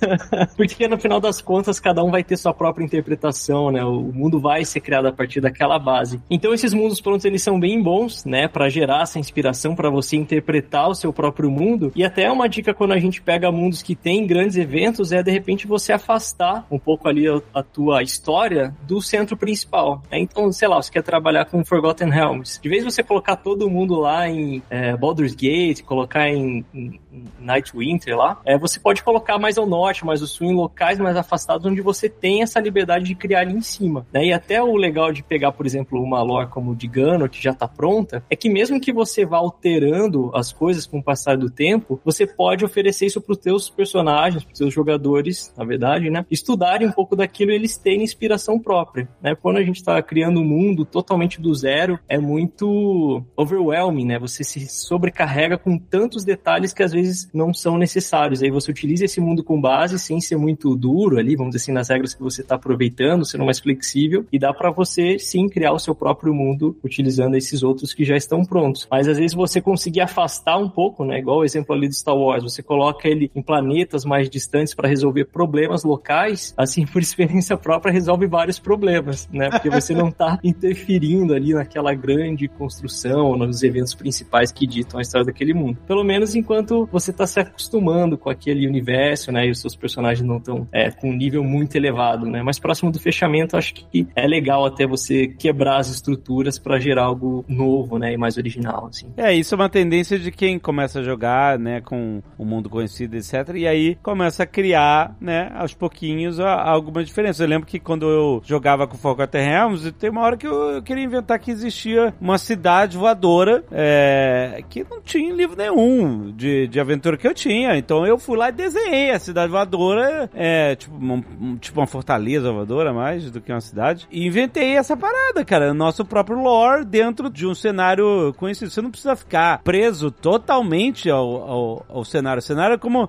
Porque 0.56 0.86
no 0.88 0.98
final 0.98 1.20
das 1.20 1.40
contas, 1.40 1.80
cada 1.80 2.02
um 2.02 2.10
vai 2.10 2.22
ter 2.22 2.36
sua 2.36 2.54
própria 2.54 2.84
interpretação, 2.84 3.70
né? 3.70 3.84
O 3.84 4.12
mundo 4.12 4.40
vai 4.40 4.64
ser 4.64 4.80
criado 4.80 5.06
a 5.06 5.12
partir 5.12 5.40
daquela 5.40 5.78
base. 5.78 6.20
Então 6.30 6.52
esses 6.52 6.72
mundos 6.72 7.00
prontos, 7.00 7.24
eles 7.24 7.42
são 7.42 7.58
bem 7.58 7.82
bons, 7.82 8.24
né, 8.24 8.48
Pra 8.48 8.68
gerar 8.68 9.02
essa 9.02 9.18
inspiração 9.18 9.74
para 9.74 9.90
você 9.90 10.16
interpretar 10.16 10.88
o 10.88 10.94
seu 10.94 11.12
próprio 11.12 11.50
mundo. 11.50 11.92
E 11.94 12.04
até 12.04 12.30
uma 12.30 12.48
dica 12.48 12.74
quando 12.74 12.92
a 12.92 12.98
gente 12.98 13.20
pega 13.20 13.50
mundos 13.50 13.82
que 13.82 13.94
tem 13.94 14.26
grandes 14.26 14.56
eventos 14.56 15.12
é 15.12 15.22
de 15.22 15.30
repente 15.30 15.66
você 15.66 15.92
afastar 15.92 16.66
um 16.70 16.78
pouco 16.78 17.08
ali 17.08 17.26
a, 17.28 17.40
a 17.52 17.62
tua 17.62 18.02
história 18.02 18.74
do 18.82 19.00
centro 19.00 19.36
principal. 19.36 20.02
né? 20.10 20.18
Então, 20.18 20.50
sei 20.52 20.68
lá, 20.68 20.80
você 20.80 20.90
quer 20.90 21.02
trabalhar 21.02 21.44
com 21.46 21.64
Forgotten 21.64 22.10
Realms. 22.10 22.60
De 22.62 22.68
vez 22.68 22.84
você 22.84 23.02
colocar 23.02 23.36
todo 23.36 23.70
mundo 23.70 23.96
lá 24.00 24.28
em 24.28 24.62
é, 24.70 24.96
Baldur's 24.96 25.34
Gate, 25.34 25.82
colocar 25.82 26.28
em, 26.28 26.64
em 26.74 27.00
Nightwinter 27.38 28.16
lá, 28.16 28.40
é, 28.44 28.58
você 28.58 28.80
pode 28.80 29.02
colocar 29.02 29.38
mais 29.38 29.58
ao 29.58 29.66
norte, 29.66 30.04
mais 30.04 30.20
ao 30.20 30.26
sul, 30.26 30.46
em 30.46 30.54
locais 30.54 30.98
mais 30.98 31.16
afastados, 31.16 31.66
onde 31.66 31.80
você 31.80 32.08
tem 32.08 32.42
essa 32.42 32.60
liberdade 32.60 33.04
de 33.04 33.14
criar 33.14 33.40
ali 33.40 33.54
em 33.54 33.60
cima. 33.60 34.06
Né? 34.12 34.26
E 34.26 34.32
até 34.32 34.62
o 34.62 34.76
legal 34.76 35.12
de 35.12 35.22
pegar, 35.22 35.52
por 35.52 35.66
exemplo, 35.66 36.02
uma 36.02 36.22
lore 36.22 36.48
como 36.48 36.72
o 36.72 36.76
de 36.76 36.86
Gunner, 36.86 37.28
que 37.28 37.42
já 37.42 37.50
está 37.50 37.68
pronta, 37.68 38.24
é 38.30 38.36
que 38.36 38.48
mesmo 38.48 38.80
que 38.80 38.92
você 38.92 39.24
vá 39.24 39.38
alterando 39.38 40.30
as 40.34 40.52
coisas 40.52 40.86
com 40.86 40.98
o 40.98 41.02
passar 41.02 41.36
do 41.36 41.50
tempo, 41.50 42.00
você 42.04 42.26
pode 42.26 42.64
oferecer 42.64 43.06
isso 43.06 43.20
para 43.20 43.32
os 43.32 43.38
teus 43.38 43.70
personagens, 43.70 44.44
para 44.44 44.52
os 44.52 44.58
teus 44.58 44.72
jogadores, 44.72 45.52
na 45.56 45.64
verdade, 45.64 46.10
né? 46.10 46.24
Estudarem 46.30 46.88
um 46.88 46.92
pouco 46.92 47.16
daquilo 47.16 47.50
e 47.50 47.54
eles 47.54 47.76
terem 47.76 48.02
inspiração 48.02 48.58
própria. 48.58 49.08
Né? 49.22 49.34
Quando 49.34 49.58
a 49.58 49.62
gente 49.62 49.76
está 49.76 50.00
criando 50.02 50.40
um 50.40 50.44
mundo 50.44 50.84
totalmente 50.84 51.40
do 51.40 51.54
zero, 51.54 51.98
é 52.08 52.18
muito 52.18 53.22
overwhelming, 53.36 54.06
né? 54.06 54.18
Você 54.18 54.44
se 54.44 54.66
sobrecarrega 54.68 55.58
com 55.58 55.78
tantos 55.78 56.24
detalhes 56.24 56.72
que 56.72 56.82
às 56.82 56.92
vezes 56.92 57.03
não 57.32 57.52
são 57.52 57.78
necessários. 57.78 58.42
Aí 58.42 58.50
você 58.50 58.70
utiliza 58.70 59.04
esse 59.04 59.20
mundo 59.20 59.42
com 59.42 59.60
base 59.60 59.98
sem 59.98 60.20
ser 60.20 60.36
muito 60.36 60.74
duro 60.76 61.18
ali, 61.18 61.36
vamos 61.36 61.54
dizer 61.54 61.64
assim, 61.64 61.72
nas 61.72 61.88
regras 61.88 62.14
que 62.14 62.22
você 62.22 62.42
está 62.42 62.54
aproveitando, 62.54 63.24
sendo 63.24 63.44
mais 63.44 63.58
flexível, 63.58 64.26
e 64.32 64.38
dá 64.38 64.52
para 64.52 64.70
você 64.70 65.18
sim 65.18 65.48
criar 65.48 65.72
o 65.72 65.78
seu 65.78 65.94
próprio 65.94 66.34
mundo 66.34 66.76
utilizando 66.82 67.36
esses 67.36 67.62
outros 67.62 67.92
que 67.92 68.04
já 68.04 68.16
estão 68.16 68.44
prontos. 68.44 68.86
Mas 68.90 69.08
às 69.08 69.18
vezes 69.18 69.34
você 69.34 69.60
conseguir 69.60 70.00
afastar 70.00 70.58
um 70.58 70.68
pouco, 70.68 71.04
né? 71.04 71.18
Igual 71.18 71.38
o 71.38 71.44
exemplo 71.44 71.74
ali 71.74 71.88
do 71.88 71.94
Star 71.94 72.16
Wars, 72.16 72.42
você 72.42 72.62
coloca 72.62 73.08
ele 73.08 73.30
em 73.34 73.42
planetas 73.42 74.04
mais 74.04 74.28
distantes 74.28 74.74
para 74.74 74.88
resolver 74.88 75.26
problemas 75.26 75.84
locais, 75.84 76.54
assim, 76.56 76.86
por 76.90 77.02
experiência 77.02 77.56
própria, 77.56 77.92
resolve 77.92 78.26
vários 78.26 78.58
problemas, 78.58 79.28
né? 79.32 79.50
Porque 79.50 79.70
você 79.70 79.94
não 79.94 80.10
tá 80.10 80.38
interferindo 80.42 81.34
ali 81.34 81.54
naquela 81.54 81.94
grande 81.94 82.48
construção, 82.48 83.36
nos 83.36 83.62
eventos 83.62 83.94
principais 83.94 84.52
que 84.52 84.66
ditam 84.66 84.98
a 84.98 85.02
história 85.02 85.26
daquele 85.26 85.54
mundo. 85.54 85.78
Pelo 85.86 86.04
menos 86.04 86.34
enquanto 86.34 86.86
você 86.94 87.12
tá 87.12 87.26
se 87.26 87.40
acostumando 87.40 88.16
com 88.16 88.30
aquele 88.30 88.68
universo, 88.68 89.32
né? 89.32 89.46
E 89.46 89.50
os 89.50 89.60
seus 89.60 89.74
personagens 89.74 90.26
não 90.26 90.36
estão 90.36 90.66
é, 90.70 90.92
com 90.92 91.10
um 91.10 91.12
nível 91.12 91.42
muito 91.42 91.74
elevado, 91.74 92.24
né? 92.24 92.40
Mas 92.40 92.58
próximo 92.60 92.92
do 92.92 93.00
fechamento, 93.00 93.56
acho 93.56 93.74
que 93.74 94.06
é 94.14 94.26
legal 94.26 94.64
até 94.64 94.86
você 94.86 95.26
quebrar 95.26 95.78
as 95.78 95.88
estruturas 95.88 96.56
para 96.56 96.78
gerar 96.78 97.04
algo 97.04 97.44
novo, 97.48 97.98
né? 97.98 98.12
E 98.12 98.16
mais 98.16 98.36
original, 98.36 98.86
assim. 98.86 99.12
É, 99.16 99.34
isso 99.34 99.54
é 99.54 99.56
uma 99.56 99.68
tendência 99.68 100.18
de 100.18 100.30
quem 100.30 100.56
começa 100.56 101.00
a 101.00 101.02
jogar, 101.02 101.58
né, 101.58 101.80
com 101.80 102.22
o 102.38 102.44
mundo 102.44 102.70
conhecido, 102.70 103.16
etc. 103.16 103.54
E 103.56 103.66
aí 103.66 103.96
começa 103.96 104.44
a 104.44 104.46
criar, 104.46 105.16
né, 105.20 105.50
aos 105.56 105.74
pouquinhos 105.74 106.38
alguma 106.38 107.02
diferença. 107.04 107.42
Eu 107.42 107.48
lembro 107.48 107.66
que 107.66 107.80
quando 107.80 108.08
eu 108.08 108.40
jogava 108.44 108.86
com 108.86 108.96
Forgotten 108.96 109.44
Realms, 109.44 109.90
tem 109.92 110.10
uma 110.10 110.20
hora 110.22 110.36
que 110.36 110.46
eu 110.46 110.80
queria 110.82 111.02
inventar 111.02 111.40
que 111.40 111.50
existia 111.50 112.14
uma 112.20 112.38
cidade 112.38 112.96
voadora 112.96 113.64
é, 113.72 114.62
que 114.68 114.84
não 114.88 115.00
tinha 115.02 115.34
livro 115.34 115.56
nenhum 115.56 116.30
de, 116.32 116.68
de 116.68 116.80
aventura 116.84 117.16
que 117.16 117.26
eu 117.26 117.34
tinha. 117.34 117.76
Então 117.76 118.06
eu 118.06 118.18
fui 118.18 118.36
lá 118.36 118.48
e 118.48 118.52
desenhei 118.52 119.10
a 119.10 119.18
cidade 119.18 119.50
voadora, 119.50 120.30
é, 120.34 120.74
tipo, 120.76 120.94
um- 120.96 121.56
tipo 121.56 121.80
uma 121.80 121.86
fortaleza 121.86 122.52
voadora 122.52 122.92
mais 122.92 123.30
do 123.30 123.40
que 123.40 123.52
uma 123.52 123.60
cidade. 123.60 124.06
E 124.10 124.26
inventei 124.26 124.76
essa 124.76 124.96
parada, 124.96 125.44
cara. 125.44 125.74
Nosso 125.74 126.04
próprio 126.04 126.38
lore 126.40 126.84
dentro 126.84 127.28
de 127.30 127.46
um 127.46 127.54
cenário 127.54 128.32
conhecido. 128.36 128.70
Você 128.70 128.80
não 128.82 128.90
precisa 128.90 129.16
ficar 129.16 129.60
preso 129.62 130.10
totalmente 130.10 131.08
ao, 131.10 131.50
ao, 131.50 131.86
ao 131.88 132.04
cenário. 132.04 132.38
O 132.38 132.42
cenário 132.42 132.74
é 132.74 132.78
como, 132.78 133.08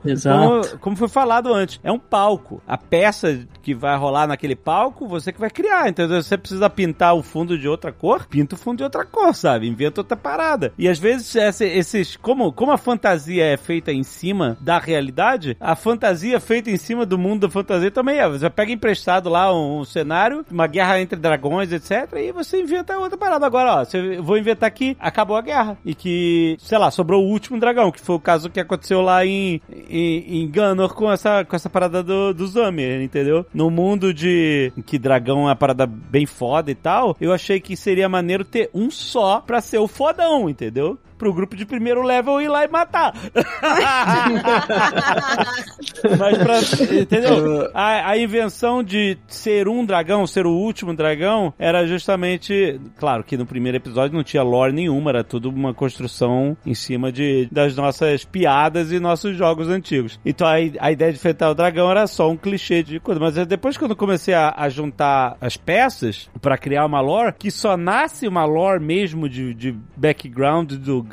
como, 0.69 0.77
como 0.79 0.95
foi 0.95 1.07
falado 1.07 1.53
antes. 1.53 1.79
É 1.83 1.91
um 1.91 1.99
palco. 1.99 2.61
A 2.67 2.77
peça 2.77 3.45
que 3.61 3.73
vai 3.73 3.97
rolar 3.97 4.27
naquele 4.27 4.55
palco, 4.55 5.07
você 5.07 5.31
que 5.31 5.39
vai 5.39 5.49
criar. 5.49 5.89
Então, 5.89 6.07
você 6.07 6.37
precisa 6.37 6.69
pintar 6.69 7.15
o 7.15 7.21
fundo 7.23 7.57
de 7.57 7.67
outra 7.67 7.91
cor, 7.91 8.25
pinta 8.27 8.55
o 8.55 8.57
fundo 8.57 8.77
de 8.77 8.83
outra 8.83 9.05
cor, 9.05 9.33
sabe? 9.35 9.67
Inventa 9.67 10.01
outra 10.01 10.15
parada. 10.17 10.71
E 10.77 10.87
às 10.87 10.99
vezes, 10.99 11.35
esses. 11.35 12.15
Como, 12.15 12.51
como 12.53 12.71
a 12.71 12.77
fantasia 12.77 13.43
é 13.45 13.57
feita 13.65 13.91
em 13.91 14.03
cima 14.03 14.57
da 14.61 14.77
realidade, 14.77 15.57
a 15.59 15.75
fantasia 15.75 16.39
feita 16.39 16.69
em 16.69 16.77
cima 16.77 17.05
do 17.05 17.17
mundo 17.17 17.41
da 17.41 17.49
fantasia 17.49 17.89
também 17.89 18.19
é. 18.19 18.29
Você 18.29 18.49
pega 18.49 18.71
emprestado 18.71 19.29
lá 19.29 19.51
um, 19.53 19.79
um 19.79 19.83
cenário, 19.83 20.45
uma 20.51 20.67
guerra 20.67 21.01
entre 21.01 21.19
dragões, 21.19 21.71
etc. 21.71 22.13
E 22.17 22.31
você 22.31 22.61
inventa 22.61 22.97
outra 22.97 23.17
parada. 23.17 23.45
Agora, 23.45 23.81
ó, 23.81 23.97
eu 23.97 24.23
vou 24.23 24.37
inventar 24.37 24.69
que 24.71 24.95
acabou 24.99 25.35
a 25.35 25.41
guerra. 25.41 25.77
E 25.83 25.95
que, 25.95 26.55
sei 26.59 26.77
lá, 26.77 26.91
sobrou 26.91 27.23
o 27.23 27.29
último 27.29 27.59
dragão, 27.59 27.91
que 27.91 28.01
foi 28.01 28.15
o 28.15 28.19
caso 28.19 28.49
que 28.49 28.59
aconteceu 28.59 29.01
lá 29.01 29.25
em, 29.25 29.59
em, 29.89 30.41
em 30.41 30.51
Gunor 30.51 30.93
com 30.93 31.11
essa, 31.11 31.43
com 31.43 31.55
essa 31.55 31.69
parada 31.69 32.03
do, 32.03 32.33
do 32.33 32.47
Zamir, 32.47 33.01
entendeu? 33.01 33.45
No 33.53 33.71
mundo 33.71 34.13
de 34.13 34.71
que 34.85 34.99
dragão 34.99 35.41
é 35.41 35.45
uma 35.45 35.55
parada 35.55 35.87
bem 35.87 36.25
foda 36.25 36.69
e 36.69 36.75
tal, 36.75 37.17
eu 37.19 37.33
achei 37.33 37.59
que 37.59 37.75
seria 37.75 38.07
maneiro 38.07 38.43
ter 38.43 38.69
um 38.73 38.91
só 38.91 39.41
pra 39.41 39.61
ser 39.61 39.79
o 39.79 39.87
fodão, 39.87 40.49
entendeu? 40.49 40.99
Pro 41.17 41.33
grupo 41.33 41.55
de 41.55 41.65
primeiro 41.65 42.01
level 42.01 42.41
ir 42.41 42.47
lá 42.47 42.63
e 42.65 42.67
matar. 42.67 43.13
Mas 46.17 46.37
pra. 46.37 46.59
Entendeu? 47.01 47.69
A, 47.73 48.11
a 48.11 48.17
invenção 48.17 48.83
de 48.83 49.17
ser 49.27 49.67
um 49.67 49.85
dragão, 49.85 50.27
ser 50.27 50.45
o 50.45 50.51
último 50.51 50.93
dragão, 50.93 51.53
era 51.57 51.85
justamente. 51.87 52.79
Claro 52.97 53.23
que 53.23 53.37
no 53.37 53.45
primeiro 53.45 53.77
episódio 53.77 54.15
não 54.15 54.23
tinha 54.23 54.43
lore 54.43 54.73
nenhuma, 54.73 55.11
era 55.11 55.23
tudo 55.23 55.49
uma 55.49 55.73
construção 55.73 56.57
em 56.65 56.73
cima 56.73 57.11
de, 57.11 57.47
das 57.51 57.75
nossas 57.75 58.23
piadas 58.25 58.91
e 58.91 58.99
nossos 58.99 59.35
jogos 59.37 59.67
antigos. 59.67 60.19
Então 60.25 60.47
a, 60.47 60.53
a 60.53 60.91
ideia 60.91 61.11
de 61.11 61.17
enfrentar 61.17 61.49
o 61.49 61.55
dragão 61.55 61.89
era 61.89 62.07
só 62.07 62.29
um 62.29 62.37
clichê 62.37 62.83
de 62.83 62.99
coisa. 62.99 63.19
Mas 63.19 63.35
depois, 63.47 63.77
quando 63.77 63.91
eu 63.91 63.97
comecei 63.97 64.33
a, 64.33 64.53
a 64.55 64.69
juntar 64.69 65.37
as 65.39 65.57
peças 65.57 66.29
pra 66.41 66.57
criar 66.57 66.85
uma 66.85 67.01
lore, 67.01 67.33
que 67.37 67.51
só 67.51 67.77
nasce 67.77 68.27
uma 68.27 68.45
lore 68.45 68.83
mesmo 68.83 69.29
de, 69.29 69.53
de 69.53 69.75
background 69.95 70.73
do 70.73 71.04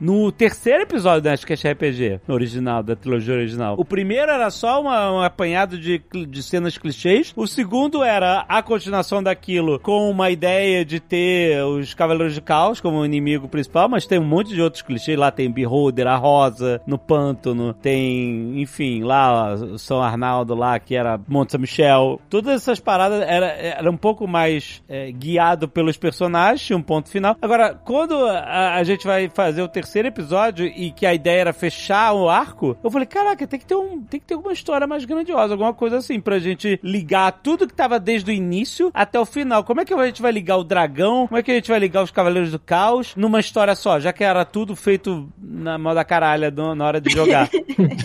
No 0.00 0.30
terceiro 0.30 0.82
episódio 0.82 1.22
da 1.22 1.30
Nerdcast 1.30 1.68
RPG, 1.68 2.20
original, 2.28 2.82
da 2.82 2.94
trilogia 2.94 3.34
original. 3.34 3.74
O 3.78 3.84
primeiro 3.84 4.30
era 4.30 4.50
só 4.50 4.80
uma, 4.80 5.12
um 5.12 5.20
apanhado 5.20 5.78
de, 5.78 6.02
de 6.28 6.42
cenas 6.42 6.76
clichês. 6.76 7.32
O 7.34 7.46
segundo 7.46 8.02
era 8.02 8.44
a 8.48 8.62
continuação 8.62 9.22
daquilo 9.22 9.78
com 9.80 10.10
uma 10.10 10.30
ideia 10.30 10.84
de 10.84 11.00
ter 11.00 11.62
os 11.64 11.94
Cavaleiros 11.94 12.34
de 12.34 12.40
Caos 12.40 12.80
como 12.80 13.04
inimigo 13.04 13.48
principal, 13.48 13.88
mas 13.88 14.06
tem 14.06 14.18
um 14.18 14.24
monte 14.24 14.54
de 14.54 14.60
outros 14.60 14.82
clichês. 14.82 15.18
Lá 15.18 15.30
tem 15.30 15.50
Beholder, 15.50 16.06
a 16.06 16.16
Rosa, 16.16 16.80
no 16.86 16.98
Pântano, 16.98 17.72
tem, 17.72 18.60
enfim, 18.60 19.02
lá 19.02 19.54
o 19.54 19.78
São 19.78 20.02
Arnaldo 20.02 20.54
lá, 20.54 20.78
que 20.78 20.94
era 20.94 21.20
Monte 21.26 21.52
São 21.52 21.60
Michel. 21.60 22.20
Todas 22.28 22.54
essas 22.54 22.80
paradas 22.80 23.22
era, 23.22 23.46
era 23.46 23.90
um 23.90 23.96
pouco 23.96 24.26
mais 24.26 24.82
é, 24.88 25.10
guiado 25.10 25.68
pelos 25.68 25.96
personagens, 25.96 26.66
tinha 26.66 26.76
um 26.76 26.82
ponto 26.82 27.08
final. 27.08 27.36
Agora, 27.40 27.74
quando 27.74 28.14
a, 28.26 28.74
a 28.74 28.84
gente 28.84 29.06
vai 29.06 29.28
fazer 29.38 29.62
o 29.62 29.68
terceiro 29.68 30.08
episódio 30.08 30.66
e 30.66 30.90
que 30.90 31.06
a 31.06 31.14
ideia 31.14 31.42
era 31.42 31.52
fechar 31.52 32.12
o 32.12 32.28
arco, 32.28 32.76
eu 32.82 32.90
falei, 32.90 33.06
caraca, 33.06 33.46
tem 33.46 33.60
que 33.60 33.64
ter 33.64 33.76
um, 33.76 34.02
tem 34.02 34.18
que 34.18 34.26
ter 34.26 34.34
uma 34.34 34.52
história 34.52 34.84
mais 34.84 35.04
grandiosa, 35.04 35.54
alguma 35.54 35.72
coisa 35.72 35.98
assim, 35.98 36.18
pra 36.18 36.40
gente 36.40 36.80
ligar 36.82 37.30
tudo 37.40 37.64
que 37.68 37.72
tava 37.72 38.00
desde 38.00 38.32
o 38.32 38.34
início 38.34 38.90
até 38.92 39.18
o 39.20 39.24
final. 39.24 39.62
Como 39.62 39.80
é 39.80 39.84
que 39.84 39.94
a 39.94 40.06
gente 40.06 40.20
vai 40.20 40.32
ligar 40.32 40.56
o 40.56 40.64
dragão? 40.64 41.28
Como 41.28 41.38
é 41.38 41.42
que 41.44 41.52
a 41.52 41.54
gente 41.54 41.70
vai 41.70 41.78
ligar 41.78 42.02
os 42.02 42.10
Cavaleiros 42.10 42.50
do 42.50 42.58
Caos 42.58 43.14
numa 43.14 43.38
história 43.38 43.76
só, 43.76 44.00
já 44.00 44.12
que 44.12 44.24
era 44.24 44.44
tudo 44.44 44.74
feito 44.74 45.28
na 45.40 45.78
mão 45.78 45.94
da 45.94 46.04
caralha 46.04 46.50
do- 46.50 46.74
na 46.74 46.84
hora 46.84 47.00
de 47.00 47.08
jogar? 47.12 47.48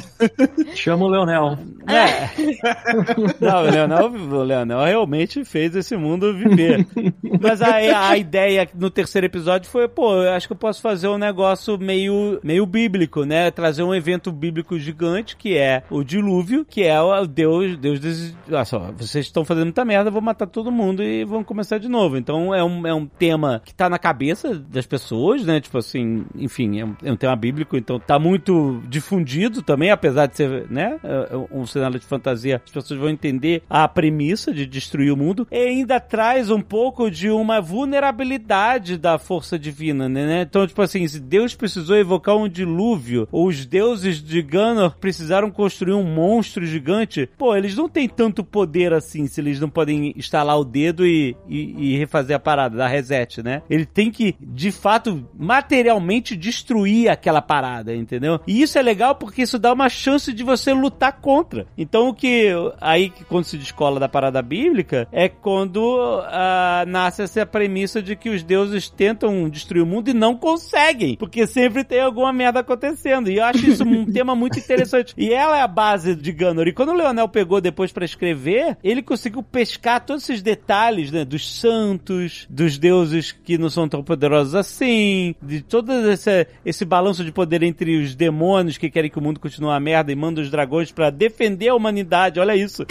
Chama 0.75 1.05
o 1.05 1.07
Leonel. 1.09 1.57
É. 1.87 2.29
Não, 3.43 3.59
o 3.63 3.69
Leonel, 3.69 4.11
o 4.11 4.43
Leonel 4.43 4.83
realmente 4.83 5.43
fez 5.43 5.75
esse 5.75 5.97
mundo 5.97 6.31
viver. 6.37 6.85
Mas 7.41 7.59
a, 7.61 8.09
a 8.09 8.17
ideia 8.17 8.69
no 8.75 8.91
terceiro 8.91 9.25
episódio 9.25 9.69
foi, 9.69 9.87
pô, 9.87 10.21
eu 10.21 10.31
acho 10.31 10.47
que 10.47 10.53
eu 10.53 10.57
posso 10.57 10.81
fazer 10.81 11.07
um 11.07 11.17
negócio 11.23 11.77
meio, 11.77 12.39
meio 12.43 12.65
bíblico, 12.65 13.23
né? 13.23 13.51
Trazer 13.51 13.83
um 13.83 13.93
evento 13.93 14.31
bíblico 14.31 14.77
gigante, 14.77 15.35
que 15.35 15.57
é 15.57 15.83
o 15.89 16.03
dilúvio, 16.03 16.65
que 16.65 16.83
é 16.83 16.99
o 16.99 17.25
Deus, 17.25 17.77
Deus 17.77 17.99
des... 17.99 18.35
Olha 18.47 18.65
só, 18.65 18.91
vocês 18.97 19.25
estão 19.25 19.45
fazendo 19.45 19.65
muita 19.65 19.85
merda, 19.85 20.11
vou 20.11 20.21
matar 20.21 20.47
todo 20.47 20.71
mundo 20.71 21.03
e 21.03 21.23
vão 21.23 21.43
começar 21.43 21.77
de 21.77 21.89
novo. 21.89 22.17
Então 22.17 22.53
é 22.53 22.63
um, 22.63 22.87
é 22.87 22.93
um 22.93 23.05
tema 23.05 23.61
que 23.63 23.73
tá 23.73 23.89
na 23.89 23.97
cabeça 23.97 24.55
das 24.55 24.85
pessoas, 24.85 25.45
né? 25.45 25.59
Tipo 25.59 25.77
assim, 25.77 26.25
enfim, 26.35 26.79
é 26.79 26.85
um, 26.85 26.95
é 27.03 27.11
um 27.11 27.15
tema 27.15 27.35
bíblico, 27.35 27.77
então 27.77 27.99
tá 27.99 28.19
muito 28.19 28.81
difundido 28.87 29.61
também, 29.61 29.91
apesar 29.91 30.27
de 30.27 30.37
ser, 30.37 30.67
né? 30.69 30.99
é 31.03 31.35
Um 31.51 31.65
cenário 31.65 31.99
de 31.99 32.05
fantasia, 32.05 32.61
as 32.63 32.71
pessoas 32.71 32.99
vão 32.99 33.09
entender 33.09 33.63
a 33.69 33.87
premissa 33.87 34.53
de 34.53 34.65
destruir 34.65 35.11
o 35.11 35.17
mundo 35.17 35.47
e 35.51 35.57
ainda 35.57 35.99
traz 35.99 36.49
um 36.49 36.61
pouco 36.61 37.09
de 37.09 37.29
uma 37.29 37.61
vulnerabilidade 37.61 38.97
da 38.97 39.17
força 39.17 39.57
divina, 39.57 40.09
né? 40.09 40.41
Então, 40.41 40.65
tipo 40.67 40.81
assim, 40.81 41.03
se 41.13 41.19
Deus 41.19 41.53
precisou 41.53 41.95
evocar 41.95 42.35
um 42.35 42.49
dilúvio, 42.49 43.27
ou 43.31 43.47
os 43.47 43.65
deuses 43.65 44.21
de 44.21 44.41
Ganor 44.41 44.95
precisaram 44.99 45.51
construir 45.51 45.93
um 45.93 46.03
monstro 46.03 46.65
gigante, 46.65 47.29
pô, 47.37 47.55
eles 47.55 47.75
não 47.75 47.87
têm 47.87 48.09
tanto 48.09 48.43
poder 48.43 48.93
assim, 48.93 49.27
se 49.27 49.39
eles 49.39 49.59
não 49.59 49.69
podem 49.69 50.13
instalar 50.17 50.57
o 50.57 50.63
dedo 50.63 51.05
e, 51.05 51.35
e, 51.47 51.93
e 51.93 51.97
refazer 51.97 52.35
a 52.35 52.39
parada, 52.39 52.77
dar 52.77 52.87
reset, 52.87 53.43
né? 53.43 53.61
Ele 53.69 53.85
tem 53.85 54.09
que, 54.09 54.35
de 54.39 54.71
fato, 54.71 55.23
materialmente 55.37 56.35
destruir 56.35 57.09
aquela 57.09 57.41
parada, 57.41 57.95
entendeu? 57.95 58.39
E 58.47 58.61
isso 58.61 58.79
é 58.79 58.81
legal 58.81 59.13
porque 59.13 59.43
isso 59.43 59.59
dá 59.59 59.71
uma 59.71 59.89
chance 59.89 60.33
de 60.33 60.43
você 60.43 60.73
lutar 60.73 61.21
contra. 61.21 61.67
Então, 61.77 62.09
o 62.09 62.13
que 62.13 62.49
aí 62.81 63.09
que 63.09 63.23
quando 63.23 63.45
se 63.45 63.57
descola 63.57 63.99
da 63.99 64.09
parada 64.09 64.41
bíblica 64.41 65.07
é 65.11 65.29
quando 65.29 66.21
ah, 66.25 66.83
nasce 66.87 67.21
essa 67.21 67.45
premissa 67.45 68.01
de 68.01 68.15
que 68.15 68.29
os 68.29 68.41
deuses 68.41 68.89
tentam 68.89 69.47
destruir 69.47 69.83
o 69.83 69.85
mundo 69.85 70.09
e 70.09 70.13
não 70.13 70.35
conseguem, 70.35 71.02
porque 71.17 71.45
sempre 71.47 71.83
tem 71.83 71.99
alguma 72.01 72.31
merda 72.33 72.59
acontecendo. 72.59 73.29
E 73.29 73.37
eu 73.37 73.45
acho 73.45 73.65
isso 73.67 73.83
um 73.83 74.05
tema 74.11 74.35
muito 74.35 74.59
interessante. 74.59 75.13
E 75.17 75.33
ela 75.33 75.57
é 75.57 75.61
a 75.61 75.67
base 75.67 76.15
de 76.15 76.31
Gunnar. 76.31 76.67
E 76.67 76.73
quando 76.73 76.89
o 76.89 76.95
Leonel 76.95 77.27
pegou 77.27 77.61
depois 77.61 77.91
pra 77.91 78.05
escrever, 78.05 78.77
ele 78.83 79.01
conseguiu 79.01 79.43
pescar 79.43 80.05
todos 80.05 80.23
esses 80.23 80.41
detalhes, 80.41 81.11
né, 81.11 81.25
dos 81.25 81.59
santos, 81.59 82.47
dos 82.49 82.77
deuses 82.77 83.31
que 83.31 83.57
não 83.57 83.69
são 83.69 83.87
tão 83.87 84.03
poderosos 84.03 84.55
assim, 84.55 85.35
de 85.41 85.61
todo 85.61 85.91
esse, 86.09 86.47
esse 86.65 86.85
balanço 86.85 87.23
de 87.23 87.31
poder 87.31 87.63
entre 87.63 87.97
os 87.97 88.15
demônios 88.15 88.77
que 88.77 88.89
querem 88.89 89.09
que 89.09 89.19
o 89.19 89.21
mundo 89.21 89.39
continue 89.39 89.69
uma 89.69 89.79
merda 89.79 90.11
e 90.11 90.15
mandam 90.15 90.43
os 90.43 90.49
dragões 90.49 90.91
pra 90.91 91.09
defender 91.09 91.69
a 91.69 91.75
humanidade. 91.75 92.39
Olha 92.39 92.55
isso. 92.55 92.85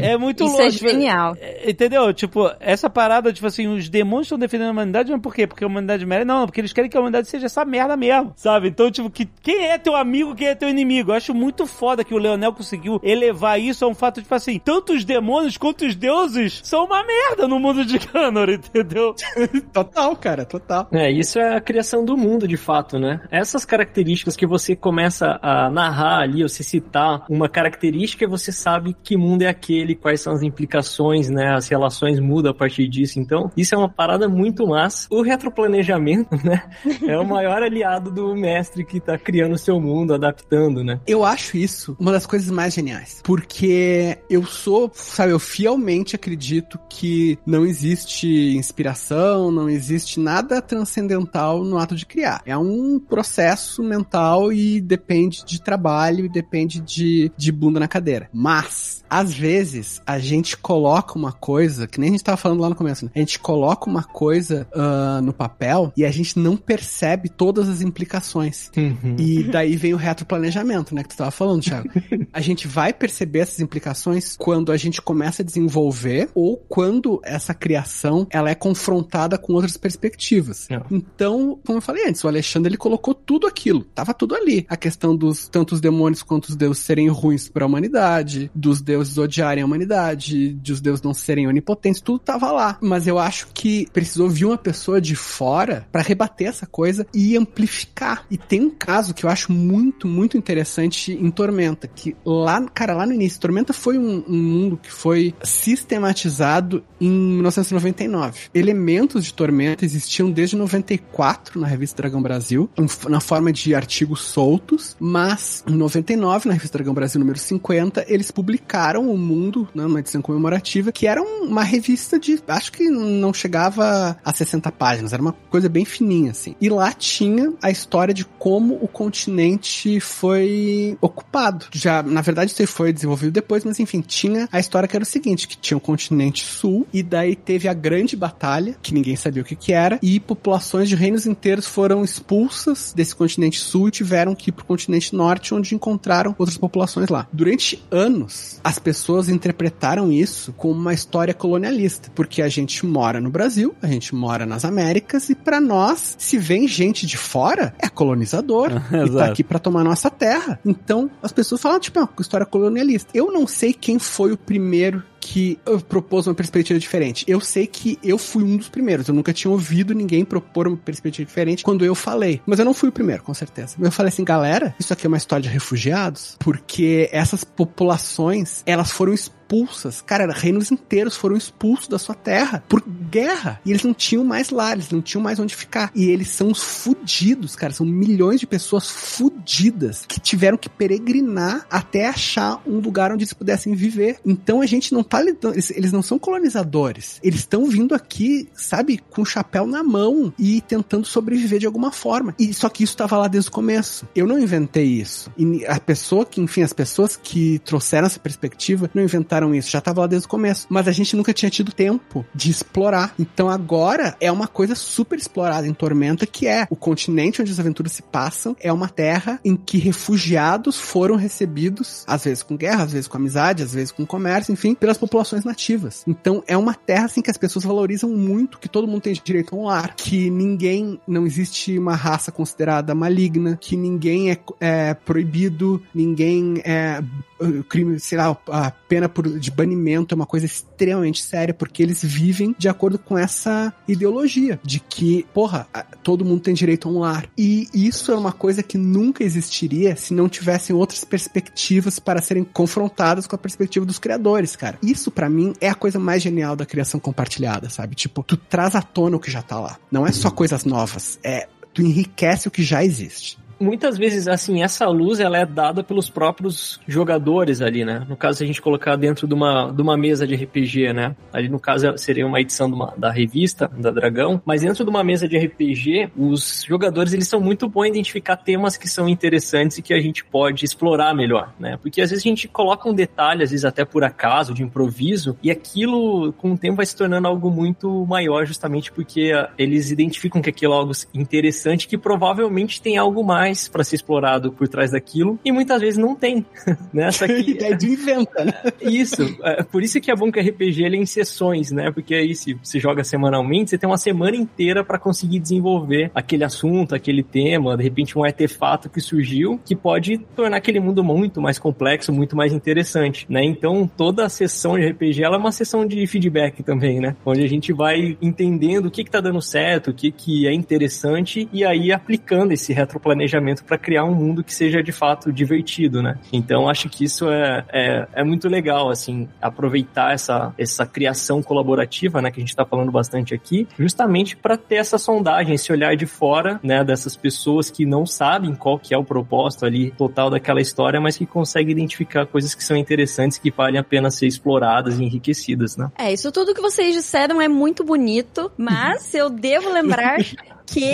É 0.00 0.16
muito 0.16 0.44
Isso 0.44 0.52
louco. 0.52 0.66
é 0.66 0.70
genial. 0.70 1.36
É, 1.40 1.70
Entendeu? 1.70 2.12
Tipo, 2.12 2.50
essa 2.60 2.88
parada, 2.88 3.32
tipo 3.32 3.46
assim, 3.46 3.66
os 3.66 3.88
demônios 3.88 4.26
estão 4.26 4.38
defendendo 4.38 4.68
a 4.68 4.72
humanidade, 4.72 5.10
mas 5.10 5.20
por 5.20 5.34
quê? 5.34 5.46
Porque 5.46 5.64
a 5.64 5.66
humanidade 5.66 6.04
merece? 6.06 6.26
Não, 6.26 6.46
porque 6.46 6.60
eles 6.60 6.72
querem 6.72 6.90
que 6.90 6.96
a 6.96 7.00
humanidade 7.00 7.28
seja 7.28 7.45
essa 7.46 7.64
merda 7.64 7.96
mesmo, 7.96 8.32
sabe? 8.36 8.68
Então, 8.68 8.90
tipo, 8.90 9.10
que, 9.10 9.26
quem 9.42 9.66
é 9.66 9.78
teu 9.78 9.96
amigo, 9.96 10.34
quem 10.34 10.48
é 10.48 10.54
teu 10.54 10.68
inimigo? 10.68 11.10
Eu 11.10 11.16
acho 11.16 11.34
muito 11.34 11.66
foda 11.66 12.04
que 12.04 12.14
o 12.14 12.18
Leonel 12.18 12.52
conseguiu 12.52 13.00
elevar 13.02 13.60
isso 13.60 13.84
a 13.84 13.88
um 13.88 13.94
fato, 13.94 14.22
tipo 14.22 14.34
assim, 14.34 14.58
tanto 14.58 14.92
os 14.92 15.04
demônios 15.04 15.56
quanto 15.56 15.84
os 15.84 15.94
deuses 15.94 16.60
são 16.62 16.84
uma 16.84 17.04
merda 17.04 17.48
no 17.48 17.58
mundo 17.58 17.84
de 17.84 17.98
Ganor, 18.06 18.50
entendeu? 18.50 19.14
Total, 19.72 20.14
cara, 20.16 20.44
total. 20.44 20.88
É, 20.92 21.10
isso 21.10 21.38
é 21.38 21.56
a 21.56 21.60
criação 21.60 22.04
do 22.04 22.16
mundo, 22.16 22.46
de 22.46 22.56
fato, 22.56 22.98
né? 22.98 23.20
Essas 23.30 23.64
características 23.64 24.36
que 24.36 24.46
você 24.46 24.74
começa 24.74 25.38
a 25.42 25.70
narrar 25.70 26.20
ali, 26.20 26.42
ou 26.42 26.48
se 26.48 26.62
citar 26.64 27.24
uma 27.28 27.48
característica, 27.48 28.26
você 28.26 28.52
sabe 28.52 28.96
que 29.02 29.16
mundo 29.16 29.42
é 29.42 29.48
aquele, 29.48 29.94
quais 29.94 30.20
são 30.20 30.32
as 30.32 30.42
implicações, 30.42 31.28
né? 31.28 31.54
As 31.54 31.68
relações 31.68 32.20
mudam 32.20 32.50
a 32.50 32.54
partir 32.54 32.88
disso. 32.88 33.18
Então, 33.18 33.50
isso 33.56 33.74
é 33.74 33.78
uma 33.78 33.88
parada 33.88 34.28
muito 34.28 34.66
massa. 34.66 35.08
O 35.10 35.22
retroplanejamento, 35.22 36.36
né? 36.44 36.62
É 37.06 37.18
o 37.18 37.24
maior 37.36 37.62
aliado 37.62 38.10
do 38.10 38.34
mestre 38.34 38.82
que 38.82 38.98
tá 38.98 39.18
criando 39.18 39.54
o 39.54 39.58
seu 39.58 39.78
mundo, 39.78 40.14
adaptando, 40.14 40.82
né? 40.82 41.00
Eu 41.06 41.22
acho 41.22 41.56
isso 41.56 41.94
uma 42.00 42.12
das 42.12 42.24
coisas 42.24 42.50
mais 42.50 42.72
geniais. 42.72 43.20
Porque 43.22 44.18
eu 44.30 44.44
sou, 44.46 44.90
sabe, 44.94 45.32
eu 45.32 45.38
fielmente 45.38 46.16
acredito 46.16 46.78
que 46.88 47.38
não 47.44 47.66
existe 47.66 48.56
inspiração, 48.56 49.50
não 49.50 49.68
existe 49.68 50.18
nada 50.18 50.62
transcendental 50.62 51.62
no 51.62 51.78
ato 51.78 51.94
de 51.94 52.06
criar. 52.06 52.40
É 52.46 52.56
um 52.56 52.98
processo 52.98 53.82
mental 53.82 54.50
e 54.50 54.80
depende 54.80 55.44
de 55.44 55.60
trabalho 55.60 56.24
e 56.24 56.28
depende 56.28 56.80
de, 56.80 57.30
de 57.36 57.52
bunda 57.52 57.78
na 57.78 57.88
cadeira. 57.88 58.30
Mas, 58.32 59.04
às 59.10 59.32
vezes, 59.32 60.00
a 60.06 60.18
gente 60.18 60.56
coloca 60.56 61.18
uma 61.18 61.32
coisa, 61.32 61.86
que 61.86 62.00
nem 62.00 62.08
a 62.08 62.12
gente 62.12 62.24
tava 62.24 62.36
falando 62.38 62.60
lá 62.60 62.70
no 62.70 62.74
começo, 62.74 63.04
né? 63.04 63.10
A 63.14 63.18
gente 63.18 63.38
coloca 63.38 63.90
uma 63.90 64.02
coisa 64.02 64.66
ah, 64.74 65.20
no 65.22 65.34
papel 65.34 65.92
e 65.96 66.04
a 66.04 66.10
gente 66.10 66.38
não 66.38 66.56
percebe 66.56 67.25
todas 67.28 67.68
as 67.68 67.80
implicações. 67.80 68.70
E 69.18 69.44
daí 69.44 69.76
vem 69.76 69.94
o 69.94 69.96
retroplanejamento, 69.96 70.94
né, 70.94 71.02
que 71.02 71.10
tu 71.10 71.16
tava 71.16 71.30
falando, 71.30 71.62
Thiago. 71.62 71.88
A 72.32 72.40
gente 72.40 72.68
vai 72.68 72.92
perceber 72.92 73.40
essas 73.40 73.60
implicações 73.60 74.36
quando 74.36 74.70
a 74.70 74.76
gente 74.76 75.00
começa 75.00 75.42
a 75.42 75.44
desenvolver 75.44 76.28
ou 76.34 76.56
quando 76.68 77.20
essa 77.24 77.54
criação 77.54 78.26
ela 78.30 78.50
é 78.50 78.54
confrontada 78.54 79.38
com 79.38 79.54
outras 79.54 79.76
perspectivas. 79.76 80.68
É. 80.70 80.80
Então, 80.90 81.58
como 81.64 81.78
eu 81.78 81.82
falei 81.82 82.08
antes, 82.08 82.22
o 82.22 82.28
Alexandre 82.28 82.70
ele 82.70 82.76
colocou 82.76 83.14
tudo 83.14 83.46
aquilo, 83.46 83.84
tava 83.84 84.12
tudo 84.12 84.34
ali. 84.34 84.66
A 84.68 84.76
questão 84.76 85.16
dos 85.16 85.48
tanto 85.48 85.74
os 85.74 85.80
demônios 85.80 86.22
quanto 86.22 86.48
os 86.48 86.56
deuses 86.56 86.82
serem 86.82 87.08
ruins 87.08 87.48
para 87.48 87.64
a 87.64 87.66
humanidade, 87.66 88.50
dos 88.54 88.80
deuses 88.80 89.16
odiarem 89.16 89.62
a 89.62 89.66
humanidade, 89.66 90.52
de 90.54 90.72
os 90.72 90.80
deuses 90.80 91.02
não 91.02 91.14
serem 91.14 91.46
onipotentes, 91.46 92.00
tudo 92.00 92.18
tava 92.18 92.50
lá. 92.52 92.78
Mas 92.80 93.06
eu 93.06 93.18
acho 93.18 93.48
que 93.54 93.88
precisou 93.92 94.28
vir 94.28 94.44
uma 94.44 94.58
pessoa 94.58 95.00
de 95.00 95.14
fora 95.14 95.86
para 95.90 96.02
rebater 96.02 96.48
essa 96.48 96.66
coisa 96.66 97.05
e 97.12 97.36
amplificar. 97.36 98.24
E 98.30 98.36
tem 98.36 98.60
um 98.62 98.70
caso 98.70 99.14
que 99.14 99.24
eu 99.24 99.30
acho 99.30 99.52
muito, 99.52 100.06
muito 100.06 100.36
interessante 100.36 101.12
em 101.12 101.30
Tormenta, 101.30 101.86
que 101.86 102.16
lá, 102.24 102.60
cara, 102.74 102.94
lá 102.94 103.06
no 103.06 103.12
início, 103.12 103.40
Tormenta 103.40 103.72
foi 103.72 103.98
um, 103.98 104.24
um 104.28 104.36
mundo 104.42 104.76
que 104.76 104.90
foi 104.90 105.34
sistematizado 105.42 106.82
em 107.00 107.08
1999. 107.10 108.48
Elementos 108.54 109.24
de 109.24 109.32
Tormenta 109.34 109.84
existiam 109.84 110.30
desde 110.30 110.56
94 110.56 111.60
na 111.60 111.66
revista 111.66 111.96
Dragão 112.02 112.22
Brasil, 112.22 112.68
na 113.08 113.20
forma 113.20 113.52
de 113.52 113.74
artigos 113.74 114.22
soltos, 114.22 114.96
mas 114.98 115.62
em 115.68 115.74
99, 115.74 116.48
na 116.48 116.54
revista 116.54 116.78
Dragão 116.78 116.94
Brasil 116.94 117.18
número 117.18 117.38
50, 117.38 118.04
eles 118.08 118.30
publicaram 118.30 119.10
o 119.10 119.16
mundo, 119.18 119.68
né, 119.74 119.84
uma 119.84 120.00
edição 120.00 120.20
comemorativa, 120.22 120.90
que 120.92 121.06
era 121.06 121.22
um- 121.22 121.46
uma 121.46 121.62
revista 121.62 122.18
de, 122.18 122.40
acho 122.48 122.72
que 122.72 122.88
não 122.90 123.32
chegava 123.32 124.16
a 124.24 124.32
60 124.32 124.70
páginas, 124.72 125.12
era 125.12 125.22
uma 125.22 125.32
coisa 125.32 125.68
bem 125.68 125.84
fininha, 125.84 126.30
assim. 126.32 126.54
E 126.60 126.68
lá 126.68 126.92
tinha 126.98 127.52
a 127.62 127.70
história 127.70 128.12
de 128.12 128.24
como 128.24 128.74
o 128.80 128.88
continente 128.88 130.00
foi 130.00 130.96
ocupado. 131.00 131.66
já, 131.72 132.02
na 132.02 132.20
verdade, 132.20 132.52
isso 132.52 132.66
foi 132.66 132.92
desenvolvido 132.92 133.32
depois, 133.32 133.64
mas 133.64 133.78
enfim, 133.80 134.00
tinha 134.00 134.48
a 134.50 134.58
história 134.58 134.88
que 134.88 134.96
era 134.96 135.02
o 135.02 135.06
seguinte, 135.06 135.48
que 135.48 135.56
tinha 135.56 135.76
o 135.76 135.80
continente 135.80 136.44
sul, 136.44 136.86
e 136.92 137.02
daí 137.02 137.36
teve 137.36 137.68
a 137.68 137.74
grande 137.74 138.16
batalha, 138.16 138.76
que 138.82 138.94
ninguém 138.94 139.16
sabia 139.16 139.42
o 139.42 139.44
que 139.44 139.56
que 139.56 139.72
era, 139.72 139.98
e 140.02 140.18
populações 140.20 140.88
de 140.88 140.94
reinos 140.94 141.26
inteiros 141.26 141.66
foram 141.66 142.04
expulsas 142.04 142.92
desse 142.94 143.14
continente 143.14 143.58
sul 143.58 143.88
e 143.88 143.90
tiveram 143.90 144.34
que 144.34 144.50
ir 144.50 144.52
pro 144.52 144.64
continente 144.64 145.14
norte, 145.14 145.54
onde 145.54 145.74
encontraram 145.74 146.34
outras 146.38 146.56
populações 146.56 147.08
lá. 147.08 147.26
Durante 147.32 147.82
anos, 147.90 148.60
as 148.62 148.78
pessoas 148.78 149.28
interpretaram 149.28 150.10
isso 150.12 150.52
como 150.52 150.74
uma 150.80 150.94
história 150.94 151.34
colonialista, 151.34 152.10
porque 152.14 152.42
a 152.42 152.48
gente 152.48 152.84
mora 152.86 153.20
no 153.20 153.30
Brasil, 153.30 153.74
a 153.82 153.86
gente 153.86 154.14
mora 154.14 154.46
nas 154.46 154.64
Américas, 154.64 155.28
e 155.30 155.34
para 155.34 155.60
nós, 155.60 156.16
se 156.18 156.38
vem 156.38 156.66
gente 156.66 156.85
de 156.92 157.16
fora, 157.16 157.74
é 157.78 157.88
colonizador, 157.88 158.70
e 158.92 159.10
tá 159.10 159.26
aqui 159.26 159.42
pra 159.42 159.58
tomar 159.58 159.82
nossa 159.82 160.10
terra. 160.10 160.58
Então, 160.64 161.10
as 161.22 161.32
pessoas 161.32 161.60
falam, 161.60 161.80
tipo, 161.80 161.98
é 161.98 162.02
uma 162.02 162.10
história 162.20 162.46
colonialista. 162.46 163.10
Eu 163.14 163.32
não 163.32 163.46
sei 163.46 163.72
quem 163.72 163.98
foi 163.98 164.32
o 164.32 164.36
primeiro 164.36 165.02
que 165.26 165.58
propôs 165.88 166.28
uma 166.28 166.34
perspectiva 166.34 166.78
diferente. 166.78 167.24
Eu 167.26 167.40
sei 167.40 167.66
que 167.66 167.98
eu 168.02 168.16
fui 168.16 168.44
um 168.44 168.56
dos 168.56 168.68
primeiros. 168.68 169.08
Eu 169.08 169.14
nunca 169.14 169.32
tinha 169.32 169.50
ouvido 169.50 169.92
ninguém 169.92 170.24
propor 170.24 170.68
uma 170.68 170.76
perspectiva 170.76 171.26
diferente 171.26 171.64
quando 171.64 171.84
eu 171.84 171.96
falei. 171.96 172.40
Mas 172.46 172.60
eu 172.60 172.64
não 172.64 172.72
fui 172.72 172.90
o 172.90 172.92
primeiro, 172.92 173.24
com 173.24 173.34
certeza. 173.34 173.76
Eu 173.80 173.90
falei 173.90 174.08
assim, 174.08 174.24
galera, 174.24 174.74
isso 174.78 174.92
aqui 174.92 175.04
é 175.04 175.08
uma 175.08 175.16
história 175.16 175.42
de 175.42 175.48
refugiados, 175.48 176.36
porque 176.38 177.08
essas 177.10 177.42
populações, 177.42 178.62
elas 178.64 178.92
foram 178.92 179.12
expulsas. 179.12 180.00
Cara, 180.00 180.32
reinos 180.32 180.70
inteiros 180.70 181.16
foram 181.16 181.36
expulsos 181.36 181.88
da 181.88 181.98
sua 181.98 182.14
terra 182.14 182.62
por 182.68 182.82
guerra. 182.86 183.60
E 183.64 183.70
eles 183.70 183.82
não 183.82 183.94
tinham 183.94 184.24
mais 184.24 184.50
lá, 184.50 184.72
eles 184.72 184.90
não 184.90 185.02
tinham 185.02 185.22
mais 185.22 185.40
onde 185.40 185.56
ficar. 185.56 185.90
E 185.94 186.06
eles 186.06 186.28
são 186.28 186.52
os 186.52 186.62
fudidos, 186.62 187.56
cara. 187.56 187.72
São 187.72 187.86
milhões 187.86 188.38
de 188.38 188.46
pessoas 188.46 188.88
fudidas 188.88 190.04
que 190.06 190.20
tiveram 190.20 190.56
que 190.56 190.68
peregrinar 190.68 191.66
até 191.70 192.08
achar 192.08 192.60
um 192.66 192.78
lugar 192.78 193.10
onde 193.12 193.24
eles 193.24 193.32
pudessem 193.32 193.74
viver. 193.74 194.18
Então 194.24 194.60
a 194.60 194.66
gente 194.66 194.92
não 194.92 195.02
tá 195.02 195.15
lidando. 195.20 195.54
Eles, 195.54 195.70
eles 195.70 195.92
não 195.92 196.02
são 196.02 196.18
colonizadores. 196.18 197.18
Eles 197.22 197.40
estão 197.40 197.66
vindo 197.66 197.94
aqui, 197.94 198.48
sabe, 198.54 198.98
com 199.10 199.22
o 199.22 199.26
chapéu 199.26 199.66
na 199.66 199.82
mão 199.82 200.32
e 200.38 200.60
tentando 200.60 201.06
sobreviver 201.06 201.58
de 201.58 201.66
alguma 201.66 201.92
forma. 201.92 202.34
E 202.38 202.52
só 202.52 202.68
que 202.68 202.84
isso 202.84 202.92
estava 202.94 203.16
lá 203.16 203.28
desde 203.28 203.48
o 203.50 203.52
começo. 203.52 204.06
Eu 204.14 204.26
não 204.26 204.38
inventei 204.38 204.86
isso. 204.86 205.30
E 205.36 205.64
a 205.66 205.78
pessoa 205.80 206.24
que, 206.24 206.40
enfim, 206.40 206.62
as 206.62 206.72
pessoas 206.72 207.16
que 207.16 207.58
trouxeram 207.60 208.06
essa 208.06 208.20
perspectiva 208.20 208.90
não 208.94 209.02
inventaram 209.02 209.54
isso. 209.54 209.70
Já 209.70 209.78
estava 209.78 210.02
lá 210.02 210.06
desde 210.06 210.26
o 210.26 210.30
começo. 210.30 210.66
Mas 210.68 210.88
a 210.88 210.92
gente 210.92 211.16
nunca 211.16 211.32
tinha 211.32 211.50
tido 211.50 211.72
tempo 211.72 212.24
de 212.34 212.50
explorar. 212.50 213.14
Então 213.18 213.48
agora 213.48 214.16
é 214.20 214.30
uma 214.30 214.46
coisa 214.46 214.74
super 214.74 215.18
explorada 215.18 215.66
em 215.66 215.74
Tormenta, 215.74 216.26
que 216.26 216.46
é 216.46 216.66
o 216.70 216.76
continente 216.76 217.40
onde 217.40 217.52
as 217.52 217.60
aventuras 217.60 217.92
se 217.92 218.02
passam, 218.02 218.56
é 218.60 218.72
uma 218.72 218.88
terra 218.88 219.40
em 219.44 219.56
que 219.56 219.78
refugiados 219.78 220.78
foram 220.78 221.16
recebidos, 221.16 222.04
às 222.06 222.24
vezes 222.24 222.42
com 222.42 222.56
guerra, 222.56 222.84
às 222.84 222.92
vezes 222.92 223.08
com 223.08 223.16
amizade, 223.16 223.62
às 223.62 223.72
vezes 223.72 223.92
com 223.92 224.06
comércio, 224.06 224.52
enfim, 224.52 224.74
populações 224.96 225.44
nativas. 225.44 226.04
Então 226.06 226.42
é 226.46 226.56
uma 226.56 226.74
terra 226.74 227.06
assim 227.06 227.22
que 227.22 227.30
as 227.30 227.36
pessoas 227.36 227.64
valorizam 227.64 228.10
muito, 228.10 228.58
que 228.58 228.68
todo 228.68 228.86
mundo 228.86 229.02
tem 229.02 229.12
direito 229.12 229.54
a 229.54 229.58
um 229.58 229.64
lar, 229.64 229.94
que 229.94 230.30
ninguém, 230.30 231.00
não 231.06 231.26
existe 231.26 231.78
uma 231.78 231.94
raça 231.94 232.30
considerada 232.30 232.94
maligna, 232.94 233.58
que 233.60 233.76
ninguém 233.76 234.30
é, 234.30 234.38
é 234.60 234.94
proibido, 234.94 235.82
ninguém 235.94 236.60
é 236.64 237.02
o 237.38 237.62
crime, 237.64 238.00
sei 238.00 238.16
lá, 238.16 238.36
a 238.48 238.70
pena 238.70 239.08
por, 239.08 239.38
de 239.38 239.50
banimento 239.50 240.14
é 240.14 240.16
uma 240.16 240.26
coisa 240.26 240.46
extremamente 240.46 241.22
séria, 241.22 241.52
porque 241.52 241.82
eles 241.82 242.02
vivem 242.02 242.54
de 242.58 242.68
acordo 242.68 242.98
com 242.98 243.16
essa 243.16 243.72
ideologia 243.86 244.58
de 244.62 244.80
que, 244.80 245.26
porra, 245.34 245.66
todo 246.02 246.24
mundo 246.24 246.40
tem 246.40 246.54
direito 246.54 246.88
a 246.88 246.92
um 246.92 246.98
lar. 247.00 247.28
E 247.36 247.68
isso 247.74 248.10
é 248.10 248.16
uma 248.16 248.32
coisa 248.32 248.62
que 248.62 248.78
nunca 248.78 249.22
existiria 249.22 249.96
se 249.96 250.14
não 250.14 250.28
tivessem 250.28 250.74
outras 250.74 251.04
perspectivas 251.04 251.98
para 251.98 252.22
serem 252.22 252.44
confrontadas 252.44 253.26
com 253.26 253.36
a 253.36 253.38
perspectiva 253.38 253.84
dos 253.84 253.98
criadores, 253.98 254.56
cara. 254.56 254.78
Isso 254.90 255.10
pra 255.10 255.28
mim 255.28 255.54
é 255.60 255.68
a 255.68 255.74
coisa 255.74 255.98
mais 255.98 256.22
genial 256.22 256.54
da 256.54 256.66
criação 256.66 257.00
compartilhada, 257.00 257.68
sabe? 257.68 257.94
Tipo, 257.94 258.22
tu 258.22 258.36
traz 258.36 258.74
à 258.74 258.82
tona 258.82 259.16
o 259.16 259.20
que 259.20 259.30
já 259.30 259.42
tá 259.42 259.58
lá. 259.58 259.78
Não 259.90 260.06
é 260.06 260.12
só 260.12 260.30
coisas 260.30 260.64
novas, 260.64 261.18
é 261.22 261.48
tu 261.74 261.82
enriquece 261.82 262.48
o 262.48 262.50
que 262.50 262.62
já 262.62 262.84
existe. 262.84 263.38
Muitas 263.58 263.96
vezes, 263.96 264.28
assim, 264.28 264.62
essa 264.62 264.86
luz 264.88 265.20
ela 265.20 265.38
é 265.38 265.46
dada 265.46 265.82
pelos 265.82 266.10
próprios 266.10 266.80
jogadores 266.86 267.60
ali, 267.60 267.84
né? 267.84 268.04
No 268.08 268.16
caso, 268.16 268.38
se 268.38 268.44
a 268.44 268.46
gente 268.46 268.60
colocar 268.60 268.96
dentro 268.96 269.26
de 269.26 269.34
uma, 269.34 269.70
de 269.72 269.80
uma 269.82 269.96
mesa 269.96 270.26
de 270.26 270.34
RPG, 270.34 270.92
né? 270.92 271.16
Ali, 271.32 271.48
no 271.48 271.58
caso, 271.58 271.96
seria 271.96 272.26
uma 272.26 272.40
edição 272.40 272.66
uma- 272.68 272.94
da 272.96 273.10
revista, 273.10 273.70
da 273.78 273.90
Dragão. 273.90 274.40
Mas 274.44 274.62
dentro 274.62 274.84
de 274.84 274.90
uma 274.90 275.02
mesa 275.02 275.28
de 275.28 275.36
RPG, 275.36 276.10
os 276.16 276.64
jogadores, 276.66 277.12
eles 277.12 277.28
são 277.28 277.40
muito 277.40 277.68
bons 277.68 277.86
em 277.86 277.90
identificar 277.90 278.36
temas 278.36 278.76
que 278.76 278.88
são 278.88 279.08
interessantes 279.08 279.78
e 279.78 279.82
que 279.82 279.94
a 279.94 280.00
gente 280.00 280.24
pode 280.24 280.64
explorar 280.64 281.14
melhor, 281.14 281.52
né? 281.58 281.78
Porque 281.80 282.00
às 282.00 282.10
vezes 282.10 282.24
a 282.24 282.28
gente 282.28 282.48
coloca 282.48 282.88
um 282.88 282.94
detalhe, 282.94 283.42
às 283.42 283.50
vezes 283.50 283.64
até 283.64 283.84
por 283.84 284.04
acaso, 284.04 284.52
de 284.52 284.62
improviso, 284.62 285.36
e 285.42 285.50
aquilo, 285.50 286.32
com 286.34 286.52
o 286.52 286.58
tempo, 286.58 286.76
vai 286.76 286.86
se 286.86 286.96
tornando 286.96 287.28
algo 287.28 287.50
muito 287.50 288.04
maior, 288.06 288.44
justamente 288.44 288.92
porque 288.92 289.32
ah, 289.34 289.50
eles 289.56 289.90
identificam 289.90 290.42
que 290.42 290.50
aquilo 290.50 290.72
é 290.72 290.76
algo 290.76 290.92
interessante, 291.14 291.88
que 291.88 291.96
provavelmente 291.96 292.80
tem 292.82 292.96
algo 292.96 293.24
mais 293.24 293.45
para 293.70 293.84
ser 293.84 293.96
explorado 293.96 294.52
por 294.52 294.68
trás 294.68 294.90
daquilo, 294.90 295.38
e 295.44 295.52
muitas 295.52 295.80
vezes 295.80 295.98
não 295.98 296.14
tem, 296.14 296.44
né? 296.92 297.10
Só 297.10 297.26
que 297.26 297.36
E 297.46 297.54
daí 297.54 297.76
tu 297.76 297.86
inventa, 297.86 298.44
né? 298.44 298.52
isso, 298.82 299.22
é, 299.42 299.62
por 299.62 299.82
isso 299.82 300.00
que 300.00 300.10
é 300.10 300.16
bom 300.16 300.30
que 300.32 300.40
o 300.40 300.42
RPG 300.42 300.82
ele 300.82 300.96
é 300.96 301.00
em 301.00 301.06
sessões, 301.06 301.70
né? 301.70 301.90
Porque 301.92 302.14
aí 302.14 302.34
se 302.34 302.54
você 302.54 302.80
joga 302.80 303.04
semanalmente, 303.04 303.70
você 303.70 303.78
tem 303.78 303.88
uma 303.88 303.98
semana 303.98 304.36
inteira 304.36 304.84
para 304.84 304.98
conseguir 304.98 305.38
desenvolver 305.38 306.10
aquele 306.14 306.44
assunto, 306.44 306.94
aquele 306.94 307.22
tema, 307.22 307.76
de 307.76 307.82
repente 307.82 308.18
um 308.18 308.24
artefato 308.24 308.90
que 308.90 309.00
surgiu 309.00 309.60
que 309.64 309.76
pode 309.76 310.18
tornar 310.34 310.56
aquele 310.56 310.80
mundo 310.80 311.04
muito 311.04 311.40
mais 311.40 311.58
complexo, 311.58 312.12
muito 312.12 312.36
mais 312.36 312.52
interessante, 312.52 313.26
né? 313.28 313.44
Então 313.44 313.88
toda 313.96 314.24
a 314.24 314.28
sessão 314.28 314.78
de 314.78 314.86
RPG 314.88 315.22
ela 315.22 315.36
é 315.36 315.38
uma 315.38 315.52
sessão 315.52 315.86
de 315.86 316.06
feedback 316.06 316.62
também, 316.62 317.00
né? 317.00 317.16
Onde 317.24 317.42
a 317.42 317.48
gente 317.48 317.72
vai 317.72 318.16
entendendo 318.20 318.86
o 318.86 318.90
que 318.90 319.04
que 319.04 319.10
tá 319.10 319.20
dando 319.20 319.40
certo, 319.40 319.90
o 319.90 319.94
que 319.94 320.10
que 320.10 320.46
é 320.46 320.52
interessante 320.52 321.48
e 321.52 321.64
aí 321.64 321.92
aplicando 321.92 322.52
esse 322.52 322.72
retroplanejamento 322.72 323.35
para 323.64 323.78
criar 323.78 324.04
um 324.04 324.14
mundo 324.14 324.42
que 324.42 324.54
seja 324.54 324.82
de 324.82 324.92
fato 324.92 325.32
divertido, 325.32 326.02
né? 326.02 326.18
Então 326.32 326.68
acho 326.68 326.88
que 326.88 327.04
isso 327.04 327.30
é, 327.30 327.64
é, 327.72 328.08
é 328.14 328.24
muito 328.24 328.48
legal, 328.48 328.90
assim, 328.90 329.28
aproveitar 329.40 330.12
essa, 330.12 330.54
essa 330.58 330.86
criação 330.86 331.42
colaborativa, 331.42 332.20
né, 332.20 332.30
que 332.30 332.40
a 332.40 332.44
gente 332.44 332.54
tá 332.54 332.64
falando 332.64 332.90
bastante 332.90 333.34
aqui, 333.34 333.66
justamente 333.78 334.36
para 334.36 334.56
ter 334.56 334.76
essa 334.76 334.98
sondagem, 334.98 335.54
esse 335.54 335.72
olhar 335.72 335.96
de 335.96 336.06
fora, 336.06 336.60
né, 336.62 336.84
dessas 336.84 337.16
pessoas 337.16 337.70
que 337.70 337.84
não 337.84 338.06
sabem 338.06 338.54
qual 338.54 338.78
que 338.78 338.94
é 338.94 338.98
o 338.98 339.04
propósito 339.04 339.64
ali 339.64 339.90
total 339.92 340.30
daquela 340.30 340.60
história, 340.60 341.00
mas 341.00 341.16
que 341.16 341.26
conseguem 341.26 341.72
identificar 341.72 342.26
coisas 342.26 342.54
que 342.54 342.64
são 342.64 342.76
interessantes, 342.76 343.38
que 343.38 343.50
valem 343.50 343.78
a 343.78 343.84
pena 343.84 344.10
ser 344.10 344.26
exploradas 344.26 344.98
e 344.98 345.04
enriquecidas, 345.04 345.76
né? 345.76 345.90
É, 345.98 346.12
isso 346.12 346.30
tudo 346.32 346.54
que 346.54 346.60
vocês 346.60 346.94
disseram 346.94 347.40
é 347.40 347.48
muito 347.48 347.84
bonito, 347.84 348.50
mas 348.56 349.14
eu 349.14 349.30
devo 349.30 349.72
lembrar 349.72 350.18
que 350.66 350.92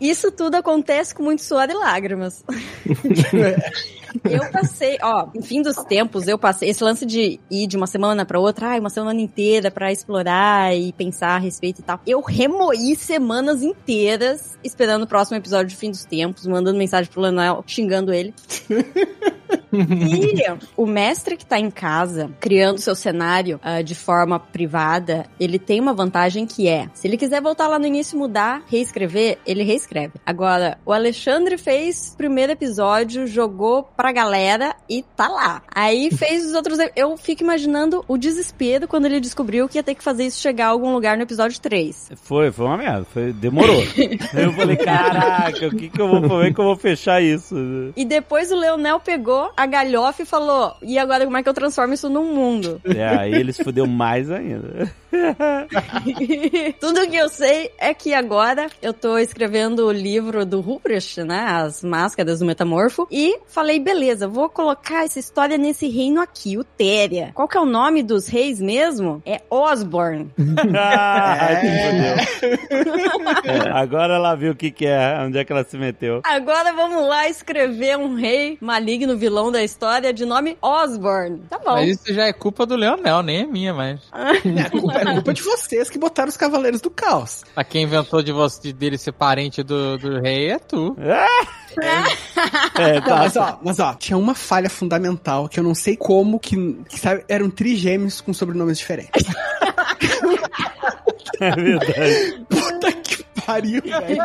isso 0.00 0.30
tudo 0.30 0.56
acontece 0.56 1.14
com 1.14 1.22
muito 1.22 1.42
suor 1.42 1.68
e 1.70 1.74
lágrimas. 1.84 2.44
eu 4.24 4.50
passei, 4.50 4.96
ó, 5.02 5.28
em 5.34 5.42
fim 5.42 5.60
dos 5.60 5.76
tempos, 5.84 6.26
eu 6.26 6.38
passei 6.38 6.70
esse 6.70 6.82
lance 6.82 7.04
de 7.04 7.38
ir 7.50 7.66
de 7.66 7.76
uma 7.76 7.86
semana 7.86 8.24
pra 8.24 8.38
outra, 8.40 8.68
ai, 8.68 8.80
uma 8.80 8.90
semana 8.90 9.20
inteira 9.20 9.70
pra 9.70 9.92
explorar 9.92 10.74
e 10.74 10.92
pensar 10.92 11.36
a 11.36 11.38
respeito 11.38 11.80
e 11.80 11.82
tal. 11.82 12.00
Eu 12.06 12.20
remoí 12.20 12.96
semanas 12.96 13.62
inteiras 13.62 14.58
esperando 14.64 15.02
o 15.02 15.06
próximo 15.06 15.36
episódio 15.36 15.68
de 15.68 15.76
Fim 15.76 15.90
dos 15.90 16.04
Tempos, 16.04 16.46
mandando 16.46 16.78
mensagem 16.78 17.10
pro 17.10 17.20
Leonel, 17.20 17.62
xingando 17.66 18.12
ele. 18.12 18.34
E 19.74 20.44
o 20.76 20.86
mestre 20.86 21.36
que 21.36 21.46
tá 21.46 21.58
em 21.58 21.70
casa, 21.70 22.30
criando 22.40 22.78
seu 22.78 22.94
cenário 22.94 23.58
ah, 23.62 23.82
de 23.82 23.94
forma 23.94 24.38
privada, 24.38 25.26
ele 25.38 25.58
tem 25.58 25.80
uma 25.80 25.92
vantagem 25.92 26.46
que 26.46 26.68
é, 26.68 26.88
se 26.94 27.06
ele 27.06 27.16
quiser 27.16 27.40
voltar 27.40 27.68
lá 27.68 27.78
no 27.78 27.86
início 27.86 28.18
mudar, 28.18 28.62
reescrever, 28.66 29.38
ele 29.46 29.62
reescreve. 29.62 30.14
Agora, 30.24 30.78
o 30.84 30.92
Alexandre 30.92 31.56
fez 31.58 32.12
o 32.14 32.16
primeiro 32.16 32.52
episódio, 32.52 33.26
jogou 33.26 33.82
pra 33.96 34.12
galera 34.12 34.74
e 34.88 35.02
tá 35.02 35.28
lá. 35.28 35.62
Aí 35.74 36.10
fez 36.10 36.44
os 36.46 36.54
outros. 36.54 36.78
Eu 36.96 37.16
fico 37.16 37.42
imaginando 37.42 38.04
o 38.08 38.16
desespero 38.16 38.86
quando 38.88 39.06
ele 39.06 39.20
descobriu 39.20 39.68
que 39.68 39.78
ia 39.78 39.82
ter 39.82 39.94
que 39.94 40.02
fazer 40.02 40.24
isso 40.26 40.40
chegar 40.40 40.66
a 40.66 40.70
algum 40.70 40.92
lugar 40.92 41.16
no 41.16 41.22
episódio 41.22 41.60
3. 41.60 42.12
Foi, 42.16 42.50
foi 42.50 42.66
uma 42.66 42.76
merda. 42.76 43.04
Foi, 43.04 43.32
demorou. 43.32 43.74
Eu 44.34 44.52
falei, 44.52 44.76
caraca, 44.76 45.66
o 45.66 45.70
que 45.70 45.88
que 45.88 46.00
eu 46.00 46.08
vou 46.08 46.22
como 46.22 46.42
é 46.42 46.52
que 46.52 46.58
eu 46.58 46.64
vou 46.64 46.76
fechar 46.76 47.22
isso? 47.22 47.54
E 47.96 48.04
depois 48.04 48.50
o 48.50 48.56
Leonel 48.56 48.98
pegou 49.00 49.52
a 49.56 49.63
galhofa 49.66 50.22
e 50.22 50.26
falou: 50.26 50.76
e 50.82 50.98
agora 50.98 51.24
como 51.24 51.36
é 51.36 51.42
que 51.42 51.48
eu 51.48 51.54
transformo 51.54 51.94
isso 51.94 52.08
num 52.08 52.34
mundo? 52.34 52.80
É, 52.84 53.04
aí 53.06 53.32
ele 53.32 53.52
se 53.52 53.62
fudeu 53.62 53.86
mais 53.86 54.30
ainda. 54.30 54.90
Tudo 56.80 57.08
que 57.08 57.16
eu 57.16 57.28
sei 57.28 57.70
é 57.78 57.94
que 57.94 58.12
agora 58.14 58.68
eu 58.82 58.92
tô 58.92 59.16
escrevendo 59.18 59.86
o 59.86 59.92
livro 59.92 60.44
do 60.44 60.60
Ruprecht, 60.60 61.22
né? 61.22 61.44
As 61.46 61.82
Máscaras 61.82 62.40
do 62.40 62.46
Metamorfo. 62.46 63.06
E 63.10 63.38
falei, 63.46 63.78
beleza, 63.78 64.26
vou 64.26 64.48
colocar 64.48 65.04
essa 65.04 65.18
história 65.18 65.56
nesse 65.56 65.88
reino 65.88 66.20
aqui, 66.20 66.58
o 66.58 66.64
Téria. 66.64 67.30
Qual 67.34 67.48
que 67.48 67.56
é 67.56 67.60
o 67.60 67.66
nome 67.66 68.02
dos 68.02 68.26
reis 68.26 68.60
mesmo? 68.60 69.22
É 69.24 69.40
Osborne. 69.48 70.30
Ah, 70.76 71.48
se 71.60 72.56
fudeu. 72.66 72.84
É, 73.44 73.70
agora 73.70 74.14
ela 74.14 74.34
viu 74.34 74.52
o 74.52 74.56
que 74.56 74.70
que 74.70 74.86
é, 74.86 75.16
onde 75.20 75.38
é 75.38 75.44
que 75.44 75.52
ela 75.52 75.64
se 75.64 75.76
meteu. 75.76 76.20
Agora 76.24 76.72
vamos 76.72 77.06
lá 77.06 77.28
escrever 77.28 77.96
um 77.96 78.14
rei 78.14 78.58
maligno, 78.60 79.16
vilão 79.16 79.50
da 79.54 79.62
história 79.62 80.12
de 80.12 80.24
nome 80.26 80.58
Osborne. 80.60 81.40
Tá 81.48 81.58
bom. 81.58 81.72
Mas 81.74 82.00
isso 82.00 82.12
já 82.12 82.26
é 82.26 82.32
culpa 82.32 82.66
do 82.66 82.74
Leonel, 82.76 83.22
nem 83.22 83.42
é 83.42 83.46
minha, 83.46 83.72
mas. 83.72 84.00
É 84.44 84.70
culpa, 84.70 84.98
é 84.98 85.04
culpa 85.14 85.34
de 85.34 85.42
vocês 85.42 85.88
que 85.88 85.98
botaram 85.98 86.28
os 86.28 86.36
Cavaleiros 86.36 86.80
do 86.80 86.90
Caos. 86.90 87.44
A 87.56 87.64
quem 87.64 87.84
inventou 87.84 88.22
de 88.22 88.32
você 88.32 88.72
dele 88.72 88.98
ser 88.98 89.12
parente 89.12 89.62
do, 89.62 89.96
do 89.98 90.20
rei 90.20 90.50
é 90.50 90.58
tu. 90.58 90.96
É, 90.98 92.94
Não, 92.94 93.02
tá. 93.02 93.16
mas 93.16 93.36
ó, 93.36 93.58
mas 93.62 93.78
ó, 93.78 93.94
tinha 93.94 94.16
uma 94.16 94.34
falha 94.34 94.68
fundamental 94.68 95.48
que 95.48 95.58
eu 95.58 95.64
não 95.64 95.74
sei 95.74 95.96
como 95.96 96.38
que, 96.38 96.56
que 96.88 96.98
sabe, 96.98 97.24
eram 97.28 97.50
trigêmeos 97.50 98.20
com 98.20 98.32
sobrenomes 98.32 98.78
diferentes. 98.78 99.24
É 101.40 101.50
verdade. 101.50 102.46
Que 103.44 103.46
pariu, 103.46 103.82
velho. 103.84 104.22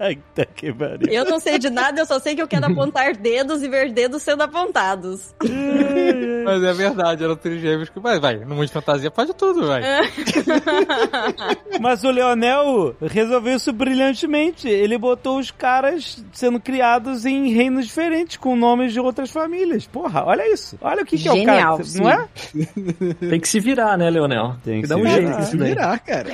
Eita 0.00 0.46
que 0.54 0.72
pariu. 0.72 1.08
Eu 1.12 1.24
não 1.24 1.38
sei 1.40 1.58
de 1.58 1.68
nada, 1.70 2.00
eu 2.00 2.06
só 2.06 2.18
sei 2.18 2.34
que 2.34 2.42
eu 2.42 2.48
quero 2.48 2.66
apontar 2.66 3.14
dedos 3.16 3.62
e 3.62 3.68
ver 3.68 3.92
dedos 3.92 4.22
sendo 4.22 4.42
apontados. 4.42 5.34
Mas 6.44 6.62
é 6.64 6.72
verdade, 6.72 7.22
eram 7.22 7.36
trigêmeos. 7.36 7.88
que- 7.90 8.00
Mas 8.00 8.18
vai, 8.18 8.36
no 8.36 8.54
mundo 8.54 8.66
de 8.66 8.72
fantasia 8.72 9.10
pode 9.10 9.34
tudo, 9.34 9.66
vai. 9.66 9.82
Mas 11.80 12.02
o 12.04 12.10
Leonel 12.10 12.96
resolveu 13.00 13.56
isso 13.56 13.72
brilhantemente. 13.72 14.68
Ele 14.68 14.96
botou 14.98 15.38
os 15.38 15.50
caras 15.50 16.24
sendo 16.32 16.58
criados 16.58 17.24
em 17.26 17.52
reinos 17.52 17.86
diferentes, 17.86 18.36
com 18.36 18.56
nomes 18.56 18.92
de 18.92 19.00
outras 19.00 19.30
famílias. 19.30 19.86
Porra, 19.86 20.24
olha 20.24 20.52
isso. 20.52 20.78
Olha 20.80 21.02
o 21.02 21.06
que, 21.06 21.18
que 21.18 21.28
é 21.28 21.32
o 21.32 21.34
Genial, 21.36 21.78
cara. 21.78 21.88
Não 21.96 22.10
é? 22.10 22.28
Tem 23.28 23.40
que 23.40 23.48
se 23.48 23.60
virar, 23.60 23.96
né, 23.98 24.08
Leonel? 24.10 24.56
Tem 24.64 24.80
que 24.82 24.88
dar 24.88 24.94
se 24.96 25.00
um 25.00 25.04
virar. 25.04 25.14
jeito 25.16 25.30
Tem 25.30 25.38
que 25.40 25.44
se 25.50 25.56
virar, 25.58 25.98
cara. 26.00 26.30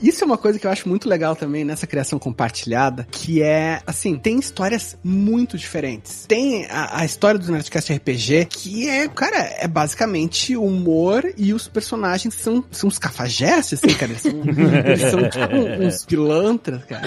Isso 0.00 0.22
é 0.22 0.26
uma 0.26 0.38
coisa 0.38 0.58
que 0.58 0.66
eu 0.66 0.70
acho 0.70 0.88
muito 0.88 1.08
legal 1.08 1.34
também 1.34 1.64
nessa 1.64 1.86
criação 1.86 2.18
compartilhada, 2.18 3.06
que 3.10 3.42
é, 3.42 3.80
assim, 3.86 4.16
tem 4.16 4.38
histórias 4.38 4.96
muito 5.02 5.56
diferentes. 5.56 6.26
Tem 6.26 6.66
a, 6.66 7.00
a 7.00 7.04
história 7.04 7.38
do 7.38 7.50
Nerdcast 7.50 7.92
RPG, 7.92 8.46
que 8.50 8.88
é, 8.88 9.08
cara, 9.08 9.38
é 9.58 9.66
basicamente 9.66 10.56
humor 10.56 11.32
e 11.36 11.52
os 11.52 11.66
personagens 11.66 12.34
são, 12.34 12.64
são 12.70 12.88
uns 12.88 12.98
cafajestes, 12.98 13.82
assim, 13.82 13.94
cara. 13.94 14.12
Eles 14.12 14.22
são, 14.22 14.32
eles 14.86 15.00
são 15.00 15.28
tipo, 15.28 15.84
uns 15.84 16.04
pilantras, 16.04 16.84
cara. 16.84 17.06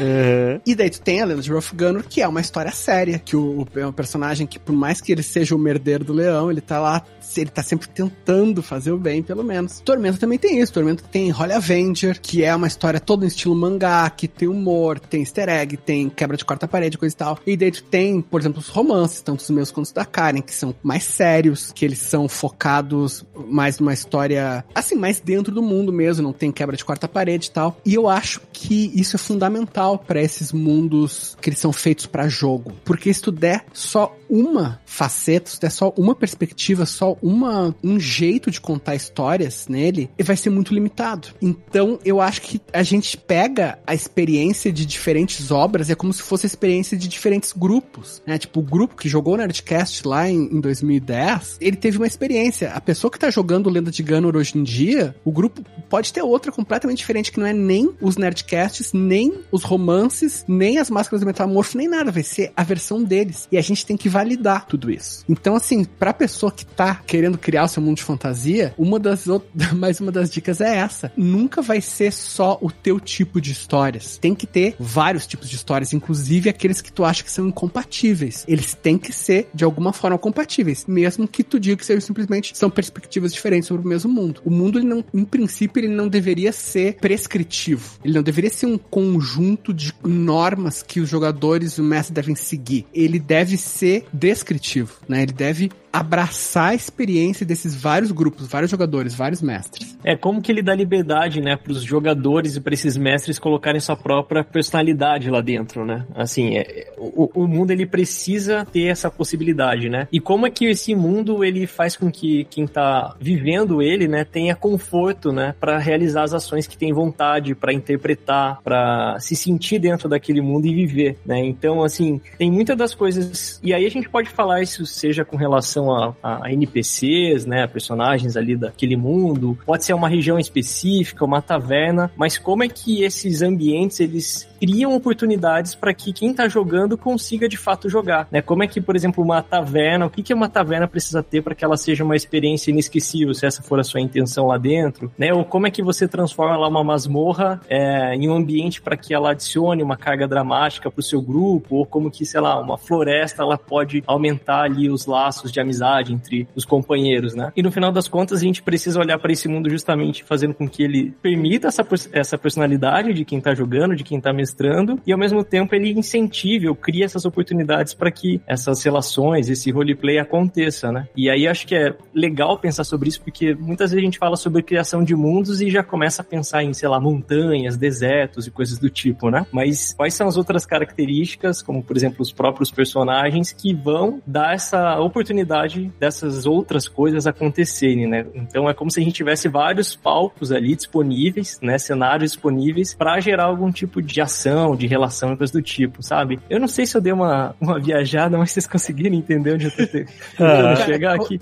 E 0.65 0.75
daí 0.75 0.89
tu 0.89 1.01
tem 1.01 1.21
a 1.21 1.25
lenda 1.25 1.41
de 1.41 1.51
Ruff 1.51 1.75
Gunner, 1.75 2.03
que 2.03 2.21
é 2.21 2.27
uma 2.27 2.41
história 2.41 2.71
séria, 2.71 3.19
que 3.19 3.35
o, 3.35 3.67
é 3.75 3.85
um 3.85 3.93
personagem 3.93 4.47
que, 4.47 4.59
por 4.59 4.73
mais 4.73 4.99
que 4.99 5.11
ele 5.11 5.23
seja 5.23 5.55
o 5.55 5.59
merdeiro 5.59 6.03
do 6.03 6.13
leão, 6.13 6.51
ele 6.51 6.61
tá 6.61 6.79
lá, 6.79 7.03
ele 7.37 7.49
tá 7.49 7.63
sempre 7.63 7.87
tentando 7.87 8.61
fazer 8.61 8.91
o 8.91 8.97
bem, 8.97 9.21
pelo 9.21 9.43
menos. 9.43 9.79
Tormenta 9.81 10.17
também 10.17 10.37
tem 10.37 10.59
isso. 10.59 10.73
Tormenta 10.73 11.03
tem 11.11 11.31
Holy 11.31 11.53
Avenger, 11.53 12.19
que 12.19 12.43
é 12.43 12.55
uma 12.55 12.67
história 12.67 12.78
toda 12.99 13.25
em 13.25 13.27
estilo 13.27 13.55
mangá, 13.55 14.09
que 14.09 14.27
tem 14.27 14.47
humor, 14.47 14.99
tem 14.99 15.21
easter 15.21 15.49
egg, 15.49 15.77
tem 15.77 16.09
quebra 16.09 16.37
de 16.37 16.45
quarta 16.45 16.67
parede, 16.67 16.97
coisa 16.97 17.13
e 17.13 17.17
tal. 17.17 17.39
E 17.45 17.57
tu 17.71 17.83
tem, 17.83 18.21
por 18.21 18.39
exemplo, 18.39 18.59
os 18.59 18.69
romances, 18.69 19.21
tanto 19.21 19.41
os 19.41 19.49
meus 19.49 19.71
quanto 19.71 19.87
os 19.87 19.91
da 19.91 20.05
Karen, 20.05 20.41
que 20.41 20.53
são 20.53 20.73
mais 20.81 21.03
sérios, 21.03 21.71
que 21.73 21.85
eles 21.85 21.99
são 21.99 22.27
focados 22.27 23.25
mais 23.47 23.79
numa 23.79 23.93
história, 23.93 24.63
assim, 24.73 24.95
mais 24.95 25.19
dentro 25.19 25.53
do 25.53 25.61
mundo 25.61 25.91
mesmo, 25.91 26.23
não 26.23 26.33
tem 26.33 26.51
quebra 26.51 26.75
de 26.75 26.85
quarta 26.85 27.07
parede 27.07 27.47
e 27.47 27.51
tal. 27.51 27.77
E 27.85 27.93
eu 27.93 28.07
acho 28.07 28.41
que 28.51 28.91
isso 28.95 29.15
é 29.15 29.19
fundamental 29.19 29.99
pra 29.99 30.21
esses 30.21 30.51
mundos 30.51 31.37
que 31.41 31.49
eles 31.49 31.59
são 31.59 31.73
feitos 31.73 32.05
pra 32.05 32.27
jogo. 32.27 32.71
Porque 32.83 33.13
se 33.13 33.21
tu 33.21 33.31
der 33.31 33.65
só 33.73 34.15
uma 34.29 34.79
faceta, 34.85 35.49
se 35.49 35.59
der 35.59 35.71
só 35.71 35.93
uma 35.97 36.15
perspectiva, 36.15 36.85
só 36.85 37.17
uma, 37.21 37.75
um 37.83 37.99
jeito 37.99 38.51
de 38.51 38.61
contar 38.61 38.95
histórias 38.95 39.67
nele, 39.67 40.09
ele 40.17 40.25
vai 40.25 40.37
ser 40.37 40.49
muito 40.49 40.73
limitado. 40.73 41.29
Então, 41.41 41.99
eu 42.05 42.21
acho 42.21 42.41
que 42.41 42.61
a 42.73 42.83
gente 42.83 43.17
pega 43.17 43.79
a 43.85 43.93
experiência 43.93 44.71
de 44.71 44.85
diferentes 44.85 45.51
obras, 45.51 45.89
é 45.89 45.95
como 45.95 46.13
se 46.13 46.21
fosse 46.21 46.45
a 46.45 46.47
experiência 46.47 46.97
de 46.97 47.07
diferentes 47.07 47.53
grupos, 47.53 48.21
né? 48.25 48.37
Tipo, 48.37 48.59
o 48.59 48.63
grupo 48.63 48.95
que 48.95 49.09
jogou 49.09 49.37
Nerdcast 49.37 50.07
lá 50.07 50.29
em, 50.29 50.37
em 50.37 50.59
2010, 50.59 51.57
ele 51.61 51.77
teve 51.77 51.97
uma 51.97 52.07
experiência. 52.07 52.71
A 52.71 52.81
pessoa 52.81 53.11
que 53.11 53.19
tá 53.19 53.29
jogando 53.29 53.69
Lenda 53.69 53.91
de 53.91 54.03
Gunner 54.03 54.35
hoje 54.35 54.57
em 54.57 54.63
dia, 54.63 55.15
o 55.23 55.31
grupo 55.31 55.63
pode 55.89 56.13
ter 56.13 56.21
outra 56.21 56.51
completamente 56.51 56.99
diferente, 56.99 57.31
que 57.31 57.39
não 57.39 57.47
é 57.47 57.53
nem 57.53 57.91
os 58.01 58.17
Nerdcasts, 58.17 58.93
nem 58.93 59.33
os 59.51 59.63
romances, 59.63 60.45
nem 60.47 60.77
as 60.77 60.89
máscaras 60.89 61.21
do 61.21 61.25
Metamorfo, 61.25 61.77
nem 61.77 61.87
nada. 61.87 62.11
Vai 62.11 62.23
ser 62.23 62.51
a 62.55 62.63
versão 62.63 63.03
deles. 63.03 63.47
E 63.51 63.57
a 63.57 63.61
gente 63.61 63.85
tem 63.85 63.97
que 63.97 64.09
validar 64.09 64.65
tudo 64.65 64.91
isso. 64.91 65.23
Então, 65.27 65.55
assim, 65.55 65.83
pra 65.83 66.13
pessoa 66.13 66.51
que 66.51 66.65
tá 66.65 66.95
querendo 66.95 67.37
criar 67.37 67.65
o 67.65 67.67
seu 67.67 67.81
mundo 67.81 67.97
de 67.97 68.03
fantasia, 68.03 68.73
uma 68.77 68.99
das 68.99 69.25
mais 69.75 69.99
uma 69.99 70.11
das 70.11 70.29
dicas 70.29 70.61
é 70.61 70.77
essa. 70.77 71.11
Nunca 71.15 71.61
vai 71.61 71.81
ser 71.81 72.11
só 72.11 72.57
o 72.61 72.71
teu 72.71 72.99
tipo 72.99 73.39
de 73.41 73.51
histórias. 73.51 74.17
Tem 74.17 74.35
que 74.35 74.47
ter 74.47 74.75
vários 74.79 75.25
tipos 75.25 75.49
de 75.49 75.55
histórias, 75.55 75.93
inclusive 75.93 76.49
aqueles 76.49 76.81
que 76.81 76.91
tu 76.91 77.03
acha 77.03 77.23
que 77.23 77.31
são 77.31 77.47
incompatíveis. 77.47 78.45
Eles 78.47 78.73
têm 78.73 78.97
que 78.97 79.13
ser, 79.13 79.47
de 79.53 79.63
alguma 79.63 79.93
forma, 79.93 80.17
compatíveis, 80.17 80.85
mesmo 80.87 81.27
que 81.27 81.43
tu 81.43 81.59
diga 81.59 81.77
que 81.77 81.85
sejam 81.85 82.01
simplesmente 82.01 82.57
são 82.57 82.69
perspectivas 82.69 83.33
diferentes 83.33 83.67
sobre 83.67 83.85
o 83.85 83.89
mesmo 83.89 84.11
mundo. 84.11 84.41
O 84.45 84.49
mundo, 84.49 84.79
ele 84.79 84.87
não, 84.87 85.03
em 85.13 85.25
princípio, 85.25 85.79
ele 85.79 85.93
não 85.93 86.07
deveria 86.07 86.51
ser 86.51 86.95
prescritivo. 86.95 87.99
Ele 88.03 88.13
não 88.13 88.23
deveria 88.23 88.49
ser 88.49 88.65
um 88.65 88.77
conjunto 88.77 89.73
de 89.73 89.93
normas 90.03 90.83
que 90.83 90.99
os 90.99 91.09
jogadores 91.09 91.73
e 91.73 91.81
o 91.81 91.83
mestre 91.83 92.13
devem 92.13 92.35
seguir. 92.35 92.85
Ele 92.93 93.19
deve 93.19 93.57
ser 93.57 94.05
descritivo, 94.11 94.93
né? 95.07 95.23
Ele 95.23 95.33
deve 95.33 95.71
abraçar 95.91 96.69
a 96.69 96.75
experiência 96.75 97.45
desses 97.45 97.75
vários 97.75 98.11
grupos, 98.11 98.47
vários 98.47 98.71
jogadores, 98.71 99.13
vários 99.13 99.41
mestres. 99.41 99.97
É 100.03 100.15
como 100.15 100.41
que 100.41 100.51
ele 100.51 100.61
dá 100.61 100.75
liberdade, 100.75 101.41
né, 101.41 101.55
para 101.55 101.71
os 101.71 101.83
jogadores 101.83 102.55
e 102.55 102.61
para 102.61 102.73
esses 102.73 102.95
mestres 102.95 103.39
colocarem 103.39 103.79
sua 103.81 103.95
própria 103.95 104.43
personalidade 104.43 105.29
lá 105.29 105.41
dentro, 105.41 105.85
né? 105.85 106.05
Assim, 106.15 106.57
é, 106.57 106.93
o, 106.97 107.43
o 107.43 107.47
mundo 107.47 107.71
ele 107.71 107.85
precisa 107.85 108.65
ter 108.65 108.85
essa 108.85 109.09
possibilidade, 109.09 109.89
né? 109.89 110.07
E 110.11 110.19
como 110.19 110.45
é 110.45 110.49
que 110.49 110.65
esse 110.65 110.93
mundo 110.95 111.43
ele 111.43 111.65
faz 111.65 111.95
com 111.95 112.11
que 112.11 112.45
quem 112.45 112.67
tá 112.67 113.15
vivendo 113.19 113.81
ele, 113.81 114.07
né, 114.07 114.23
tenha 114.23 114.55
conforto, 114.55 115.31
né, 115.31 115.55
para 115.59 115.77
realizar 115.77 116.23
as 116.23 116.33
ações 116.33 116.67
que 116.67 116.77
tem 116.77 116.93
vontade, 116.93 117.55
para 117.55 117.73
interpretar, 117.73 118.61
para 118.63 119.19
se 119.19 119.35
sentir 119.35 119.79
dentro 119.79 120.07
daquele 120.07 120.41
mundo 120.41 120.65
e 120.65 120.73
viver, 120.73 121.17
né? 121.25 121.39
Então, 121.39 121.83
assim, 121.83 122.21
tem 122.37 122.51
muitas 122.51 122.77
das 122.77 122.93
coisas 122.93 123.59
e 123.63 123.73
aí 123.73 123.85
a 123.85 123.89
gente 123.89 124.09
pode 124.09 124.29
falar 124.29 124.61
isso 124.61 124.85
seja 124.85 125.25
com 125.25 125.37
relação 125.37 125.78
a, 125.91 126.13
a 126.23 126.51
NPCs, 126.51 127.45
né, 127.45 127.67
personagens 127.67 128.35
ali 128.35 128.55
daquele 128.55 128.95
mundo, 128.95 129.57
pode 129.65 129.85
ser 129.85 129.93
uma 129.93 130.09
região 130.09 130.39
específica, 130.39 131.25
uma 131.25 131.41
taverna, 131.41 132.11
mas 132.15 132.37
como 132.37 132.63
é 132.63 132.67
que 132.67 133.03
esses 133.03 133.41
ambientes 133.41 133.99
eles 133.99 134.47
criam 134.59 134.93
oportunidades 134.93 135.73
para 135.73 135.93
que 135.93 136.11
quem 136.11 136.33
tá 136.33 136.47
jogando 136.47 136.97
consiga 136.97 137.47
de 137.47 137.55
fato 137.57 137.89
jogar, 137.89 138.27
né? 138.29 138.41
Como 138.41 138.63
é 138.63 138.67
que, 138.67 138.81
por 138.81 138.95
exemplo, 138.95 139.23
uma 139.23 139.41
taverna, 139.41 140.05
o 140.05 140.09
que 140.09 140.21
que 140.21 140.33
uma 140.33 140.49
taverna 140.49 140.87
precisa 140.87 141.23
ter 141.23 141.41
para 141.41 141.55
que 141.55 141.63
ela 141.63 141.77
seja 141.77 142.03
uma 142.03 142.15
experiência 142.15 142.71
inesquecível, 142.71 143.33
se 143.33 143.45
essa 143.45 143.63
for 143.63 143.79
a 143.79 143.83
sua 143.83 144.01
intenção 144.01 144.47
lá 144.47 144.57
dentro, 144.57 145.11
né? 145.17 145.33
Ou 145.33 145.45
como 145.45 145.67
é 145.67 145.71
que 145.71 145.81
você 145.81 146.07
transforma 146.07 146.57
lá 146.57 146.67
uma 146.67 146.83
masmorra 146.83 147.61
é, 147.69 148.13
em 148.15 148.29
um 148.29 148.35
ambiente 148.35 148.81
para 148.81 148.97
que 148.97 149.13
ela 149.13 149.31
adicione 149.31 149.81
uma 149.81 149.95
carga 149.95 150.27
dramática 150.27 150.91
para 150.91 150.99
o 150.99 151.03
seu 151.03 151.21
grupo, 151.21 151.77
ou 151.77 151.85
como 151.85 152.11
que, 152.11 152.25
sei 152.25 152.41
lá, 152.41 152.59
uma 152.59 152.77
floresta 152.77 153.43
ela 153.43 153.57
pode 153.57 154.03
aumentar 154.05 154.63
ali 154.63 154.89
os 154.89 155.05
laços 155.05 155.51
de 155.51 155.59
amizade 155.59 155.68
entre 156.09 156.47
os 156.55 156.65
companheiros, 156.65 157.35
né? 157.35 157.51
E 157.55 157.63
no 157.63 157.71
final 157.71 157.91
das 157.91 158.07
contas 158.07 158.39
a 158.39 158.43
gente 158.43 158.61
precisa 158.61 158.99
olhar 158.99 159.17
para 159.19 159.31
esse 159.31 159.47
mundo 159.47 159.69
justamente 159.69 160.23
fazendo 160.23 160.53
com 160.53 160.67
que 160.67 160.83
ele 160.83 161.13
permita 161.21 161.67
essa, 161.67 161.85
essa 162.11 162.37
personalidade 162.37 163.13
de 163.13 163.25
quem 163.25 163.39
tá 163.39 163.53
jogando, 163.53 163.95
de 163.95 164.03
quem 164.03 164.19
tá 164.19 164.33
mestrando, 164.33 164.99
e 165.05 165.11
ao 165.11 165.19
mesmo 165.19 165.43
tempo 165.43 165.73
ele 165.75 165.91
incentive 165.91 166.67
ou 166.67 166.75
cria 166.75 167.05
essas 167.05 167.25
oportunidades 167.25 167.93
para 167.93 168.11
que 168.11 168.41
essas 168.47 168.83
relações, 168.83 169.49
esse 169.49 169.71
roleplay 169.71 170.19
aconteça, 170.19 170.91
né? 170.91 171.07
E 171.15 171.29
aí 171.29 171.47
acho 171.47 171.67
que 171.67 171.75
é 171.75 171.95
legal 172.13 172.57
pensar 172.57 172.83
sobre 172.83 173.09
isso, 173.09 173.21
porque 173.21 173.53
muitas 173.53 173.91
vezes 173.91 174.03
a 174.03 174.05
gente 174.05 174.17
fala 174.17 174.35
sobre 174.35 174.61
criação 174.61 175.03
de 175.03 175.15
mundos 175.15 175.61
e 175.61 175.69
já 175.69 175.83
começa 175.83 176.21
a 176.21 176.25
pensar 176.25 176.63
em, 176.63 176.73
sei 176.73 176.87
lá, 176.87 176.99
montanhas, 176.99 177.77
desertos 177.77 178.47
e 178.47 178.51
coisas 178.51 178.77
do 178.77 178.89
tipo, 178.89 179.29
né? 179.29 179.45
Mas 179.51 179.93
quais 179.93 180.13
são 180.13 180.27
as 180.27 180.37
outras 180.37 180.65
características, 180.65 181.61
como 181.61 181.83
por 181.83 181.95
exemplo 181.95 182.21
os 182.21 182.31
próprios 182.31 182.71
personagens, 182.71 183.51
que 183.51 183.73
vão 183.73 184.21
dar 184.25 184.53
essa 184.53 184.99
oportunidade 184.99 185.58
dessas 185.99 186.45
outras 186.45 186.87
coisas 186.87 187.25
acontecerem, 187.27 188.07
né? 188.07 188.25
Então 188.33 188.69
é 188.69 188.73
como 188.73 188.89
se 188.91 188.99
a 188.99 189.03
gente 189.03 189.13
tivesse 189.15 189.47
vários 189.47 189.95
palcos 189.95 190.51
ali 190.51 190.75
disponíveis, 190.75 191.59
né? 191.61 191.77
Cenários 191.77 192.31
disponíveis 192.31 192.93
para 192.93 193.19
gerar 193.19 193.45
algum 193.45 193.71
tipo 193.71 194.01
de 194.01 194.21
ação, 194.21 194.75
de 194.75 194.87
relação 194.87 195.33
e 195.33 195.37
coisas 195.37 195.53
do 195.53 195.61
tipo, 195.61 196.03
sabe? 196.03 196.39
Eu 196.49 196.59
não 196.59 196.67
sei 196.67 196.85
se 196.85 196.95
eu 196.95 197.01
dei 197.01 197.13
uma, 197.13 197.55
uma 197.59 197.79
viajada, 197.79 198.37
mas 198.37 198.51
vocês 198.51 198.67
conseguiram 198.67 199.15
entender 199.15 199.53
onde 199.53 199.65
eu 199.65 199.71
tô 199.71 199.85
tentando 199.85 200.09
Ah. 200.39 200.75
chegar 200.77 201.15
aqui. 201.15 201.39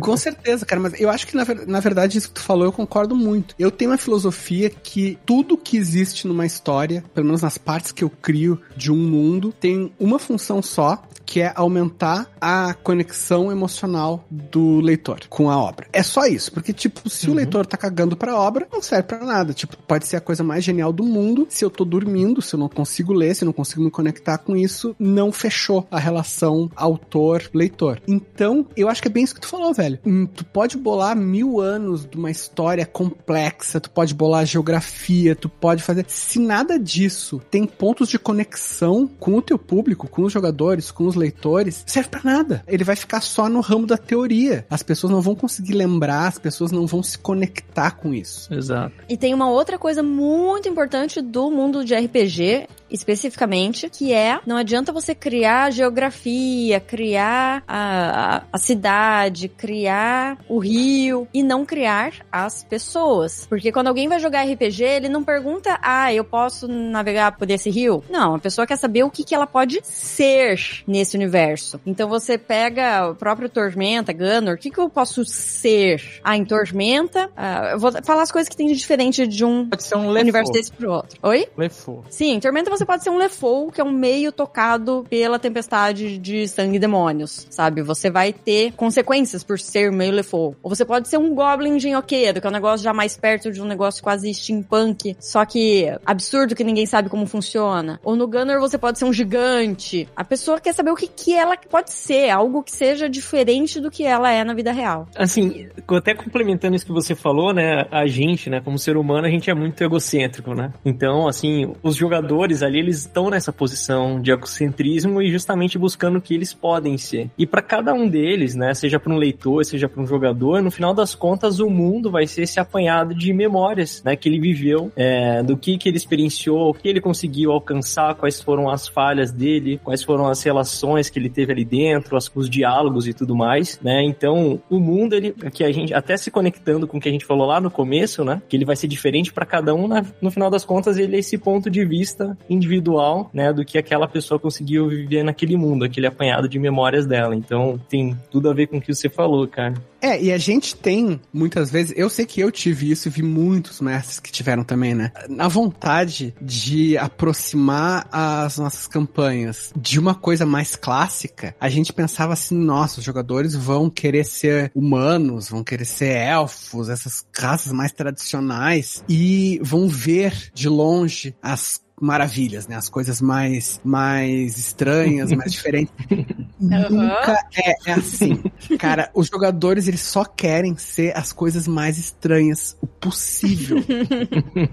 Com 0.00 0.16
certeza, 0.16 0.64
cara, 0.66 0.80
mas 0.80 1.00
eu 1.00 1.08
acho 1.10 1.26
que 1.26 1.36
na, 1.36 1.44
ver- 1.44 1.66
na 1.66 1.80
verdade 1.80 2.18
isso 2.18 2.28
que 2.28 2.34
tu 2.34 2.42
falou 2.42 2.64
eu 2.64 2.72
concordo 2.72 3.14
muito. 3.14 3.54
Eu 3.58 3.70
tenho 3.70 3.90
uma 3.90 3.98
filosofia 3.98 4.70
que 4.70 5.18
tudo 5.24 5.56
que 5.56 5.76
existe 5.76 6.26
numa 6.26 6.46
história, 6.46 7.02
pelo 7.14 7.26
menos 7.26 7.42
nas 7.42 7.58
partes 7.58 7.92
que 7.92 8.04
eu 8.04 8.10
crio 8.10 8.60
de 8.76 8.92
um 8.92 8.96
mundo, 8.96 9.52
tem 9.58 9.92
uma 9.98 10.18
função 10.18 10.62
só, 10.62 11.02
que 11.28 11.42
é 11.42 11.52
aumentar 11.54 12.26
a 12.40 12.72
conexão 12.72 13.52
emocional 13.52 14.24
do 14.30 14.80
leitor 14.80 15.20
com 15.28 15.50
a 15.50 15.58
obra. 15.58 15.86
É 15.92 16.02
só 16.02 16.24
isso, 16.24 16.50
porque, 16.50 16.72
tipo, 16.72 17.10
se 17.10 17.28
o 17.28 17.34
leitor 17.34 17.66
tá 17.66 17.76
cagando 17.76 18.16
pra 18.16 18.34
obra, 18.34 18.66
não 18.72 18.80
serve 18.80 19.08
pra 19.08 19.18
nada. 19.18 19.52
Tipo, 19.52 19.76
pode 19.76 20.06
ser 20.06 20.16
a 20.16 20.22
coisa 20.22 20.42
mais 20.42 20.64
genial 20.64 20.90
do 20.90 21.04
mundo. 21.04 21.46
Se 21.50 21.62
eu 21.62 21.68
tô 21.68 21.84
dormindo, 21.84 22.40
se 22.40 22.54
eu 22.54 22.58
não 22.58 22.68
consigo 22.70 23.12
ler, 23.12 23.34
se 23.34 23.44
eu 23.44 23.46
não 23.46 23.52
consigo 23.52 23.82
me 23.82 23.90
conectar 23.90 24.38
com 24.38 24.56
isso, 24.56 24.96
não 24.98 25.30
fechou 25.30 25.86
a 25.90 25.98
relação 25.98 26.70
autor-leitor. 26.74 28.00
Então, 28.08 28.66
eu 28.74 28.88
acho 28.88 29.02
que 29.02 29.08
é 29.08 29.10
bem 29.10 29.24
isso 29.24 29.34
que 29.34 29.42
tu 29.42 29.48
falou, 29.48 29.74
velho. 29.74 29.98
Hum, 30.06 30.26
Tu 30.38 30.46
pode 30.46 30.78
bolar 30.78 31.14
mil 31.14 31.60
anos 31.60 32.06
de 32.06 32.16
uma 32.16 32.30
história 32.30 32.86
complexa, 32.86 33.80
tu 33.80 33.90
pode 33.90 34.14
bolar 34.14 34.46
geografia, 34.46 35.36
tu 35.36 35.48
pode 35.48 35.82
fazer. 35.82 36.06
Se 36.08 36.38
nada 36.38 36.78
disso 36.78 37.42
tem 37.50 37.66
pontos 37.66 38.08
de 38.08 38.18
conexão 38.18 39.06
com 39.06 39.34
o 39.36 39.42
teu 39.42 39.58
público, 39.58 40.08
com 40.08 40.22
os 40.22 40.32
jogadores, 40.32 40.90
com 40.90 41.04
os 41.04 41.17
leitores, 41.18 41.82
serve 41.86 42.08
pra 42.08 42.20
nada. 42.22 42.62
Ele 42.66 42.84
vai 42.84 42.96
ficar 42.96 43.20
só 43.20 43.48
no 43.48 43.60
ramo 43.60 43.86
da 43.86 43.96
teoria. 43.96 44.66
As 44.70 44.82
pessoas 44.82 45.12
não 45.12 45.20
vão 45.20 45.34
conseguir 45.34 45.74
lembrar, 45.74 46.28
as 46.28 46.38
pessoas 46.38 46.72
não 46.72 46.86
vão 46.86 47.02
se 47.02 47.18
conectar 47.18 47.92
com 47.92 48.14
isso. 48.14 48.52
Exato. 48.52 48.94
E 49.08 49.16
tem 49.16 49.34
uma 49.34 49.50
outra 49.50 49.78
coisa 49.78 50.02
muito 50.02 50.68
importante 50.68 51.20
do 51.20 51.50
mundo 51.50 51.84
de 51.84 51.94
RPG, 51.94 52.68
especificamente, 52.90 53.88
que 53.90 54.12
é 54.12 54.40
não 54.46 54.56
adianta 54.56 54.92
você 54.92 55.14
criar 55.14 55.70
geografia, 55.70 56.80
criar 56.80 57.62
a, 57.66 58.36
a, 58.36 58.42
a 58.52 58.58
cidade, 58.58 59.48
criar 59.48 60.38
o 60.48 60.58
rio 60.58 61.28
e 61.32 61.42
não 61.42 61.64
criar 61.64 62.12
as 62.30 62.64
pessoas. 62.64 63.46
Porque 63.48 63.72
quando 63.72 63.88
alguém 63.88 64.08
vai 64.08 64.18
jogar 64.18 64.44
RPG, 64.44 64.82
ele 64.82 65.08
não 65.08 65.24
pergunta, 65.24 65.78
ah, 65.82 66.12
eu 66.12 66.24
posso 66.24 66.68
navegar 66.68 67.32
por 67.36 67.50
esse 67.50 67.70
rio? 67.70 68.02
Não, 68.10 68.34
a 68.34 68.38
pessoa 68.38 68.66
quer 68.66 68.76
saber 68.76 69.02
o 69.02 69.10
que, 69.10 69.24
que 69.24 69.34
ela 69.34 69.46
pode 69.46 69.80
ser 69.82 70.58
nesse 70.86 71.07
universo. 71.16 71.80
Então 71.86 72.08
você 72.08 72.38
pega 72.38 73.10
o 73.10 73.14
próprio 73.14 73.48
Tormenta, 73.48 74.12
Gunner, 74.12 74.54
o 74.54 74.58
que, 74.58 74.70
que 74.70 74.78
eu 74.78 74.88
posso 74.88 75.24
ser? 75.24 76.20
Ah, 76.22 76.36
em 76.36 76.44
Tormenta, 76.44 77.30
ah, 77.36 77.70
eu 77.72 77.78
vou 77.78 77.92
falar 78.02 78.22
as 78.22 78.32
coisas 78.32 78.48
que 78.48 78.56
tem 78.56 78.66
de 78.68 78.74
diferente 78.74 79.26
de 79.26 79.44
um 79.44 79.68
Pode 79.68 79.82
ser 79.82 79.96
um 79.96 80.08
universo 80.08 80.50
Lefou. 80.50 80.52
desse 80.52 80.72
pro 80.72 80.92
outro. 80.92 81.18
Oi? 81.22 81.48
Lefou. 81.56 82.04
Sim, 82.10 82.34
em 82.34 82.40
Tormenta 82.40 82.70
você 82.70 82.84
pode 82.84 83.02
ser 83.02 83.10
um 83.10 83.18
Lefou, 83.18 83.70
que 83.70 83.80
é 83.80 83.84
um 83.84 83.92
meio 83.92 84.32
tocado 84.32 85.04
pela 85.08 85.38
tempestade 85.38 86.18
de 86.18 86.48
sangue 86.48 86.76
e 86.76 86.78
demônios, 86.78 87.46
sabe? 87.50 87.82
Você 87.82 88.10
vai 88.10 88.32
ter 88.32 88.72
consequências 88.72 89.42
por 89.42 89.58
ser 89.58 89.92
meio 89.92 90.12
Lefou. 90.12 90.56
Ou 90.62 90.74
você 90.74 90.84
pode 90.84 91.08
ser 91.08 91.18
um 91.18 91.34
Goblin 91.34 91.76
engenhoqueiro, 91.76 92.40
que 92.40 92.46
é 92.46 92.50
um 92.50 92.52
negócio 92.52 92.84
já 92.84 92.92
mais 92.92 93.16
perto 93.16 93.50
de 93.50 93.60
um 93.60 93.64
negócio 93.64 94.02
quase 94.02 94.32
steampunk, 94.32 95.16
só 95.20 95.44
que 95.44 95.92
absurdo 96.04 96.54
que 96.54 96.64
ninguém 96.64 96.86
sabe 96.86 97.08
como 97.08 97.26
funciona. 97.26 98.00
Ou 98.02 98.16
no 98.16 98.26
Gunner 98.26 98.60
você 98.60 98.78
pode 98.78 98.98
ser 98.98 99.04
um 99.04 99.12
gigante. 99.12 100.08
A 100.16 100.24
pessoa 100.24 100.60
quer 100.60 100.74
saber 100.74 100.90
o 100.90 100.96
que, 100.98 101.06
que 101.06 101.34
ela 101.34 101.56
pode 101.56 101.92
ser, 101.92 102.28
algo 102.28 102.62
que 102.62 102.72
seja 102.72 103.08
diferente 103.08 103.80
do 103.80 103.90
que 103.90 104.04
ela 104.04 104.32
é 104.32 104.42
na 104.42 104.52
vida 104.52 104.72
real. 104.72 105.06
Assim, 105.14 105.68
até 105.86 106.12
complementando 106.12 106.74
isso 106.74 106.84
que 106.84 106.92
você 106.92 107.14
falou, 107.14 107.54
né? 107.54 107.86
A 107.90 108.06
gente, 108.06 108.50
né, 108.50 108.60
como 108.60 108.76
ser 108.78 108.96
humano, 108.96 109.26
a 109.26 109.30
gente 109.30 109.48
é 109.48 109.54
muito 109.54 109.82
egocêntrico, 109.82 110.54
né? 110.54 110.72
Então, 110.84 111.28
assim, 111.28 111.72
os 111.82 111.94
jogadores 111.94 112.62
ali, 112.62 112.80
eles 112.80 112.98
estão 112.98 113.30
nessa 113.30 113.52
posição 113.52 114.20
de 114.20 114.32
egocentrismo 114.32 115.22
e 115.22 115.30
justamente 115.30 115.78
buscando 115.78 116.18
o 116.18 116.20
que 116.20 116.34
eles 116.34 116.52
podem 116.52 116.98
ser. 116.98 117.30
E 117.38 117.46
para 117.46 117.62
cada 117.62 117.94
um 117.94 118.08
deles, 118.08 118.56
né, 118.56 118.74
seja 118.74 118.98
para 118.98 119.12
um 119.12 119.16
leitor, 119.16 119.64
seja 119.64 119.88
para 119.88 120.02
um 120.02 120.06
jogador, 120.06 120.60
no 120.60 120.70
final 120.70 120.92
das 120.92 121.14
contas, 121.14 121.60
o 121.60 121.70
mundo 121.70 122.10
vai 122.10 122.26
ser 122.26 122.42
esse 122.42 122.58
apanhado 122.58 123.14
de 123.14 123.32
memórias, 123.32 124.02
né, 124.02 124.16
que 124.16 124.28
ele 124.28 124.40
viveu, 124.40 124.90
é, 124.96 125.42
do 125.44 125.56
que 125.56 125.78
que 125.78 125.88
ele 125.88 125.96
experienciou, 125.96 126.70
o 126.70 126.74
que 126.74 126.88
ele 126.88 127.00
conseguiu 127.00 127.52
alcançar, 127.52 128.16
quais 128.16 128.42
foram 128.42 128.68
as 128.68 128.88
falhas 128.88 129.30
dele, 129.30 129.80
quais 129.84 130.02
foram 130.02 130.26
as 130.26 130.42
relações 130.42 130.77
que 131.10 131.18
ele 131.18 131.30
teve 131.30 131.52
ali 131.52 131.64
dentro, 131.64 132.16
as, 132.16 132.30
os 132.34 132.48
diálogos 132.48 133.06
e 133.06 133.12
tudo 133.12 133.34
mais, 133.34 133.80
né? 133.82 134.02
Então, 134.04 134.60
o 134.68 134.78
mundo 134.78 135.14
ele 135.14 135.32
que 135.52 135.64
a 135.64 135.72
gente 135.72 135.94
até 135.94 136.16
se 136.16 136.30
conectando 136.30 136.86
com 136.86 136.98
o 136.98 137.00
que 137.00 137.08
a 137.08 137.12
gente 137.12 137.24
falou 137.24 137.46
lá 137.46 137.60
no 137.60 137.70
começo, 137.70 138.24
né? 138.24 138.42
Que 138.48 138.56
ele 138.56 138.64
vai 138.64 138.76
ser 138.76 138.88
diferente 138.88 139.32
para 139.32 139.46
cada 139.46 139.74
um, 139.74 139.88
né? 139.88 140.04
no 140.20 140.30
final 140.30 140.50
das 140.50 140.64
contas, 140.64 140.98
ele 140.98 141.16
é 141.16 141.18
esse 141.18 141.38
ponto 141.38 141.70
de 141.70 141.84
vista 141.84 142.36
individual, 142.48 143.30
né, 143.32 143.52
do 143.52 143.64
que 143.64 143.78
aquela 143.78 144.06
pessoa 144.06 144.38
conseguiu 144.38 144.88
viver 144.88 145.22
naquele 145.22 145.56
mundo, 145.56 145.84
aquele 145.84 146.06
apanhado 146.06 146.48
de 146.48 146.58
memórias 146.58 147.06
dela. 147.06 147.34
Então, 147.34 147.80
tem 147.88 148.16
tudo 148.30 148.50
a 148.50 148.54
ver 148.54 148.66
com 148.66 148.78
o 148.78 148.80
que 148.80 148.94
você 148.94 149.08
falou, 149.08 149.46
cara. 149.46 149.74
É, 150.00 150.20
e 150.22 150.32
a 150.32 150.38
gente 150.38 150.76
tem, 150.76 151.20
muitas 151.32 151.70
vezes, 151.70 151.92
eu 151.96 152.08
sei 152.08 152.24
que 152.24 152.40
eu 152.40 152.50
tive 152.52 152.90
isso 152.90 153.08
e 153.08 153.10
vi 153.10 153.22
muitos 153.22 153.80
mestres 153.80 154.20
que 154.20 154.30
tiveram 154.30 154.62
também, 154.62 154.94
né? 154.94 155.12
Na 155.28 155.48
vontade 155.48 156.34
de 156.40 156.96
aproximar 156.96 158.08
as 158.12 158.58
nossas 158.58 158.86
campanhas 158.86 159.72
de 159.76 159.98
uma 159.98 160.14
coisa 160.14 160.46
mais 160.46 160.76
clássica, 160.76 161.54
a 161.60 161.68
gente 161.68 161.92
pensava 161.92 162.32
assim, 162.32 162.56
nossa, 162.56 163.00
os 163.00 163.04
jogadores 163.04 163.54
vão 163.54 163.90
querer 163.90 164.24
ser 164.24 164.70
humanos, 164.74 165.48
vão 165.48 165.64
querer 165.64 165.84
ser 165.84 166.14
elfos, 166.14 166.88
essas 166.88 167.24
raças 167.36 167.72
mais 167.72 167.92
tradicionais, 167.92 169.02
e 169.08 169.60
vão 169.62 169.88
ver 169.88 170.50
de 170.54 170.68
longe 170.68 171.34
as 171.42 171.80
maravilhas, 172.00 172.66
né? 172.66 172.76
As 172.76 172.88
coisas 172.88 173.20
mais, 173.20 173.80
mais 173.84 174.56
estranhas, 174.58 175.32
mais 175.32 175.52
diferentes. 175.52 175.92
Nunca 176.60 177.38
é, 177.56 177.90
é 177.90 177.92
assim. 177.92 178.42
Cara, 178.78 179.10
os 179.14 179.28
jogadores, 179.28 179.86
eles 179.86 180.00
só 180.00 180.24
querem 180.24 180.76
ser 180.76 181.16
as 181.16 181.32
coisas 181.32 181.68
mais 181.68 181.98
estranhas 181.98 182.76
o 182.80 182.86
possível. 182.86 183.78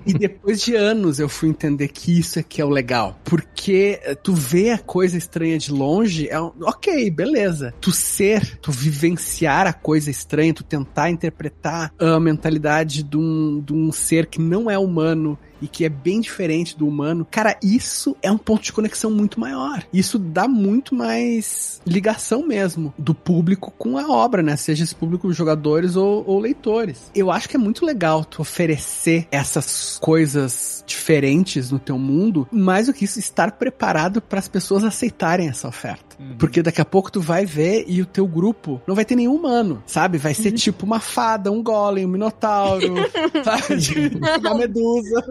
e 0.06 0.14
depois 0.14 0.62
de 0.62 0.76
anos 0.76 1.20
eu 1.20 1.30
fui 1.30 1.50
entender 1.50 1.90
que 1.90 2.20
isso 2.20 2.40
é 2.40 2.44
que 2.44 2.62
é 2.62 2.66
o 2.66 2.70
legal. 2.70 3.20
Porque 3.24 4.00
eh, 4.04 4.16
tu 4.16 4.34
vê 4.34 4.72
a 4.72 4.78
coisa 4.78 5.18
estranha 5.18 5.58
de 5.58 5.72
longe, 5.72 6.28
é 6.30 6.40
um, 6.40 6.52
ok, 6.62 7.10
beleza. 7.12 7.74
Tu 7.80 7.92
ser, 7.92 8.58
tu 8.60 8.72
vivenciar 8.72 9.68
a 9.68 9.74
coisa 9.74 10.10
estranha, 10.10 10.54
tu 10.54 10.64
tentar 10.64 11.10
interpretar 11.10 11.94
a 12.00 12.20
mentalidade 12.20 13.04
de 13.04 13.18
um, 13.18 13.62
de 13.62 13.74
um 13.74 13.92
ser 13.92 14.26
que 14.26 14.40
não 14.40 14.70
é 14.70 14.78
humano 14.78 15.38
e 15.62 15.68
que 15.68 15.86
é 15.86 15.90
bem 15.90 16.22
diferente 16.22 16.78
do 16.78 16.88
humano, 16.88 17.28
cara, 17.30 17.58
isso 17.64 18.16
é 18.22 18.32
um 18.32 18.38
ponto 18.38 18.64
de 18.64 18.74
conexão 18.74 19.12
muito 19.12 19.40
maior. 19.40 19.84
Isso 19.94 20.18
dá 20.18 20.48
muito 20.48 20.94
mais 20.94 21.82
ligação 21.86 22.46
mesmo 22.46 22.94
do 22.98 23.14
público 23.14 23.74
com 23.78 23.98
a 23.98 24.10
obra, 24.10 24.42
né? 24.42 24.56
Seja 24.56 24.84
esse 24.84 24.96
público 24.96 25.32
jogadores 25.34 25.96
ou, 25.96 26.24
ou 26.28 26.40
leitores. 26.40 27.12
Eu 27.16 27.32
acho 27.32 27.50
que 27.50 27.56
é 27.56 27.60
muito 27.60 27.86
legal 27.86 28.24
tu 28.26 28.42
oferecer 28.42 29.28
essas 29.32 29.98
coisas 30.02 30.84
diferentes 30.86 31.72
no 31.72 31.80
teu 31.80 31.98
mundo, 31.98 32.48
mais 32.52 32.88
do 32.88 32.94
que 32.94 33.06
isso, 33.06 33.20
estar 33.20 33.52
preparado 33.54 34.22
para 34.22 34.40
as 34.40 34.48
pessoas 34.48 34.84
aceitarem 34.84 35.48
essa 35.48 35.68
oferta. 35.68 36.05
Porque 36.40 36.62
daqui 36.62 36.82
a 36.82 36.86
pouco 36.86 37.12
tu 37.12 37.20
vai 37.22 37.46
ver 37.46 37.86
e 37.88 38.02
o 38.02 38.06
teu 38.06 38.28
grupo 38.28 38.82
não 38.88 38.96
vai 38.96 39.06
ter 39.06 39.16
nenhum 39.16 39.36
humano, 39.36 39.84
sabe? 39.86 40.18
Vai 40.18 40.34
ser 40.34 40.52
tipo 40.52 40.86
uma 40.86 41.00
fada, 41.00 41.52
um 41.52 41.62
golem, 41.64 42.06
um 42.06 42.10
minotauro, 42.10 42.94
sabe? 43.44 44.18
Uma 44.40 44.56
medusa. 44.56 45.26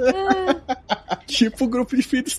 tipo 1.26 1.64
o 1.64 1.68
grupo 1.68 1.96
de 1.96 2.02
filhos. 2.02 2.38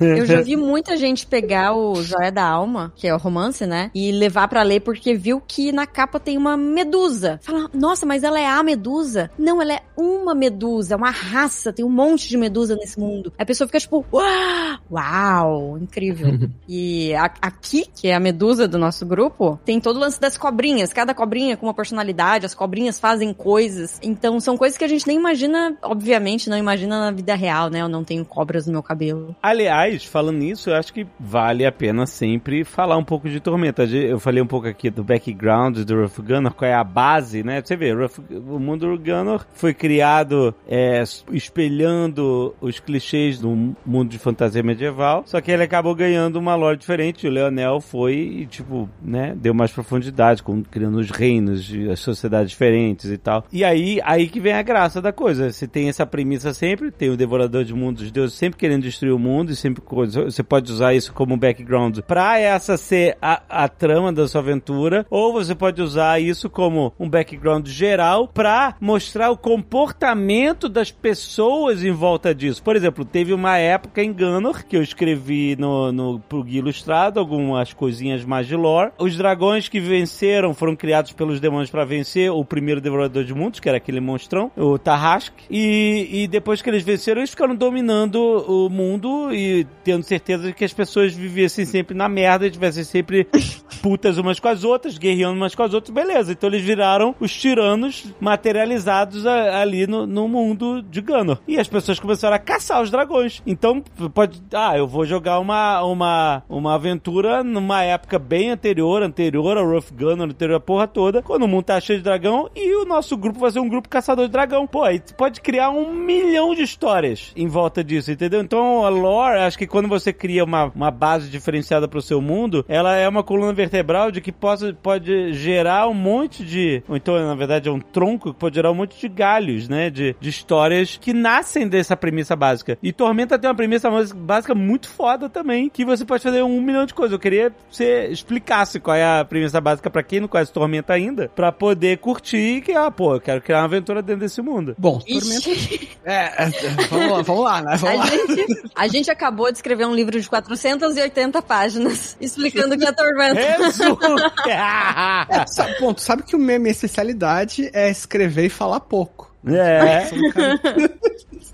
Eu 0.00 0.26
já 0.26 0.40
vi 0.40 0.56
muita 0.56 0.96
gente 0.96 1.26
pegar 1.26 1.74
o 1.74 2.02
Joia 2.02 2.30
da 2.30 2.44
Alma, 2.44 2.92
que 2.96 3.06
é 3.06 3.14
o 3.14 3.18
romance, 3.18 3.66
né? 3.66 3.90
E 3.94 4.12
levar 4.12 4.48
pra 4.48 4.62
ler 4.62 4.80
porque 4.80 5.14
viu 5.14 5.40
que 5.40 5.72
na 5.72 5.86
capa 5.86 6.18
tem 6.20 6.36
uma 6.36 6.56
medusa. 6.56 7.38
Fala, 7.42 7.68
nossa, 7.72 8.04
mas 8.06 8.22
ela 8.22 8.38
é 8.40 8.46
a 8.46 8.62
medusa? 8.62 9.30
Não, 9.38 9.60
ela 9.60 9.74
é 9.74 9.82
uma 9.96 10.34
medusa, 10.34 10.94
é 10.94 10.96
uma 10.96 11.10
raça, 11.10 11.72
tem 11.72 11.84
um 11.84 11.90
monte 11.90 12.28
de 12.28 12.36
medusa 12.36 12.76
nesse 12.76 12.98
mundo. 12.98 13.32
Aí 13.38 13.42
a 13.42 13.46
pessoa 13.46 13.66
fica 13.68 13.80
tipo, 13.80 14.04
uau, 14.12 14.78
uau 14.90 15.78
incrível. 15.78 16.38
e 16.68 17.14
a- 17.14 17.32
aqui, 17.54 17.86
que 17.94 18.08
é 18.08 18.14
a 18.14 18.20
medusa 18.20 18.66
do 18.66 18.78
nosso 18.78 19.06
grupo, 19.06 19.58
tem 19.64 19.80
todo 19.80 19.96
o 19.96 20.00
lance 20.00 20.20
das 20.20 20.36
cobrinhas. 20.36 20.92
Cada 20.92 21.14
cobrinha 21.14 21.56
com 21.56 21.66
uma 21.66 21.74
personalidade, 21.74 22.46
as 22.46 22.54
cobrinhas 22.54 22.98
fazem 22.98 23.32
coisas. 23.32 23.98
Então 24.02 24.38
são 24.40 24.56
coisas 24.56 24.76
que 24.76 24.84
a 24.84 24.88
gente 24.88 25.06
nem 25.06 25.16
imagina, 25.16 25.76
obviamente, 25.82 26.50
não 26.50 26.58
imagina 26.58 27.00
na 27.00 27.10
vida 27.10 27.34
real, 27.34 27.70
né? 27.70 27.80
Eu 27.80 27.88
não 27.88 28.04
tenho 28.04 28.24
cobras 28.24 28.66
no 28.66 28.72
meu 28.72 28.82
cabelo. 28.82 29.34
Aliás, 29.42 30.04
falando 30.04 30.38
nisso, 30.38 30.70
eu 30.70 30.74
acho 30.74 30.92
que 30.92 31.06
vale 31.18 31.64
a 31.64 31.72
pena 31.72 32.06
sempre 32.06 32.64
falar 32.64 32.96
um 32.96 33.04
pouco 33.04 33.28
de 33.28 33.40
Tormenta. 33.40 33.84
Eu 33.84 34.18
falei 34.18 34.42
um 34.42 34.46
pouco 34.46 34.66
aqui 34.66 34.90
do 34.90 35.04
background 35.04 35.78
do 35.78 36.00
Rough 36.02 36.18
Gunner, 36.20 36.52
qual 36.52 36.70
é 36.70 36.74
a 36.74 36.84
base, 36.84 37.42
né? 37.42 37.62
Você 37.64 37.76
vê, 37.76 37.92
Rough- 37.92 38.18
o 38.30 38.58
mundo 38.58 38.98
Gunner 38.98 39.40
foi 39.54 39.72
criado 39.74 40.54
é, 40.68 41.02
espelhando 41.30 42.54
os 42.60 42.78
clichês 42.80 43.38
do 43.38 43.74
mundo 43.84 44.10
de 44.10 44.18
fantasia 44.18 44.62
medieval, 44.62 45.22
só 45.26 45.40
que 45.40 45.50
ele 45.50 45.62
acabou 45.62 45.94
ganhando 45.94 46.36
uma 46.36 46.54
lore 46.54 46.76
diferente. 46.76 47.26
O 47.26 47.30
Leonel 47.44 47.80
foi 47.80 48.14
e, 48.14 48.46
tipo, 48.46 48.88
né, 49.02 49.34
deu 49.36 49.54
mais 49.54 49.72
profundidade, 49.72 50.42
criando 50.70 50.98
os 50.98 51.10
reinos, 51.10 51.70
as 51.90 52.00
sociedades 52.00 52.50
diferentes 52.50 53.10
e 53.10 53.18
tal. 53.18 53.44
E 53.52 53.64
aí, 53.64 54.00
aí 54.02 54.28
que 54.28 54.40
vem 54.40 54.52
a 54.52 54.62
graça 54.62 55.00
da 55.00 55.12
coisa. 55.12 55.50
Você 55.50 55.66
tem 55.66 55.88
essa 55.88 56.06
premissa 56.06 56.52
sempre, 56.54 56.90
tem 56.90 57.10
o 57.10 57.16
Devorador 57.16 57.64
de 57.64 57.74
mundo, 57.74 58.00
os 58.00 58.10
deuses 58.10 58.36
sempre 58.36 58.58
querendo 58.58 58.82
destruir 58.82 59.12
o 59.12 59.18
mundo 59.18 59.50
e 59.50 59.56
sempre 59.56 59.82
você 59.84 60.42
pode 60.42 60.70
usar 60.70 60.94
isso 60.94 61.12
como 61.12 61.36
background 61.36 62.00
pra 62.00 62.38
essa 62.38 62.76
ser 62.76 63.16
a, 63.20 63.42
a 63.48 63.68
trama 63.68 64.12
da 64.12 64.26
sua 64.26 64.40
aventura, 64.40 65.06
ou 65.10 65.32
você 65.32 65.54
pode 65.54 65.80
usar 65.80 66.20
isso 66.20 66.50
como 66.50 66.92
um 66.98 67.08
background 67.08 67.66
geral 67.68 68.28
pra 68.28 68.76
mostrar 68.80 69.30
o 69.30 69.36
comportamento 69.36 70.68
das 70.68 70.90
pessoas 70.90 71.82
em 71.82 71.92
volta 71.92 72.34
disso. 72.34 72.62
Por 72.62 72.76
exemplo, 72.76 73.04
teve 73.04 73.32
uma 73.32 73.56
época 73.58 74.02
em 74.02 74.12
Gunner 74.12 74.66
que 74.66 74.76
eu 74.76 74.82
escrevi 74.82 75.56
no, 75.58 75.92
no 75.92 76.20
pro 76.20 76.46
Ilustrado 76.46 77.20
algumas 77.34 77.72
coisinhas 77.72 78.24
mais 78.24 78.46
de 78.46 78.56
lore. 78.56 78.92
Os 78.98 79.16
dragões 79.16 79.68
que 79.68 79.80
venceram 79.80 80.54
foram 80.54 80.74
criados 80.76 81.12
pelos 81.12 81.40
demônios 81.40 81.70
pra 81.70 81.84
vencer 81.84 82.30
o 82.30 82.44
primeiro 82.44 82.80
Devorador 82.80 83.24
de 83.24 83.34
Mundos, 83.34 83.60
que 83.60 83.68
era 83.68 83.78
aquele 83.78 84.00
monstrão, 84.00 84.50
o 84.56 84.78
Tarrasque. 84.78 85.44
E, 85.50 86.08
e 86.22 86.26
depois 86.28 86.62
que 86.62 86.70
eles 86.70 86.82
venceram, 86.82 87.20
eles 87.20 87.30
ficaram 87.30 87.54
dominando 87.54 88.16
o 88.16 88.68
mundo 88.68 89.32
e 89.32 89.66
tendo 89.82 90.02
certeza 90.02 90.48
de 90.48 90.52
que 90.52 90.64
as 90.64 90.72
pessoas 90.72 91.14
vivessem 91.14 91.64
sempre 91.64 91.96
na 91.96 92.08
merda 92.08 92.46
e 92.46 92.50
tivessem 92.50 92.84
sempre 92.84 93.26
putas 93.82 94.18
umas 94.18 94.38
com 94.40 94.48
as 94.48 94.64
outras, 94.64 94.96
guerreando 94.98 95.36
umas 95.36 95.54
com 95.54 95.62
as 95.62 95.74
outras, 95.74 95.94
beleza. 95.94 96.32
Então 96.32 96.48
eles 96.48 96.62
viraram 96.62 97.14
os 97.20 97.34
tiranos 97.34 98.04
materializados 98.20 99.26
a- 99.26 99.60
ali 99.60 99.86
no, 99.86 100.06
no 100.06 100.28
mundo 100.28 100.82
de 100.82 101.00
Gunner. 101.00 101.38
E 101.48 101.58
as 101.58 101.68
pessoas 101.68 101.98
começaram 101.98 102.36
a 102.36 102.38
caçar 102.38 102.82
os 102.82 102.90
dragões. 102.90 103.42
Então, 103.46 103.80
pode. 104.14 104.42
Ah, 104.52 104.76
eu 104.76 104.86
vou 104.86 105.04
jogar 105.04 105.38
uma, 105.40 105.82
uma, 105.82 106.42
uma 106.48 106.74
aventura 106.74 107.23
numa 107.42 107.82
época 107.82 108.18
bem 108.18 108.50
anterior, 108.50 109.02
anterior 109.02 109.56
ao 109.56 109.66
Rough 109.66 109.92
Gunner, 109.92 110.28
anterior 110.28 110.56
à 110.56 110.60
porra 110.60 110.86
toda, 110.86 111.22
quando 111.22 111.44
o 111.44 111.48
mundo 111.48 111.64
tá 111.64 111.80
cheio 111.80 111.98
de 111.98 112.04
dragão 112.04 112.48
e 112.54 112.76
o 112.76 112.84
nosso 112.84 113.16
grupo 113.16 113.38
vai 113.38 113.50
ser 113.50 113.60
um 113.60 113.68
grupo 113.68 113.88
caçador 113.88 114.26
de 114.26 114.32
dragão. 114.32 114.66
Pô, 114.66 114.82
aí 114.82 115.00
pode 115.16 115.40
criar 115.40 115.70
um 115.70 115.92
milhão 115.92 116.54
de 116.54 116.62
histórias 116.62 117.32
em 117.36 117.46
volta 117.46 117.82
disso, 117.82 118.10
entendeu? 118.10 118.40
Então 118.40 118.84
a 118.84 118.88
lore, 118.88 119.38
acho 119.38 119.58
que 119.58 119.66
quando 119.66 119.88
você 119.88 120.12
cria 120.12 120.44
uma, 120.44 120.66
uma 120.74 120.90
base 120.90 121.28
diferenciada 121.28 121.88
pro 121.88 122.02
seu 122.02 122.20
mundo, 122.20 122.64
ela 122.68 122.96
é 122.96 123.08
uma 123.08 123.22
coluna 123.22 123.52
vertebral 123.52 124.10
de 124.10 124.20
que 124.20 124.32
possa, 124.32 124.72
pode 124.74 125.32
gerar 125.32 125.88
um 125.88 125.94
monte 125.94 126.44
de. 126.44 126.82
Ou 126.88 126.96
então, 126.96 127.14
na 127.14 127.34
verdade, 127.34 127.68
é 127.68 127.72
um 127.72 127.80
tronco 127.80 128.32
que 128.32 128.38
pode 128.38 128.54
gerar 128.54 128.70
um 128.70 128.74
monte 128.74 128.98
de 128.98 129.08
galhos, 129.08 129.68
né? 129.68 129.90
De, 129.90 130.14
de 130.20 130.28
histórias 130.28 130.96
que 130.96 131.12
nascem 131.12 131.68
dessa 131.68 131.96
premissa 131.96 132.36
básica. 132.36 132.78
E 132.82 132.92
Tormenta 132.92 133.38
tem 133.38 133.48
uma 133.48 133.56
premissa 133.56 133.90
básica 134.14 134.54
muito 134.54 134.88
foda 134.88 135.28
também, 135.28 135.68
que 135.68 135.84
você 135.84 136.04
pode 136.04 136.22
fazer 136.22 136.42
um 136.42 136.60
milhão 136.60 136.86
de 136.86 136.94
coisas. 136.94 137.13
Eu 137.14 137.18
queria 137.18 137.50
que 137.50 137.56
você 137.70 138.06
explicasse 138.06 138.80
qual 138.80 138.96
é 138.96 139.20
a 139.20 139.24
premissa 139.24 139.60
básica 139.60 139.88
pra 139.90 140.02
quem 140.02 140.20
não 140.20 140.28
conhece 140.28 140.52
Tormenta 140.52 140.92
ainda, 140.92 141.30
pra 141.34 141.50
poder 141.52 141.98
curtir 141.98 142.60
que, 142.62 142.72
ah, 142.72 142.90
pô, 142.90 143.14
eu 143.14 143.20
quero 143.20 143.40
criar 143.40 143.58
uma 143.58 143.64
aventura 143.64 144.02
dentro 144.02 144.20
desse 144.20 144.42
mundo. 144.42 144.74
Bom, 144.78 144.98
Tormenta. 144.98 145.50
Ixi, 145.50 145.90
É, 146.04 146.44
é, 146.44 146.50
vamos 146.90 147.10
lá, 147.10 147.22
vamos 147.22 147.44
lá, 147.44 147.62
né? 147.62 147.76
Vamos 147.76 148.00
a, 148.00 148.04
lá. 148.04 148.06
gente, 148.06 148.62
a 148.74 148.88
gente 148.88 149.10
acabou 149.10 149.50
de 149.50 149.56
escrever 149.58 149.86
um 149.86 149.94
livro 149.94 150.20
de 150.20 150.28
480 150.28 151.40
páginas 151.40 152.16
explicando 152.20 152.74
o 152.74 152.78
que 152.78 152.84
é 152.84 152.92
tormenta. 152.92 153.40
Resumo! 153.40 154.18
É, 154.46 155.46
sabe, 155.48 155.78
ponto, 155.78 156.00
sabe 156.02 156.22
que 156.22 156.36
o 156.36 156.38
minha, 156.38 156.58
minha 156.58 156.72
especialidade 156.72 157.70
é 157.72 157.90
escrever 157.90 158.46
e 158.46 158.50
falar 158.50 158.80
pouco. 158.80 159.34
é. 159.46 160.08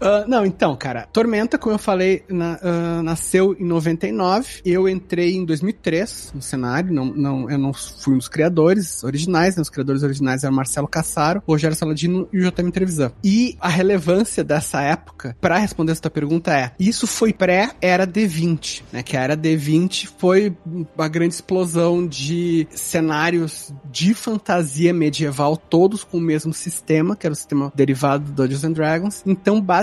Ah, 0.01 0.25
não, 0.27 0.45
então, 0.45 0.77
cara, 0.77 1.07
Tormenta, 1.13 1.59
como 1.59 1.75
eu 1.75 1.79
falei, 1.79 2.23
na- 2.29 2.59
ah, 2.63 3.03
nasceu 3.03 3.57
em 3.59 3.65
99. 3.65 4.61
Eu 4.65 4.89
entrei 4.89 5.35
em 5.37 5.45
2003 5.45 6.33
no 6.35 6.43
cenário. 6.43 6.93
Não, 6.93 7.07
não, 7.07 7.51
eu 7.51 7.59
não 7.59 7.73
fui 7.73 8.15
um 8.15 8.19
dos 8.19 8.29
criadores 8.29 9.03
originais, 9.05 9.57
né? 9.57 9.63
Os 9.63 9.71
criadores 9.71 10.03
originais 10.03 10.45
eram 10.45 10.55
Marcelo 10.55 10.89
Cassaro, 10.89 11.43
Rogério 11.47 11.77
Saladino 11.77 12.29
e 12.33 12.39
o 12.41 12.51
JM 12.51 12.71
Trevisan. 12.71 13.13
E 13.25 13.57
a 13.61 13.69
relevância 13.69 14.43
dessa 14.45 14.81
época, 14.83 15.37
pra 15.41 15.59
responder 15.59 15.93
essa 15.93 16.03
tua 16.03 16.11
pergunta, 16.11 16.53
é: 16.53 16.73
isso 16.79 17.07
foi 17.07 17.33
pré-era 17.33 18.07
D20, 18.07 18.83
né? 18.93 19.03
Que 19.03 19.17
a 19.17 19.21
era 19.23 19.37
D20 19.37 20.09
foi 20.19 20.55
uma 20.97 21.09
grande 21.09 21.35
explosão 21.35 22.07
de 22.07 22.67
cenários 22.71 23.73
de 23.91 24.15
fantasia 24.15 24.93
medieval, 24.93 25.57
todos 25.57 26.05
com 26.05 26.19
o 26.19 26.21
mesmo 26.21 26.53
sistema, 26.53 27.17
que 27.17 27.27
era 27.27 27.33
o 27.33 27.37
sistema 27.37 27.73
derivado 27.75 28.25
do 28.25 28.33
Dungeons 28.43 28.65
and 28.65 28.73
Dragons. 28.73 29.23
Então, 29.27 29.61
basicamente, 29.61 29.80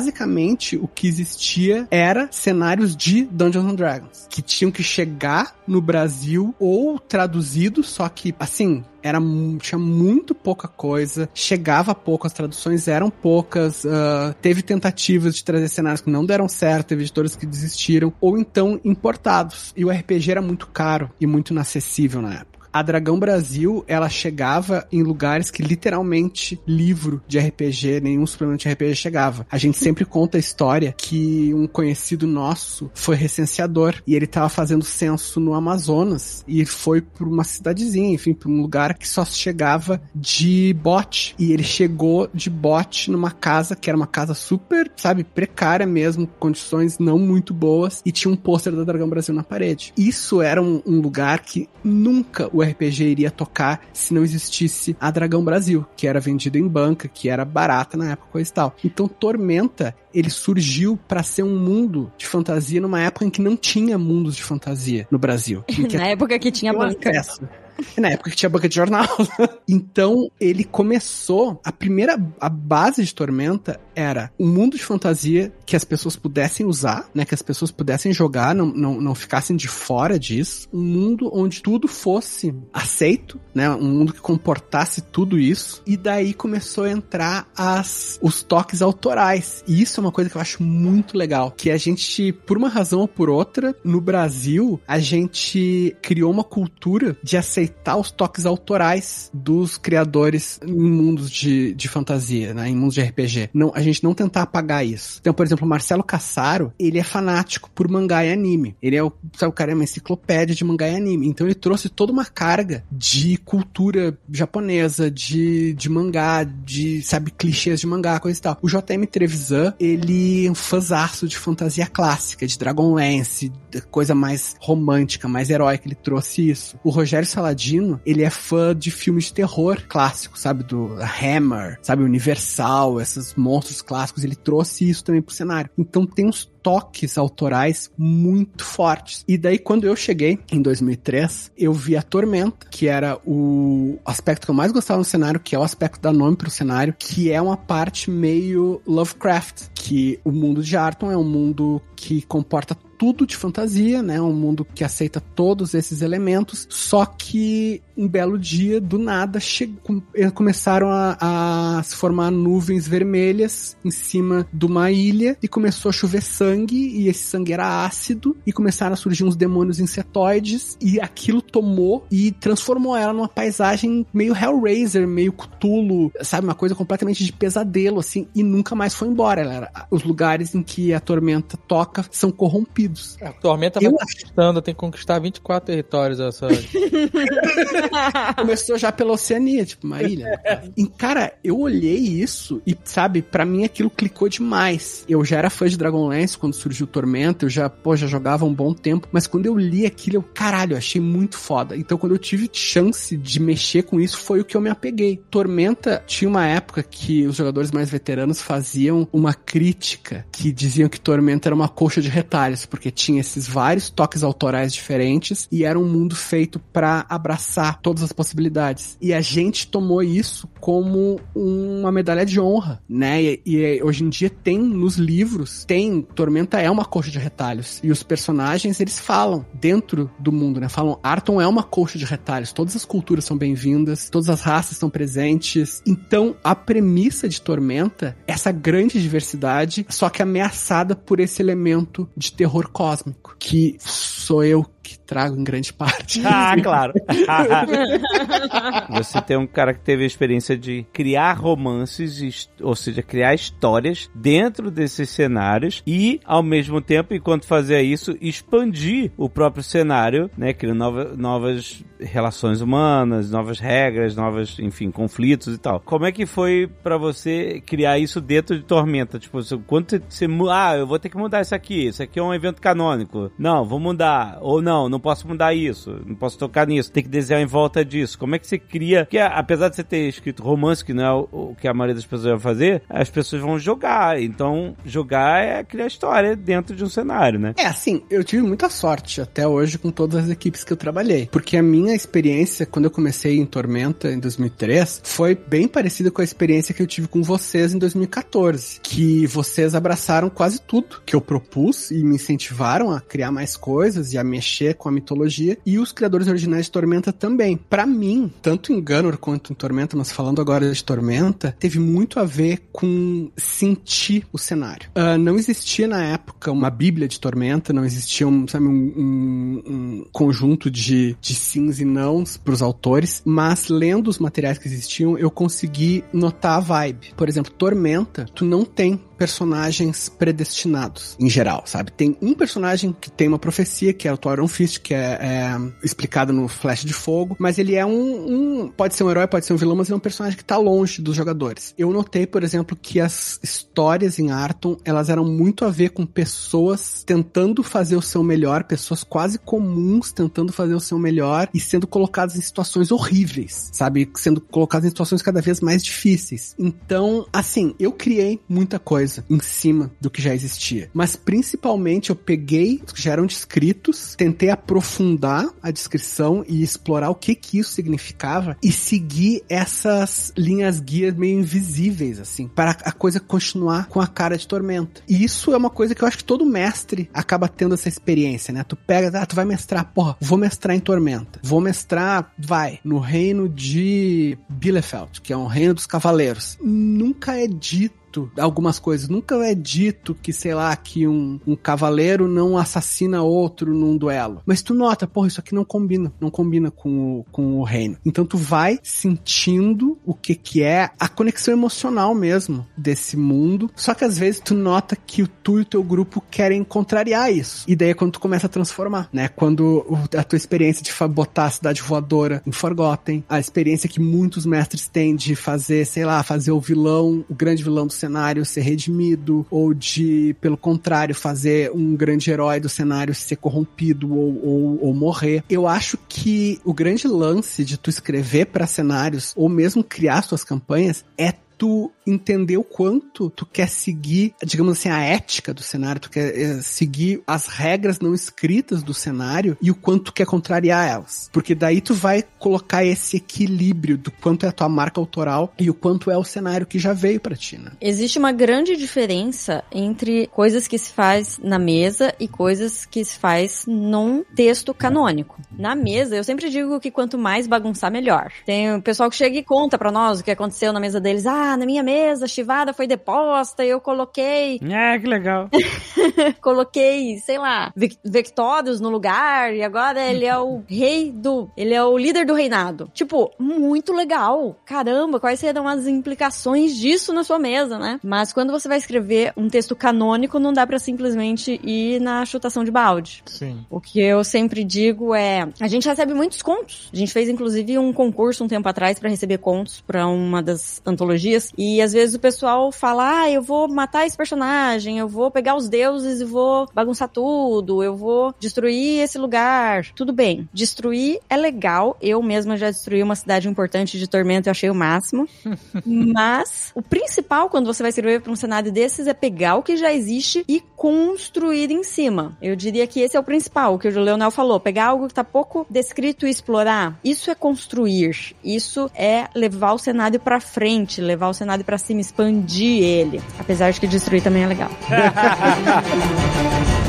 o 0.82 0.88
que 0.88 1.08
existia 1.08 1.88
era 1.90 2.30
cenários 2.32 2.96
de 2.96 3.24
Dungeons 3.24 3.66
and 3.66 3.76
Dragons, 3.76 4.28
que 4.30 4.42
tinham 4.42 4.72
que 4.72 4.84
chegar 4.84 5.56
no 5.68 5.82
Brasil 5.82 6.54
ou 6.60 7.00
traduzidos, 7.00 7.90
só 7.90 8.08
que, 8.08 8.34
assim, 8.40 8.84
era 9.02 9.20
tinha 9.60 9.80
muito 9.80 10.36
pouca 10.36 10.68
coisa, 10.68 11.30
chegava 11.34 11.96
pouco, 11.96 12.28
as 12.28 12.34
traduções 12.34 12.88
eram 12.88 13.10
poucas, 13.10 13.86
ah, 13.86 14.36
teve 14.42 14.62
tentativas 14.62 15.36
de 15.36 15.44
trazer 15.44 15.70
cenários 15.70 16.02
que 16.02 16.10
não 16.10 16.26
deram 16.26 16.48
certo, 16.48 16.88
teve 16.88 17.04
editores 17.04 17.36
que 17.36 17.46
desistiram, 17.46 18.14
ou 18.20 18.38
então 18.38 18.80
importados. 18.84 19.74
E 19.76 19.86
o 19.86 19.90
RPG 19.90 20.32
era 20.32 20.42
muito 20.42 20.68
caro 20.68 21.10
e 21.20 21.28
muito 21.28 21.52
inacessível 21.52 22.22
na 22.22 22.34
época. 22.34 22.57
A 22.72 22.82
Dragão 22.82 23.20
Brasil, 23.20 23.84
ela 23.88 24.10
chegava 24.10 24.88
em 24.92 25.04
lugares 25.04 25.50
que 25.50 25.64
literalmente 25.64 26.60
livro 26.68 27.22
de 27.28 27.40
RPG, 27.40 28.02
nenhum 28.02 28.26
suplemento 28.26 28.64
de 28.64 28.70
RPG 28.70 28.96
chegava. 28.96 29.46
A 29.50 29.58
gente 29.58 29.78
sempre 29.78 30.04
conta 30.06 30.38
a 30.38 30.40
história 30.40 30.94
que 30.98 31.54
um 31.54 31.68
conhecido 31.68 32.28
nosso 32.28 32.90
foi 32.94 33.16
recenseador 33.16 33.96
e 34.06 34.16
ele 34.16 34.28
tava 34.28 34.50
fazendo 34.50 34.84
censo 34.84 35.40
no 35.40 35.54
Amazonas 35.54 36.44
e 36.48 36.66
foi 36.66 37.02
por 37.02 37.28
uma 37.28 37.44
cidadezinha, 37.44 38.14
enfim, 38.14 38.34
por 38.34 38.50
um 38.50 38.62
lugar 38.62 38.94
que 38.94 39.08
só 39.08 39.26
chegava 39.26 40.02
de 40.14 40.74
bote. 40.82 41.36
E 41.38 41.52
ele 41.52 41.64
chegou 41.64 42.30
de 42.34 42.50
bote 42.50 43.12
numa 43.12 43.32
casa 43.32 43.76
que 43.76 43.90
era 43.90 43.98
uma 43.98 44.08
casa 44.08 44.34
super, 44.34 44.92
sabe, 44.96 45.24
precária 45.24 45.86
mesmo, 45.86 46.28
condições 46.40 47.00
não 47.00 47.18
muito 47.18 47.54
boas 47.54 48.02
e 48.06 48.12
tinha 48.12 48.32
um 48.32 48.36
pôster 48.36 48.74
da 48.76 48.84
Dragão 48.84 49.10
Brasil 49.10 49.34
na 49.34 49.44
parede. 49.44 49.94
Isso 49.98 50.42
era 50.42 50.62
um, 50.62 50.82
um 50.86 51.00
lugar 51.00 51.40
que 51.40 51.68
nunca 51.84 52.50
o 52.58 52.62
RPG 52.62 53.04
iria 53.04 53.32
tocar 53.32 53.82
se 53.94 54.14
não 54.14 54.24
existisse 54.24 54.96
a 55.00 55.12
Dragão 55.12 55.44
Brasil, 55.44 55.86
que 55.96 56.08
era 56.08 56.20
vendido 56.20 56.58
em 56.58 56.68
banca, 56.68 57.08
que 57.08 57.30
era 57.30 57.46
barata 57.46 57.98
na 57.98 58.12
época 58.12 58.32
coisa 58.32 58.50
e 58.50 58.54
tal. 58.54 58.76
Então 58.84 59.08
Tormenta, 59.08 59.96
ele 60.14 60.30
surgiu 60.30 60.98
pra 61.08 61.24
ser 61.24 61.44
um 61.44 61.58
mundo 61.58 62.12
de 62.18 62.26
fantasia 62.26 62.82
numa 62.82 63.02
época 63.02 63.26
em 63.26 63.30
que 63.30 63.42
não 63.42 63.56
tinha 63.56 63.98
mundos 63.98 64.36
de 64.36 64.44
fantasia 64.44 65.08
no 65.10 65.18
Brasil. 65.18 65.64
Na 65.98 66.08
época 66.08 66.38
que 66.38 66.52
tinha 66.52 66.68
tinha 66.72 66.74
banca. 66.74 67.10
acesso. 67.10 67.48
Na 67.98 68.10
época 68.10 68.30
que 68.30 68.36
tinha 68.36 68.50
banca 68.50 68.68
de 68.68 68.76
jornal. 68.76 69.08
então, 69.68 70.30
ele 70.40 70.64
começou. 70.64 71.60
A 71.64 71.72
primeira 71.72 72.18
a 72.40 72.50
base 72.50 73.04
de 73.04 73.14
Tormenta 73.14 73.80
era 73.96 74.32
um 74.40 74.48
mundo 74.48 74.78
de 74.78 74.84
fantasia 74.84 75.52
que 75.66 75.76
as 75.76 75.84
pessoas 75.84 76.16
pudessem 76.16 76.66
usar, 76.66 77.10
né? 77.14 77.26
Que 77.26 77.34
as 77.34 77.42
pessoas 77.42 77.72
pudessem 77.72 78.14
jogar, 78.14 78.54
não, 78.54 78.68
não, 78.68 79.02
não 79.02 79.16
ficassem 79.16 79.56
de 79.56 79.68
fora 79.68 80.20
disso. 80.20 80.68
Um 80.74 80.82
mundo 80.82 81.30
onde 81.34 81.62
tudo 81.62 81.88
fosse 81.88 82.54
aceito, 82.74 83.40
né? 83.54 83.70
Um 83.70 83.90
mundo 83.90 84.14
que 84.14 84.22
comportasse 84.22 85.02
tudo 85.02 85.40
isso. 85.40 85.82
E 85.86 85.98
daí 85.98 86.34
começou 86.34 86.86
a 86.86 86.92
entrar 86.92 87.48
as, 87.56 88.20
os 88.22 88.44
toques 88.44 88.82
autorais. 88.82 89.64
E 89.68 89.82
isso 89.82 90.00
é 90.00 90.02
uma 90.02 90.12
coisa 90.12 90.30
que 90.30 90.38
eu 90.38 90.42
acho 90.42 90.64
muito 90.64 91.18
legal. 91.18 91.52
Que 91.52 91.72
a 91.72 91.78
gente, 91.78 92.32
por 92.32 92.58
uma 92.58 92.70
razão 92.70 93.00
ou 93.00 93.08
por 93.08 93.30
outra, 93.30 93.76
no 93.84 94.00
Brasil, 94.00 94.80
a 94.88 95.00
gente 95.00 95.96
criou 96.02 96.32
uma 96.32 96.44
cultura 96.44 97.18
de 97.24 97.38
aceitar 97.38 97.67
os 97.98 98.12
toques 98.12 98.46
autorais 98.46 99.30
dos 99.34 99.78
criadores 99.78 100.60
em 100.64 100.74
mundos 100.74 101.30
de, 101.32 101.74
de 101.74 101.88
fantasia, 101.88 102.54
né? 102.54 102.70
Em 102.70 102.76
mundos 102.76 102.96
de 102.96 103.02
RPG. 103.02 103.50
Não, 103.54 103.72
a 103.76 103.82
gente 103.82 104.04
não 104.04 104.14
tentar 104.14 104.44
apagar 104.44 104.86
isso. 104.86 105.18
Então, 105.22 105.34
por 105.34 105.46
exemplo, 105.46 105.68
Marcelo 105.68 106.04
Cassaro, 106.04 106.74
ele 106.80 107.00
é 107.00 107.04
fanático 107.04 107.70
por 107.74 107.88
mangá 107.88 108.26
e 108.26 108.32
anime. 108.32 108.76
Ele 108.82 108.96
é 108.96 109.04
o, 109.04 109.12
sabe, 109.36 109.50
o 109.50 109.54
cara 109.54 109.72
é 109.72 109.76
uma 109.76 109.84
enciclopédia 109.84 110.56
de 110.56 110.64
mangá 110.64 110.90
e 110.90 110.96
anime. 110.96 111.28
Então 111.28 111.46
ele 111.48 111.56
trouxe 111.56 111.90
toda 111.90 112.12
uma 112.12 112.26
carga 112.26 112.84
de 112.92 113.38
cultura 113.38 114.18
japonesa, 114.32 115.10
de, 115.10 115.74
de 115.74 115.90
mangá, 115.90 116.44
de, 116.44 117.02
sabe, 117.02 117.32
clichês 117.32 117.80
de 117.80 117.88
mangá, 117.88 118.20
coisa 118.20 118.38
e 118.38 118.42
tal. 118.42 118.58
O 118.62 118.68
JM 118.68 119.06
Trevisan, 119.10 119.74
ele 119.80 120.46
é 120.46 120.52
um 120.52 120.56
fãzaço 120.56 121.28
de 121.28 121.38
fantasia 121.38 121.88
clássica, 121.88 122.46
de 122.46 122.58
Dragonlance, 122.58 123.52
coisa 123.90 124.16
mais 124.16 124.56
romântica, 124.60 125.28
mais 125.28 125.50
heróica, 125.50 125.88
ele 125.88 125.96
trouxe 125.96 126.50
isso. 126.50 126.80
O 126.84 126.90
Rogério 126.90 127.28
Saladino, 127.28 127.57
ele 128.06 128.24
é 128.24 128.30
fã 128.30 128.76
de 128.76 128.92
filmes 128.92 129.26
de 129.26 129.34
terror 129.34 129.84
clássicos, 129.88 130.42
sabe, 130.42 130.64
do 130.64 130.96
Hammer, 131.22 131.80
sabe, 131.82 132.04
Universal, 132.04 133.02
esses 133.02 133.34
monstros 133.36 133.82
clássicos, 133.82 134.24
ele 134.24 134.36
trouxe 134.36 134.90
isso 134.90 135.04
também 135.04 135.22
pro 135.22 135.34
cenário. 135.34 135.70
Então 135.78 136.06
tem 136.06 136.28
uns 136.28 136.46
toques 136.62 137.18
autorais 137.18 137.90
muito 137.98 138.66
fortes. 138.66 139.24
E 139.26 139.38
daí, 139.38 139.58
quando 139.58 139.86
eu 139.86 139.96
cheguei, 139.96 140.38
em 140.52 140.62
2003, 140.62 141.52
eu 141.58 141.72
vi 141.72 141.96
a 141.96 142.02
Tormenta, 142.02 142.68
que 142.70 142.88
era 142.88 143.18
o 143.26 143.98
aspecto 144.06 144.46
que 144.46 144.52
eu 144.52 144.56
mais 144.56 144.74
gostava 144.74 144.98
no 144.98 145.06
cenário, 145.06 145.40
que 145.40 145.56
é 145.56 145.60
o 145.60 145.64
aspecto 145.64 146.02
da 146.02 146.12
nome 146.12 146.36
pro 146.36 146.50
cenário, 146.50 146.94
que 146.98 147.32
é 147.32 147.42
uma 147.42 147.56
parte 147.56 148.12
meio 148.12 148.82
Lovecraft, 148.86 149.70
que 149.74 150.20
o 150.26 150.32
mundo 150.32 150.62
de 150.62 150.76
Arton 150.76 151.10
é 151.10 151.18
um 151.18 151.24
mundo 151.24 151.82
que 151.96 152.22
comporta 152.24 152.76
tudo 152.98 153.26
de 153.26 153.36
fantasia, 153.36 154.02
né? 154.02 154.20
Um 154.20 154.34
mundo 154.34 154.66
que 154.66 154.84
aceita 154.84 155.22
todos 155.22 155.74
esses 155.74 156.02
elementos. 156.02 156.66
Só 156.70 157.06
que 157.06 157.82
um 157.96 158.08
belo 158.08 158.38
dia, 158.38 158.80
do 158.80 158.98
nada, 158.98 159.40
chegou, 159.40 160.04
começaram 160.34 160.90
a, 160.90 161.18
a, 161.20 161.84
se 161.84 161.96
formar 161.96 162.32
nuvens 162.32 162.88
vermelhas 162.88 163.76
em 163.84 163.92
cima 163.92 164.48
de 164.54 164.66
uma 164.66 164.92
ilha 164.92 165.38
e 165.42 165.48
começou 165.48 165.90
a 165.90 165.92
chover 165.92 166.22
sangue 166.22 166.76
e 166.76 167.08
esse 167.08 167.24
sangue 167.24 167.54
era 167.54 167.86
ácido 167.86 168.38
e 168.46 168.54
começaram 168.54 168.94
a 168.94 168.98
surgir 168.98 169.24
uns 169.24 169.36
demônios 169.36 169.80
insetoides 169.80 170.78
e 170.80 171.00
aquilo 171.00 171.42
tomou 171.42 172.06
e 172.12 172.32
transformou 172.32 172.96
ela 172.96 173.14
numa 173.14 173.28
paisagem 173.28 174.06
meio 174.14 174.36
Hellraiser, 174.36 175.08
meio 175.08 175.34
Cthulhu, 175.34 176.12
sabe? 176.22 176.46
Uma 176.46 176.56
coisa 176.56 176.76
completamente 176.76 177.24
de 177.24 177.34
pesadelo, 177.34 178.00
assim, 178.00 178.28
e 178.36 178.44
nunca 178.44 178.76
mais 178.76 178.94
foi 178.94 179.08
embora. 179.08 179.42
Ela 179.42 179.54
era, 179.54 179.88
os 179.90 180.04
lugares 180.04 180.54
em 180.54 180.62
que 180.62 180.94
a 180.94 181.00
tormenta 181.00 181.58
toca 181.68 182.06
são 182.12 182.32
corrompidos 182.32 182.87
Unidos. 182.88 183.18
A 183.22 183.32
Tormenta 183.32 183.80
vai 183.80 183.92
conquistando, 183.92 184.62
tem 184.62 184.74
que 184.74 184.80
conquistar 184.80 185.20
24 185.20 185.68
territórios 185.68 186.20
essa. 186.20 186.48
Começou 188.36 188.78
já 188.78 188.92
pela 188.92 189.14
Oceania, 189.14 189.66
tipo, 189.66 189.86
uma 189.86 190.02
ilha. 190.02 190.40
E, 190.76 190.88
cara, 190.88 191.34
eu 191.44 191.60
olhei 191.60 191.98
isso 191.98 192.62
e, 192.66 192.76
sabe, 192.84 193.22
para 193.22 193.46
mim 193.46 193.64
aquilo 193.64 193.90
clicou 193.90 194.30
demais. 194.30 195.06
Eu 195.08 195.24
já 195.24 195.38
era 195.38 195.50
fã 195.50 195.68
de 195.68 195.78
Dragonlance 195.78 196.38
quando 196.38 196.54
surgiu 196.54 196.88
Tormenta, 196.88 197.46
eu 197.46 197.50
já, 197.50 197.70
pô, 197.70 197.96
já 197.96 198.08
jogava 198.08 198.46
um 198.46 198.54
bom 198.54 198.74
tempo, 198.74 199.08
mas 199.12 199.28
quando 199.28 199.46
eu 199.46 199.58
li 199.58 199.86
aquilo, 199.86 200.18
eu, 200.18 200.24
caralho, 200.24 200.74
eu 200.74 200.78
achei 200.78 201.02
muito 201.02 201.38
foda. 201.38 201.76
Então, 201.76 201.98
quando 201.98 202.14
eu 202.14 202.20
tive 202.20 202.50
chance 202.52 203.16
de 203.18 203.40
mexer 203.40 203.84
com 203.84 204.00
isso, 204.00 204.18
foi 204.18 204.40
o 204.40 204.46
que 204.46 204.56
eu 204.56 204.62
me 204.62 204.70
apeguei. 204.70 205.22
Tormenta 205.30 206.04
tinha 206.08 206.30
uma 206.30 206.46
época 206.46 206.84
que 206.84 207.26
os 207.28 207.36
jogadores 207.36 207.72
mais 207.72 207.90
veteranos 207.90 208.42
faziam 208.42 209.08
uma 209.12 209.34
crítica 209.34 210.26
que 210.32 210.52
diziam 210.52 210.90
que 210.90 211.00
Tormenta 211.00 211.50
era 211.50 211.56
uma 211.56 211.68
coxa 211.68 212.02
de 212.02 212.10
retalhos, 212.10 212.66
porque 212.78 212.92
tinha 212.92 213.22
esses 213.22 213.48
vários 213.48 213.90
toques 213.90 214.22
autorais 214.22 214.72
diferentes 214.72 215.48
e 215.52 215.64
era 215.64 215.80
um 215.80 215.84
mundo 215.84 216.16
feito 216.16 216.60
para 216.60 217.08
abraçar 217.10 217.82
todas 217.82 218.04
as 218.04 218.12
possibilidades. 218.12 218.96
E 219.02 219.16
a 219.16 219.20
gente 219.20 219.68
tomou 219.68 220.04
isso 220.04 220.48
como 220.60 221.20
uma 221.34 221.92
medalha 221.92 222.24
de 222.24 222.40
honra, 222.40 222.80
né? 222.88 223.20
E, 223.24 223.42
e 223.48 223.82
hoje 223.82 224.04
em 224.04 224.10
dia 224.10 224.30
tem 224.30 224.60
nos 224.60 224.98
livros, 224.98 225.66
tem 225.66 226.04
Tormenta 226.04 226.62
é 226.62 226.70
uma 226.70 226.86
coxa 226.86 227.10
de 227.10 227.18
retalhos 227.18 227.80
e 227.84 227.90
os 227.90 228.04
personagens 228.04 228.80
eles 228.80 229.00
falam 229.00 229.44
dentro 229.56 230.12
do 230.20 230.32
mundo, 230.32 230.60
né? 230.60 230.70
Falam 230.70 231.00
Arton 231.02 231.42
é 231.42 231.48
uma 231.48 231.64
coxa 231.64 231.98
de 231.98 232.06
retalhos, 232.06 232.54
todas 232.54 232.76
as 232.76 232.86
culturas 232.86 233.26
são 233.26 233.36
bem-vindas, 233.36 234.08
todas 234.08 234.30
as 234.30 234.42
raças 234.42 234.74
estão 234.74 234.90
presentes. 234.90 235.82
Então, 235.84 236.36
a 236.44 236.54
premissa 236.54 237.28
de 237.28 237.42
Tormenta, 237.42 238.16
essa 238.28 238.52
grande 238.52 239.02
diversidade, 239.02 239.84
só 239.90 240.10
que 240.10 240.22
ameaçada 240.22 240.96
por 240.96 241.20
esse 241.20 241.42
elemento 241.42 242.08
de 242.16 242.32
terror 242.32 242.67
cósmico, 242.70 243.36
que 243.40 243.78
sou 243.80 244.44
eu 244.44 244.66
que 244.88 244.98
trago 245.00 245.36
em 245.36 245.44
grande 245.44 245.74
parte. 245.74 246.22
Ah, 246.40 246.56
claro. 246.62 246.94
Você 248.92 249.22
tem 249.22 249.38
um 249.38 249.48
cara 249.48 249.74
que 249.74 249.80
teve 249.80 250.04
a 250.04 250.08
experiência 250.08 250.58
de 250.58 250.86
criar 250.94 251.34
romances, 251.34 252.50
ou 252.62 252.76
seja, 252.76 253.02
criar 253.02 253.34
histórias 253.34 254.10
dentro 254.14 254.70
desses 254.70 255.10
cenários 255.10 255.82
e, 255.86 256.20
ao 256.26 256.44
mesmo 256.44 256.80
tempo, 256.80 257.14
enquanto 257.14 257.48
fazia 257.48 257.82
isso, 257.82 258.16
expandir 258.22 259.12
o 259.18 259.30
próprio 259.30 259.64
cenário, 259.64 260.30
né? 260.38 260.54
Criando 260.54 260.78
nova, 260.78 261.04
novas 261.16 261.84
relações 262.00 262.62
humanas, 262.62 263.32
novas 263.32 263.60
regras, 263.60 264.16
novas, 264.16 264.58
enfim, 264.60 264.92
conflitos 264.92 265.56
e 265.56 265.58
tal. 265.58 265.80
Como 265.80 266.06
é 266.06 266.12
que 266.12 266.26
foi 266.26 266.70
para 266.84 266.98
você 266.98 267.62
criar 267.66 267.98
isso 267.98 268.22
dentro 268.22 268.56
de 268.56 268.64
Tormenta? 268.64 269.18
Tipo, 269.18 269.40
quando 269.66 270.02
você, 270.08 270.28
ah, 270.52 270.78
eu 270.78 270.86
vou 270.86 271.00
ter 271.00 271.10
que 271.10 271.18
mudar 271.18 271.42
isso 271.42 271.56
aqui, 271.56 271.88
isso 271.88 272.04
aqui 272.04 272.20
é 272.20 272.24
um 272.24 272.34
evento 272.34 272.57
canônico. 272.62 273.32
Não, 273.38 273.66
vou 273.66 273.80
mudar. 273.80 274.38
Ou 274.42 274.62
não, 274.62 274.90
não 274.90 275.00
posso 275.00 275.28
mudar 275.28 275.54
isso, 275.54 276.00
não 276.06 276.16
posso 276.16 276.38
tocar 276.38 276.68
nisso, 276.68 276.92
tem 276.92 277.04
que 277.04 277.10
desenhar 277.10 277.42
em 277.42 277.46
volta 277.46 277.84
disso. 277.84 278.18
Como 278.18 278.36
é 278.36 278.40
que 278.40 278.48
você 278.48 278.58
cria? 278.58 279.06
Que 279.06 279.18
apesar 279.20 279.70
de 279.70 279.76
você 279.76 279.84
ter 279.84 280.08
escrito 280.08 280.44
romance, 280.44 280.84
que 280.84 280.94
não 280.94 281.04
é 281.04 281.14
o 281.32 281.56
que 281.60 281.68
a 281.68 281.74
maioria 281.74 281.96
das 281.96 282.06
pessoas 282.06 282.32
vai 282.32 282.40
fazer, 282.40 282.82
as 282.90 283.10
pessoas 283.10 283.42
vão 283.42 283.58
jogar. 283.60 284.22
Então, 284.22 284.76
jogar 284.86 285.44
é 285.44 285.64
criar 285.64 285.88
história 285.88 286.36
dentro 286.36 286.76
de 286.76 286.84
um 286.84 286.90
cenário, 286.90 287.40
né? 287.40 287.54
É, 287.58 287.66
assim, 287.66 288.02
eu 288.10 288.24
tive 288.24 288.44
muita 288.44 288.70
sorte 288.70 289.22
até 289.22 289.48
hoje 289.48 289.78
com 289.78 289.92
todas 289.92 290.26
as 290.26 290.30
equipes 290.30 290.64
que 290.64 290.74
eu 290.74 290.78
trabalhei. 290.78 291.28
Porque 291.32 291.58
a 291.58 291.64
minha 291.64 291.96
experiência, 291.96 292.66
quando 292.66 292.86
eu 292.86 292.92
comecei 292.92 293.38
em 293.38 293.46
Tormenta, 293.46 294.12
em 294.12 294.20
2003, 294.20 295.02
foi 295.04 295.36
bem 295.36 295.68
parecida 295.68 296.12
com 296.12 296.22
a 296.22 296.24
experiência 296.24 296.74
que 296.74 296.82
eu 296.82 296.88
tive 296.88 297.08
com 297.08 297.22
vocês 297.22 297.74
em 297.74 297.78
2014. 297.78 298.80
Que 298.82 299.26
vocês 299.28 299.76
abraçaram 299.76 300.30
quase 300.30 300.62
tudo 300.62 301.02
que 301.06 301.16
eu 301.16 301.22
propus 301.22 301.92
e 301.92 302.04
me 302.04 302.16
incentivaram 302.16 302.47
a 302.92 303.00
criar 303.00 303.32
mais 303.32 303.56
coisas 303.56 304.14
e 304.14 304.18
a 304.18 304.24
mexer 304.24 304.76
com 304.76 304.90
a 304.90 304.92
mitologia. 304.92 305.58
E 305.66 305.80
os 305.80 305.92
criadores 305.92 306.28
originais 306.28 306.66
de 306.66 306.72
Tormenta 306.72 307.12
também. 307.12 307.58
Para 307.58 307.86
mim, 307.86 308.32
tanto 308.42 308.72
em 308.72 308.82
Gunner 308.82 309.18
quanto 309.18 309.52
em 309.52 309.56
Tormenta, 309.56 309.96
mas 309.98 310.12
falando 310.12 310.42
agora 310.42 310.72
de 310.72 310.84
Tormenta, 310.84 311.56
teve 311.60 311.80
muito 311.80 312.20
a 312.20 312.26
ver 312.26 312.64
com 312.72 313.30
sentir 313.38 314.26
o 314.32 314.38
cenário. 314.38 314.90
Uh, 314.96 315.18
não 315.18 315.36
existia 315.36 315.88
na 315.88 316.04
época 316.04 316.52
uma 316.52 316.70
bíblia 316.70 317.08
de 317.08 317.20
Tormenta, 317.20 317.74
não 317.74 317.86
existia 317.86 318.28
um, 318.28 318.48
sabe, 318.48 318.66
um, 318.66 318.72
um, 318.72 319.64
um 319.66 320.06
conjunto 320.12 320.70
de, 320.70 321.16
de 321.20 321.34
sims 321.34 321.80
e 321.80 321.86
nãos 321.86 322.38
pros 322.38 322.62
autores, 322.62 323.22
mas 323.26 323.68
lendo 323.68 324.08
os 324.08 324.20
materiais 324.20 324.58
que 324.58 324.68
existiam, 324.68 325.18
eu 325.18 325.32
consegui 325.32 326.04
notar 326.14 326.58
a 326.58 326.60
vibe. 326.60 327.14
Por 327.16 327.28
exemplo, 327.28 327.52
Tormenta, 327.52 328.26
tu 328.34 328.46
não 328.46 328.64
tem 328.64 329.00
personagens 329.18 330.10
predestinados, 330.10 331.16
em 331.20 331.30
geral, 331.30 331.64
sabe? 331.66 331.92
Tem 331.92 332.16
um 332.22 332.34
personagem 332.34 332.96
que 333.00 333.10
tem 333.10 333.28
uma 333.28 333.40
profecia, 333.40 333.94
que 333.94 334.08
é 334.08 334.14
o 334.14 334.18
Thor 334.18 334.48
Fist, 334.48 334.80
que 334.80 334.94
é, 334.94 335.18
é 335.20 335.58
explicado 335.84 336.32
no 336.32 336.48
Flash 336.48 336.84
de 336.86 336.94
Fogo, 336.94 337.36
mas 337.40 337.58
ele 337.58 337.76
é 337.76 337.86
um, 337.86 338.62
um, 338.62 338.68
Pode 338.70 338.96
ser 338.96 339.04
um 339.04 339.10
herói, 339.10 339.28
pode 339.28 339.46
ser 339.46 339.54
um 339.54 339.58
vilão, 339.58 339.76
mas 339.76 339.90
é 339.90 339.96
um 339.96 340.00
personagem 340.00 340.38
que 340.38 340.46
tá 340.46 340.58
longe 340.58 341.02
dos 341.02 341.16
jogadores. 341.16 341.74
Eu 341.78 341.92
notei, 341.92 342.28
por 342.28 342.44
exemplo, 342.44 342.78
que 342.80 343.00
as 343.00 343.40
histórias 343.42 344.20
em 344.20 344.32
Arton, 344.32 344.78
elas 344.86 345.10
eram 345.10 345.26
muito 345.26 345.66
a 345.66 345.70
ver 345.70 345.90
com 345.90 346.06
pessoas 346.06 347.04
tentando 347.04 347.64
fazer 347.64 347.96
o 347.96 348.02
seu 348.02 348.24
melhor, 348.24 348.64
pessoas 348.66 349.04
quase 349.04 349.40
comuns 349.40 350.12
tentando 350.12 350.54
fazer 350.54 350.76
o 350.76 350.80
seu 350.80 351.00
melhor 351.00 351.50
e 351.54 351.60
sendo 351.60 351.88
colocadas 351.88 352.36
em 352.36 352.42
situações 352.42 352.92
horríveis, 352.92 353.70
sabe? 353.74 354.10
Sendo 354.16 354.40
colocadas 354.40 354.86
em 354.86 354.90
situações 354.90 355.22
cada 355.22 355.42
vez 355.42 355.60
mais 355.60 355.84
difíceis. 355.84 356.56
Então, 356.60 357.26
assim, 357.34 357.74
eu 357.80 357.92
criei 357.92 358.40
muita 358.48 358.78
coisa 358.78 359.07
coisa 359.08 359.26
em 359.30 359.40
cima 359.40 359.92
do 360.00 360.10
que 360.10 360.22
já 360.22 360.36
existia. 360.36 360.90
Mas 360.94 361.16
principalmente 361.16 362.10
eu 362.10 362.16
peguei 362.16 362.82
os 362.86 362.92
que 362.92 363.02
já 363.02 363.14
eram 363.14 363.26
descritos, 363.26 364.16
tentei 364.16 364.50
aprofundar 364.50 365.48
a 365.64 365.72
descrição 365.72 366.44
e 366.48 366.62
explorar 366.62 367.10
o 367.10 367.16
que 367.16 367.34
que 367.34 367.60
isso 367.60 367.72
significava 367.72 368.58
e 368.62 368.72
seguir 368.72 369.44
essas 369.50 370.34
linhas 370.38 370.80
guias 370.80 371.16
meio 371.16 371.40
invisíveis, 371.40 372.20
assim, 372.20 372.48
para 372.48 372.72
a 372.72 372.92
coisa 372.92 373.20
continuar 373.20 373.88
com 373.88 374.02
a 374.02 374.08
cara 374.08 374.38
de 374.38 374.48
tormenta. 374.48 375.02
E 375.08 375.24
isso 375.24 375.54
é 375.54 375.58
uma 375.58 375.70
coisa 375.70 375.96
que 375.96 376.04
eu 376.04 376.08
acho 376.08 376.18
que 376.18 376.24
todo 376.24 376.46
mestre 376.46 377.10
acaba 377.14 377.48
tendo 377.48 377.76
essa 377.76 377.88
experiência, 377.88 378.54
né? 378.54 378.64
Tu 378.64 378.76
pega, 378.76 379.22
ah, 379.22 379.26
tu 379.26 379.36
vai 379.36 379.46
mestrar, 379.46 379.86
porra, 379.94 380.18
vou 380.20 380.38
mestrar 380.38 380.76
em 380.76 380.80
tormenta. 380.80 381.40
Vou 381.42 381.62
mestrar, 381.62 382.34
vai, 382.38 382.80
no 382.84 383.00
reino 383.00 383.48
de 383.48 384.38
Bielefeld, 384.50 385.22
que 385.22 385.32
é 385.32 385.38
um 385.38 385.48
reino 385.48 385.74
dos 385.74 385.86
cavaleiros. 385.86 386.58
Nunca 386.62 387.38
é 387.38 387.48
dito 387.48 388.07
dito 388.08 388.32
algumas 388.40 388.80
coisas. 388.80 389.10
Nunca 389.10 389.36
é 389.46 389.54
dito 389.54 390.16
que, 390.16 390.32
sei 390.32 390.54
lá, 390.54 390.76
que 390.76 391.08
um, 391.08 391.40
um 391.46 391.56
cavaleiro 391.56 392.28
não 392.28 392.58
assassina 392.58 393.22
outro 393.22 393.74
num 393.74 393.98
duelo. 393.98 394.42
Mas 394.46 394.62
tu 394.62 394.74
nota, 394.74 395.06
porra, 395.06 395.28
isso 395.28 395.40
aqui 395.40 395.54
não 395.54 395.66
combina. 395.66 396.12
Não 396.20 396.30
combina 396.30 396.72
com 396.72 397.20
o, 397.20 397.26
com 397.32 397.60
o 397.60 397.64
reino. 397.64 397.98
Então 398.06 398.26
tu 398.26 398.38
vai 398.38 398.80
sentindo 398.82 399.98
o 400.06 400.14
que 400.14 400.34
que 400.36 400.64
é 400.64 400.90
a 401.00 401.10
conexão 401.10 401.54
emocional 401.54 402.16
mesmo 402.16 402.66
desse 402.76 403.18
mundo. 403.18 403.70
Só 403.76 403.94
que 403.94 404.06
às 404.06 404.18
vezes 404.18 404.40
tu 404.40 404.56
nota 404.56 404.96
que 404.96 405.28
tu 405.44 405.60
e 405.60 405.62
o 405.62 405.66
teu 405.66 405.84
grupo 405.84 406.24
querem 406.32 406.64
contrariar 406.64 407.32
isso. 407.32 407.66
E 407.68 407.76
daí 407.76 407.90
é 407.90 407.94
quando 407.94 408.14
tu 408.14 408.20
começa 408.20 408.48
a 408.48 408.50
transformar, 408.50 409.10
né? 409.12 409.28
Quando 409.28 409.86
a 410.16 410.24
tua 410.24 410.38
experiência 410.38 410.84
de 410.84 410.92
botar 411.08 411.46
a 411.46 411.52
cidade 411.52 411.82
voadora 411.82 412.42
em 412.46 412.52
Forgotten, 412.52 413.24
a 413.30 413.40
experiência 413.40 413.90
que 413.90 414.00
muitos 414.00 414.46
mestres 414.46 414.88
têm 414.88 415.16
de 415.16 415.36
fazer, 415.36 415.86
sei 415.86 416.06
lá, 416.06 416.22
fazer 416.24 416.52
o 416.52 416.60
vilão, 416.60 417.26
o 417.30 417.36
grande 417.36 417.64
vilão 417.64 417.88
do 417.88 417.94
cenário 417.94 418.07
ser 418.46 418.62
redimido, 418.62 419.46
ou 419.50 419.74
de, 419.74 420.36
pelo 420.40 420.58
contrário, 420.58 421.16
fazer 421.16 421.72
um 421.72 421.96
grande 421.96 422.30
herói 422.30 422.60
do 422.60 422.70
cenário 422.70 423.14
ser 423.14 423.38
corrompido 423.38 424.14
ou, 424.14 424.46
ou, 424.46 424.86
ou 424.86 424.94
morrer. 424.94 425.44
Eu 425.50 425.68
acho 425.68 425.98
que 426.08 426.60
o 426.64 426.74
grande 426.74 427.08
lance 427.08 427.64
de 427.64 427.78
tu 427.78 427.90
escrever 427.90 428.46
para 428.46 428.68
cenários, 428.68 429.34
ou 429.36 429.50
mesmo 429.50 429.84
criar 429.84 430.22
suas 430.22 430.44
campanhas, 430.44 431.04
é 431.18 431.34
tu 431.58 431.92
entender 432.08 432.58
o 432.58 432.64
quanto 432.64 433.30
tu 433.30 433.46
quer 433.46 433.70
seguir, 433.70 434.34
digamos 434.44 434.74
assim, 434.74 434.90
a 434.90 435.00
ética 435.00 435.54
do 435.54 435.62
cenário, 435.62 436.02
tu 436.02 436.10
quer 436.10 436.38
eh, 436.38 436.62
seguir 436.62 437.22
as 437.28 437.48
regras 437.48 438.00
não 438.00 438.14
escritas 438.14 438.84
do 438.84 438.94
cenário 438.94 439.58
e 439.62 439.70
o 439.72 439.76
quanto 439.76 440.06
tu 440.06 440.14
quer 440.14 440.26
contrariar 440.26 440.88
elas. 440.88 441.30
Porque 441.32 441.54
daí 441.54 441.82
tu 441.82 441.94
vai 441.94 442.24
colocar 442.40 442.86
esse 442.86 443.18
equilíbrio 443.18 443.98
do 443.98 444.12
quanto 444.12 444.46
é 444.46 444.50
a 444.50 444.52
tua 444.52 444.70
marca 444.70 445.00
autoral 445.00 445.54
e 445.60 445.70
o 445.70 445.74
quanto 445.74 446.10
é 446.10 446.18
o 446.18 446.24
cenário 446.24 446.66
que 446.66 446.80
já 446.80 446.94
veio 446.94 447.20
pra 447.20 447.36
ti, 447.36 447.58
né? 447.58 447.72
Existe 447.82 448.20
uma 448.20 448.32
grande 448.32 448.76
diferença 448.76 449.64
entre 449.72 450.28
coisas 450.28 450.68
que 450.68 450.78
se 450.78 450.92
faz 450.92 451.40
na 451.42 451.60
mesa 451.60 452.14
e 452.20 452.28
coisas 452.28 452.86
que 452.86 453.04
se 453.04 453.18
faz 453.18 453.66
num 453.68 454.24
texto 454.36 454.74
canônico. 454.74 455.40
Na 455.52 455.76
mesa, 455.76 456.16
eu 456.16 456.24
sempre 456.24 456.50
digo 456.50 456.80
que 456.80 456.92
quanto 456.92 457.18
mais 457.18 457.48
bagunçar, 457.48 457.92
melhor. 457.92 458.32
Tem 458.46 458.76
o 458.76 458.82
pessoal 458.82 459.10
que 459.10 459.16
chega 459.16 459.38
e 459.38 459.44
conta 459.44 459.78
pra 459.78 459.92
nós 459.92 460.20
o 460.20 460.24
que 460.24 460.32
aconteceu 460.32 460.72
na 460.72 460.80
mesa 460.80 461.00
deles. 461.00 461.26
Ah, 461.26 461.58
na 461.58 461.66
minha 461.66 461.84
mesa, 461.84 461.97
a 462.06 462.28
chivada 462.28 462.74
foi 462.74 462.88
deposta, 462.88 463.66
eu 463.66 463.80
coloquei 463.82 464.60
Ah, 464.64 464.98
que 465.00 465.08
legal. 465.08 465.50
coloquei, 466.42 467.18
sei 467.20 467.38
lá, 467.38 467.72
Vic- 467.76 467.98
Victorious 468.04 468.80
no 468.80 468.90
lugar 468.90 469.54
e 469.56 469.64
agora 469.64 470.02
ele 470.02 470.26
é 470.26 470.38
o 470.38 470.62
rei 470.68 471.12
do. 471.12 471.50
Ele 471.56 471.74
é 471.74 471.84
o 471.84 471.98
líder 471.98 472.26
do 472.26 472.34
reinado. 472.34 472.90
Tipo, 472.94 473.32
muito 473.40 473.94
legal. 473.94 474.56
Caramba, 474.66 475.20
quais 475.20 475.40
serão 475.40 475.68
as 475.68 475.88
implicações 475.88 476.76
disso 476.76 477.14
na 477.14 477.24
sua 477.24 477.40
mesa, 477.40 477.78
né? 477.78 478.00
Mas 478.04 478.34
quando 478.34 478.52
você 478.52 478.68
vai 478.68 478.78
escrever 478.78 479.34
um 479.36 479.48
texto 479.50 479.76
canônico, 479.76 480.40
não 480.40 480.54
dá 480.54 480.66
pra 480.66 480.80
simplesmente 480.80 481.60
ir 481.64 482.00
na 482.02 482.26
chutação 482.26 482.64
de 482.64 482.72
balde. 482.72 483.24
Sim. 483.26 483.66
O 483.70 483.80
que 483.80 484.00
eu 484.00 484.24
sempre 484.24 484.64
digo 484.64 485.14
é, 485.16 485.48
a 485.60 485.68
gente 485.68 485.88
recebe 485.88 486.14
muitos 486.14 486.42
contos. 486.42 486.90
A 486.94 486.96
gente 486.96 487.12
fez 487.12 487.30
inclusive 487.30 487.78
um 487.78 487.92
concurso 487.94 488.44
um 488.44 488.48
tempo 488.48 488.68
atrás 488.68 489.00
pra 489.00 489.10
receber 489.10 489.38
contos 489.38 489.82
pra 489.82 490.08
uma 490.08 490.42
das 490.42 490.82
antologias 490.86 491.52
e 491.58 491.82
às 491.88 491.94
vezes 491.94 492.16
o 492.16 492.20
pessoal 492.20 492.72
fala: 492.72 493.22
"Ah, 493.22 493.30
eu 493.32 493.42
vou 493.42 493.68
matar 493.68 494.06
esse 494.06 494.16
personagem, 494.16 495.00
eu 495.00 495.08
vou 495.08 495.32
pegar 495.32 495.56
os 495.56 495.70
deuses 495.70 496.22
e 496.22 496.26
vou 496.26 496.68
bagunçar 496.74 497.08
tudo, 497.08 497.82
eu 497.82 497.96
vou 497.96 498.34
destruir 498.40 499.02
esse 499.02 499.18
lugar". 499.18 499.88
Tudo 499.96 500.14
bem. 500.14 500.48
Destruir 500.54 501.20
é 501.30 501.38
legal. 501.38 501.98
Eu 502.02 502.22
mesma 502.22 502.58
já 502.58 502.70
destruí 502.70 503.02
uma 503.02 503.16
cidade 503.16 503.48
importante 503.48 503.98
de 503.98 504.08
Tormento, 504.08 504.50
eu 504.50 504.52
achei 504.52 504.70
o 504.70 504.76
máximo. 504.76 505.28
Mas 505.86 506.72
o 506.76 506.82
principal 506.82 507.50
quando 507.50 507.66
você 507.66 507.82
vai 507.82 507.90
escrever 507.90 508.22
para 508.22 508.32
um 508.32 508.36
cenário 508.36 508.72
desses 508.72 509.08
é 509.08 509.14
pegar 509.14 509.56
o 509.56 509.64
que 509.64 509.78
já 509.78 509.94
existe 509.94 510.44
e 510.48 510.62
construir 510.76 511.72
em 511.72 511.84
cima. 511.84 512.38
Eu 512.42 512.56
diria 512.56 512.86
que 512.86 513.00
esse 513.00 513.16
é 513.16 513.20
o 513.20 513.24
principal, 513.24 513.76
o 513.76 513.80
que 513.80 513.88
o 513.88 514.00
Leonel 514.00 514.32
falou, 514.32 514.60
pegar 514.60 514.88
algo 514.88 515.08
que 515.08 515.14
tá 515.14 515.24
pouco 515.24 515.66
descrito 515.70 516.28
e 516.28 516.30
explorar. 516.30 517.00
Isso 517.04 517.32
é 517.32 517.36
construir. 517.36 518.36
Isso 518.44 518.90
é 518.94 519.28
levar 519.34 519.74
o 519.74 519.78
cenário 519.78 520.20
para 520.20 520.40
frente, 520.40 521.02
levar 521.02 521.30
o 521.30 521.34
cenário 521.34 521.64
para 521.64 521.77
cima, 521.78 522.02
expandir 522.02 522.84
ele. 522.84 523.22
Apesar 523.40 523.72
de 523.72 523.80
que 523.80 523.88
destruir 523.88 524.22
também 524.22 524.44
é 524.44 524.48
legal. 524.48 524.70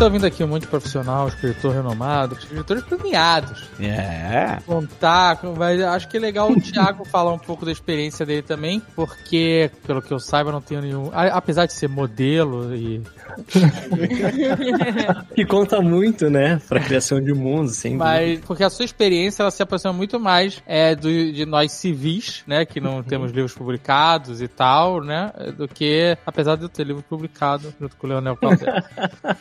A 0.00 0.02
gente 0.02 0.08
tá 0.08 0.14
ouvindo 0.14 0.26
aqui 0.26 0.42
um 0.42 0.46
monte 0.48 0.62
de 0.62 0.68
profissional, 0.68 1.28
escritor 1.28 1.74
renomado, 1.74 2.34
escritores 2.34 2.82
premiados. 2.84 3.68
É. 3.78 4.56
Contar, 4.64 5.38
mas 5.58 5.78
acho 5.82 6.08
que 6.08 6.16
é 6.16 6.20
legal 6.20 6.50
o 6.50 6.56
Thiago 6.58 7.04
falar 7.04 7.34
um 7.34 7.38
pouco 7.38 7.66
da 7.66 7.70
experiência 7.72 8.24
dele 8.24 8.40
também, 8.40 8.80
porque, 8.96 9.70
pelo 9.86 10.00
que 10.00 10.10
eu 10.10 10.18
saiba, 10.18 10.50
não 10.50 10.62
tenho 10.62 10.80
nenhum. 10.80 11.10
a- 11.12 11.26
Apesar 11.36 11.66
de 11.66 11.74
ser 11.74 11.86
modelo 11.88 12.74
e. 12.74 13.02
Que 15.34 15.44
conta 15.44 15.80
muito, 15.82 16.30
né? 16.30 16.60
Pra 16.66 16.80
criação 16.80 17.20
de 17.20 17.32
mundos, 17.34 17.76
sem 17.76 17.92
dúvida. 17.98 18.04
Mas, 18.10 18.40
porque 18.40 18.64
a 18.64 18.70
sua 18.70 18.84
experiência 18.86 19.42
ela 19.42 19.50
se 19.50 19.62
aproxima 19.62 19.92
muito 19.92 20.18
mais 20.18 20.62
é, 20.66 20.94
do, 20.94 21.08
de 21.32 21.44
nós 21.44 21.72
civis, 21.72 22.42
né? 22.46 22.64
Que 22.64 22.80
não 22.80 23.02
temos 23.04 23.32
livros 23.32 23.52
publicados 23.54 24.40
e 24.40 24.48
tal, 24.48 25.02
né? 25.02 25.30
Do 25.56 25.68
que, 25.68 26.16
apesar 26.26 26.56
de 26.56 26.62
eu 26.62 26.68
ter 26.70 26.84
livro 26.84 27.02
publicado 27.02 27.72
junto 27.78 27.96
com 27.96 28.06
o 28.06 28.10
Leonel 28.10 28.36
Claudel. 28.36 28.74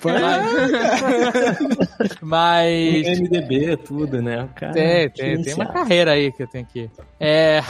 Mas. 0.04 0.49
MDB, 2.22 3.78
tudo, 3.78 4.22
né? 4.22 4.48
Cara 4.56 4.74
Tem, 4.74 5.10
tem, 5.10 5.42
tem 5.42 5.54
uma 5.54 5.66
carreira 5.68 6.12
aí 6.12 6.32
que 6.32 6.44
eu 6.44 6.48
tenho 6.48 6.66
que. 6.66 6.90
É. 7.20 7.62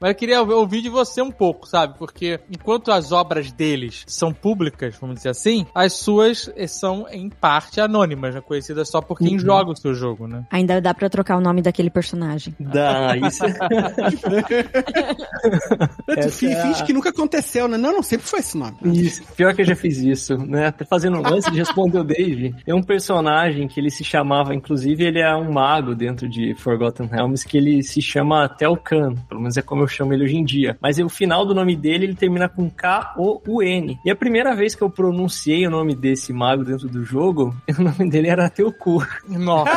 Mas 0.00 0.10
eu 0.10 0.14
queria 0.16 0.42
ouvir 0.42 0.82
de 0.82 0.88
você 0.88 1.22
um 1.22 1.30
pouco, 1.30 1.68
sabe? 1.68 1.96
Porque 1.96 2.40
enquanto 2.50 2.90
as 2.90 3.12
obras 3.12 3.52
deles 3.52 4.02
são 4.08 4.32
públicas, 4.32 4.96
vamos 5.00 5.16
dizer 5.16 5.28
assim, 5.28 5.64
as 5.72 5.92
suas 5.92 6.50
eh, 6.56 6.66
são 6.66 7.06
em 7.08 7.30
parte 7.30 7.80
anônimas, 7.80 8.34
né? 8.34 8.40
conhecidas 8.40 8.88
só 8.88 9.00
por 9.00 9.16
quem 9.16 9.34
Uhum. 9.34 9.38
joga 9.38 9.70
o 9.70 9.76
seu 9.76 9.94
jogo, 9.94 10.26
né? 10.26 10.44
Ainda 10.50 10.80
dá 10.80 10.92
pra 10.92 11.08
trocar 11.08 11.36
o 11.36 11.40
nome 11.40 11.62
daquele 11.62 11.88
personagem. 11.88 12.52
Dá, 12.58 13.16
isso 13.16 13.44
é- 13.44 13.52
é 16.18 16.28
finge 16.28 16.82
que 16.84 16.92
nunca 16.92 17.10
aconteceu, 17.10 17.68
né? 17.68 17.76
Não, 17.76 17.92
não, 17.92 18.02
sempre 18.02 18.26
foi 18.26 18.40
esse 18.40 18.58
nome. 18.58 18.76
Isso. 18.82 19.22
Pior 19.36 19.54
que 19.54 19.62
eu 19.62 19.66
já 19.66 19.76
fiz 19.76 19.98
isso, 19.98 20.36
né? 20.36 20.66
Até 20.66 20.84
fazendo 20.84 21.22
antes 21.24 21.48
de 21.50 21.58
responder 21.58 21.98
o 22.00 22.04
Dave, 22.14 22.54
tem 22.64 22.74
um 22.74 22.82
personagem 22.82 23.68
que 23.68 23.80
ele 23.80 23.90
se 23.90 24.04
chamava, 24.04 24.54
inclusive 24.54 25.04
ele 25.04 25.20
é 25.20 25.34
um 25.34 25.52
mago 25.52 25.94
dentro 25.94 26.28
de 26.28 26.54
Forgotten 26.54 27.06
Realms, 27.06 27.46
que 27.46 27.56
ele 27.56 27.82
se 27.82 28.00
chama 28.00 28.48
Telkan, 28.48 29.14
pelo 29.28 29.40
menos 29.40 29.56
é 29.56 29.62
como 29.62 29.82
eu 29.82 29.88
chamo 29.88 30.12
ele 30.12 30.24
hoje 30.24 30.36
em 30.36 30.44
dia. 30.44 30.76
Mas 30.80 30.98
o 30.98 31.08
final 31.08 31.44
do 31.44 31.54
nome 31.54 31.76
dele, 31.76 32.06
ele 32.06 32.14
termina 32.14 32.48
com 32.48 32.70
K-O-U-N. 32.70 33.98
E 34.04 34.10
a 34.10 34.16
primeira 34.16 34.54
vez 34.54 34.74
que 34.74 34.82
eu 34.82 34.90
pronunciei 34.90 35.66
o 35.66 35.70
nome 35.70 35.94
desse 35.94 36.32
mago 36.32 36.64
dentro 36.64 36.88
do 36.88 37.04
jogo, 37.04 37.54
o 37.78 37.82
nome 37.82 38.10
dele 38.10 38.28
era 38.28 38.48
Teuku. 38.48 39.04
Nossa. 39.28 39.70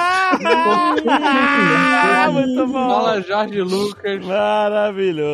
Ah, 1.07 2.29
muito 2.31 2.67
bom. 2.67 2.89
Fala 2.89 3.21
Jorge 3.21 3.61
Lucas. 3.61 4.25
Maravilhoso. 4.25 5.25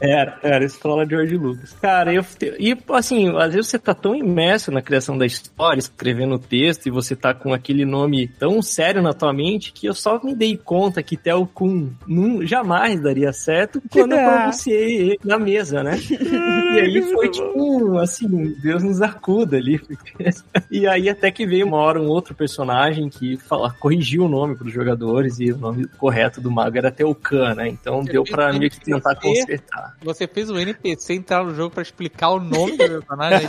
Era, 0.00 0.38
era, 0.42 0.64
escola 0.64 1.04
de 1.04 1.14
George 1.14 1.36
Lucas. 1.36 1.76
Cara, 1.80 2.12
eu. 2.12 2.24
E 2.58 2.76
assim, 2.90 3.36
às 3.36 3.54
vezes 3.54 3.70
você 3.70 3.78
tá 3.78 3.94
tão 3.94 4.14
imerso 4.14 4.31
na 4.70 4.82
criação 4.82 5.16
da 5.16 5.26
história, 5.26 5.78
escrevendo 5.78 6.34
o 6.34 6.38
texto, 6.38 6.86
e 6.86 6.90
você 6.90 7.14
tá 7.14 7.34
com 7.34 7.52
aquele 7.52 7.84
nome 7.84 8.28
tão 8.28 8.62
sério 8.62 9.02
na 9.02 9.12
tua 9.12 9.32
mente 9.32 9.72
que 9.72 9.86
eu 9.86 9.94
só 9.94 10.20
me 10.22 10.34
dei 10.34 10.56
conta 10.56 11.02
que 11.02 11.16
Tel 11.16 11.48
Kun 11.52 11.90
não, 12.06 12.44
jamais 12.46 13.00
daria 13.00 13.32
certo 13.32 13.82
quando 13.90 14.12
eu 14.12 14.18
pronunciei 14.24 14.96
ele 14.96 15.18
na 15.24 15.38
mesa, 15.38 15.82
né? 15.82 15.98
E 15.98 16.80
aí 16.80 17.02
foi 17.12 17.28
tipo, 17.28 17.98
assim, 17.98 18.54
Deus 18.62 18.82
nos 18.82 19.02
acuda 19.02 19.56
ali. 19.56 19.80
E 20.70 20.86
aí 20.86 21.08
até 21.08 21.30
que 21.30 21.46
veio 21.46 21.66
uma 21.66 21.76
hora 21.76 22.00
um 22.00 22.08
outro 22.08 22.34
personagem 22.34 23.08
que 23.08 23.36
fala, 23.36 23.70
corrigiu 23.78 24.24
o 24.24 24.28
nome 24.28 24.56
pros 24.56 24.72
jogadores 24.72 25.38
e 25.38 25.52
o 25.52 25.58
nome 25.58 25.86
correto 25.98 26.40
do 26.40 26.50
mago 26.50 26.78
era 26.78 26.90
Teucan, 26.90 27.54
né? 27.54 27.68
Então 27.68 28.02
deu 28.02 28.24
pra 28.24 28.52
meio 28.52 28.70
que 28.70 28.80
tentar 28.80 29.14
consertar. 29.16 29.96
Você 30.02 30.26
fez 30.26 30.50
o 30.50 30.58
NPC 30.58 31.14
entrar 31.14 31.44
no 31.44 31.54
jogo 31.54 31.74
pra 31.74 31.82
explicar 31.82 32.30
o 32.30 32.40
nome 32.40 32.72
do 32.72 32.78
personagem. 32.88 33.46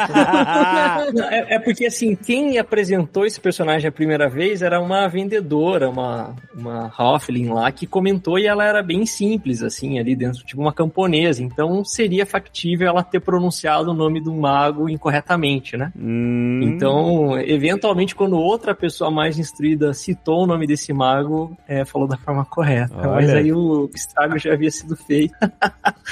Não, 1.14 1.24
É, 1.30 1.56
é 1.56 1.60
porque, 1.60 1.86
assim, 1.86 2.16
quem 2.16 2.58
apresentou 2.58 3.26
esse 3.26 3.40
personagem 3.40 3.88
a 3.88 3.92
primeira 3.92 4.30
vez 4.30 4.62
era 4.62 4.80
uma 4.80 5.08
vendedora, 5.08 5.90
uma, 5.90 6.36
uma 6.56 6.92
Hoffling 6.98 7.50
lá, 7.50 7.72
que 7.72 7.86
comentou 7.88 8.38
e 8.40 8.46
ela 8.48 8.66
era 8.66 8.82
bem 8.82 9.06
simples, 9.06 9.62
assim, 9.62 10.00
ali 10.00 10.16
dentro, 10.16 10.44
tipo 10.44 10.62
uma 10.62 10.74
camponesa. 10.74 11.42
Então 11.44 11.84
seria 11.84 12.26
factível 12.26 12.88
ela 12.88 13.04
ter 13.04 13.20
pronunciado 13.20 13.92
o 13.92 13.94
nome 13.94 14.22
do 14.22 14.34
mago 14.34 14.90
incorretamente, 14.90 15.76
né? 15.78 15.92
Hum. 15.98 16.62
Então, 16.64 17.40
eventualmente, 17.40 18.16
quando 18.16 18.38
outra 18.38 18.74
pessoa 18.76 19.10
mais 19.12 19.38
instruída 19.38 19.94
citou 19.94 20.44
o 20.44 20.48
nome 20.48 20.66
desse 20.68 20.92
mago, 20.94 21.56
é, 21.68 21.86
falou 21.86 22.08
da 22.08 22.18
forma 22.18 22.46
correta. 22.46 22.94
Olha. 22.98 23.10
Mas 23.12 23.30
aí 23.34 23.52
o 23.52 23.90
estrago 23.94 24.38
já 24.38 24.54
havia 24.54 24.72
sido 24.72 24.96
feito. 24.96 25.34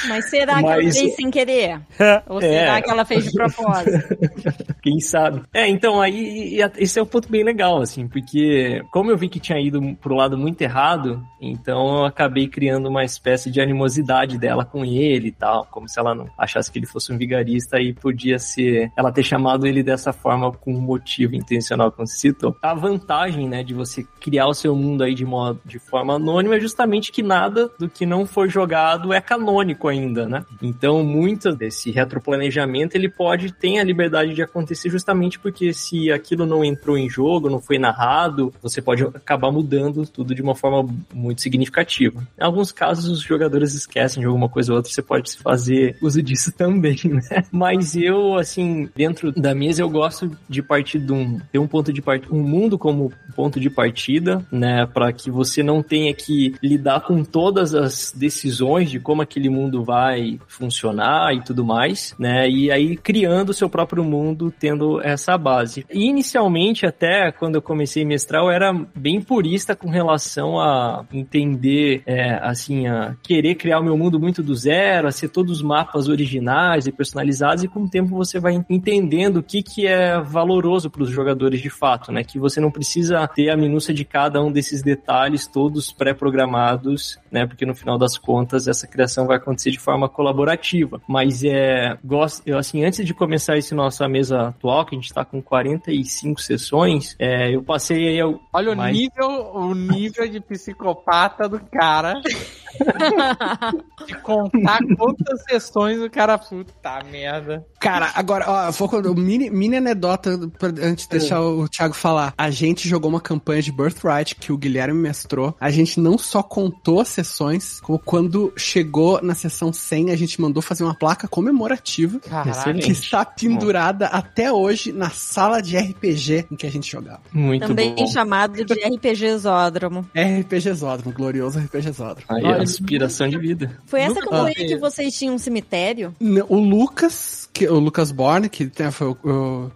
Mas 0.08 0.30
será 0.30 0.56
que 0.60 0.66
ela 0.66 0.84
Mas- 0.84 0.98
fez 0.98 1.16
sem 1.16 1.32
querer? 1.32 1.80
Ou 2.28 2.40
É. 2.42 2.42
será 2.42 2.82
que 2.82 2.90
ela 2.90 3.06
fez 3.06 3.24
de 3.26 3.32
propósito? 3.32 3.92
Quem 4.82 5.00
sabe? 5.00 5.42
É, 5.54 5.68
então 5.68 6.02
aí 6.02 6.60
esse 6.78 7.00
é 7.00 7.04
um 7.04 7.06
ponto 7.06 7.30
bem 7.30 7.44
legal, 7.44 7.82
assim, 7.82 8.08
porque 8.08 8.84
como 8.92 9.12
eu 9.12 9.18
vi 9.18 9.30
que 9.30 9.40
tinha 9.40 9.60
ido 9.60 9.82
pro 10.02 10.16
lado 10.16 10.38
muito 10.38 10.62
errado, 10.62 11.22
então 11.40 12.00
eu 12.00 12.06
acabei 12.06 12.48
criando 12.48 12.90
uma 12.90 13.04
espécie 13.04 13.50
de 13.52 13.62
animosidade 13.62 14.38
dela 14.38 14.66
com 14.66 14.84
ele 14.86 15.28
e 15.28 15.32
tal, 15.32 15.68
como 15.70 15.88
se 15.88 16.00
ela 16.00 16.16
não 16.16 16.28
achasse 16.38 16.72
que 16.72 16.80
ele 16.80 16.86
fosse 16.86 17.12
um 17.12 17.18
vigarista 17.18 17.80
e 17.80 17.94
podia 17.94 18.40
ser 18.40 18.92
ela 18.98 19.12
ter 19.12 19.24
chamado 19.24 19.66
ele 19.66 19.84
dessa 19.84 20.12
forma 20.14 20.52
com 20.52 20.74
um 20.74 20.82
motivo 20.82 21.36
intencional, 21.36 21.92
como 21.92 22.08
você 22.08 22.18
citou. 22.18 22.56
A 22.62 22.74
vantagem, 22.74 23.48
né, 23.48 23.64
de 23.64 23.74
você 23.74 24.06
criar 24.20 24.48
o 24.48 24.54
seu 24.54 24.76
mundo 24.76 25.04
aí 25.04 25.14
de 25.14 25.26
modo 25.26 25.62
de 25.66 25.80
forma 25.80 26.16
anônima 26.16 26.56
é 26.56 26.60
justamente 26.60 27.12
que 27.12 27.24
nada 27.24 27.70
do 27.80 27.90
que 27.90 28.06
não 28.06 28.26
foi 28.26 28.50
jogado 28.50 29.14
é 29.14 29.22
canônico 29.22 29.88
ainda, 29.88 30.28
né? 30.28 30.46
Então, 30.62 31.04
muito 31.04 31.56
desse 31.56 31.92
retroplanejamento 31.92 32.96
ele 32.96 33.10
pode 33.10 33.54
ter 33.54 33.80
a 33.80 33.84
liberdade 33.84 34.34
de 34.34 34.41
acontecer 34.42 34.90
justamente 34.90 35.40
porque 35.40 35.74
se 35.74 36.12
aquilo 36.12 36.46
não 36.46 36.64
entrou 36.64 36.98
em 36.98 37.10
jogo, 37.10 37.50
não 37.50 37.60
foi 37.60 37.78
narrado, 37.78 38.54
você 38.62 38.82
pode 38.82 39.04
acabar 39.04 39.52
mudando 39.52 40.06
tudo 40.06 40.34
de 40.34 40.42
uma 40.42 40.56
forma 40.56 40.94
muito 41.14 41.42
significativa. 41.42 42.22
Em 42.40 42.44
alguns 42.44 42.72
casos, 42.72 43.10
os 43.10 43.22
jogadores 43.22 43.74
esquecem 43.74 44.22
de 44.22 44.28
alguma 44.28 44.50
coisa 44.50 44.72
ou 44.72 44.78
outra, 44.78 44.92
você 44.92 45.02
pode 45.02 45.38
fazer 45.38 45.98
uso 46.02 46.22
disso 46.22 46.52
também, 46.58 47.00
né? 47.06 47.44
Mas 47.52 47.96
eu, 47.96 48.36
assim, 48.36 48.90
dentro 48.96 49.32
da 49.32 49.54
mesa, 49.54 49.82
eu 49.82 49.90
gosto 49.90 50.32
de 50.48 50.62
partir 50.62 51.00
de 51.00 51.12
um, 51.12 51.40
ter 51.52 51.60
um 51.60 51.68
ponto 51.68 51.92
de 51.92 52.02
partida, 52.02 52.34
um 52.34 52.44
mundo 52.44 52.78
como 52.78 53.12
ponto 53.36 53.60
de 53.60 53.70
partida, 53.70 54.46
né? 54.52 54.86
Para 54.86 55.12
que 55.12 55.30
você 55.32 55.64
não 55.64 55.82
tenha 55.82 56.14
que 56.14 56.56
lidar 56.62 57.02
com 57.02 57.24
todas 57.24 57.74
as 57.74 58.12
decisões 58.16 58.90
de 58.90 59.00
como 59.00 59.22
aquele 59.22 59.50
mundo 59.50 59.84
vai 59.84 60.40
funcionar 60.48 61.34
e 61.36 61.42
tudo 61.42 61.66
mais, 61.66 62.16
né? 62.18 62.50
E 62.50 62.72
aí 62.72 62.98
criando 62.98 63.50
o 63.50 63.54
seu 63.54 63.70
próprio 63.70 64.04
mundo, 64.04 64.31
tendo 64.52 65.02
essa 65.02 65.38
base. 65.38 65.86
E 65.92 66.06
inicialmente, 66.06 66.86
até 66.86 67.32
quando 67.32 67.56
eu 67.56 67.62
comecei 67.62 68.04
a 68.04 68.06
mestrar, 68.06 68.44
eu 68.44 68.52
era 68.52 68.74
bem 68.96 69.22
purista 69.22 69.76
com 69.76 69.90
relação 69.90 70.60
a 70.60 71.06
entender, 71.12 72.04
é, 72.06 72.36
assim, 72.42 72.88
a 72.88 73.16
querer 73.22 73.56
criar 73.56 73.80
o 73.80 73.84
meu 73.84 73.98
mundo 73.98 74.20
muito 74.20 74.42
do 74.42 74.56
zero, 74.56 75.08
a 75.08 75.12
ser 75.12 75.30
todos 75.30 75.58
os 75.58 75.62
mapas 75.62 76.08
originais 76.08 76.88
e 76.88 76.92
personalizados, 76.92 77.64
e 77.64 77.68
com 77.68 77.84
o 77.84 77.90
tempo 77.90 78.16
você 78.16 78.40
vai 78.40 78.64
entendendo 78.70 79.38
o 79.38 79.44
que, 79.44 79.62
que 79.62 79.88
é 79.88 80.20
valoroso 80.20 80.90
para 80.90 81.04
os 81.04 81.10
jogadores 81.10 81.62
de 81.62 81.70
fato, 81.70 82.12
né? 82.12 82.24
Que 82.24 82.40
você 82.40 82.60
não 82.60 82.72
precisa 82.72 83.28
ter 83.28 83.50
a 83.50 83.58
minúcia 83.58 83.94
de 83.94 84.06
cada 84.06 84.42
um 84.42 84.52
desses 84.52 84.82
detalhes 84.82 85.48
todos 85.48 85.92
pré-programados, 85.92 87.20
né? 87.32 87.46
Porque 87.46 87.66
no 87.66 87.76
final 87.76 87.98
das 87.98 88.18
contas 88.18 88.68
essa 88.68 88.88
criação 88.88 89.28
vai 89.28 89.38
acontecer 89.38 89.72
de 89.72 89.80
forma 89.80 90.08
colaborativa. 90.08 91.02
Mas 91.08 91.44
é, 91.44 91.98
gosto, 92.04 92.42
eu 92.46 92.58
assim, 92.58 92.84
antes 92.84 93.06
de 93.06 93.14
começar 93.14 93.58
esse 93.58 93.74
mesa 94.08 94.21
atual, 94.30 94.86
que 94.86 94.94
a 94.94 94.98
gente 94.98 95.08
está 95.08 95.24
com 95.24 95.42
45 95.42 96.42
sessões, 96.42 97.16
é, 97.18 97.56
eu 97.56 97.64
passei 97.64 98.10
aí. 98.10 98.18
Eu, 98.18 98.42
Olha 98.52 98.76
mais... 98.76 98.94
o 98.94 99.00
nível, 99.00 99.52
o 99.54 99.74
nível 99.74 100.28
de 100.28 100.42
psicopata 100.42 101.48
do 101.48 101.62
cara. 101.62 102.16
de 104.06 104.16
contar 104.22 104.80
quantas 104.98 105.44
sessões 105.44 106.00
o 106.02 106.10
cara. 106.10 106.38
Puta 106.38 107.04
merda. 107.10 107.66
Cara, 107.80 108.12
agora, 108.16 108.46
ó, 108.48 108.72
vou 108.72 109.16
mini, 109.16 109.50
mini 109.50 109.78
anedota 109.78 110.38
pra, 110.60 110.70
antes 110.70 111.06
de 111.06 111.12
deixar 111.12 111.42
o 111.42 111.68
Thiago 111.68 111.94
falar. 111.94 112.34
A 112.38 112.50
gente 112.50 112.88
jogou 112.88 113.10
uma 113.10 113.22
campanha 113.22 113.62
de 113.62 113.72
Birthright 113.72 114.36
que 114.36 114.52
o 114.52 114.58
Guilherme 114.58 115.00
mestrou. 115.00 115.56
A 115.60 115.72
gente 115.72 116.00
não 116.00 116.18
só 116.18 116.44
contou 116.44 117.02
as 117.02 117.08
sessões, 117.08 117.80
como 117.82 118.00
quando 118.00 118.54
chegou 118.58 119.22
na 119.22 119.34
sessão 119.34 119.72
100, 119.72 120.12
a 120.12 120.16
gente 120.16 120.42
mandou 120.42 120.62
fazer 120.62 120.84
uma 120.84 120.96
placa 120.96 121.28
comemorativa 121.28 122.20
Caralho. 122.20 122.80
que 122.80 122.92
está 122.92 123.24
pendurada 123.24 124.08
até 124.12 124.52
hoje 124.52 124.92
na 124.92 125.10
sala 125.10 125.62
de 125.62 125.78
RPG 125.78 126.48
em 126.52 126.56
que 126.56 126.68
a 126.68 126.72
gente 126.72 126.92
jogava. 126.92 127.22
Muito 127.32 127.68
Também 127.68 127.96
bom. 127.96 128.08
chamado 128.08 128.64
de 128.64 128.74
RPG 128.74 129.38
Zódromo. 129.38 130.06
RPG 130.16 130.74
Zódromo, 130.74 131.16
glorioso 131.16 131.60
RPG 131.60 131.92
Zódromo. 131.94 132.26
Aí, 132.30 132.44
Olha, 132.44 132.62
aspiração 132.62 133.28
de 133.28 133.38
vida. 133.38 133.80
Foi 133.86 134.02
essa 134.02 134.16
Nunca 134.16 134.30
campanha 134.30 134.56
que 134.56 134.78
vocês 134.78 135.18
tinham 135.18 135.36
um 135.36 135.40
cemitério? 135.40 136.14
O 136.50 136.60
Lucas, 136.60 137.50
que, 137.54 137.68
o 137.68 137.80
Lucas 137.80 138.12
Borne, 138.12 138.50
que 138.50 138.70
né, 138.78 138.92
foi, 138.92 139.16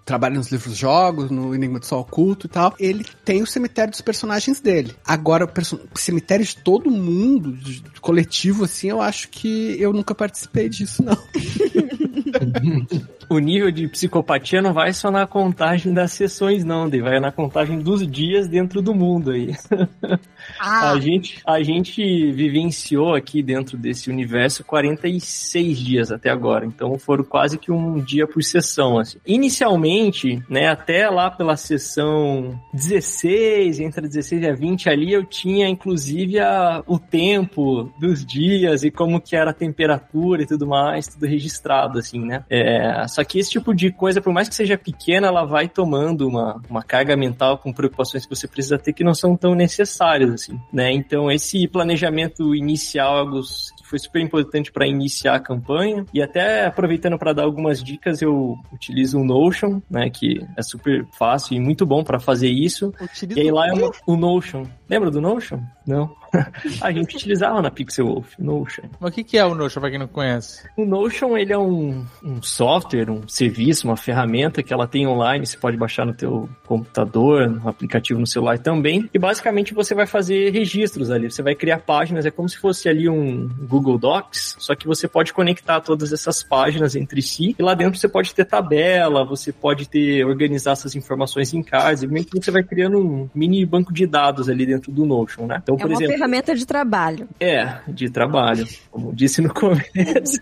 trabalha 0.03 0.35
nos 0.35 0.51
livros 0.51 0.75
jogos, 0.75 1.31
no 1.31 1.55
Enigma 1.55 1.79
do 1.79 1.85
Sol 1.85 2.01
Oculto 2.01 2.47
e 2.47 2.49
tal, 2.49 2.73
ele 2.79 3.05
tem 3.23 3.41
o 3.41 3.47
cemitério 3.47 3.91
dos 3.91 4.01
personagens 4.01 4.59
dele. 4.59 4.93
Agora, 5.05 5.45
o 5.45 5.97
cemitério 5.97 6.45
de 6.45 6.57
todo 6.57 6.91
mundo, 6.91 7.53
de, 7.53 7.81
de 7.81 8.01
coletivo, 8.01 8.65
assim, 8.65 8.89
eu 8.89 9.01
acho 9.01 9.29
que 9.29 9.75
eu 9.79 9.93
nunca 9.93 10.13
participei 10.13 10.67
disso, 10.67 11.03
não. 11.03 11.17
O 13.29 13.39
nível 13.39 13.71
de 13.71 13.87
psicopatia 13.87 14.24
não 14.61 14.73
vai 14.73 14.93
só 14.93 15.11
na 15.11 15.25
contagem 15.27 15.93
das 15.93 16.11
sessões, 16.11 16.63
não, 16.63 16.89
Dave. 16.89 17.03
vai 17.03 17.19
na 17.19 17.31
contagem 17.31 17.79
dos 17.79 18.05
dias 18.07 18.47
dentro 18.47 18.81
do 18.81 18.93
mundo 18.93 19.31
aí. 19.31 19.53
A, 20.59 20.97
gente, 20.99 21.41
a 21.45 21.61
gente 21.63 22.31
vivenciou 22.31 23.15
aqui 23.15 23.41
dentro 23.41 23.77
desse 23.77 24.09
universo 24.09 24.63
46 24.63 25.77
dias 25.77 26.11
até 26.11 26.29
agora, 26.29 26.65
então 26.65 26.97
foram 26.99 27.23
quase 27.23 27.57
que 27.57 27.71
um 27.71 27.99
dia 27.99 28.27
por 28.27 28.43
sessão. 28.43 28.99
Assim. 28.99 29.17
Inicialmente, 29.25 30.43
né, 30.49 30.67
até 30.67 31.09
lá 31.09 31.31
pela 31.31 31.57
sessão 31.57 32.59
16, 32.73 33.79
entre 33.79 34.07
16 34.07 34.43
e 34.43 34.47
a 34.47 34.53
20 34.53 34.89
ali, 34.89 35.13
eu 35.13 35.25
tinha 35.25 35.67
inclusive 35.67 36.39
a, 36.39 36.83
o 36.85 36.99
tempo 36.99 37.91
dos 37.99 38.25
dias 38.25 38.83
e 38.83 38.91
como 38.91 39.19
que 39.19 39.35
era 39.35 39.51
a 39.51 39.53
temperatura 39.53 40.43
e 40.43 40.45
tudo 40.45 40.67
mais, 40.67 41.07
tudo 41.07 41.25
registrado, 41.25 41.99
assim, 41.99 42.19
né? 42.19 42.43
É, 42.49 43.07
só 43.07 43.23
que 43.23 43.39
esse 43.39 43.51
tipo 43.51 43.73
de 43.73 43.91
coisa, 43.91 44.14
por 44.21 44.33
mais 44.33 44.49
que 44.49 44.55
seja 44.55 44.77
pequena, 44.77 45.27
ela 45.27 45.45
vai 45.45 45.67
tomando 45.67 46.27
uma, 46.27 46.61
uma 46.69 46.83
carga 46.83 47.15
mental 47.15 47.57
com 47.57 47.73
preocupações 47.73 48.25
que 48.25 48.35
você 48.35 48.47
precisa 48.47 48.77
ter 48.77 48.93
que 48.93 49.03
não 49.03 49.13
são 49.13 49.35
tão 49.35 49.55
necessárias, 49.55 50.31
assim, 50.31 50.59
né? 50.71 50.91
Então, 50.91 51.31
esse 51.31 51.67
planejamento 51.67 52.55
inicial, 52.55 53.17
é 53.17 53.19
algo 53.19 53.41
que 53.41 53.87
foi 53.87 53.99
super 53.99 54.21
importante 54.21 54.71
para 54.71 54.87
iniciar 54.87 55.35
a 55.35 55.39
campanha, 55.39 56.05
e 56.13 56.21
até 56.21 56.65
aproveitando 56.65 57.17
para 57.17 57.33
dar 57.33 57.43
algumas 57.43 57.83
dicas, 57.83 58.21
eu 58.21 58.55
utilizo 58.73 59.19
o 59.19 59.25
Notion, 59.25 59.81
né? 59.89 60.09
Que 60.09 60.45
é 60.57 60.61
super 60.61 61.05
fácil 61.17 61.55
e 61.55 61.59
muito 61.59 61.85
bom 61.85 62.03
para 62.03 62.19
fazer 62.19 62.49
isso. 62.49 62.93
Utiliza 63.01 63.39
E 63.39 63.43
aí 63.43 63.51
lá 63.51 63.67
é 63.67 63.73
o 64.05 64.15
Notion. 64.15 64.63
Lembra 64.89 65.09
do 65.11 65.21
Notion? 65.21 65.59
Não. 65.85 66.15
a 66.81 66.91
gente 66.91 67.15
utilizava 67.15 67.61
na 67.61 67.71
Pixel 67.71 68.05
Wolf, 68.07 68.33
Notion. 68.39 68.83
Mas 68.99 69.11
o 69.11 69.13
que, 69.13 69.23
que 69.23 69.37
é 69.37 69.45
o 69.45 69.55
Notion, 69.55 69.79
pra 69.79 69.89
quem 69.89 69.99
não 69.99 70.07
conhece? 70.07 70.63
O 70.77 70.85
Notion, 70.85 71.37
ele 71.37 71.53
é 71.53 71.57
um, 71.57 72.05
um 72.23 72.41
software, 72.41 73.09
um 73.09 73.27
serviço, 73.27 73.87
uma 73.87 73.97
ferramenta 73.97 74.61
que 74.63 74.73
ela 74.73 74.87
tem 74.87 75.07
online, 75.07 75.45
você 75.45 75.57
pode 75.57 75.77
baixar 75.77 76.05
no 76.05 76.13
teu 76.13 76.49
computador, 76.65 77.49
no 77.49 77.67
aplicativo 77.67 78.19
no 78.19 78.27
celular 78.27 78.59
também, 78.59 79.09
e 79.13 79.19
basicamente 79.19 79.73
você 79.73 79.93
vai 79.93 80.05
fazer 80.05 80.51
registros 80.51 81.11
ali, 81.11 81.29
você 81.29 81.41
vai 81.41 81.55
criar 81.55 81.79
páginas, 81.79 82.25
é 82.25 82.31
como 82.31 82.47
se 82.49 82.57
fosse 82.57 82.89
ali 82.89 83.09
um 83.09 83.47
Google 83.67 83.97
Docs, 83.97 84.55
só 84.59 84.75
que 84.75 84.87
você 84.87 85.07
pode 85.07 85.33
conectar 85.33 85.81
todas 85.81 86.11
essas 86.11 86.43
páginas 86.43 86.95
entre 86.95 87.21
si, 87.21 87.55
e 87.57 87.61
lá 87.63 87.73
dentro 87.73 87.99
você 87.99 88.07
pode 88.07 88.33
ter 88.33 88.45
tabela, 88.45 89.23
você 89.23 89.51
pode 89.51 89.87
ter, 89.87 90.25
organizar 90.25 90.71
essas 90.71 90.95
informações 90.95 91.53
em 91.53 91.63
cards, 91.63 92.03
e 92.03 92.07
meio 92.07 92.25
que 92.25 92.39
você 92.39 92.51
vai 92.51 92.63
criando 92.63 92.99
um 92.99 93.29
mini 93.33 93.65
banco 93.65 93.93
de 93.93 94.05
dados 94.05 94.49
ali 94.49 94.65
dentro 94.65 94.91
do 94.91 95.05
Notion, 95.05 95.45
né? 95.45 95.59
Então, 95.61 95.75
É 95.75 95.79
por 95.79 95.87
uma 95.87 95.93
exemplo, 95.93 96.24
ferramenta 96.25 96.55
de 96.55 96.65
trabalho. 96.65 97.27
é, 97.39 97.79
de 97.87 98.09
trabalho, 98.09 98.67
como 98.89 99.13
disse 99.13 99.41
no 99.41 99.53
começo. 99.53 100.39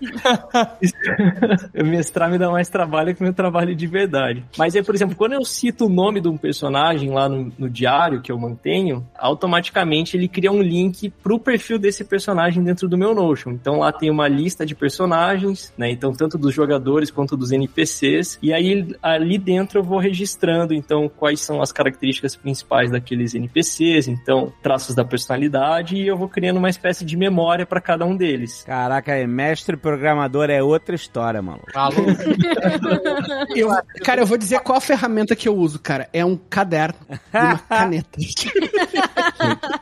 Mestrar 1.84 2.32
me 2.32 2.38
dá 2.38 2.50
mais 2.50 2.70
trabalho 2.70 3.14
que 3.14 3.22
meu 3.22 3.34
trabalho 3.34 3.76
de 3.76 3.86
verdade. 3.86 4.44
Mas 4.58 4.76
é, 4.76 4.82
por 4.82 4.96
exemplo, 4.96 5.16
quando 5.16 5.34
eu 5.34 5.44
cito 5.44 5.86
o 5.86 5.90
nome 5.90 6.22
de 6.22 6.28
um 6.28 6.38
personagem 6.38 7.12
lá 7.12 7.28
no, 7.28 7.52
no 7.58 7.70
diário 7.70 8.22
que 8.22 8.32
eu 8.32 8.38
mantenho, 8.40 9.06
automaticamente 9.18 10.16
ele 10.16 10.28
cria 10.28 10.52
um 10.52 10.62
link 10.62 11.10
pro 11.22 11.38
perfil 11.38 11.78
desse 11.78 12.04
personagem 12.04 12.64
dentro 12.64 12.88
do 12.88 12.98
meu 12.98 13.14
Notion. 13.14 13.52
Então 13.52 13.80
lá 13.80 13.92
tem 13.92 14.10
uma 14.10 14.28
lista 14.28 14.66
de 14.66 14.74
personagens, 14.76 15.74
né? 15.78 15.92
Então, 15.92 16.14
tanto 16.14 16.38
dos 16.38 16.54
jogadores 16.54 17.12
quanto 17.12 17.36
dos 17.36 17.52
NPCs. 17.52 18.40
E 18.42 18.54
aí 18.54 18.96
ali 19.02 19.38
dentro 19.38 19.80
eu 19.80 19.84
vou 19.84 20.00
registrando, 20.00 20.74
então, 20.74 21.10
quais 21.10 21.42
são 21.42 21.62
as 21.62 21.72
características 21.72 22.36
principais 22.36 22.92
daqueles 22.92 23.36
NPCs, 23.36 24.08
então, 24.08 24.54
traços 24.62 24.96
da 24.96 25.04
personalidade, 25.04 25.73
e 25.82 26.08
eu 26.08 26.18
vou 26.18 26.28
criando 26.28 26.58
uma 26.58 26.70
espécie 26.70 27.06
de 27.06 27.16
memória 27.18 27.66
para 27.66 27.82
cada 27.82 28.06
um 28.06 28.16
deles. 28.16 28.64
Caraca, 28.64 29.14
é, 29.14 29.26
mestre 29.26 29.78
programador 29.78 30.50
é 30.50 30.62
outra 30.62 30.96
história, 30.96 31.42
maluco. 31.42 31.68
Eu, 33.56 33.70
cara, 34.04 34.22
eu 34.22 34.26
vou 34.26 34.38
dizer 34.38 34.60
qual 34.62 34.78
a 34.78 34.82
ferramenta 34.82 35.36
que 35.36 35.48
eu 35.48 35.56
uso, 35.56 35.80
cara. 35.80 36.10
É 36.12 36.26
um 36.26 36.36
caderno 36.36 36.98
e 37.10 37.38
uma 37.38 37.58
caneta. 37.70 38.18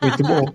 Muito 0.01 0.23
bom. 0.23 0.45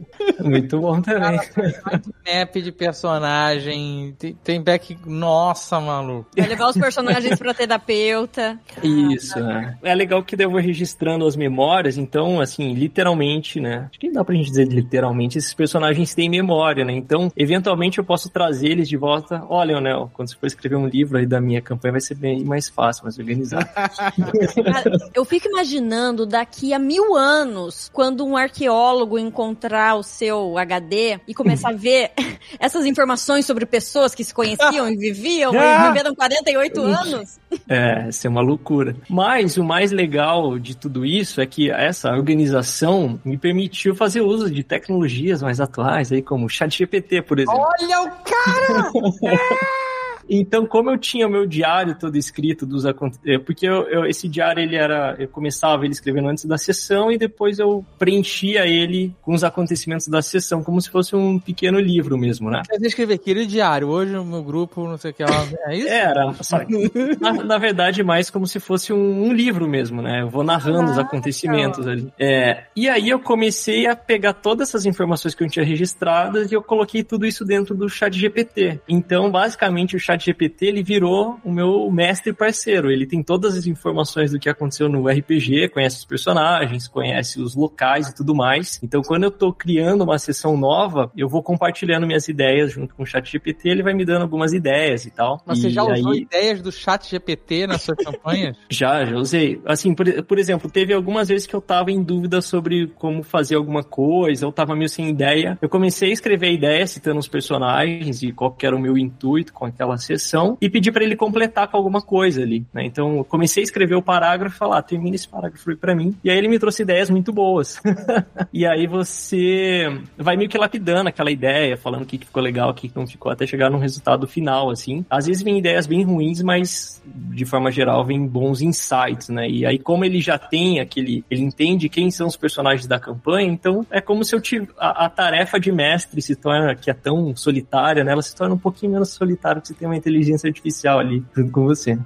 Muito 0.44 0.80
bom 0.80 1.00
também. 1.00 1.38
Map 1.38 2.54
de 2.56 2.72
personagem. 2.72 4.14
Tem, 4.18 4.34
tem 4.34 4.62
back. 4.62 4.98
Nossa, 5.06 5.80
maluco. 5.80 6.30
Vai 6.36 6.48
levar 6.48 6.68
os 6.68 6.76
personagens 6.76 7.38
pro 7.38 7.54
terapeuta. 7.54 8.58
Isso, 8.82 9.38
é. 9.38 9.78
É 9.82 9.94
legal 9.94 10.22
que 10.22 10.36
daí 10.36 10.46
eu 10.46 10.50
vou 10.50 10.60
registrando 10.60 11.26
as 11.26 11.36
memórias, 11.36 11.96
então, 11.96 12.40
assim, 12.40 12.74
literalmente, 12.74 13.60
né? 13.60 13.86
Acho 13.90 13.98
que 13.98 14.10
dá 14.10 14.24
pra 14.24 14.34
gente 14.34 14.50
dizer 14.50 14.68
literalmente, 14.68 15.25
esses 15.34 15.54
personagens 15.54 16.14
têm 16.14 16.28
memória, 16.28 16.84
né? 16.84 16.92
Então, 16.92 17.30
eventualmente 17.36 17.98
eu 17.98 18.04
posso 18.04 18.30
trazer 18.30 18.68
eles 18.68 18.88
de 18.88 18.96
volta. 18.96 19.44
Olha, 19.48 19.66
Leonel, 19.66 20.10
quando 20.12 20.28
você 20.28 20.36
for 20.36 20.46
escrever 20.46 20.76
um 20.76 20.86
livro 20.86 21.18
aí 21.18 21.26
da 21.26 21.40
minha 21.40 21.60
campanha, 21.60 21.92
vai 21.92 22.00
ser 22.00 22.14
bem 22.14 22.44
mais 22.44 22.68
fácil, 22.68 23.04
mais 23.04 23.18
organizado. 23.18 23.66
Eu 25.14 25.24
fico 25.24 25.48
imaginando 25.48 26.26
daqui 26.26 26.72
a 26.72 26.78
mil 26.78 27.16
anos, 27.16 27.90
quando 27.92 28.24
um 28.24 28.36
arqueólogo 28.36 29.18
encontrar 29.18 29.96
o 29.96 30.02
seu 30.02 30.58
HD 30.58 31.18
e 31.26 31.34
começar 31.34 31.70
a 31.70 31.72
ver 31.72 32.12
essas 32.58 32.86
informações 32.86 33.46
sobre 33.46 33.66
pessoas 33.66 34.14
que 34.14 34.24
se 34.24 34.32
conheciam 34.32 34.88
e 34.88 34.96
viviam 34.96 35.52
e 35.54 35.88
viveram 35.88 36.14
48 36.14 36.80
anos. 36.80 37.38
É, 37.68 38.08
isso 38.08 38.26
é 38.26 38.30
uma 38.30 38.42
loucura. 38.42 38.96
Mas 39.08 39.56
o 39.56 39.64
mais 39.64 39.90
legal 39.90 40.58
de 40.58 40.76
tudo 40.76 41.04
isso 41.04 41.40
é 41.40 41.46
que 41.46 41.70
essa 41.70 42.10
organização 42.10 43.18
me 43.24 43.36
permitiu 43.36 43.94
fazer 43.94 44.20
uso 44.20 44.50
de 44.50 44.62
tecnologias 45.06 45.42
mais 45.42 45.60
atuais, 45.60 46.12
aí 46.12 46.22
como 46.22 46.46
o 46.46 46.48
ChatGPT, 46.48 47.22
por 47.22 47.38
exemplo. 47.38 47.60
Olha 47.60 48.02
o 48.02 48.10
cara! 48.24 48.90
Então, 50.28 50.66
como 50.66 50.90
eu 50.90 50.98
tinha 50.98 51.26
o 51.26 51.30
meu 51.30 51.46
diário 51.46 51.96
todo 51.98 52.16
escrito 52.16 52.66
dos 52.66 52.84
acontecimentos, 52.86 53.44
porque 53.44 53.66
eu, 53.66 53.88
eu, 53.88 54.06
esse 54.06 54.28
diário 54.28 54.62
ele 54.62 54.76
era, 54.76 55.16
eu 55.18 55.28
começava 55.28 55.84
ele 55.84 55.92
escrevendo 55.92 56.28
antes 56.28 56.44
da 56.44 56.58
sessão 56.58 57.10
e 57.10 57.18
depois 57.18 57.58
eu 57.58 57.84
preenchia 57.98 58.66
ele 58.66 59.14
com 59.22 59.34
os 59.34 59.44
acontecimentos 59.44 60.08
da 60.08 60.22
sessão, 60.22 60.62
como 60.62 60.80
se 60.80 60.90
fosse 60.90 61.14
um 61.14 61.38
pequeno 61.38 61.78
livro 61.78 62.16
mesmo, 62.18 62.50
né? 62.50 62.62
Quer 62.68 62.80
escrever 62.86 63.14
aquele 63.14 63.46
diário, 63.46 63.88
hoje 63.88 64.12
no 64.12 64.24
meu 64.24 64.42
grupo, 64.42 64.86
não 64.86 64.96
sei 64.96 65.10
o 65.10 65.14
que 65.14 65.24
lá, 65.24 65.48
é 65.66 65.76
isso? 65.76 65.88
Era, 65.88 66.34
na, 67.20 67.32
na, 67.32 67.58
verdade, 67.58 68.02
mais 68.02 68.30
como 68.30 68.46
se 68.46 68.60
fosse 68.60 68.92
um, 68.92 69.26
um 69.26 69.32
livro 69.32 69.68
mesmo, 69.68 70.02
né? 70.02 70.22
Eu 70.22 70.28
vou 70.28 70.44
narrando 70.44 70.90
ah, 70.90 70.92
os 70.92 70.98
acontecimentos 70.98 71.86
ali. 71.86 72.12
É, 72.18 72.64
e 72.74 72.88
aí 72.88 73.08
eu 73.08 73.20
comecei 73.20 73.86
a 73.86 73.96
pegar 73.96 74.34
todas 74.34 74.68
essas 74.68 74.86
informações 74.86 75.34
que 75.34 75.42
eu 75.42 75.48
tinha 75.48 75.64
registradas 75.64 76.50
e 76.50 76.54
eu 76.54 76.62
coloquei 76.62 77.02
tudo 77.02 77.26
isso 77.26 77.44
dentro 77.44 77.74
do 77.74 77.88
chat 77.88 78.16
GPT. 78.16 78.80
Então, 78.88 79.30
basicamente, 79.30 79.96
o 79.96 80.00
chat 80.00 80.15
GPT 80.24 80.66
ele 80.66 80.82
virou 80.82 81.38
o 81.44 81.52
meu 81.52 81.90
mestre 81.90 82.32
parceiro. 82.32 82.90
Ele 82.90 83.06
tem 83.06 83.22
todas 83.22 83.56
as 83.56 83.66
informações 83.66 84.30
do 84.30 84.38
que 84.38 84.48
aconteceu 84.48 84.88
no 84.88 85.08
RPG, 85.08 85.68
conhece 85.70 85.98
os 85.98 86.04
personagens, 86.04 86.88
conhece 86.88 87.40
os 87.40 87.54
locais 87.54 88.08
e 88.08 88.14
tudo 88.14 88.34
mais. 88.34 88.80
Então, 88.82 89.02
quando 89.02 89.24
eu 89.24 89.30
tô 89.30 89.52
criando 89.52 90.02
uma 90.02 90.18
sessão 90.18 90.56
nova, 90.56 91.10
eu 91.16 91.28
vou 91.28 91.42
compartilhando 91.42 92.06
minhas 92.06 92.28
ideias 92.28 92.72
junto 92.72 92.94
com 92.94 93.02
o 93.02 93.06
chat 93.06 93.30
GPT, 93.30 93.68
ele 93.68 93.82
vai 93.82 93.94
me 93.94 94.04
dando 94.04 94.22
algumas 94.22 94.52
ideias 94.52 95.04
e 95.04 95.10
tal. 95.10 95.42
Mas 95.46 95.58
e 95.58 95.62
você 95.62 95.70
já 95.70 95.82
usou 95.82 96.12
aí... 96.12 96.20
ideias 96.20 96.60
do 96.60 96.72
chat 96.72 97.08
GPT 97.08 97.66
nas 97.66 97.82
suas 97.82 97.98
campanhas? 97.98 98.56
Já, 98.68 99.04
já 99.04 99.16
usei. 99.16 99.60
Assim, 99.64 99.94
por, 99.94 100.22
por 100.24 100.38
exemplo, 100.38 100.70
teve 100.70 100.92
algumas 100.92 101.28
vezes 101.28 101.46
que 101.46 101.54
eu 101.54 101.60
tava 101.60 101.90
em 101.90 102.02
dúvida 102.02 102.40
sobre 102.40 102.88
como 102.88 103.22
fazer 103.22 103.56
alguma 103.56 103.82
coisa, 103.82 104.44
eu 104.44 104.52
tava 104.52 104.74
meio 104.74 104.88
sem 104.88 105.08
ideia. 105.08 105.58
Eu 105.62 105.68
comecei 105.68 106.10
a 106.10 106.12
escrever 106.12 106.48
a 106.48 106.52
ideia 106.52 106.86
citando 106.86 107.18
os 107.18 107.28
personagens 107.28 108.22
e 108.22 108.32
qual 108.32 108.52
que 108.52 108.66
era 108.66 108.76
o 108.76 108.80
meu 108.80 108.98
intuito 108.98 109.52
com 109.52 109.64
aquela 109.64 109.96
sessão 110.06 110.56
e 110.60 110.68
pedi 110.68 110.90
para 110.90 111.04
ele 111.04 111.16
completar 111.16 111.68
com 111.68 111.76
alguma 111.76 112.00
coisa 112.00 112.42
ali, 112.42 112.64
né? 112.72 112.84
Então, 112.84 113.18
eu 113.18 113.24
comecei 113.24 113.62
a 113.62 113.64
escrever 113.64 113.94
o 113.94 114.02
parágrafo 114.02 114.56
e 114.56 114.58
falar, 114.58 114.78
ah, 114.78 114.82
termina 114.82 115.16
esse 115.16 115.28
parágrafo 115.28 115.70
aí 115.70 115.76
pra 115.76 115.94
mim. 115.94 116.14
E 116.22 116.30
aí 116.30 116.36
ele 116.36 116.48
me 116.48 116.58
trouxe 116.58 116.82
ideias 116.82 117.10
muito 117.10 117.32
boas. 117.32 117.80
e 118.52 118.66
aí 118.66 118.86
você 118.86 119.86
vai 120.16 120.36
meio 120.36 120.48
que 120.48 120.58
lapidando 120.58 121.08
aquela 121.08 121.30
ideia, 121.30 121.76
falando 121.76 122.02
o 122.02 122.06
que 122.06 122.18
ficou 122.18 122.42
legal, 122.42 122.70
o 122.70 122.74
que 122.74 122.90
não 122.94 123.06
ficou, 123.06 123.30
até 123.32 123.46
chegar 123.46 123.70
no 123.70 123.78
resultado 123.78 124.26
final, 124.26 124.70
assim. 124.70 125.04
Às 125.10 125.26
vezes 125.26 125.42
vem 125.42 125.58
ideias 125.58 125.86
bem 125.86 126.02
ruins, 126.02 126.42
mas 126.42 127.02
de 127.04 127.44
forma 127.44 127.70
geral 127.70 128.04
vem 128.04 128.26
bons 128.26 128.60
insights, 128.60 129.28
né? 129.28 129.48
E 129.48 129.66
aí 129.66 129.78
como 129.78 130.04
ele 130.04 130.20
já 130.20 130.38
tem 130.38 130.80
aquele, 130.80 131.24
ele 131.30 131.42
entende 131.42 131.88
quem 131.88 132.10
são 132.10 132.26
os 132.26 132.36
personagens 132.36 132.86
da 132.86 132.98
campanha, 132.98 133.48
então 133.48 133.86
é 133.90 134.00
como 134.00 134.24
se 134.24 134.34
eu 134.34 134.40
tive 134.40 134.68
a, 134.78 135.06
a 135.06 135.08
tarefa 135.08 135.58
de 135.58 135.70
mestre 135.72 136.20
se 136.20 136.36
torna 136.36 136.74
que 136.74 136.90
é 136.90 136.94
tão 136.94 137.34
solitária, 137.36 138.04
né? 138.04 138.12
Ela 138.12 138.22
se 138.22 138.34
torna 138.34 138.54
um 138.54 138.58
pouquinho 138.58 138.92
menos 138.92 139.10
solitária 139.10 139.60
porque 139.60 139.68
você 139.68 139.78
tem 139.78 139.88
uma 139.88 139.95
inteligência 139.96 140.48
artificial 140.48 140.98
ali 140.98 141.24
junto 141.34 141.52
com 141.52 141.64
você. 141.64 141.98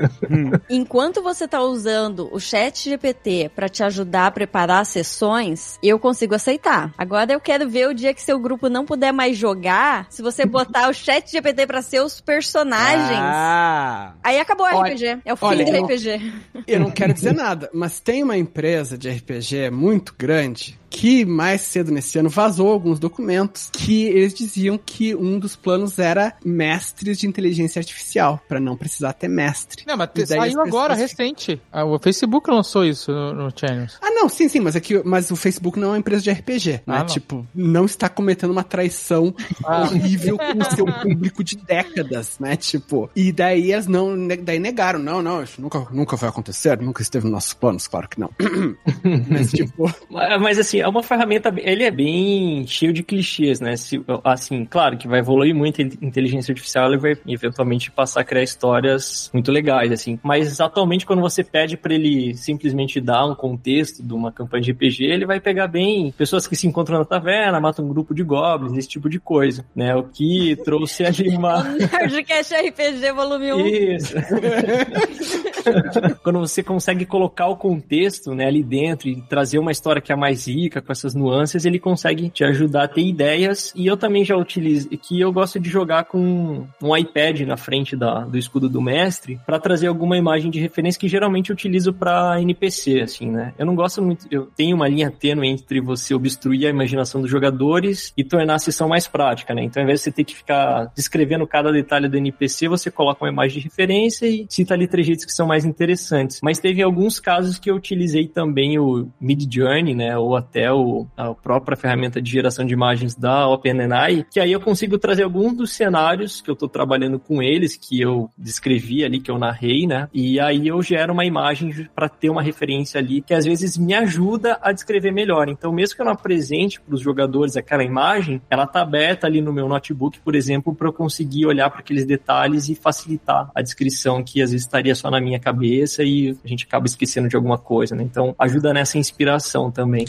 Enquanto 0.68 1.22
você 1.22 1.46
tá 1.46 1.60
usando 1.60 2.28
o 2.32 2.40
chat 2.40 2.88
GPT 2.88 3.50
para 3.54 3.68
te 3.68 3.82
ajudar 3.82 4.26
a 4.26 4.30
preparar 4.30 4.86
sessões, 4.86 5.78
eu 5.82 5.98
consigo 5.98 6.34
aceitar. 6.34 6.92
Agora 6.96 7.32
eu 7.32 7.40
quero 7.40 7.68
ver 7.68 7.88
o 7.88 7.94
dia 7.94 8.14
que 8.14 8.22
seu 8.22 8.38
grupo 8.38 8.68
não 8.68 8.84
puder 8.84 9.12
mais 9.12 9.36
jogar, 9.36 10.06
se 10.10 10.22
você 10.22 10.44
botar 10.46 10.88
o 10.88 10.94
chat 10.94 11.30
GPT 11.30 11.66
para 11.66 11.82
ser 11.82 12.00
os 12.00 12.20
personagens. 12.20 13.18
Ah. 13.20 14.14
Aí 14.22 14.38
acabou 14.38 14.66
o 14.66 14.76
olha, 14.76 14.94
RPG. 14.94 15.22
É 15.24 15.32
o 15.32 15.36
fim 15.36 15.46
olha, 15.46 15.64
do 15.64 15.84
RPG. 15.84 16.32
eu 16.66 16.80
não 16.80 16.90
quero 16.90 17.12
dizer 17.12 17.34
nada, 17.34 17.70
mas 17.72 18.00
tem 18.00 18.22
uma 18.22 18.36
empresa 18.36 18.96
de 18.96 19.10
RPG 19.10 19.70
muito 19.70 20.14
grande 20.16 20.78
que 20.94 21.24
mais 21.24 21.60
cedo 21.62 21.90
nesse 21.90 22.16
ano 22.20 22.28
vazou 22.28 22.70
alguns 22.70 23.00
documentos 23.00 23.68
que 23.72 24.04
eles 24.04 24.32
diziam 24.32 24.78
que 24.78 25.12
um 25.12 25.40
dos 25.40 25.56
planos 25.56 25.98
era 25.98 26.34
mestres 26.44 27.18
de 27.18 27.26
inteligência 27.26 27.80
artificial, 27.80 28.40
para 28.48 28.60
não 28.60 28.76
precisar 28.76 29.12
ter 29.12 29.26
mestre. 29.26 29.82
Não, 29.88 29.96
mas 29.96 30.10
saiu 30.24 30.60
agora, 30.60 30.94
recente. 30.94 31.60
Ah, 31.72 31.84
o 31.84 31.98
Facebook 31.98 32.48
lançou 32.48 32.84
isso 32.84 33.10
no, 33.10 33.34
no 33.34 33.52
Channels. 33.54 33.98
Ah, 34.00 34.10
não, 34.12 34.28
sim, 34.28 34.48
sim, 34.48 34.60
mas, 34.60 34.76
é 34.76 34.80
que, 34.80 35.02
mas 35.04 35.32
o 35.32 35.36
Facebook 35.36 35.80
não 35.80 35.88
é 35.88 35.90
uma 35.92 35.98
empresa 35.98 36.22
de 36.22 36.30
RPG, 36.30 36.70
né? 36.70 36.80
Ah, 36.86 36.98
não. 37.00 37.06
Tipo, 37.06 37.46
não 37.52 37.86
está 37.86 38.08
cometendo 38.08 38.52
uma 38.52 38.62
traição 38.62 39.34
ah. 39.66 39.82
horrível 39.82 40.38
com 40.38 40.58
o 40.58 40.76
seu 40.76 40.86
público 40.86 41.42
de 41.42 41.56
décadas, 41.56 42.38
né? 42.38 42.54
Tipo, 42.54 43.10
e 43.16 43.32
daí 43.32 43.72
eles 43.72 43.88
não, 43.88 44.28
daí 44.28 44.60
negaram, 44.60 45.00
não, 45.00 45.20
não, 45.20 45.42
isso 45.42 45.60
nunca, 45.60 45.88
nunca 45.90 46.16
vai 46.16 46.28
acontecer, 46.28 46.80
nunca 46.80 47.02
esteve 47.02 47.24
nos 47.24 47.32
nossos 47.32 47.54
planos, 47.54 47.88
claro 47.88 48.08
que 48.08 48.20
não. 48.20 48.30
mas, 49.28 49.50
tipo... 49.50 49.92
Mas, 50.08 50.56
assim, 50.56 50.83
é 50.84 50.88
uma 50.88 51.02
ferramenta, 51.02 51.52
ele 51.56 51.82
é 51.82 51.90
bem 51.90 52.66
cheio 52.66 52.92
de 52.92 53.02
clichês, 53.02 53.58
né? 53.58 53.74
Se, 53.76 54.04
assim, 54.22 54.66
claro 54.66 54.98
que 54.98 55.08
vai 55.08 55.20
evoluir 55.20 55.54
muito 55.54 55.80
a 55.80 55.84
inteligência 55.84 56.52
artificial, 56.52 56.88
ele 56.88 56.98
vai 56.98 57.16
eventualmente 57.26 57.90
passar 57.90 58.20
a 58.20 58.24
criar 58.24 58.42
histórias 58.42 59.30
muito 59.32 59.50
legais, 59.50 59.90
assim. 59.90 60.18
Mas 60.22 60.60
atualmente, 60.60 61.06
quando 61.06 61.22
você 61.22 61.42
pede 61.42 61.76
para 61.76 61.94
ele 61.94 62.34
simplesmente 62.34 63.00
dar 63.00 63.24
um 63.24 63.34
contexto 63.34 64.02
de 64.02 64.12
uma 64.12 64.30
campanha 64.30 64.62
de 64.62 64.72
RPG, 64.72 65.04
ele 65.04 65.24
vai 65.24 65.40
pegar 65.40 65.68
bem 65.68 66.12
pessoas 66.12 66.46
que 66.46 66.54
se 66.54 66.66
encontram 66.66 66.98
na 66.98 67.04
taverna, 67.04 67.60
matam 67.60 67.86
um 67.86 67.88
grupo 67.88 68.14
de 68.14 68.22
goblins, 68.22 68.76
esse 68.76 68.88
tipo 68.88 69.08
de 69.08 69.18
coisa, 69.18 69.64
né? 69.74 69.94
O 69.94 70.04
que 70.04 70.56
trouxe 70.64 71.04
ali 71.04 71.30
uma... 71.30 71.62
Nerdcast 71.74 72.54
RPG 72.54 73.12
volume 73.12 73.52
1. 73.54 73.66
Isso. 73.66 74.14
quando 76.22 76.40
você 76.40 76.62
consegue 76.62 77.06
colocar 77.06 77.46
o 77.46 77.56
contexto, 77.56 78.34
né, 78.34 78.46
ali 78.46 78.62
dentro 78.62 79.08
e 79.08 79.22
trazer 79.22 79.58
uma 79.58 79.72
história 79.72 80.02
que 80.02 80.12
é 80.12 80.16
mais 80.16 80.46
rica, 80.46 80.73
com 80.80 80.92
essas 80.92 81.14
nuances, 81.14 81.64
ele 81.64 81.78
consegue 81.78 82.30
te 82.30 82.44
ajudar 82.44 82.84
a 82.84 82.88
ter 82.88 83.02
ideias. 83.02 83.72
E 83.74 83.86
eu 83.86 83.96
também 83.96 84.24
já 84.24 84.36
utilizo, 84.36 84.88
que 84.88 85.20
eu 85.20 85.32
gosto 85.32 85.58
de 85.58 85.68
jogar 85.68 86.04
com 86.04 86.66
um 86.82 86.96
iPad 86.96 87.40
na 87.40 87.56
frente 87.56 87.96
da, 87.96 88.20
do 88.20 88.38
escudo 88.38 88.68
do 88.68 88.80
mestre 88.80 89.38
para 89.46 89.58
trazer 89.58 89.86
alguma 89.86 90.16
imagem 90.16 90.50
de 90.50 90.60
referência 90.60 91.00
que 91.00 91.08
geralmente 91.08 91.50
eu 91.50 91.54
utilizo 91.54 91.92
para 91.92 92.40
NPC, 92.40 93.00
assim, 93.00 93.30
né? 93.30 93.52
Eu 93.58 93.66
não 93.66 93.74
gosto 93.74 94.02
muito, 94.02 94.26
eu 94.30 94.46
tenho 94.56 94.76
uma 94.76 94.88
linha 94.88 95.10
tênue 95.10 95.48
entre 95.48 95.80
você 95.80 96.14
obstruir 96.14 96.66
a 96.66 96.70
imaginação 96.70 97.20
dos 97.20 97.30
jogadores 97.30 98.12
e 98.16 98.24
tornar 98.24 98.54
a 98.54 98.58
sessão 98.58 98.88
mais 98.88 99.06
prática, 99.06 99.54
né? 99.54 99.62
Então, 99.62 99.82
ao 99.82 99.84
invés 99.84 100.00
de 100.00 100.04
você 100.04 100.12
ter 100.12 100.24
que 100.24 100.34
ficar 100.34 100.92
descrevendo 100.94 101.46
cada 101.46 101.72
detalhe 101.72 102.08
do 102.08 102.16
NPC, 102.16 102.68
você 102.68 102.90
coloca 102.90 103.24
uma 103.24 103.30
imagem 103.30 103.58
de 103.58 103.64
referência 103.64 104.26
e 104.26 104.46
cita 104.48 104.74
ali 104.74 104.86
trejeitos 104.86 105.24
que 105.24 105.32
são 105.32 105.46
mais 105.46 105.64
interessantes. 105.64 106.40
Mas 106.42 106.58
teve 106.58 106.82
alguns 106.82 107.20
casos 107.20 107.58
que 107.58 107.70
eu 107.70 107.76
utilizei 107.76 108.26
também 108.26 108.78
o 108.78 109.08
Mid 109.20 109.52
Journey, 109.52 109.94
né? 109.94 110.16
Ou 110.16 110.36
até 110.36 110.53
é 110.54 110.72
o, 110.72 111.06
a 111.16 111.34
própria 111.34 111.76
ferramenta 111.76 112.20
de 112.20 112.30
geração 112.30 112.64
de 112.64 112.72
imagens 112.72 113.14
da 113.14 113.48
OpenAI, 113.48 114.26
que 114.30 114.40
aí 114.40 114.52
eu 114.52 114.60
consigo 114.60 114.98
trazer 114.98 115.22
alguns 115.22 115.56
dos 115.56 115.72
cenários 115.72 116.40
que 116.40 116.50
eu 116.50 116.54
estou 116.54 116.68
trabalhando 116.68 117.18
com 117.18 117.42
eles, 117.42 117.76
que 117.76 118.00
eu 118.00 118.30
descrevi 118.36 119.04
ali, 119.04 119.20
que 119.20 119.30
eu 119.30 119.38
narrei, 119.38 119.86
né? 119.86 120.08
E 120.12 120.38
aí 120.40 120.68
eu 120.68 120.82
gero 120.82 121.12
uma 121.12 121.24
imagem 121.24 121.88
para 121.94 122.08
ter 122.08 122.30
uma 122.30 122.42
referência 122.42 122.98
ali, 123.00 123.20
que 123.20 123.34
às 123.34 123.44
vezes 123.44 123.76
me 123.76 123.94
ajuda 123.94 124.58
a 124.62 124.72
descrever 124.72 125.10
melhor. 125.10 125.48
Então, 125.48 125.72
mesmo 125.72 125.96
que 125.96 126.02
eu 126.02 126.06
não 126.06 126.12
apresente 126.12 126.80
para 126.80 126.94
os 126.94 127.00
jogadores 127.00 127.56
aquela 127.56 127.84
imagem, 127.84 128.40
ela 128.48 128.66
tá 128.66 128.82
aberta 128.82 129.26
ali 129.26 129.40
no 129.40 129.52
meu 129.52 129.68
notebook, 129.68 130.20
por 130.20 130.34
exemplo, 130.34 130.74
para 130.74 130.88
eu 130.88 130.92
conseguir 130.92 131.46
olhar 131.46 131.70
para 131.70 131.80
aqueles 131.80 132.06
detalhes 132.06 132.68
e 132.68 132.74
facilitar 132.74 133.50
a 133.54 133.62
descrição 133.62 134.22
que 134.22 134.42
às 134.42 134.50
vezes 134.50 134.66
estaria 134.66 134.94
só 134.94 135.10
na 135.10 135.20
minha 135.20 135.38
cabeça 135.38 136.02
e 136.02 136.36
a 136.44 136.48
gente 136.48 136.64
acaba 136.64 136.86
esquecendo 136.86 137.28
de 137.28 137.36
alguma 137.36 137.58
coisa, 137.58 137.94
né? 137.94 138.02
Então, 138.02 138.34
ajuda 138.38 138.72
nessa 138.72 138.98
inspiração 138.98 139.70
também. 139.70 140.06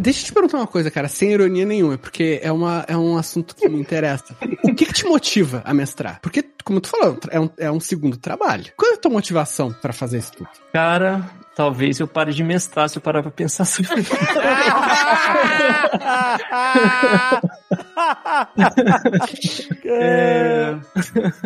Deixa 0.00 0.20
eu 0.20 0.24
te 0.24 0.32
perguntar 0.32 0.56
uma 0.56 0.66
coisa, 0.66 0.90
cara, 0.90 1.08
sem 1.08 1.30
ironia 1.32 1.66
nenhuma, 1.66 1.98
porque 1.98 2.40
é, 2.42 2.50
uma, 2.50 2.86
é 2.88 2.96
um 2.96 3.18
assunto 3.18 3.54
que 3.54 3.68
me 3.68 3.78
interessa. 3.78 4.34
O 4.64 4.74
que, 4.74 4.86
que 4.86 4.94
te 4.94 5.04
motiva 5.04 5.60
a 5.62 5.74
mestrar? 5.74 6.20
Porque, 6.22 6.42
como 6.64 6.80
tu 6.80 6.88
falou, 6.88 7.18
é 7.30 7.38
um, 7.38 7.50
é 7.58 7.70
um 7.70 7.78
segundo 7.78 8.16
trabalho. 8.16 8.72
Qual 8.78 8.92
é 8.92 8.94
a 8.94 8.96
tua 8.96 9.10
motivação 9.10 9.74
para 9.74 9.92
fazer 9.92 10.16
isso 10.16 10.32
tudo? 10.32 10.48
Cara, 10.72 11.30
talvez 11.54 12.00
eu 12.00 12.06
pare 12.06 12.32
de 12.32 12.42
mestrar 12.42 12.88
se 12.88 12.98
eu 12.98 13.02
parar 13.02 13.22
pra 13.22 13.30
pensar 13.30 13.64
sobre 13.64 14.00
isso. 14.00 14.14
é... 19.84 20.78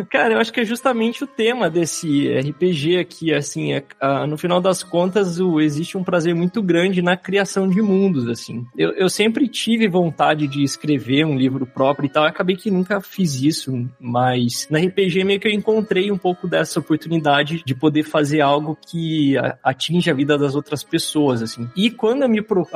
Cara, 0.09 0.33
eu 0.33 0.39
acho 0.39 0.53
que 0.53 0.61
é 0.61 0.65
justamente 0.65 1.23
o 1.23 1.27
tema 1.27 1.69
desse 1.69 2.27
RPG 2.39 2.97
aqui, 2.97 3.33
assim, 3.33 3.73
é, 3.73 3.83
no 4.27 4.37
final 4.37 4.61
das 4.61 4.83
contas, 4.83 5.39
o, 5.39 5.59
existe 5.59 5.97
um 5.97 6.03
prazer 6.03 6.35
muito 6.35 6.61
grande 6.61 7.01
na 7.01 7.17
criação 7.17 7.67
de 7.67 7.81
mundos, 7.81 8.29
assim. 8.29 8.65
Eu, 8.77 8.91
eu 8.91 9.09
sempre 9.09 9.47
tive 9.47 9.87
vontade 9.87 10.47
de 10.47 10.63
escrever 10.63 11.25
um 11.25 11.35
livro 11.35 11.65
próprio 11.65 12.07
e 12.07 12.09
tal, 12.09 12.25
acabei 12.25 12.55
que 12.55 12.71
nunca 12.71 13.01
fiz 13.01 13.41
isso, 13.41 13.87
mas 13.99 14.67
na 14.69 14.79
RPG 14.79 15.23
meio 15.23 15.39
que 15.39 15.47
eu 15.47 15.51
encontrei 15.51 16.11
um 16.11 16.17
pouco 16.17 16.47
dessa 16.47 16.79
oportunidade 16.79 17.63
de 17.65 17.75
poder 17.75 18.03
fazer 18.03 18.41
algo 18.41 18.77
que 18.87 19.35
atinge 19.63 19.94
a 20.09 20.13
vida 20.13 20.37
das 20.37 20.55
outras 20.55 20.83
pessoas, 20.83 21.41
assim. 21.41 21.69
E 21.75 21.89
quando 21.89 22.23
eu 22.23 22.29
me... 22.29 22.41
Pro... 22.41 22.67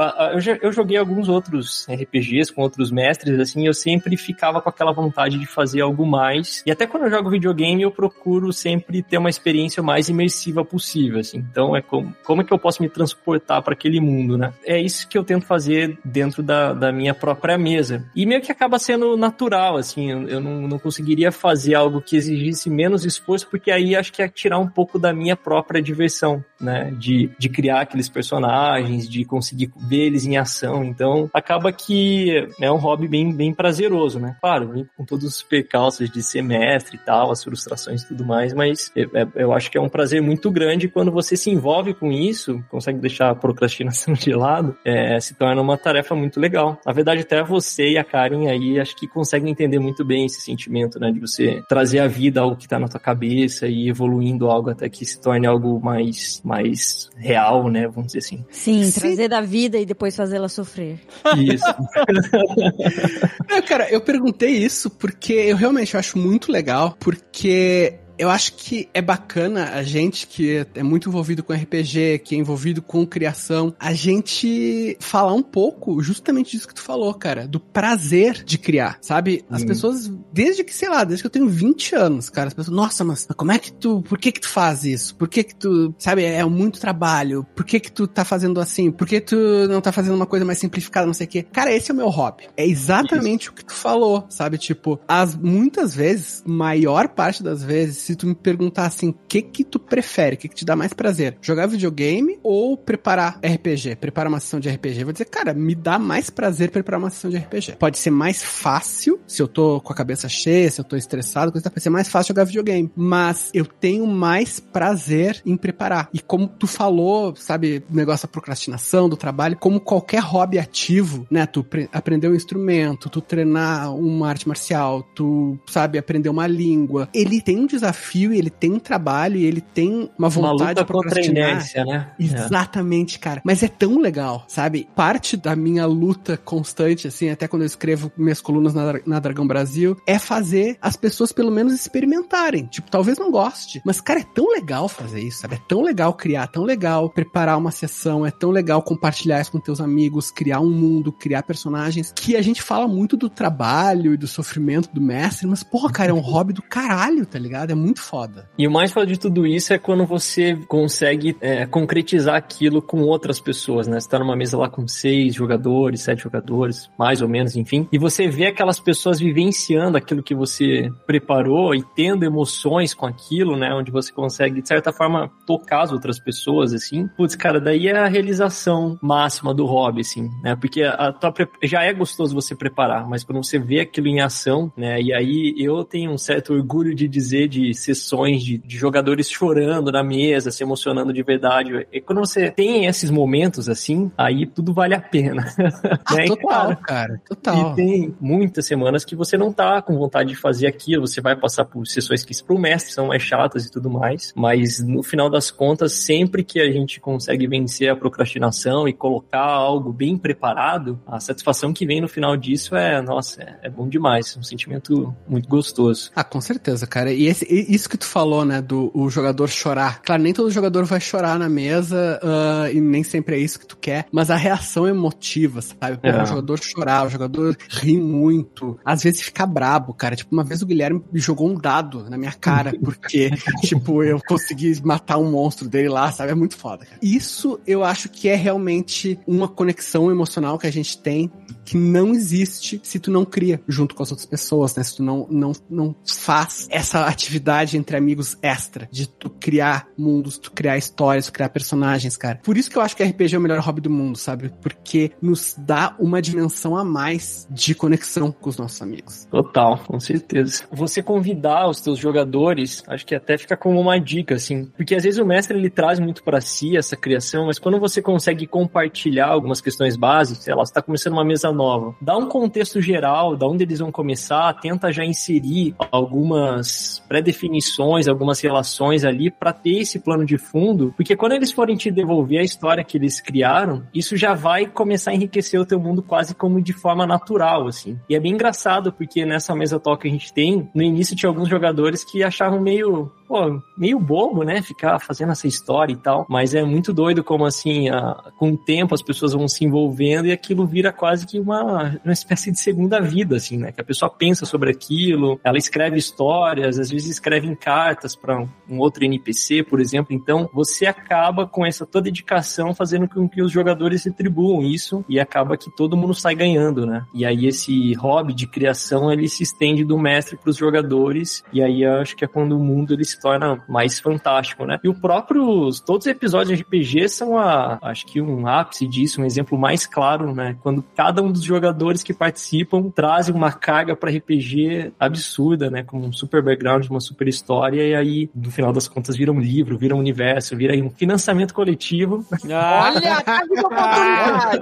Eu 0.62 0.72
joguei 0.72 0.98
alguns 0.98 1.30
outros 1.30 1.86
RPGs 1.90 2.54
com 2.54 2.62
outros 2.62 2.92
mestres, 2.92 3.40
assim, 3.40 3.66
eu 3.68 3.74
sempre 3.74 4.18
ficava 4.18 4.62
com 4.62 4.70
aquela 4.70 4.92
vontade 4.92 5.38
de 5.38 5.46
fazer 5.46 5.82
algo 5.82 6.06
mais. 6.06 6.64
E 6.66 6.72
até 6.72 6.86
quando 6.86 7.04
eu 7.04 7.12
jogo 7.12 7.30
videogame, 7.30 7.84
eu 7.84 7.92
procuro 7.92 8.52
sempre 8.54 9.02
ter 9.02 9.18
uma 9.18 9.30
experiência 9.30 9.82
mais 9.82 10.10
imersiva 10.10 10.64
possível, 10.64 11.20
assim. 11.20 11.38
Então, 11.38 11.76
é 11.76 11.82
como, 11.82 12.16
como 12.24 12.42
é 12.42 12.44
que 12.44 12.54
eu 12.54 12.60
posso 12.60 12.82
me 12.82 12.90
transportar 12.90 13.62
para 13.62 13.74
aquele 13.74 14.00
mundo, 14.00 14.38
né? 14.38 14.54
É 14.66 14.80
isso 14.80 15.08
que 15.08 15.18
eu 15.18 15.24
tento 15.24 15.46
fazer 15.46 15.98
dentro 16.04 16.42
da, 16.42 16.74
da 16.74 16.92
minha 16.92 17.14
própria 17.14 17.58
mesa. 17.58 18.06
E 18.16 18.26
meio 18.26 18.42
que 18.42 18.52
acaba 18.52 18.80
sendo 18.80 19.18
natural, 19.18 19.78
assim. 19.78 20.12
Eu, 20.12 20.28
eu 20.28 20.40
não, 20.40 20.68
não 20.68 20.80
conseguiria 20.80 21.32
fazer 21.32 21.76
algo 21.76 22.02
que 22.02 22.16
exigisse 22.16 22.70
menos 22.70 23.06
esforço, 23.06 23.48
porque 23.50 23.72
aí 23.72 23.96
acho 23.96 24.12
que 24.12 24.22
é 24.22 24.28
tirar 24.28 24.60
um 24.60 24.68
pouco 24.68 24.98
da 24.98 25.14
minha 25.14 25.36
própria 25.36 25.82
diversão, 25.82 26.44
né? 26.60 26.94
De, 26.98 27.30
de 27.38 27.50
criar 27.50 27.82
aqueles 27.82 28.10
personagens, 28.10 29.08
de 29.08 29.26
conseguir 29.26 29.72
ver 29.78 30.08
eles 30.08 30.26
em 30.26 30.38
ação. 30.38 30.84
Então, 30.84 31.30
acaba 31.34 31.72
que 31.72 32.48
é 32.62 32.72
um 32.72 32.78
hobby 32.78 33.08
bem, 33.08 33.34
bem 33.34 33.54
prazeroso, 33.54 34.20
né? 34.20 34.36
Claro, 34.42 34.88
com 34.98 35.06
todos 35.06 35.26
os 35.26 35.44
percalços 35.44 36.10
de 36.10 36.22
semestre 36.22 36.98
e 36.98 37.00
tal, 37.00 37.32
as 37.32 37.44
frustrações 37.44 38.04
e 38.04 38.08
tudo 38.08 38.26
mais, 38.26 38.54
mas 38.54 38.92
eu, 38.96 39.10
é, 39.14 39.28
eu 39.36 39.54
acho 39.54 39.70
que 39.72 39.78
é 39.78 39.82
um 39.82 39.90
prazer 39.90 40.22
muito 40.22 40.52
grande 40.52 40.88
quando 40.88 41.12
você 41.12 41.36
se 41.36 41.50
envolve 41.50 41.94
com 41.94 42.12
isso, 42.12 42.64
consegue 42.70 43.00
deixar 43.00 43.30
a 43.30 43.36
procrastinação 43.36 44.14
de 44.16 44.34
lado, 44.34 44.76
é, 44.86 45.20
se 45.20 45.34
torna 45.36 45.62
uma 45.62 45.78
tarefa 45.78 46.16
muito 46.16 46.40
legal. 46.40 46.80
Na 46.86 46.94
verdade, 46.94 47.22
até 47.22 47.44
você 47.44 47.92
e 47.92 47.98
a 47.98 48.04
Karen 48.04 48.50
aí 48.50 48.80
acho 48.80 48.96
que 48.96 49.08
conseguem 49.08 49.52
entender 49.52 49.80
muito 49.80 50.04
bem 50.06 50.26
esse 50.26 50.42
sentimento, 50.42 51.00
né? 51.00 51.12
De 51.12 51.20
você 51.20 51.62
trazer 51.68 52.00
à 52.00 52.08
vida 52.08 52.42
algo 52.42 52.56
que 52.56 52.68
tá 52.68 52.80
na 52.80 52.88
tua 52.88 53.00
cabeça 53.00 53.68
e 53.68 53.90
evoluindo 53.90 54.50
algo 54.50 54.70
até 54.70 54.90
que 54.90 55.06
se 55.06 55.22
torne 55.22 55.48
algo 55.48 55.80
mais, 55.80 56.42
mais 56.50 57.12
real, 57.16 57.70
né? 57.70 57.88
Vamos 57.88 58.08
dizer 58.08 58.20
assim. 58.20 58.44
Sim, 58.50 58.84
Sim. 58.84 59.00
trazer 59.00 59.28
da 59.28 59.40
vida 59.40 59.78
e 59.78 59.86
depois 59.86 60.16
fazê-la 60.16 60.50
sofrer. 60.50 61.00
Isso. 61.38 61.64
Não, 63.48 63.62
cara, 63.62 63.88
eu 63.92 64.02
perguntei 64.02 64.50
isso 64.50 64.90
porque 64.90 65.34
eu 65.34 65.56
realmente 65.56 65.96
acho 65.96 66.18
muito 66.18 66.52
legal, 66.52 66.98
porque 67.00 68.00
eu 68.20 68.30
acho 68.30 68.54
que 68.56 68.90
é 68.94 69.02
bacana 69.02 69.72
a 69.72 69.82
gente 69.82 70.28
que 70.28 70.68
é 70.76 70.84
muito 70.84 71.08
envolvido 71.08 71.42
com 71.42 71.54
RPG, 71.54 72.20
que 72.20 72.36
é 72.36 72.38
envolvido 72.38 72.82
com 72.82 73.08
criação, 73.08 73.74
a 73.80 73.94
gente 73.94 74.98
falar 75.00 75.34
um 75.34 75.42
pouco 75.42 76.04
justamente 76.04 76.52
disso 76.52 76.68
que 76.68 76.74
tu 76.74 76.82
falou, 76.82 77.14
cara, 77.14 77.48
do 77.48 77.62
prazer 77.62 78.44
de 78.44 78.58
criar, 78.58 78.98
sabe? 79.02 79.46
As 79.50 79.64
hum. 79.64 79.68
pessoas, 79.68 80.12
desde 80.34 80.66
que, 80.66 80.74
sei 80.74 80.90
lá, 80.90 81.06
desde 81.06 81.24
que 81.24 81.28
eu 81.28 81.32
tenho 81.32 81.48
20 81.48 81.96
anos, 81.96 82.30
cara, 82.30 82.50
as 82.50 82.54
pessoas, 82.54 82.76
nossa, 82.76 83.06
mas 83.06 83.26
como 83.38 83.54
é 83.54 83.58
que 83.58 83.72
tu, 83.72 84.02
por 84.02 84.18
que 84.18 84.34
que 84.34 84.42
tu 84.42 84.50
faz 84.50 84.84
isso? 84.84 85.16
Por 85.16 85.30
que 85.30 85.42
que 85.42 85.56
tu, 85.56 85.96
sabe, 85.98 86.26
é 86.26 86.44
muito 86.44 86.82
trabalho, 86.82 87.46
por 87.56 87.64
que 87.64 87.80
que 87.80 87.92
tu 87.92 88.06
tá 88.06 88.26
fazendo 88.26 88.60
assim? 88.60 88.92
Por 88.92 89.08
que 89.08 89.22
tu 89.22 89.38
não 89.70 89.80
tá 89.80 89.94
fazendo 89.94 90.16
uma 90.16 90.26
coisa 90.26 90.44
mais 90.44 90.60
simplificada, 90.60 91.08
não 91.08 91.14
sei 91.14 91.26
o 91.26 91.30
quê? 91.30 91.44
Cara, 91.44 91.72
esse 91.72 91.90
é 91.90 91.94
o 91.94 91.98
meu 91.98 92.10
hobby. 92.10 92.50
É 92.58 92.68
exatamente 92.68 93.44
isso. 93.44 93.52
o 93.52 93.54
que 93.54 93.64
tu 93.64 93.74
falou, 93.74 94.26
sabe? 94.28 94.58
Tipo, 94.58 95.00
as, 95.08 95.38
muitas 95.38 95.96
vezes, 95.96 96.44
maior 96.46 97.08
parte 97.08 97.42
das 97.42 97.64
vezes, 97.64 98.09
se 98.10 98.16
tu 98.16 98.26
me 98.26 98.34
perguntar 98.34 98.88
assim, 98.88 99.10
o 99.10 99.16
que 99.28 99.40
que 99.40 99.64
tu 99.64 99.78
prefere, 99.78 100.36
o 100.36 100.40
que 100.40 100.48
que 100.48 100.56
te 100.56 100.66
dá 100.66 100.76
mais 100.76 100.94
prazer? 100.94 101.38
Jogar 101.42 101.68
videogame 101.68 102.40
ou 102.42 102.76
preparar 102.76 103.40
RPG? 103.44 103.98
Preparar 103.98 104.30
uma 104.30 104.40
sessão 104.40 104.60
de 104.60 104.68
RPG? 104.68 105.02
Eu 105.02 105.06
vou 105.06 105.14
dizer, 105.14 105.26
cara, 105.26 105.54
me 105.54 105.76
dá 105.76 106.00
mais 106.00 106.32
prazer 106.32 106.72
preparar 106.72 107.00
uma 107.00 107.12
sessão 107.12 107.30
de 107.30 107.38
RPG. 107.38 107.76
Pode 107.78 108.00
ser 108.00 108.10
mais 108.10 108.44
fácil, 108.44 109.20
se 109.28 109.44
eu 109.44 109.48
tô 109.48 109.80
com 109.82 109.94
a 109.94 109.96
cabeça 109.96 110.28
cheia, 110.28 110.72
se 110.72 110.82
eu 110.82 110.86
tô 110.86 110.96
estressado, 110.96 111.52
coisa, 111.52 111.70
pode 111.70 111.84
ser 111.84 111.92
mais 111.92 112.10
fácil 112.10 112.30
jogar 112.30 112.46
videogame. 112.46 112.92
Mas 112.96 113.52
eu 113.54 113.66
tenho 113.66 114.08
mais 114.08 114.60
prazer 114.60 115.40
em 115.46 115.56
preparar. 115.56 116.10
E 116.12 116.20
como 116.20 116.48
tu 116.48 116.66
falou, 116.66 117.36
sabe, 117.36 117.84
o 117.92 117.96
negócio 117.96 118.28
da 118.28 118.32
procrastinação, 118.32 119.08
do 119.08 119.16
trabalho, 119.16 119.56
como 119.56 119.80
qualquer 119.80 120.22
hobby 120.24 120.58
ativo, 120.58 121.28
né? 121.30 121.46
Tu 121.46 121.64
aprender 121.94 122.28
um 122.28 122.36
instrumento, 122.36 123.08
tu 123.08 123.22
treinar 123.22 123.94
uma 123.96 124.30
arte 124.30 124.48
marcial, 124.48 125.04
tu, 125.16 125.60
sabe, 125.68 126.00
aprender 126.00 126.30
uma 126.30 126.48
língua. 126.48 127.08
Ele 127.14 127.40
tem 127.40 127.60
um 127.60 127.68
desafio 127.68 127.99
desafio, 128.00 128.34
ele 128.34 128.50
tem 128.50 128.72
um 128.72 128.80
trabalho 128.80 129.38
e 129.38 129.46
ele 129.46 129.62
tem 129.62 130.10
uma 130.18 130.30
vontade 130.30 130.64
uma 130.64 130.70
luta. 130.70 130.86
Contra 130.86 131.20
a 131.20 131.24
inércia, 131.24 131.86
né? 131.86 132.12
Exatamente, 132.20 133.18
é. 133.18 133.20
cara. 133.20 133.42
Mas 133.44 133.62
é 133.62 133.68
tão 133.68 134.00
legal, 134.00 134.46
sabe? 134.48 134.88
Parte 134.96 135.36
da 135.36 135.56
minha 135.56 135.86
luta 135.86 136.38
constante, 136.38 137.08
assim, 137.08 137.30
até 137.30 137.48
quando 137.48 137.64
eu 137.64 137.68
escrevo 137.68 138.12
minhas 138.18 138.42
colunas 138.42 138.74
na, 138.74 138.94
na 139.06 139.20
Dragão 139.20 139.46
Brasil, 139.46 139.98
é 140.08 140.18
fazer 140.18 140.78
as 140.82 140.96
pessoas 140.96 141.32
pelo 141.32 141.52
menos 141.52 141.74
experimentarem. 141.74 142.66
Tipo, 142.66 142.90
talvez 142.90 143.18
não 143.18 143.32
goste, 143.32 143.82
mas, 143.86 144.02
cara, 144.02 144.22
é 144.22 144.26
tão 144.34 144.50
legal 144.50 144.88
fazer 144.88 145.20
isso, 145.20 145.40
sabe? 145.40 145.56
É 145.56 145.62
tão 145.68 145.82
legal 145.82 146.14
criar, 146.14 146.48
tão 146.48 146.64
legal 146.64 147.10
preparar 147.10 147.58
uma 147.58 147.72
sessão, 147.72 148.26
é 148.26 148.32
tão 148.32 148.52
legal 148.52 148.82
compartilhar 148.82 149.42
isso 149.42 149.52
com 149.52 149.60
teus 149.60 149.82
amigos, 149.82 150.32
criar 150.32 150.60
um 150.60 150.70
mundo, 150.70 151.12
criar 151.12 151.44
personagens, 151.44 152.14
que 152.16 152.36
a 152.36 152.42
gente 152.42 152.62
fala 152.62 152.88
muito 152.88 153.18
do 153.18 153.30
trabalho 153.30 154.14
e 154.14 154.18
do 154.18 154.28
sofrimento 154.28 154.90
do 154.94 155.02
mestre, 155.02 155.48
mas, 155.48 155.64
porra, 155.64 155.92
cara, 155.92 156.12
é 156.12 156.14
um 156.14 156.20
hobby 156.20 156.54
do 156.54 156.62
caralho, 156.62 157.26
tá 157.26 157.40
ligado? 157.40 157.72
É 157.72 157.76
muito 157.76 157.89
muito 157.90 158.02
foda. 158.02 158.50
E 158.58 158.68
o 158.68 158.72
mais 158.72 158.92
foda 158.92 159.08
de 159.08 159.20
tudo 159.20 159.46
isso 159.46 159.74
é 159.74 159.78
quando 159.78 160.06
você 160.06 160.56
consegue 160.68 161.36
é, 161.42 161.66
concretizar 161.66 162.36
aquilo 162.36 162.82
com 162.82 163.02
outras 163.02 163.40
pessoas, 163.40 163.88
né? 163.88 164.00
Você 164.00 164.08
tá 164.08 164.20
numa 164.20 164.36
mesa 164.36 164.58
lá 164.58 164.70
com 164.70 164.88
seis 164.88 165.34
jogadores, 165.34 166.02
sete 166.02 166.24
jogadores, 166.24 166.90
mais 166.98 167.22
ou 167.22 167.28
menos, 167.28 167.56
enfim. 167.56 167.88
E 167.92 167.98
você 167.98 168.28
vê 168.28 168.48
aquelas 168.48 168.80
pessoas 168.80 169.20
vivenciando 169.20 169.98
aquilo 169.98 170.24
que 170.24 170.36
você 170.36 170.90
preparou 171.06 171.74
e 171.74 171.84
tendo 171.96 172.24
emoções 172.24 172.94
com 172.94 173.06
aquilo, 173.06 173.58
né? 173.58 173.74
Onde 173.74 173.92
você 173.92 174.12
consegue, 174.12 174.62
de 174.62 174.68
certa 174.68 174.92
forma, 174.92 175.32
tocar 175.46 175.82
as 175.82 175.92
outras 175.92 176.20
pessoas, 176.20 176.74
assim. 176.74 177.08
Putz, 177.18 177.36
cara, 177.36 177.60
daí 177.60 177.88
é 177.88 177.98
a 177.98 178.08
realização 178.08 178.98
máxima 179.02 179.54
do 179.54 179.66
hobby, 179.66 180.02
assim, 180.02 180.30
né? 180.44 180.56
Porque 180.56 180.84
a 180.84 181.12
tua 181.12 181.34
já 181.64 181.84
é 181.84 181.94
gostoso 181.94 182.36
você 182.36 182.56
preparar, 182.56 183.08
mas 183.08 183.24
quando 183.24 183.44
você 183.44 183.58
vê 183.58 183.80
aquilo 183.80 184.08
em 184.08 184.22
ação, 184.22 184.72
né? 184.78 185.02
E 185.02 185.14
aí 185.14 185.56
eu 185.58 185.84
tenho 185.84 186.12
um 186.12 186.18
certo 186.18 186.54
orgulho 186.54 186.94
de 186.94 187.08
dizer 187.08 187.48
de 187.48 187.69
sessões 187.74 188.44
de, 188.44 188.58
de, 188.58 188.78
jogadores 188.78 189.30
chorando 189.30 189.92
na 189.92 190.04
mesa, 190.04 190.52
se 190.52 190.64
emocionando 190.64 191.14
de 191.14 191.24
verdade. 191.24 191.88
E 191.92 192.02
quando 192.02 192.20
você 192.20 192.52
tem 192.52 192.86
esses 192.86 193.10
momentos 193.10 193.70
assim, 193.70 194.12
aí 194.18 194.46
tudo 194.46 194.74
vale 194.74 194.96
a 194.96 195.02
pena. 195.02 195.46
Ah, 196.06 196.16
né? 196.16 196.26
Total, 196.26 196.78
cara, 196.78 197.22
total. 197.28 197.72
E 197.72 197.76
tem 197.76 198.16
muitas 198.20 198.66
semanas 198.66 199.06
que 199.06 199.16
você 199.16 199.38
não 199.38 199.52
tá 199.52 199.82
com 199.82 199.98
vontade 199.98 200.30
de 200.30 200.36
fazer 200.36 200.68
aquilo, 200.68 201.08
você 201.08 201.22
vai 201.22 201.36
passar 201.36 201.66
por 201.66 201.86
sessões 201.86 202.24
que 202.24 202.34
pro 202.44 202.58
mestre 202.58 202.94
são 202.94 203.08
mais 203.08 203.22
chatas 203.22 203.66
e 203.66 203.72
tudo 203.72 203.90
mais, 203.90 204.34
mas 204.36 204.80
no 204.80 205.04
final 205.04 205.30
das 205.30 205.52
contas, 205.52 205.94
sempre 205.94 206.44
que 206.44 206.60
a 206.60 206.72
gente 206.72 207.00
consegue 207.00 207.48
vencer 207.48 207.90
a 207.90 207.96
procrastinação 207.96 208.88
e 208.88 208.94
colocar 208.94 209.46
algo 209.46 209.92
bem 209.92 210.18
preparado, 210.18 211.00
a 211.06 211.20
satisfação 211.20 211.74
que 211.74 211.86
vem 211.86 212.02
no 212.02 212.08
final 212.08 212.36
disso 212.36 212.76
é, 212.76 213.02
nossa, 213.02 213.44
é, 213.44 213.60
é 213.64 213.70
bom 213.70 213.88
demais, 213.88 214.36
é 214.36 214.40
um 214.40 214.44
sentimento 214.44 215.14
muito 215.28 215.48
gostoso. 215.48 216.12
Ah, 216.16 216.24
com 216.24 216.42
certeza, 216.42 216.88
cara. 216.88 217.12
E 217.12 217.26
esse, 217.26 217.46
isso 217.68 217.90
que 217.90 217.98
tu 217.98 218.06
falou, 218.06 218.46
né, 218.46 218.62
do 218.62 218.92
o 218.94 219.10
jogador 219.10 219.50
chorar. 219.50 220.02
Claro, 220.02 220.22
nem 220.22 220.34
todo 220.34 220.50
jogador 220.52 220.86
vai 220.86 221.00
chorar 221.00 221.38
na 221.38 221.50
mesa 221.50 222.20
uh, 222.24 222.76
e 222.76 222.80
nem 222.80 223.04
sempre 223.04 223.36
é 223.36 223.40
isso 223.40 223.60
que 223.60 223.68
tu 223.68 223.78
quer, 223.78 224.06
mas 224.12 224.30
a 224.30 224.36
reação 224.36 224.88
emotiva, 224.88 225.62
sabe? 225.62 225.98
Pô, 225.98 226.08
é. 226.08 226.24
O 226.24 226.26
jogador 226.26 226.60
chorar, 226.62 227.08
o 227.08 227.10
jogador 227.10 227.58
ri 227.70 227.98
muito, 227.98 228.80
às 228.84 229.04
vezes 229.04 229.22
fica 229.22 229.46
brabo, 229.46 229.94
cara. 229.94 230.16
Tipo, 230.16 230.34
uma 230.34 230.44
vez 230.44 230.62
o 230.62 230.66
Guilherme 230.66 231.04
jogou 231.14 231.50
um 231.50 231.56
dado 231.56 232.10
na 232.10 232.18
minha 232.18 232.34
cara 232.34 232.74
porque, 232.84 233.32
tipo, 233.62 234.04
eu 234.04 234.20
consegui 234.28 234.80
matar 234.84 235.18
um 235.18 235.32
monstro 235.32 235.68
dele 235.68 235.90
lá, 235.90 236.12
sabe? 236.12 236.32
É 236.32 236.36
muito 236.36 236.58
foda. 236.58 236.86
Cara. 236.86 237.00
Isso 237.02 237.60
eu 237.66 237.84
acho 237.84 238.10
que 238.10 238.30
é 238.30 238.36
realmente 238.36 239.20
uma 239.28 239.48
conexão 239.48 240.12
emocional 240.12 240.58
que 240.58 240.68
a 240.68 240.72
gente 240.72 240.98
tem 240.98 241.32
que 241.70 241.78
não 241.78 242.14
existe 242.14 242.82
se 242.84 243.00
tu 243.00 243.12
não 243.12 243.24
cria 243.24 243.62
junto 243.68 243.94
com 243.94 244.02
as 244.02 244.10
outras 244.10 244.26
pessoas, 244.26 244.76
né? 244.76 244.82
Se 244.82 244.98
tu 244.98 245.04
não, 245.04 245.28
não, 245.30 245.52
não 245.70 245.96
faz 246.04 246.68
essa 246.72 247.06
atividade 247.06 247.78
entre 247.78 247.96
amigos 247.96 248.36
extra, 248.42 248.90
de 248.92 249.08
tu 249.08 249.30
criar 249.30 249.88
mundos, 249.96 250.40
tu 250.40 250.52
criar 250.52 250.78
histórias, 250.78 251.28
tu 251.28 251.34
criar 251.34 251.50
personagens, 251.50 252.18
cara. 252.18 252.40
Por 252.44 252.58
isso 252.58 252.72
que 252.72 252.78
eu 252.78 252.82
acho 252.82 252.96
que 252.98 253.04
RPG 253.04 253.36
é 253.36 253.38
o 253.38 253.42
melhor 253.42 253.60
hobby 253.60 253.82
do 253.82 253.90
mundo, 253.90 254.18
sabe? 254.18 254.52
Porque 254.62 255.12
nos 255.22 255.54
dá 255.60 255.96
uma 256.00 256.20
dimensão 256.24 256.76
a 256.76 256.84
mais 256.84 257.48
de 257.52 257.76
conexão 257.76 258.32
com 258.32 258.50
os 258.50 258.58
nossos 258.58 258.82
amigos. 258.82 259.26
Total, 259.26 259.78
com 259.86 260.00
certeza. 260.00 260.64
Você 260.72 261.04
convidar 261.04 261.70
os 261.70 261.82
teus 261.82 262.00
jogadores, 262.00 262.84
acho 262.88 263.06
que 263.06 263.14
até 263.14 263.38
fica 263.38 263.56
como 263.56 263.80
uma 263.80 264.00
dica, 264.00 264.34
assim. 264.34 264.66
Porque 264.76 264.96
às 264.96 265.04
vezes 265.04 265.20
o 265.20 265.26
mestre 265.26 265.56
ele 265.56 265.70
traz 265.70 266.00
muito 266.00 266.24
para 266.24 266.42
si 266.42 266.76
essa 266.76 266.98
criação, 266.98 267.46
mas 267.46 267.60
quando 267.60 267.80
você 267.80 268.02
consegue 268.02 268.48
compartilhar 268.48 269.28
algumas 269.28 269.62
questões 269.62 269.96
básicas, 269.96 270.46
sei 270.46 270.56
lá, 270.56 270.66
você 270.66 270.74
tá 270.74 270.82
começando 270.82 271.14
uma 271.14 271.24
mesa 271.24 271.59
nova, 271.60 271.94
dá 272.02 272.18
um 272.18 272.28
contexto 272.28 272.82
geral, 272.82 273.36
da 273.36 273.46
onde 273.46 273.64
eles 273.64 273.80
vão 273.80 273.92
começar, 273.92 274.54
tenta 274.54 274.92
já 274.94 275.04
inserir 275.04 275.76
algumas 275.92 277.04
pré-definições, 277.08 278.08
algumas 278.08 278.40
relações 278.40 279.04
ali 279.04 279.30
para 279.30 279.52
ter 279.52 279.80
esse 279.80 280.00
plano 280.00 280.26
de 280.26 280.38
fundo, 280.38 280.94
porque 280.96 281.18
quando 281.18 281.34
eles 281.34 281.52
forem 281.52 281.76
te 281.76 281.92
devolver 281.92 282.40
a 282.40 282.44
história 282.44 282.84
que 282.84 282.98
eles 282.98 283.20
criaram, 283.20 283.84
isso 283.94 284.16
já 284.16 284.34
vai 284.34 284.66
começar 284.66 285.12
a 285.12 285.16
enriquecer 285.16 285.60
o 285.60 285.66
teu 285.66 285.80
mundo 285.80 286.02
quase 286.02 286.34
como 286.34 286.62
de 286.62 286.72
forma 286.72 287.06
natural, 287.06 287.68
assim. 287.68 288.00
E 288.10 288.16
é 288.16 288.20
bem 288.20 288.34
engraçado 288.34 288.94
porque 288.94 289.26
nessa 289.26 289.54
mesa 289.54 289.80
que 290.00 290.08
a 290.08 290.12
gente 290.12 290.32
tem, 290.32 290.70
no 290.74 290.84
início 290.84 291.16
tinha 291.16 291.30
alguns 291.30 291.50
jogadores 291.50 292.04
que 292.04 292.24
achavam 292.24 292.62
meio 292.62 293.12
pô, 293.30 293.62
meio 293.78 294.00
bobo, 294.00 294.44
né? 294.44 294.60
Ficar 294.62 295.00
fazendo 295.00 295.32
essa 295.32 295.48
história 295.48 295.94
e 295.94 295.96
tal. 295.96 296.26
Mas 296.28 296.56
é 296.56 296.64
muito 296.64 296.92
doido 296.92 297.24
como, 297.24 297.46
assim, 297.46 297.88
a, 297.90 298.32
com 298.38 298.52
o 298.52 298.58
tempo 298.58 298.96
as 298.96 299.04
pessoas 299.04 299.34
vão 299.34 299.48
se 299.48 299.64
envolvendo 299.64 300.26
e 300.26 300.32
aquilo 300.32 300.66
vira 300.66 300.92
quase 300.92 301.28
que 301.28 301.40
uma, 301.40 302.00
uma 302.04 302.14
espécie 302.14 302.52
de 302.52 302.60
segunda 302.60 303.00
vida, 303.00 303.38
assim, 303.38 303.58
né? 303.58 303.72
Que 303.72 303.80
a 303.80 303.84
pessoa 303.84 304.10
pensa 304.10 304.46
sobre 304.46 304.72
aquilo, 304.72 305.40
ela 305.44 305.60
escreve 305.60 305.98
histórias, 305.98 306.80
às 306.80 306.90
vezes 306.90 307.08
escreve 307.08 307.48
em 307.48 307.56
cartas 307.56 308.16
para 308.16 308.40
um 308.68 308.80
outro 308.80 309.06
NPC, 309.06 309.64
por 309.64 309.80
exemplo. 309.80 310.14
Então, 310.14 310.50
você 310.52 310.88
acaba 310.88 311.46
com 311.46 311.64
essa 311.64 311.86
toda 311.86 312.10
dedicação 312.10 312.74
fazendo 312.74 313.08
com 313.08 313.30
que 313.30 313.42
os 313.42 313.52
jogadores 313.52 314.04
retribuam 314.04 314.64
isso 314.64 315.06
e 315.08 315.20
acaba 315.20 315.56
que 315.56 315.70
todo 315.70 315.96
mundo 315.96 316.16
sai 316.16 316.34
ganhando, 316.34 316.86
né? 316.86 317.06
E 317.14 317.26
aí 317.26 317.46
esse 317.46 317.94
hobby 317.94 318.34
de 318.34 318.48
criação, 318.48 319.12
ele 319.12 319.30
se 319.30 319.44
estende 319.44 319.84
do 319.86 319.98
mestre 319.98 320.36
para 320.36 320.50
os 320.50 320.58
jogadores 320.58 321.44
e 321.54 321.62
aí 321.62 321.86
acho 321.86 322.16
que 322.16 322.26
é 322.26 322.28
quando 322.28 322.58
o 322.58 322.64
mundo 322.64 322.94
ele 322.94 323.06
se 323.06 323.19
torna 323.20 323.64
mais 323.68 324.00
fantástico, 324.00 324.66
né? 324.66 324.80
E 324.84 324.90
o 324.90 324.94
próprio, 324.94 325.70
todos 325.86 326.06
os 326.06 326.12
episódios 326.12 326.58
de 326.58 326.64
RPG 326.64 327.10
são 327.10 327.38
a, 327.38 327.80
acho 327.82 328.06
que 328.06 328.22
um 328.22 328.48
ápice 328.48 328.88
disso, 328.88 329.22
um 329.22 329.26
exemplo 329.26 329.58
mais 329.58 329.86
claro, 329.86 330.34
né? 330.34 330.56
Quando 330.62 330.84
cada 330.96 331.22
um 331.22 331.32
dos 331.32 331.44
jogadores 331.44 332.04
que 332.04 332.14
participam 332.14 332.90
trazem 332.90 333.34
uma 333.34 333.52
carga 333.52 333.96
para 333.96 334.12
RPG 334.12 334.94
absurda, 335.00 335.70
né? 335.70 335.84
Com 335.84 336.00
um 336.00 336.14
super 336.14 336.42
background, 336.44 336.88
uma 336.90 337.02
super 337.02 337.28
história 337.28 337.84
e 337.88 337.96
aí 337.96 338.30
no 338.34 338.52
final 338.52 338.72
das 338.74 338.88
contas 338.88 339.16
vira 339.16 339.32
um 339.32 339.40
livro, 339.40 339.78
vira 339.78 339.96
um 339.96 340.00
universo, 340.00 340.56
vira 340.56 340.74
um 340.84 340.90
financiamento 340.90 341.54
coletivo. 341.54 342.26
Olha, 342.46 343.24
a 343.26 343.42
oportunidade! 343.44 344.60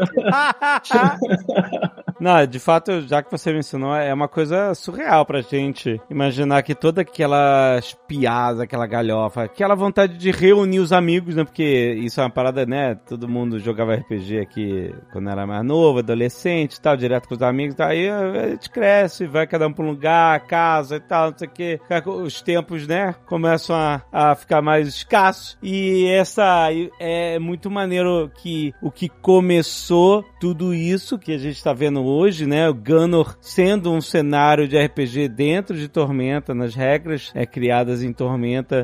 Não, 2.19 2.45
de 2.47 2.59
fato, 2.59 3.01
já 3.01 3.21
que 3.21 3.29
você 3.29 3.53
mencionou, 3.53 3.95
é 3.95 4.11
uma 4.11 4.27
coisa 4.27 4.73
surreal 4.73 5.23
pra 5.25 5.41
gente 5.41 6.01
imaginar 6.09 6.63
que 6.63 6.73
toda 6.73 7.01
aquelas 7.01 7.95
piadas, 8.47 8.59
aquela 8.59 8.87
galhofa, 8.87 9.43
aquela 9.43 9.75
vontade 9.75 10.17
de 10.17 10.31
reunir 10.31 10.79
os 10.79 10.93
amigos, 10.93 11.35
né? 11.35 11.43
Porque 11.43 11.95
isso 11.99 12.19
é 12.19 12.23
uma 12.23 12.29
parada, 12.29 12.65
né? 12.65 12.95
Todo 12.95 13.27
mundo 13.27 13.59
jogava 13.59 13.95
RPG 13.95 14.39
aqui 14.39 14.95
quando 15.11 15.29
era 15.29 15.45
mais 15.45 15.65
novo, 15.65 15.99
adolescente 15.99 16.75
e 16.75 16.81
tal, 16.81 16.95
direto 16.95 17.27
com 17.27 17.35
os 17.35 17.41
amigos. 17.41 17.79
Aí 17.79 18.09
a 18.09 18.49
gente 18.49 18.69
cresce, 18.69 19.25
vai 19.25 19.47
cada 19.47 19.67
um 19.67 19.73
pra 19.73 19.85
um 19.85 19.89
lugar, 19.89 20.39
casa 20.47 20.97
e 20.97 20.99
tal, 20.99 21.31
não 21.31 21.37
sei 21.37 21.47
o 21.47 21.51
quê. 21.51 21.79
Os 22.05 22.41
tempos, 22.41 22.87
né? 22.87 23.15
Começam 23.25 23.75
a, 23.75 24.01
a 24.11 24.35
ficar 24.35 24.61
mais 24.61 24.87
escassos. 24.87 25.57
E 25.61 26.05
essa 26.07 26.69
é 26.99 27.39
muito 27.39 27.69
maneiro 27.69 28.31
que 28.41 28.73
o 28.81 28.91
que 28.91 29.09
começou 29.09 30.23
tudo 30.39 30.73
isso 30.73 31.17
que 31.17 31.33
a 31.33 31.37
gente 31.37 31.63
tá 31.63 31.73
vendo 31.73 32.03
hoje, 32.03 32.45
né? 32.45 32.69
O 32.69 32.73
Gunor 32.73 33.35
sendo 33.41 33.91
um 33.91 34.01
cenário 34.01 34.67
de 34.67 34.77
RPG 34.77 35.27
dentro 35.29 35.75
de 35.75 35.87
Tormenta, 35.87 36.53
nas 36.53 36.75
regras 36.75 37.31
é, 37.33 37.45
criadas 37.45 38.03
em 38.03 38.13
Tormenta 38.13 38.36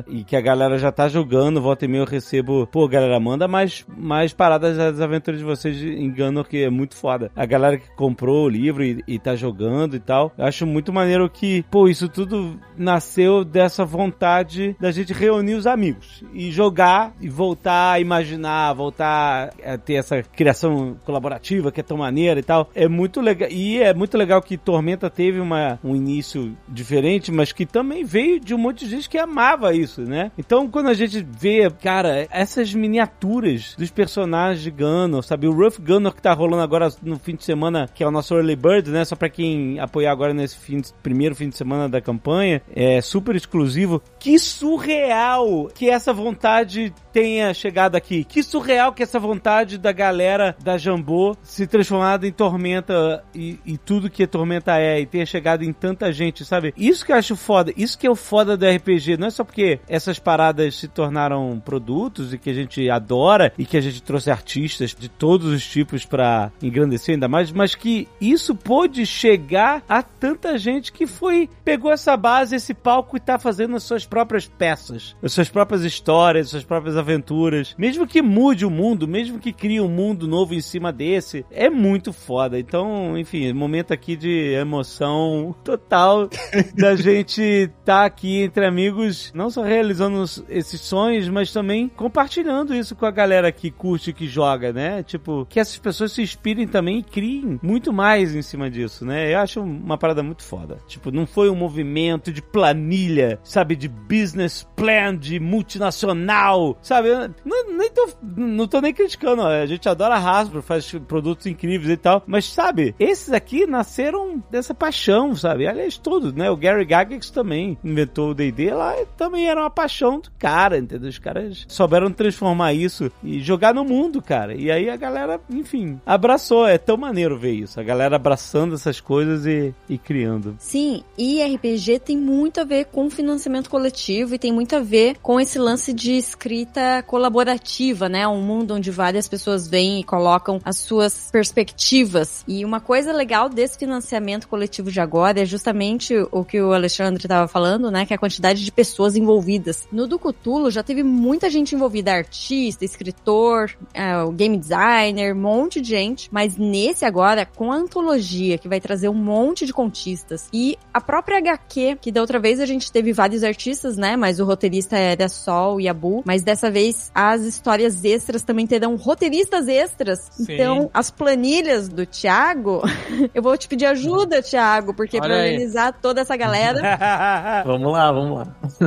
e 0.08 0.24
que 0.24 0.36
a 0.36 0.40
galera 0.40 0.78
já 0.78 0.90
tá 0.90 1.08
jogando. 1.08 1.60
Volta 1.60 1.84
e 1.84 1.88
meia 1.88 2.02
eu 2.02 2.06
recebo, 2.06 2.66
pô, 2.66 2.88
galera, 2.88 3.18
manda 3.20 3.46
mais, 3.46 3.84
mais 3.88 4.32
paradas 4.32 4.76
das 4.76 5.00
aventuras 5.00 5.40
de 5.40 5.46
vocês 5.46 5.82
em 5.82 6.10
Gunor, 6.12 6.44
que 6.44 6.62
é 6.62 6.70
muito 6.70 6.96
foda. 6.96 7.30
A 7.34 7.46
galera 7.46 7.78
que 7.78 7.88
comprou 7.96 8.44
o 8.44 8.48
livro 8.48 8.84
e, 8.84 9.02
e 9.06 9.18
tá 9.18 9.36
jogando 9.36 9.96
e 9.96 10.00
tal. 10.00 10.32
Eu 10.36 10.44
acho 10.44 10.66
muito 10.66 10.92
maneiro 10.92 11.28
que, 11.28 11.64
pô, 11.70 11.88
isso 11.88 12.08
tudo 12.08 12.58
nasceu 12.76 13.44
dessa 13.44 13.84
vontade 13.84 14.76
da 14.80 14.90
gente 14.90 15.12
reunir 15.12 15.54
os 15.54 15.66
amigos 15.66 16.24
e 16.32 16.50
jogar 16.50 17.14
e 17.20 17.28
voltar 17.28 17.92
a 17.92 18.00
imaginar, 18.00 18.72
voltar 18.72 19.50
a 19.64 19.78
ter 19.78 19.94
essa 19.94 20.22
criação 20.22 20.96
colaborativa 21.04 21.70
que 21.70 21.80
é 21.80 21.82
tão 21.82 21.96
maneira 21.96 22.40
e 22.40 22.42
tal. 22.42 22.68
É 22.74 22.88
muito 22.88 23.20
legal. 23.20 23.48
E 23.50 23.80
é 23.80 23.94
muito 23.94 24.16
legal 24.16 24.42
que 24.42 24.56
Tormenta 24.56 25.08
teve 25.08 25.40
uma, 25.40 25.78
um 25.82 25.94
início 25.94 26.56
diferente, 26.68 27.30
mas 27.30 27.52
que 27.52 27.66
também 27.66 28.04
veio 28.04 28.40
de 28.40 28.54
um 28.54 28.58
monte 28.58 28.84
de 28.84 28.90
gente 28.90 29.08
que 29.08 29.18
amava 29.18 29.43
isso, 29.74 30.02
né? 30.02 30.30
Então, 30.38 30.68
quando 30.68 30.88
a 30.88 30.94
gente 30.94 31.26
vê, 31.38 31.70
cara, 31.70 32.26
essas 32.30 32.74
miniaturas 32.74 33.74
dos 33.76 33.90
personagens 33.90 34.62
de 34.62 34.70
Gunner, 34.70 35.22
sabe? 35.22 35.46
O 35.46 35.52
Rough 35.52 35.78
Gunner 35.80 36.12
que 36.12 36.22
tá 36.22 36.32
rolando 36.32 36.62
agora 36.62 36.88
no 37.02 37.18
fim 37.18 37.34
de 37.36 37.44
semana, 37.44 37.88
que 37.92 38.02
é 38.02 38.06
o 38.06 38.10
nosso 38.10 38.34
Early 38.34 38.56
Bird, 38.56 38.90
né? 38.90 39.04
Só 39.04 39.16
pra 39.16 39.28
quem 39.28 39.78
apoiar 39.78 40.12
agora 40.12 40.34
nesse 40.34 40.56
fim 40.56 40.80
de, 40.80 40.92
primeiro 41.02 41.34
fim 41.34 41.48
de 41.48 41.56
semana 41.56 41.88
da 41.88 42.00
campanha, 42.00 42.62
é 42.74 43.00
super 43.00 43.36
exclusivo. 43.36 44.02
Que 44.18 44.38
surreal 44.38 45.68
que 45.74 45.88
essa 45.88 46.12
vontade 46.12 46.92
tenha 47.12 47.54
chegado 47.54 47.96
aqui. 47.96 48.24
Que 48.24 48.42
surreal 48.42 48.92
que 48.92 49.02
essa 49.02 49.18
vontade 49.18 49.78
da 49.78 49.92
galera 49.92 50.56
da 50.62 50.76
Jambô 50.76 51.36
se 51.42 51.66
transformado 51.66 52.26
em 52.26 52.32
Tormenta 52.32 53.24
e, 53.34 53.58
e, 53.64 53.78
tudo 53.78 54.10
que 54.10 54.24
a 54.24 54.28
Tormenta 54.28 54.78
é 54.78 55.00
e 55.00 55.06
tenha 55.06 55.26
chegado 55.26 55.62
em 55.62 55.72
tanta 55.72 56.12
gente, 56.12 56.44
sabe? 56.44 56.74
Isso 56.76 57.04
que 57.04 57.12
eu 57.12 57.16
acho 57.16 57.36
foda. 57.36 57.72
Isso 57.76 57.98
que 57.98 58.06
é 58.06 58.10
o 58.10 58.16
foda 58.16 58.56
do 58.56 58.66
RPG. 58.66 59.16
Não 59.24 59.28
é 59.28 59.30
só 59.30 59.42
porque 59.42 59.80
essas 59.88 60.18
paradas 60.18 60.76
se 60.76 60.86
tornaram 60.86 61.58
produtos 61.58 62.34
e 62.34 62.38
que 62.38 62.50
a 62.50 62.52
gente 62.52 62.90
adora 62.90 63.54
e 63.56 63.64
que 63.64 63.74
a 63.74 63.80
gente 63.80 64.02
trouxe 64.02 64.30
artistas 64.30 64.94
de 64.94 65.08
todos 65.08 65.50
os 65.50 65.66
tipos 65.66 66.04
para 66.04 66.52
engrandecer 66.62 67.14
ainda 67.14 67.26
mais, 67.26 67.50
mas 67.50 67.74
que 67.74 68.06
isso 68.20 68.54
pôde 68.54 69.06
chegar 69.06 69.82
a 69.88 70.02
tanta 70.02 70.58
gente 70.58 70.92
que 70.92 71.06
foi, 71.06 71.48
pegou 71.64 71.90
essa 71.90 72.14
base, 72.18 72.54
esse 72.54 72.74
palco 72.74 73.16
e 73.16 73.20
tá 73.20 73.38
fazendo 73.38 73.76
as 73.76 73.84
suas 73.84 74.04
próprias 74.04 74.46
peças, 74.46 75.16
as 75.22 75.32
suas 75.32 75.48
próprias 75.48 75.84
histórias, 75.84 76.48
as 76.48 76.50
suas 76.50 76.64
próprias 76.64 76.94
aventuras. 76.94 77.74
Mesmo 77.78 78.06
que 78.06 78.20
mude 78.20 78.66
o 78.66 78.70
mundo, 78.70 79.08
mesmo 79.08 79.38
que 79.38 79.54
crie 79.54 79.80
um 79.80 79.88
mundo 79.88 80.28
novo 80.28 80.52
em 80.52 80.60
cima 80.60 80.92
desse, 80.92 81.46
é 81.50 81.70
muito 81.70 82.12
foda. 82.12 82.58
Então, 82.58 83.16
enfim, 83.16 83.54
momento 83.54 83.94
aqui 83.94 84.16
de 84.16 84.52
emoção 84.52 85.54
total 85.64 86.28
da 86.76 86.94
gente 86.94 87.70
tá 87.86 88.04
aqui 88.04 88.42
entre 88.42 88.66
amigos, 88.66 89.13
não 89.34 89.50
só 89.50 89.62
realizando 89.62 90.24
esses 90.48 90.80
sonhos, 90.80 91.28
mas 91.28 91.52
também 91.52 91.88
compartilhando 91.88 92.74
isso 92.74 92.94
com 92.94 93.06
a 93.06 93.10
galera 93.10 93.50
que 93.52 93.70
curte 93.70 94.12
que 94.12 94.26
joga, 94.26 94.72
né? 94.72 95.02
Tipo, 95.02 95.46
que 95.48 95.60
essas 95.60 95.78
pessoas 95.78 96.12
se 96.12 96.22
inspirem 96.22 96.66
também 96.66 96.98
e 96.98 97.02
criem 97.02 97.58
muito 97.62 97.92
mais 97.92 98.34
em 98.34 98.42
cima 98.42 98.70
disso, 98.70 99.04
né? 99.04 99.32
Eu 99.32 99.38
acho 99.38 99.60
uma 99.60 99.98
parada 99.98 100.22
muito 100.22 100.42
foda. 100.42 100.78
Tipo, 100.86 101.10
não 101.10 101.26
foi 101.26 101.50
um 101.50 101.54
movimento 101.54 102.32
de 102.32 102.42
planilha, 102.42 103.38
sabe, 103.42 103.76
de 103.76 103.88
business 103.88 104.66
plan, 104.76 105.16
de 105.16 105.38
multinacional, 105.40 106.78
sabe? 106.82 107.08
não, 107.44 107.76
nem 107.76 107.90
tô, 107.90 108.08
não 108.22 108.66
tô 108.66 108.80
nem 108.80 108.92
criticando, 108.92 109.42
ó. 109.42 109.48
a 109.48 109.66
gente 109.66 109.88
adora 109.88 110.16
Hasbro, 110.16 110.62
faz 110.62 110.90
produtos 111.06 111.46
incríveis 111.46 111.90
e 111.90 111.96
tal, 111.96 112.22
mas 112.26 112.46
sabe, 112.46 112.94
esses 112.98 113.32
aqui 113.32 113.66
nasceram 113.66 114.42
dessa 114.50 114.74
paixão, 114.74 115.34
sabe? 115.34 115.66
Aliás, 115.66 115.98
todos, 115.98 116.32
né? 116.32 116.50
O 116.50 116.56
Gary 116.56 116.84
Gygax 116.84 117.30
também 117.30 117.78
inventou 117.84 118.30
o 118.30 118.34
D&D 118.34 118.72
lá, 118.72 118.94
também 119.16 119.48
era 119.48 119.60
uma 119.60 119.70
paixão 119.70 120.20
do 120.20 120.30
cara, 120.38 120.78
entendeu? 120.78 121.08
Os 121.08 121.18
caras 121.18 121.64
souberam 121.68 122.10
transformar 122.10 122.72
isso 122.72 123.10
e 123.22 123.40
jogar 123.40 123.74
no 123.74 123.84
mundo, 123.84 124.22
cara. 124.22 124.54
E 124.54 124.70
aí 124.70 124.88
a 124.88 124.96
galera, 124.96 125.40
enfim, 125.50 126.00
abraçou. 126.04 126.66
É 126.66 126.78
tão 126.78 126.96
maneiro 126.96 127.38
ver 127.38 127.52
isso, 127.52 127.78
a 127.78 127.82
galera 127.82 128.16
abraçando 128.16 128.74
essas 128.74 129.00
coisas 129.00 129.46
e, 129.46 129.74
e 129.88 129.98
criando. 129.98 130.56
Sim, 130.58 131.02
e 131.16 131.42
RPG 131.42 132.00
tem 132.00 132.16
muito 132.16 132.60
a 132.60 132.64
ver 132.64 132.86
com 132.86 133.10
financiamento 133.10 133.70
coletivo 133.70 134.34
e 134.34 134.38
tem 134.38 134.52
muito 134.52 134.74
a 134.76 134.80
ver 134.80 135.16
com 135.22 135.40
esse 135.40 135.58
lance 135.58 135.92
de 135.92 136.12
escrita 136.12 137.02
colaborativa, 137.06 138.08
né? 138.08 138.26
Um 138.26 138.42
mundo 138.42 138.74
onde 138.74 138.90
várias 138.90 139.28
pessoas 139.28 139.68
vêm 139.68 140.00
e 140.00 140.04
colocam 140.04 140.60
as 140.64 140.78
suas 140.78 141.28
perspectivas. 141.30 142.44
E 142.46 142.64
uma 142.64 142.80
coisa 142.80 143.12
legal 143.12 143.48
desse 143.48 143.78
financiamento 143.78 144.48
coletivo 144.48 144.90
de 144.90 145.00
agora 145.00 145.40
é 145.40 145.44
justamente 145.44 146.14
o 146.30 146.44
que 146.44 146.60
o 146.60 146.72
Alexandre 146.72 147.24
estava 147.24 147.48
falando, 147.48 147.90
né? 147.90 148.06
Que 148.06 148.12
é 148.12 148.16
a 148.16 148.18
quantidade 148.18 148.64
de 148.64 148.72
pessoas 148.72 148.93
envolvidas. 149.16 149.88
No 149.90 150.06
do 150.06 150.18
Cthulhu 150.18 150.70
já 150.70 150.82
teve 150.82 151.02
muita 151.02 151.50
gente 151.50 151.74
envolvida, 151.74 152.12
artista, 152.12 152.84
escritor, 152.84 153.70
uh, 153.90 154.30
game 154.32 154.56
designer, 154.56 155.34
um 155.34 155.40
monte 155.40 155.80
de 155.80 155.90
gente. 155.90 156.28
Mas 156.32 156.56
nesse 156.56 157.04
agora, 157.04 157.44
com 157.46 157.72
a 157.72 157.76
antologia, 157.76 158.58
que 158.58 158.68
vai 158.68 158.80
trazer 158.80 159.08
um 159.08 159.14
monte 159.14 159.66
de 159.66 159.72
contistas, 159.72 160.48
e 160.52 160.78
a 160.92 161.00
própria 161.00 161.38
HQ, 161.38 161.98
que 162.00 162.12
da 162.12 162.20
outra 162.20 162.38
vez 162.38 162.60
a 162.60 162.66
gente 162.66 162.90
teve 162.90 163.12
vários 163.12 163.42
artistas, 163.42 163.96
né? 163.96 164.16
Mas 164.16 164.40
o 164.40 164.44
roteirista 164.44 164.96
era 164.96 165.28
Sol 165.28 165.80
e 165.80 165.88
Abu. 165.88 166.22
Mas 166.24 166.42
dessa 166.42 166.70
vez 166.70 167.10
as 167.14 167.42
histórias 167.42 168.04
extras 168.04 168.42
também 168.42 168.66
terão 168.66 168.96
roteiristas 168.96 169.68
extras. 169.68 170.30
Sim. 170.32 170.54
Então, 170.54 170.90
as 170.92 171.10
planilhas 171.10 171.88
do 171.88 172.06
Thiago, 172.06 172.82
eu 173.34 173.42
vou 173.42 173.56
te 173.56 173.68
pedir 173.68 173.86
ajuda, 173.86 174.42
Thiago, 174.42 174.94
porque 174.94 175.16
Olha 175.16 175.26
pra 175.26 175.36
aí. 175.36 175.52
organizar 175.52 175.92
toda 175.92 176.20
essa 176.20 176.36
galera. 176.36 176.80
vamos 177.64 177.92
lá, 177.92 178.12
vamos 178.12 178.38
lá. 178.38 178.83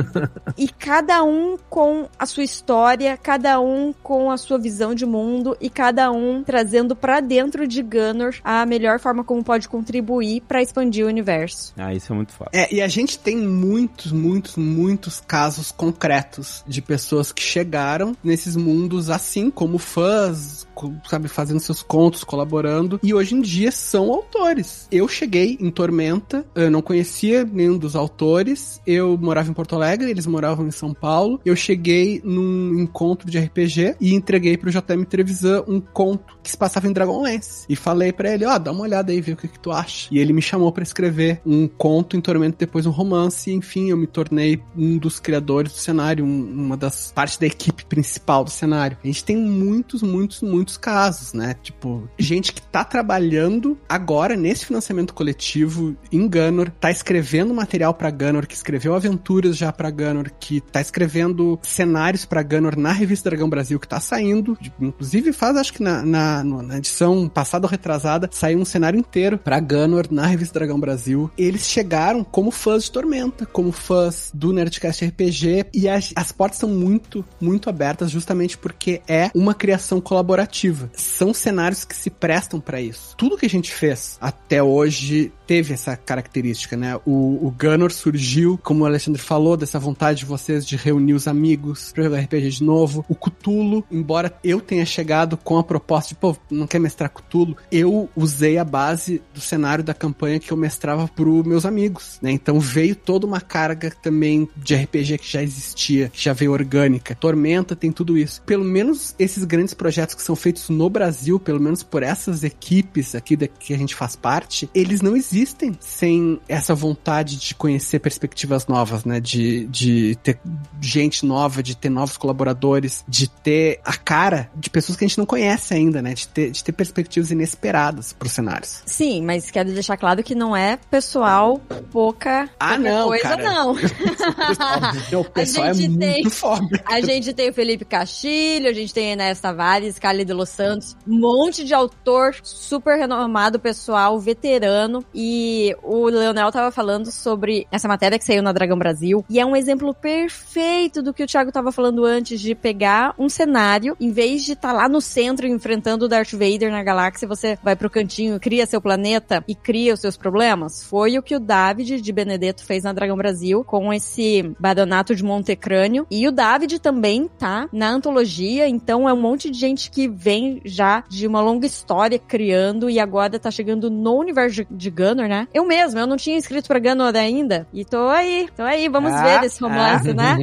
E 0.56 0.68
cada 0.68 1.22
um 1.22 1.56
com 1.68 2.08
a 2.18 2.26
sua 2.26 2.42
história, 2.42 3.16
cada 3.16 3.60
um 3.60 3.92
com 4.02 4.30
a 4.30 4.36
sua 4.36 4.58
visão 4.58 4.94
de 4.94 5.06
mundo 5.06 5.56
e 5.60 5.70
cada 5.70 6.10
um 6.10 6.42
trazendo 6.42 6.96
para 6.96 7.20
dentro 7.20 7.66
de 7.66 7.82
Gunnor 7.82 8.34
a 8.42 8.64
melhor 8.66 8.98
forma 8.98 9.24
como 9.24 9.42
pode 9.42 9.68
contribuir 9.68 10.42
para 10.42 10.62
expandir 10.62 11.04
o 11.04 11.08
universo. 11.08 11.72
Ah, 11.76 11.94
isso 11.94 12.12
é 12.12 12.16
muito 12.16 12.32
fácil. 12.32 12.50
É, 12.52 12.72
e 12.74 12.80
a 12.80 12.88
gente 12.88 13.18
tem 13.18 13.36
muitos, 13.36 14.12
muitos, 14.12 14.56
muitos 14.56 15.20
casos 15.20 15.70
concretos 15.70 16.64
de 16.66 16.82
pessoas 16.82 17.32
que 17.32 17.42
chegaram 17.42 17.68
chegaram 17.68 18.16
nesses 18.22 18.56
mundos 18.56 19.10
assim, 19.10 19.50
como 19.50 19.78
fãs, 19.78 20.66
sabe, 21.04 21.28
fazendo 21.28 21.60
seus 21.60 21.82
contos, 21.82 22.24
colaborando. 22.24 23.00
E 23.02 23.12
hoje 23.12 23.34
em 23.34 23.40
dia 23.40 23.70
são 23.70 24.12
autores. 24.12 24.86
Eu 24.90 25.08
cheguei 25.08 25.56
em 25.60 25.70
Tormenta, 25.70 26.44
eu 26.54 26.70
não 26.70 26.82
conhecia 26.82 27.44
nenhum 27.44 27.78
dos 27.78 27.96
autores, 27.96 28.80
eu 28.86 29.16
morava 29.18 29.50
em 29.50 29.54
Porto 29.54 29.74
Alegre, 29.74 30.10
eles 30.10 30.26
moravam 30.26 30.66
em 30.66 30.70
São 30.70 30.94
Paulo. 30.94 31.40
Eu 31.44 31.56
cheguei 31.56 32.20
num 32.24 32.78
encontro 32.78 33.30
de 33.30 33.38
RPG 33.38 33.96
e 34.00 34.14
entreguei 34.14 34.56
pro 34.56 34.70
JM 34.70 35.04
Trevisan 35.08 35.64
um 35.66 35.80
conto 35.80 36.37
que 36.48 36.52
se 36.52 36.56
passava 36.56 36.88
em 36.88 36.92
Dragonlance. 36.92 37.66
E 37.68 37.76
falei 37.76 38.10
para 38.10 38.32
ele, 38.32 38.46
ó, 38.46 38.54
oh, 38.54 38.58
dá 38.58 38.72
uma 38.72 38.82
olhada 38.82 39.12
aí, 39.12 39.20
vê 39.20 39.32
o 39.32 39.36
que, 39.36 39.46
que 39.46 39.58
tu 39.58 39.70
acha. 39.70 40.08
E 40.10 40.18
ele 40.18 40.32
me 40.32 40.40
chamou 40.40 40.72
para 40.72 40.82
escrever 40.82 41.42
um 41.44 41.68
conto 41.68 42.16
em 42.16 42.20
Tormenta, 42.22 42.56
depois 42.58 42.86
um 42.86 42.90
romance, 42.90 43.50
e 43.50 43.54
enfim, 43.54 43.90
eu 43.90 43.96
me 43.96 44.06
tornei 44.06 44.62
um 44.74 44.96
dos 44.96 45.20
criadores 45.20 45.72
do 45.72 45.78
cenário, 45.78 46.24
um, 46.24 46.50
uma 46.50 46.76
das 46.76 47.12
partes 47.12 47.36
da 47.36 47.46
equipe 47.46 47.84
principal 47.84 48.42
do 48.44 48.50
cenário. 48.50 48.96
A 49.04 49.06
gente 49.06 49.22
tem 49.22 49.36
muitos, 49.36 50.02
muitos, 50.02 50.40
muitos 50.40 50.78
casos, 50.78 51.34
né? 51.34 51.54
Tipo, 51.62 52.08
gente 52.18 52.52
que 52.52 52.62
tá 52.62 52.82
trabalhando 52.82 53.78
agora 53.86 54.34
nesse 54.34 54.64
financiamento 54.64 55.12
coletivo 55.12 55.94
em 56.10 56.26
Gunner, 56.26 56.70
tá 56.80 56.90
escrevendo 56.90 57.52
material 57.52 57.92
para 57.92 58.10
Gunner, 58.10 58.46
que 58.46 58.54
escreveu 58.54 58.94
aventuras 58.94 59.54
já 59.54 59.70
para 59.70 59.90
Gunner, 59.90 60.32
que 60.40 60.62
tá 60.62 60.80
escrevendo 60.80 61.58
cenários 61.62 62.24
para 62.24 62.42
Gunner 62.42 62.78
na 62.78 62.92
revista 62.92 63.28
Dragão 63.28 63.50
Brasil, 63.50 63.78
que 63.78 63.88
tá 63.88 64.00
saindo. 64.00 64.56
Inclusive 64.80 65.32
faz, 65.34 65.56
acho 65.58 65.74
que 65.74 65.82
na, 65.82 66.02
na, 66.02 66.37
na 66.44 66.78
edição 66.78 67.28
passada 67.28 67.66
ou 67.66 67.70
retrasada, 67.70 68.28
saiu 68.32 68.58
um 68.58 68.64
cenário 68.64 68.98
inteiro 68.98 69.38
pra 69.38 69.60
Gunner 69.60 70.06
na 70.10 70.26
revista 70.26 70.58
Dragão 70.58 70.78
Brasil. 70.78 71.30
Eles 71.36 71.66
chegaram 71.66 72.24
como 72.24 72.50
fãs 72.50 72.84
de 72.84 72.90
Tormenta, 72.90 73.46
como 73.46 73.72
fãs 73.72 74.30
do 74.34 74.52
Nerdcast 74.52 75.04
RPG, 75.04 75.66
e 75.72 75.88
as, 75.88 76.12
as 76.14 76.32
portas 76.32 76.58
são 76.58 76.68
muito, 76.68 77.24
muito 77.40 77.68
abertas 77.68 78.10
justamente 78.10 78.56
porque 78.56 79.00
é 79.06 79.30
uma 79.34 79.54
criação 79.54 80.00
colaborativa. 80.00 80.90
São 80.94 81.32
cenários 81.34 81.84
que 81.84 81.96
se 81.96 82.10
prestam 82.10 82.60
para 82.60 82.80
isso. 82.80 83.14
Tudo 83.16 83.36
que 83.36 83.46
a 83.46 83.50
gente 83.50 83.72
fez 83.72 84.18
até 84.20 84.62
hoje 84.62 85.32
teve 85.46 85.72
essa 85.72 85.96
característica, 85.96 86.76
né? 86.76 86.96
O, 87.06 87.46
o 87.46 87.50
Gunner 87.58 87.90
surgiu, 87.90 88.58
como 88.62 88.84
o 88.84 88.86
Alexandre 88.86 89.20
falou, 89.20 89.56
dessa 89.56 89.78
vontade 89.78 90.18
de 90.18 90.24
vocês 90.26 90.66
de 90.66 90.76
reunir 90.76 91.14
os 91.14 91.26
amigos 91.26 91.90
pra 91.92 92.04
jogar 92.04 92.20
RPG 92.20 92.50
de 92.50 92.64
novo. 92.64 93.04
O 93.08 93.14
Cutulo, 93.14 93.82
embora 93.90 94.32
eu 94.44 94.60
tenha 94.60 94.84
chegado 94.84 95.38
com 95.38 95.58
a 95.58 95.64
proposta 95.64 96.10
de, 96.10 96.16
pô, 96.16 96.27
não 96.50 96.66
quer 96.66 96.78
mestrar 96.78 97.10
Cutulo, 97.10 97.56
eu 97.70 98.08
usei 98.16 98.58
a 98.58 98.64
base 98.64 99.22
do 99.32 99.40
cenário 99.40 99.84
da 99.84 99.94
campanha 99.94 100.38
que 100.38 100.52
eu 100.52 100.56
mestrava 100.56 101.08
pro 101.08 101.44
meus 101.44 101.64
amigos, 101.64 102.18
né? 102.22 102.30
Então 102.30 102.58
veio 102.60 102.94
toda 102.94 103.26
uma 103.26 103.40
carga 103.40 103.90
também 104.02 104.48
de 104.56 104.74
RPG 104.74 105.18
que 105.18 105.30
já 105.30 105.42
existia, 105.42 106.08
que 106.08 106.22
já 106.22 106.32
veio 106.32 106.52
orgânica. 106.52 107.14
Tormenta 107.14 107.76
tem 107.76 107.92
tudo 107.92 108.16
isso. 108.16 108.42
Pelo 108.42 108.64
menos 108.64 109.14
esses 109.18 109.44
grandes 109.44 109.74
projetos 109.74 110.14
que 110.14 110.22
são 110.22 110.36
feitos 110.36 110.68
no 110.68 110.88
Brasil, 110.88 111.38
pelo 111.38 111.60
menos 111.60 111.82
por 111.82 112.02
essas 112.02 112.44
equipes 112.44 113.14
aqui 113.14 113.36
da, 113.36 113.46
que 113.46 113.74
a 113.74 113.78
gente 113.78 113.94
faz 113.94 114.16
parte, 114.16 114.68
eles 114.74 115.00
não 115.00 115.16
existem 115.16 115.76
sem 115.80 116.40
essa 116.48 116.74
vontade 116.74 117.36
de 117.36 117.54
conhecer 117.54 117.98
perspectivas 117.98 118.66
novas, 118.66 119.04
né? 119.04 119.20
De, 119.20 119.66
de 119.66 120.16
ter 120.22 120.38
gente 120.80 121.24
nova, 121.24 121.62
de 121.62 121.76
ter 121.76 121.88
novos 121.88 122.16
colaboradores, 122.16 123.04
de 123.08 123.28
ter 123.28 123.80
a 123.84 123.96
cara 123.96 124.50
de 124.54 124.70
pessoas 124.70 124.96
que 124.96 125.04
a 125.04 125.08
gente 125.08 125.18
não 125.18 125.26
conhece 125.26 125.74
ainda, 125.74 126.02
né? 126.02 126.07
De 126.14 126.28
ter, 126.28 126.50
de 126.50 126.62
ter 126.62 126.72
perspectivas 126.72 127.30
inesperadas 127.30 128.12
pros 128.12 128.32
cenários. 128.32 128.82
Sim, 128.86 129.22
mas 129.22 129.50
quero 129.50 129.72
deixar 129.72 129.96
claro 129.96 130.22
que 130.22 130.34
não 130.34 130.56
é 130.56 130.78
pessoal 130.90 131.60
pouca, 131.90 132.48
ah, 132.58 132.78
não, 132.78 133.08
coisa, 133.08 133.22
cara. 133.22 133.42
não. 133.42 133.72
o 135.20 135.24
pessoal 135.24 135.66
é 135.68 135.74
muito 135.74 135.98
tem, 135.98 136.30
foda. 136.30 136.82
A 136.86 137.00
gente 137.00 137.32
tem 137.32 137.50
o 137.50 137.54
Felipe 137.54 137.84
Castilho, 137.84 138.68
a 138.68 138.72
gente 138.72 138.92
tem 138.92 139.10
a 139.10 139.12
Enéas 139.12 139.40
Tavares, 139.40 139.98
Cali 139.98 140.24
de 140.24 140.32
Los 140.32 140.50
Santos, 140.50 140.96
um 141.06 141.18
monte 141.18 141.64
de 141.64 141.74
autor 141.74 142.34
super 142.42 142.98
renomado, 142.98 143.58
pessoal, 143.58 144.18
veterano. 144.18 145.04
E 145.14 145.74
o 145.82 146.06
Leonel 146.06 146.52
tava 146.52 146.70
falando 146.70 147.10
sobre 147.10 147.66
essa 147.70 147.88
matéria 147.88 148.18
que 148.18 148.24
saiu 148.24 148.42
na 148.42 148.52
Dragão 148.52 148.78
Brasil. 148.78 149.24
E 149.28 149.40
é 149.40 149.46
um 149.46 149.56
exemplo 149.56 149.94
perfeito 149.94 151.02
do 151.02 151.12
que 151.12 151.22
o 151.22 151.26
Thiago 151.26 151.52
tava 151.52 151.72
falando 151.72 152.04
antes, 152.04 152.40
de 152.40 152.54
pegar 152.54 153.14
um 153.18 153.28
cenário, 153.28 153.96
em 154.00 154.10
vez 154.10 154.44
de 154.44 154.52
estar 154.52 154.68
tá 154.68 154.74
lá 154.74 154.88
no 154.88 155.00
centro 155.00 155.46
enfrentando 155.46 155.97
o 156.04 156.08
Darth 156.08 156.32
Vader 156.32 156.70
na 156.70 156.82
galáxia, 156.82 157.26
você 157.28 157.58
vai 157.62 157.76
pro 157.76 157.90
cantinho, 157.90 158.40
cria 158.40 158.66
seu 158.66 158.80
planeta 158.80 159.42
e 159.46 159.54
cria 159.54 159.94
os 159.94 160.00
seus 160.00 160.16
problemas. 160.16 160.84
Foi 160.84 161.18
o 161.18 161.22
que 161.22 161.34
o 161.34 161.40
David 161.40 162.00
de 162.00 162.12
Benedetto 162.12 162.64
fez 162.64 162.84
na 162.84 162.92
Dragão 162.92 163.16
Brasil 163.16 163.64
com 163.64 163.92
esse 163.92 164.54
Badonato 164.58 165.14
de 165.14 165.22
Montecrânio. 165.24 166.06
E 166.10 166.26
o 166.26 166.32
David 166.32 166.78
também 166.78 167.28
tá 167.38 167.68
na 167.72 167.90
antologia, 167.90 168.68
então 168.68 169.08
é 169.08 169.12
um 169.12 169.20
monte 169.20 169.50
de 169.50 169.58
gente 169.58 169.90
que 169.90 170.08
vem 170.08 170.60
já 170.64 171.04
de 171.08 171.26
uma 171.26 171.40
longa 171.40 171.66
história 171.66 172.18
criando 172.18 172.88
e 172.90 172.98
agora 172.98 173.38
tá 173.38 173.50
chegando 173.50 173.90
no 173.90 174.18
universo 174.18 174.64
de 174.70 174.90
Gunner, 174.90 175.28
né? 175.28 175.48
Eu 175.52 175.66
mesmo, 175.66 175.98
eu 175.98 176.06
não 176.06 176.16
tinha 176.16 176.36
escrito 176.38 176.68
pra 176.68 176.78
Gunner 176.78 177.14
ainda. 177.16 177.66
E 177.72 177.84
tô 177.84 178.08
aí, 178.08 178.48
tô 178.56 178.62
aí, 178.62 178.88
vamos 178.88 179.12
Ah, 179.12 179.22
ver 179.22 179.46
esse 179.46 179.60
romance, 179.60 180.10
ah, 180.10 180.14
né? 180.14 180.36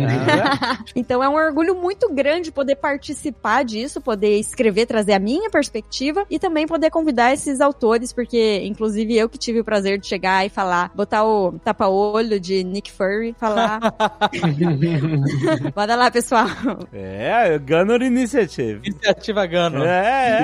ah. 0.52 0.78
então 0.96 1.24
é 1.24 1.30
um 1.30 1.36
orgulho 1.36 1.76
muito 1.76 2.12
grande 2.14 2.52
poder 2.52 2.76
participar 2.76 3.64
disso, 3.64 4.02
poder 4.02 4.38
escrever, 4.40 4.86
trazer 4.86 5.14
a 5.14 5.20
minha 5.20 5.45
perspectiva 5.50 6.26
e 6.30 6.40
também 6.40 6.68
poder 6.68 6.90
convidar 6.90 7.34
esses 7.34 7.62
autores, 7.62 8.12
porque 8.14 8.62
inclusive 8.64 9.16
eu 9.16 9.30
que 9.30 9.38
tive 9.38 9.60
o 9.60 9.64
prazer 9.64 10.00
de 10.00 10.08
chegar 10.08 10.46
e 10.46 10.50
falar, 10.50 10.92
botar 10.96 11.24
o 11.26 11.54
tapa-olho 11.60 12.40
de 12.40 12.64
Nick 12.64 12.92
Fury, 12.92 13.36
falar. 13.38 13.80
Bora 15.76 15.96
lá, 15.96 16.10
pessoal. 16.12 16.48
É, 16.92 17.58
Gunner 17.60 18.02
Initiative. 18.02 18.82
Iniciativa 18.86 19.46
Gano. 19.46 19.84
É, 19.84 20.40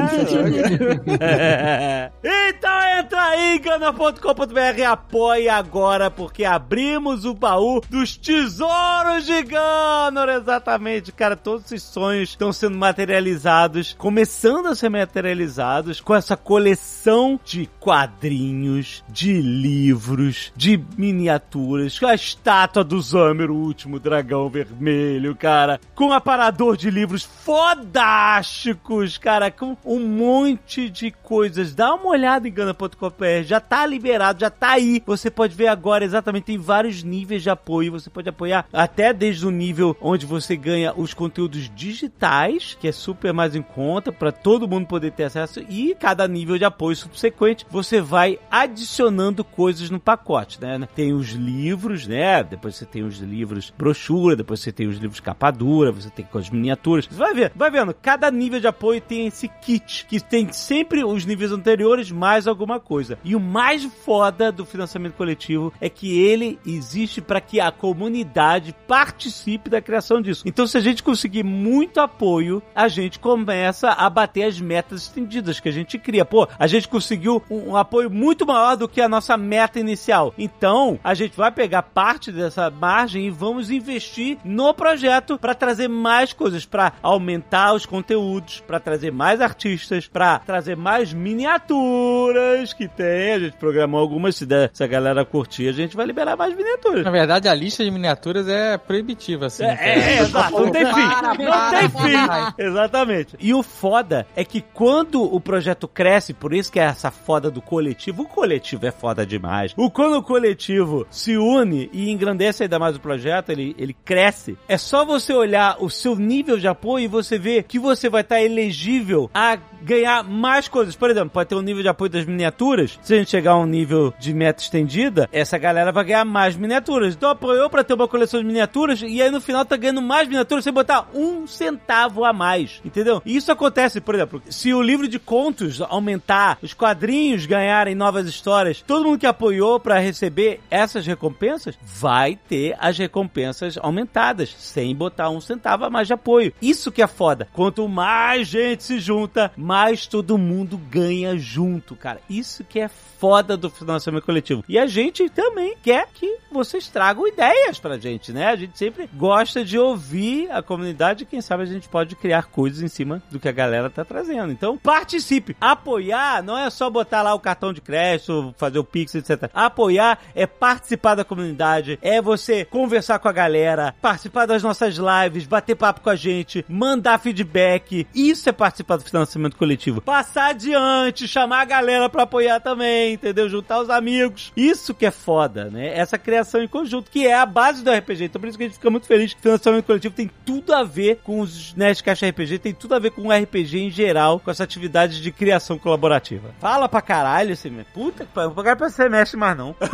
é. 2.24 2.50
então 2.50 3.00
entra 3.00 3.24
aí, 3.24 3.60
Gunner.com.br 3.60 4.84
apoie 4.88 5.50
agora, 5.50 6.12
porque 6.12 6.46
abrimos 6.46 7.26
o 7.26 7.34
baú 7.34 7.82
dos 7.90 8.16
tesouros 8.18 9.26
de 9.26 9.44
Gunner, 9.44 10.30
exatamente. 10.40 11.12
Cara, 11.12 11.36
todos 11.36 11.66
esses 11.66 11.84
sonhos 11.84 12.30
estão 12.30 12.54
sendo 12.54 12.78
materializados, 12.78 13.96
começando 13.98 14.68
a 14.68 14.76
ser 14.76 14.90
materializados 14.92 16.00
com 16.00 16.14
essa 16.14 16.36
coleção 16.38 17.40
de 17.44 17.68
quadrinhos, 17.80 19.04
de 19.10 19.42
livros, 19.42 20.52
de 20.56 20.80
miniaturas, 20.98 21.98
com 21.98 22.06
a 22.06 22.14
estátua 22.14 22.84
do 22.84 23.02
Zamer, 23.02 23.50
o 23.50 23.56
último 23.56 24.00
dragão 24.00 24.50
vermelho, 24.50 25.36
cara, 25.36 25.80
com 25.96 26.12
aparador 26.12 26.76
de 26.76 26.92
livros 26.92 27.24
fodásticos, 27.24 29.18
cara, 29.18 29.50
com 29.50 29.78
um 29.86 30.00
monte 30.00 30.90
de 30.90 31.12
coisas. 31.12 31.74
Dá 31.74 31.94
uma 31.96 32.10
olhada 32.10 32.48
em 32.48 32.52
gana.com.br, 32.52 33.44
já 33.46 33.60
tá 33.60 33.86
liberado, 33.86 34.42
já 34.42 34.50
tá 34.50 34.72
aí. 34.72 35.02
Você 35.06 35.32
pode 35.32 35.56
ver 35.56 35.68
agora 35.68 36.04
exatamente, 36.04 36.46
tem 36.46 36.58
vários 36.58 37.04
níveis 37.04 37.44
de 37.44 37.50
apoio. 37.50 37.94
Você 37.94 38.10
pode 38.10 38.30
apoiar 38.30 38.66
até 38.74 39.14
desde 39.14 39.46
o 39.48 39.52
nível 39.52 39.96
onde 40.02 40.26
você 40.26 40.56
ganha 40.56 40.94
os 40.96 41.14
conteúdos 41.14 41.72
digitais, 41.76 42.78
que 42.80 42.88
é 42.88 42.92
super 42.92 43.34
mais 43.34 43.56
em 43.56 43.62
conta, 43.62 44.12
para 44.12 44.32
todo 44.32 44.68
mundo 44.68 44.81
poder 44.86 45.12
ter 45.12 45.26
acesso. 45.26 45.62
E 45.70 45.96
cada 45.96 46.28
nível 46.28 46.58
de 46.58 46.66
apoio 46.66 46.96
subsequente, 46.96 47.66
você 47.70 48.02
vai 48.02 48.40
adicionando 48.50 49.44
coisas 49.44 49.90
no 49.90 50.00
pacote, 50.00 50.60
né? 50.62 50.88
Tem 50.96 51.14
os 51.14 51.30
livros, 51.30 52.08
né? 52.08 52.44
Depois 52.44 52.76
você 52.76 52.86
tem 52.86 53.04
os 53.04 53.18
livros 53.18 53.74
brochura, 53.78 54.36
depois 54.36 54.60
você 54.60 54.72
tem 54.72 54.88
os 54.88 54.98
livros 54.98 55.20
capa 55.20 55.52
dura, 55.52 55.92
você 55.92 56.10
tem 56.10 56.26
com 56.26 56.38
as 56.38 56.50
miniaturas. 56.50 57.06
Você 57.06 57.18
vai 57.18 57.34
ver, 57.34 57.52
vai 57.56 57.72
vendo, 57.72 57.94
cada 57.94 58.30
nível 58.32 58.60
de 58.60 58.68
apoio 58.68 59.02
tem 59.02 59.28
esse 59.28 59.48
kit, 59.48 60.06
que 60.08 60.20
tem 60.20 60.52
sempre 60.52 61.04
os 61.04 61.26
níveis 61.26 61.52
anteriores 61.52 62.12
mais 62.12 62.48
alguma 62.48 62.80
coisa. 62.80 63.18
E 63.24 63.36
o 63.36 63.40
mais 63.40 63.84
foda 63.84 64.52
do 64.52 64.66
financiamento 64.66 65.14
coletivo 65.14 65.74
é 65.80 65.90
que 65.90 66.20
ele 66.20 66.60
existe 66.66 67.22
para 67.22 67.42
que 67.42 67.60
a 67.60 67.72
comunidade 67.72 68.76
participe 68.88 69.70
da 69.70 69.82
criação 69.82 70.22
disso. 70.22 70.44
Então, 70.46 70.68
se 70.68 70.78
a 70.78 70.82
gente 70.82 71.04
conseguir 71.04 71.44
muito 71.44 72.00
apoio, 72.00 72.62
a 72.76 72.88
gente 72.88 73.20
começa 73.20 73.90
a 73.90 74.10
bater 74.10 74.44
as 74.44 74.60
metas 74.72 75.02
estendidas 75.02 75.60
que 75.60 75.68
a 75.68 75.72
gente 75.72 76.00
cria. 76.00 76.24
Pô, 76.24 76.48
a 76.58 76.66
gente 76.66 76.88
conseguiu 76.88 77.44
um, 77.50 77.72
um 77.72 77.76
apoio 77.76 78.10
muito 78.10 78.46
maior 78.46 78.78
do 78.78 78.88
que 78.88 79.02
a 79.02 79.10
nossa 79.10 79.36
meta 79.36 79.78
inicial. 79.78 80.34
Então, 80.38 80.98
a 81.04 81.14
gente 81.14 81.36
vai 81.36 81.52
pegar 81.52 81.84
parte 81.84 82.32
dessa 82.32 82.70
margem 82.70 83.28
e 83.28 83.30
vamos 83.30 83.70
investir 83.70 84.38
no 84.46 84.74
projeto 84.74 85.38
para 85.38 85.54
trazer 85.54 85.90
mais 85.90 86.32
coisas, 86.32 86.66
para 86.66 86.94
aumentar 87.04 87.74
os 87.74 87.86
conteúdos, 87.86 88.64
para 88.66 88.80
trazer 88.80 89.12
mais 89.12 89.42
artistas, 89.42 90.08
para 90.08 90.40
trazer 90.40 90.78
mais 90.78 91.12
miniaturas 91.12 92.72
que 92.72 92.88
tem. 92.88 93.34
A 93.34 93.40
gente 93.40 93.58
programou 93.58 94.00
algumas, 94.00 94.38
se, 94.38 94.46
der, 94.46 94.70
se 94.74 94.86
a 94.86 94.88
galera 94.88 95.26
curtir, 95.26 95.68
a 95.68 95.74
gente 95.74 95.98
vai 95.98 96.06
liberar 96.06 96.38
mais 96.38 96.56
miniaturas. 96.56 97.04
Na 97.04 97.12
verdade, 97.12 97.50
a 97.50 97.54
lista 97.54 97.84
de 97.84 97.92
miniaturas 97.92 98.48
é 98.48 98.78
proibitiva, 98.78 99.48
assim. 99.48 99.66
É, 99.66 99.74
é, 99.74 100.00
é, 100.00 100.20
exato, 100.22 100.52
não 100.62 100.72
tem 100.72 100.86
fim. 100.86 100.94
Para, 100.94 101.34
Não 101.34 101.46
para, 101.52 101.80
tem 101.80 101.90
para. 101.90 102.52
fim. 102.52 102.54
Exatamente. 102.58 103.36
E 103.38 103.54
o 103.54 103.62
foda 103.64 104.26
é 104.36 104.46
que 104.46 104.61
quando 104.62 105.24
o 105.24 105.40
projeto 105.40 105.88
cresce, 105.88 106.34
por 106.34 106.54
isso 106.54 106.72
que 106.72 106.80
é 106.80 106.84
essa 106.84 107.12
foda 107.12 107.50
do 107.50 107.62
coletivo, 107.62 108.24
o 108.24 108.28
coletivo 108.28 108.86
é 108.86 108.92
foda 108.92 109.26
demais. 109.26 109.74
O 109.78 109.90
quando 109.90 110.18
o 110.18 110.24
coletivo 110.24 111.06
se 111.10 111.38
une 111.38 111.90
e 111.94 112.10
engrandece 112.10 112.64
ainda 112.64 112.80
mais 112.80 112.96
o 112.96 113.00
projeto, 113.00 113.50
ele, 113.50 113.76
ele 113.78 113.94
cresce, 113.94 114.58
é 114.68 114.78
só 114.78 115.06
você 115.06 115.34
olhar 115.34 115.78
o 115.80 115.90
seu 115.90 116.16
nível 116.16 116.58
de 116.58 116.68
apoio 116.68 117.06
e 117.06 117.08
você 117.08 117.38
ver 117.38 117.64
que 117.64 117.80
você 117.80 118.10
vai 118.10 118.22
estar 118.22 118.42
elegível 118.42 119.30
a 119.34 119.58
ganhar 119.82 120.24
mais 120.24 120.68
coisas. 120.68 120.96
Por 120.96 121.10
exemplo, 121.10 121.32
pode 121.32 121.50
ter 121.50 121.56
um 121.56 121.62
nível 121.62 121.82
de 121.82 121.90
apoio 121.90 122.10
das 122.12 122.26
miniaturas 122.26 123.00
se 123.02 123.14
a 123.14 123.18
gente 123.18 123.32
chegar 123.32 123.52
a 123.52 123.58
um 123.58 123.66
nível 123.66 124.14
de 124.20 124.34
meta 124.34 124.62
estendida, 124.62 125.28
essa 125.32 125.58
galera 125.58 125.92
vai 125.92 126.04
ganhar 126.04 126.26
mais 126.26 126.56
miniaturas. 126.56 127.16
Então 127.16 127.30
apoiou 127.30 127.70
pra 127.70 127.84
ter 127.84 127.94
uma 127.94 128.08
coleção 128.08 128.40
de 128.40 128.46
miniaturas 128.46 129.02
e 129.02 129.22
aí 129.22 129.32
no 129.32 129.42
final 129.42 129.66
tá 129.66 129.76
ganhando 129.76 130.02
mais 130.02 130.28
miniaturas 130.28 130.64
sem 130.64 130.74
botar 130.74 131.10
um 131.14 131.48
centavo 131.48 132.24
a 132.24 132.32
mais. 132.32 132.82
Entendeu? 132.86 133.22
E 133.26 133.36
isso 133.36 133.52
acontece, 133.52 134.00
por 134.00 134.16
exemplo, 134.16 134.42
se 134.52 134.74
o 134.74 134.82
livro 134.82 135.08
de 135.08 135.18
contos 135.18 135.82
aumentar, 135.82 136.60
os 136.62 136.74
quadrinhos 136.74 137.46
ganharem 137.46 137.96
novas 137.96 138.28
histórias, 138.28 138.84
todo 138.86 139.06
mundo 139.06 139.20
que 139.20 139.26
apoiou 139.26 139.80
pra 139.80 140.00
receber 140.00 140.60
essas 140.70 141.06
recompensas 141.06 141.78
vai 141.82 142.38
ter 142.48 142.76
as 142.78 142.98
recompensas 142.98 143.78
aumentadas, 143.82 144.54
sem 144.58 144.96
botar 144.96 145.30
um 145.30 145.42
centavo 145.42 145.86
a 145.86 145.90
mais 145.90 146.08
de 146.08 146.14
apoio. 146.14 146.54
Isso 146.62 146.92
que 146.92 147.02
é 147.02 147.08
foda. 147.08 147.48
Quanto 147.54 147.88
mais 147.88 148.48
gente 148.48 148.84
se 148.84 149.00
junta, 149.00 149.52
mais 149.56 150.06
todo 150.06 150.38
mundo 150.38 150.78
ganha 150.78 151.38
junto, 151.38 151.96
cara. 151.96 152.20
Isso 152.30 152.64
que 152.64 152.80
é 152.80 152.88
foda 152.88 153.11
do 153.58 153.70
financiamento 153.70 154.26
coletivo. 154.26 154.64
E 154.68 154.80
a 154.80 154.88
gente 154.88 155.30
também 155.30 155.76
quer 155.82 156.08
que 156.14 156.38
vocês 156.52 156.88
tragam 156.88 157.28
ideias 157.28 157.80
pra 157.80 157.98
gente, 157.98 158.32
né? 158.32 158.48
A 158.48 158.56
gente 158.56 158.78
sempre 158.78 159.08
gosta 159.14 159.64
de 159.64 159.78
ouvir 159.78 160.50
a 160.52 160.64
comunidade 160.64 161.24
e 161.24 161.26
quem 161.26 161.40
sabe 161.40 161.64
a 161.64 161.68
gente 161.68 161.88
pode 161.88 162.16
criar 162.16 162.48
coisas 162.48 162.82
em 162.82 162.88
cima 162.88 163.22
do 163.30 163.40
que 163.40 163.48
a 163.48 163.52
galera 163.52 163.90
tá 163.90 164.04
trazendo. 164.04 164.52
Então, 164.52 164.78
participe. 164.78 165.56
Apoiar 165.62 166.42
não 166.42 166.58
é 166.58 166.70
só 166.70 166.90
botar 166.90 167.22
lá 167.22 167.34
o 167.34 167.40
cartão 167.40 167.72
de 167.72 167.80
crédito, 167.80 168.56
fazer 168.58 168.80
o 168.80 168.84
Pix, 168.84 169.14
etc. 169.14 169.50
Apoiar 169.54 170.20
é 170.34 170.48
participar 170.48 171.16
da 171.16 171.24
comunidade, 171.24 172.00
é 172.02 172.22
você 172.22 172.66
conversar 172.66 173.20
com 173.20 173.28
a 173.28 173.32
galera, 173.32 173.94
participar 174.02 174.46
das 174.46 174.64
nossas 174.64 174.96
lives, 174.96 175.46
bater 175.46 175.76
papo 175.76 176.02
com 176.02 176.10
a 176.10 176.16
gente, 176.16 176.66
mandar 176.68 177.20
feedback. 177.20 178.08
Isso 178.14 178.50
é 178.50 178.52
participar 178.52 178.98
do 178.98 179.04
financiamento 179.04 179.58
coletivo. 179.58 180.02
Passar 180.02 180.50
adiante, 180.50 181.28
chamar 181.28 181.62
a 181.62 181.66
galera 181.66 182.10
pra 182.10 182.24
apoiar 182.24 182.60
também, 182.60 183.11
entendeu? 183.14 183.50
Juntar 183.50 183.80
os 183.80 183.90
amigos. 183.90 184.52
Isso 184.56 184.94
que 184.94 185.06
é 185.06 185.12
foda, 185.12 185.66
né? 185.66 185.98
Essa 185.98 186.18
criação 186.18 186.62
em 186.62 186.68
conjunto, 186.68 187.12
que 187.12 187.28
é 187.28 187.36
a 187.36 187.46
base 187.46 187.84
do 187.84 187.92
RPG. 187.92 188.26
Então 188.26 188.40
por 188.40 188.48
isso 188.48 188.58
que 188.58 188.64
a 188.64 188.68
gente 188.68 188.76
fica 188.76 188.90
muito 188.90 189.08
feliz 189.08 189.34
que 189.34 189.40
o 189.40 189.44
financiamento 189.44 189.86
coletivo 189.86 190.16
tem 190.16 190.30
tudo 190.46 190.74
a 190.74 190.84
ver 190.84 191.20
com 191.24 191.40
os 191.40 191.74
Nerdcast 191.76 192.26
RPG, 192.26 192.60
tem 192.60 192.74
tudo 192.74 192.96
a 192.96 193.00
ver 193.00 193.12
com 193.12 193.28
o 193.28 193.32
RPG 193.32 193.80
em 193.80 193.90
geral, 193.90 194.40
com 194.40 194.52
essa 194.52 194.64
atividade 194.64 195.22
de 195.22 195.32
criação 195.32 195.78
colaborativa. 195.78 196.54
Fala 196.60 196.88
pra 196.90 197.02
caralho, 197.02 197.56
você 197.56 197.70
me... 197.70 197.84
Puta 197.84 198.26
que 198.26 198.32
pariu, 198.32 198.52
pra 198.52 198.76
você 198.90 199.10
mexe 199.10 199.36
mais 199.36 199.58
não. 199.58 199.76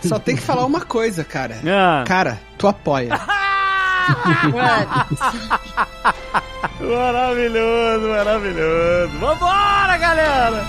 Só 0.02 0.18
tem 0.18 0.36
que 0.36 0.42
falar 0.42 0.64
uma 0.66 0.80
coisa, 0.80 1.24
cara. 1.24 1.56
Ah. 1.66 2.04
Cara, 2.06 2.40
tu 2.58 2.66
apoia. 2.66 3.10
Maravilhoso, 6.80 8.08
maravilhoso. 8.08 9.18
Vambora, 9.18 9.96
galera! 9.98 10.64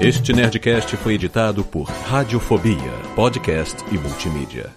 Este 0.00 0.32
Nerdcast 0.32 0.96
foi 0.96 1.14
editado 1.14 1.64
por 1.64 1.90
Radiofobia, 1.90 2.92
podcast 3.16 3.84
e 3.90 3.98
multimídia. 3.98 4.72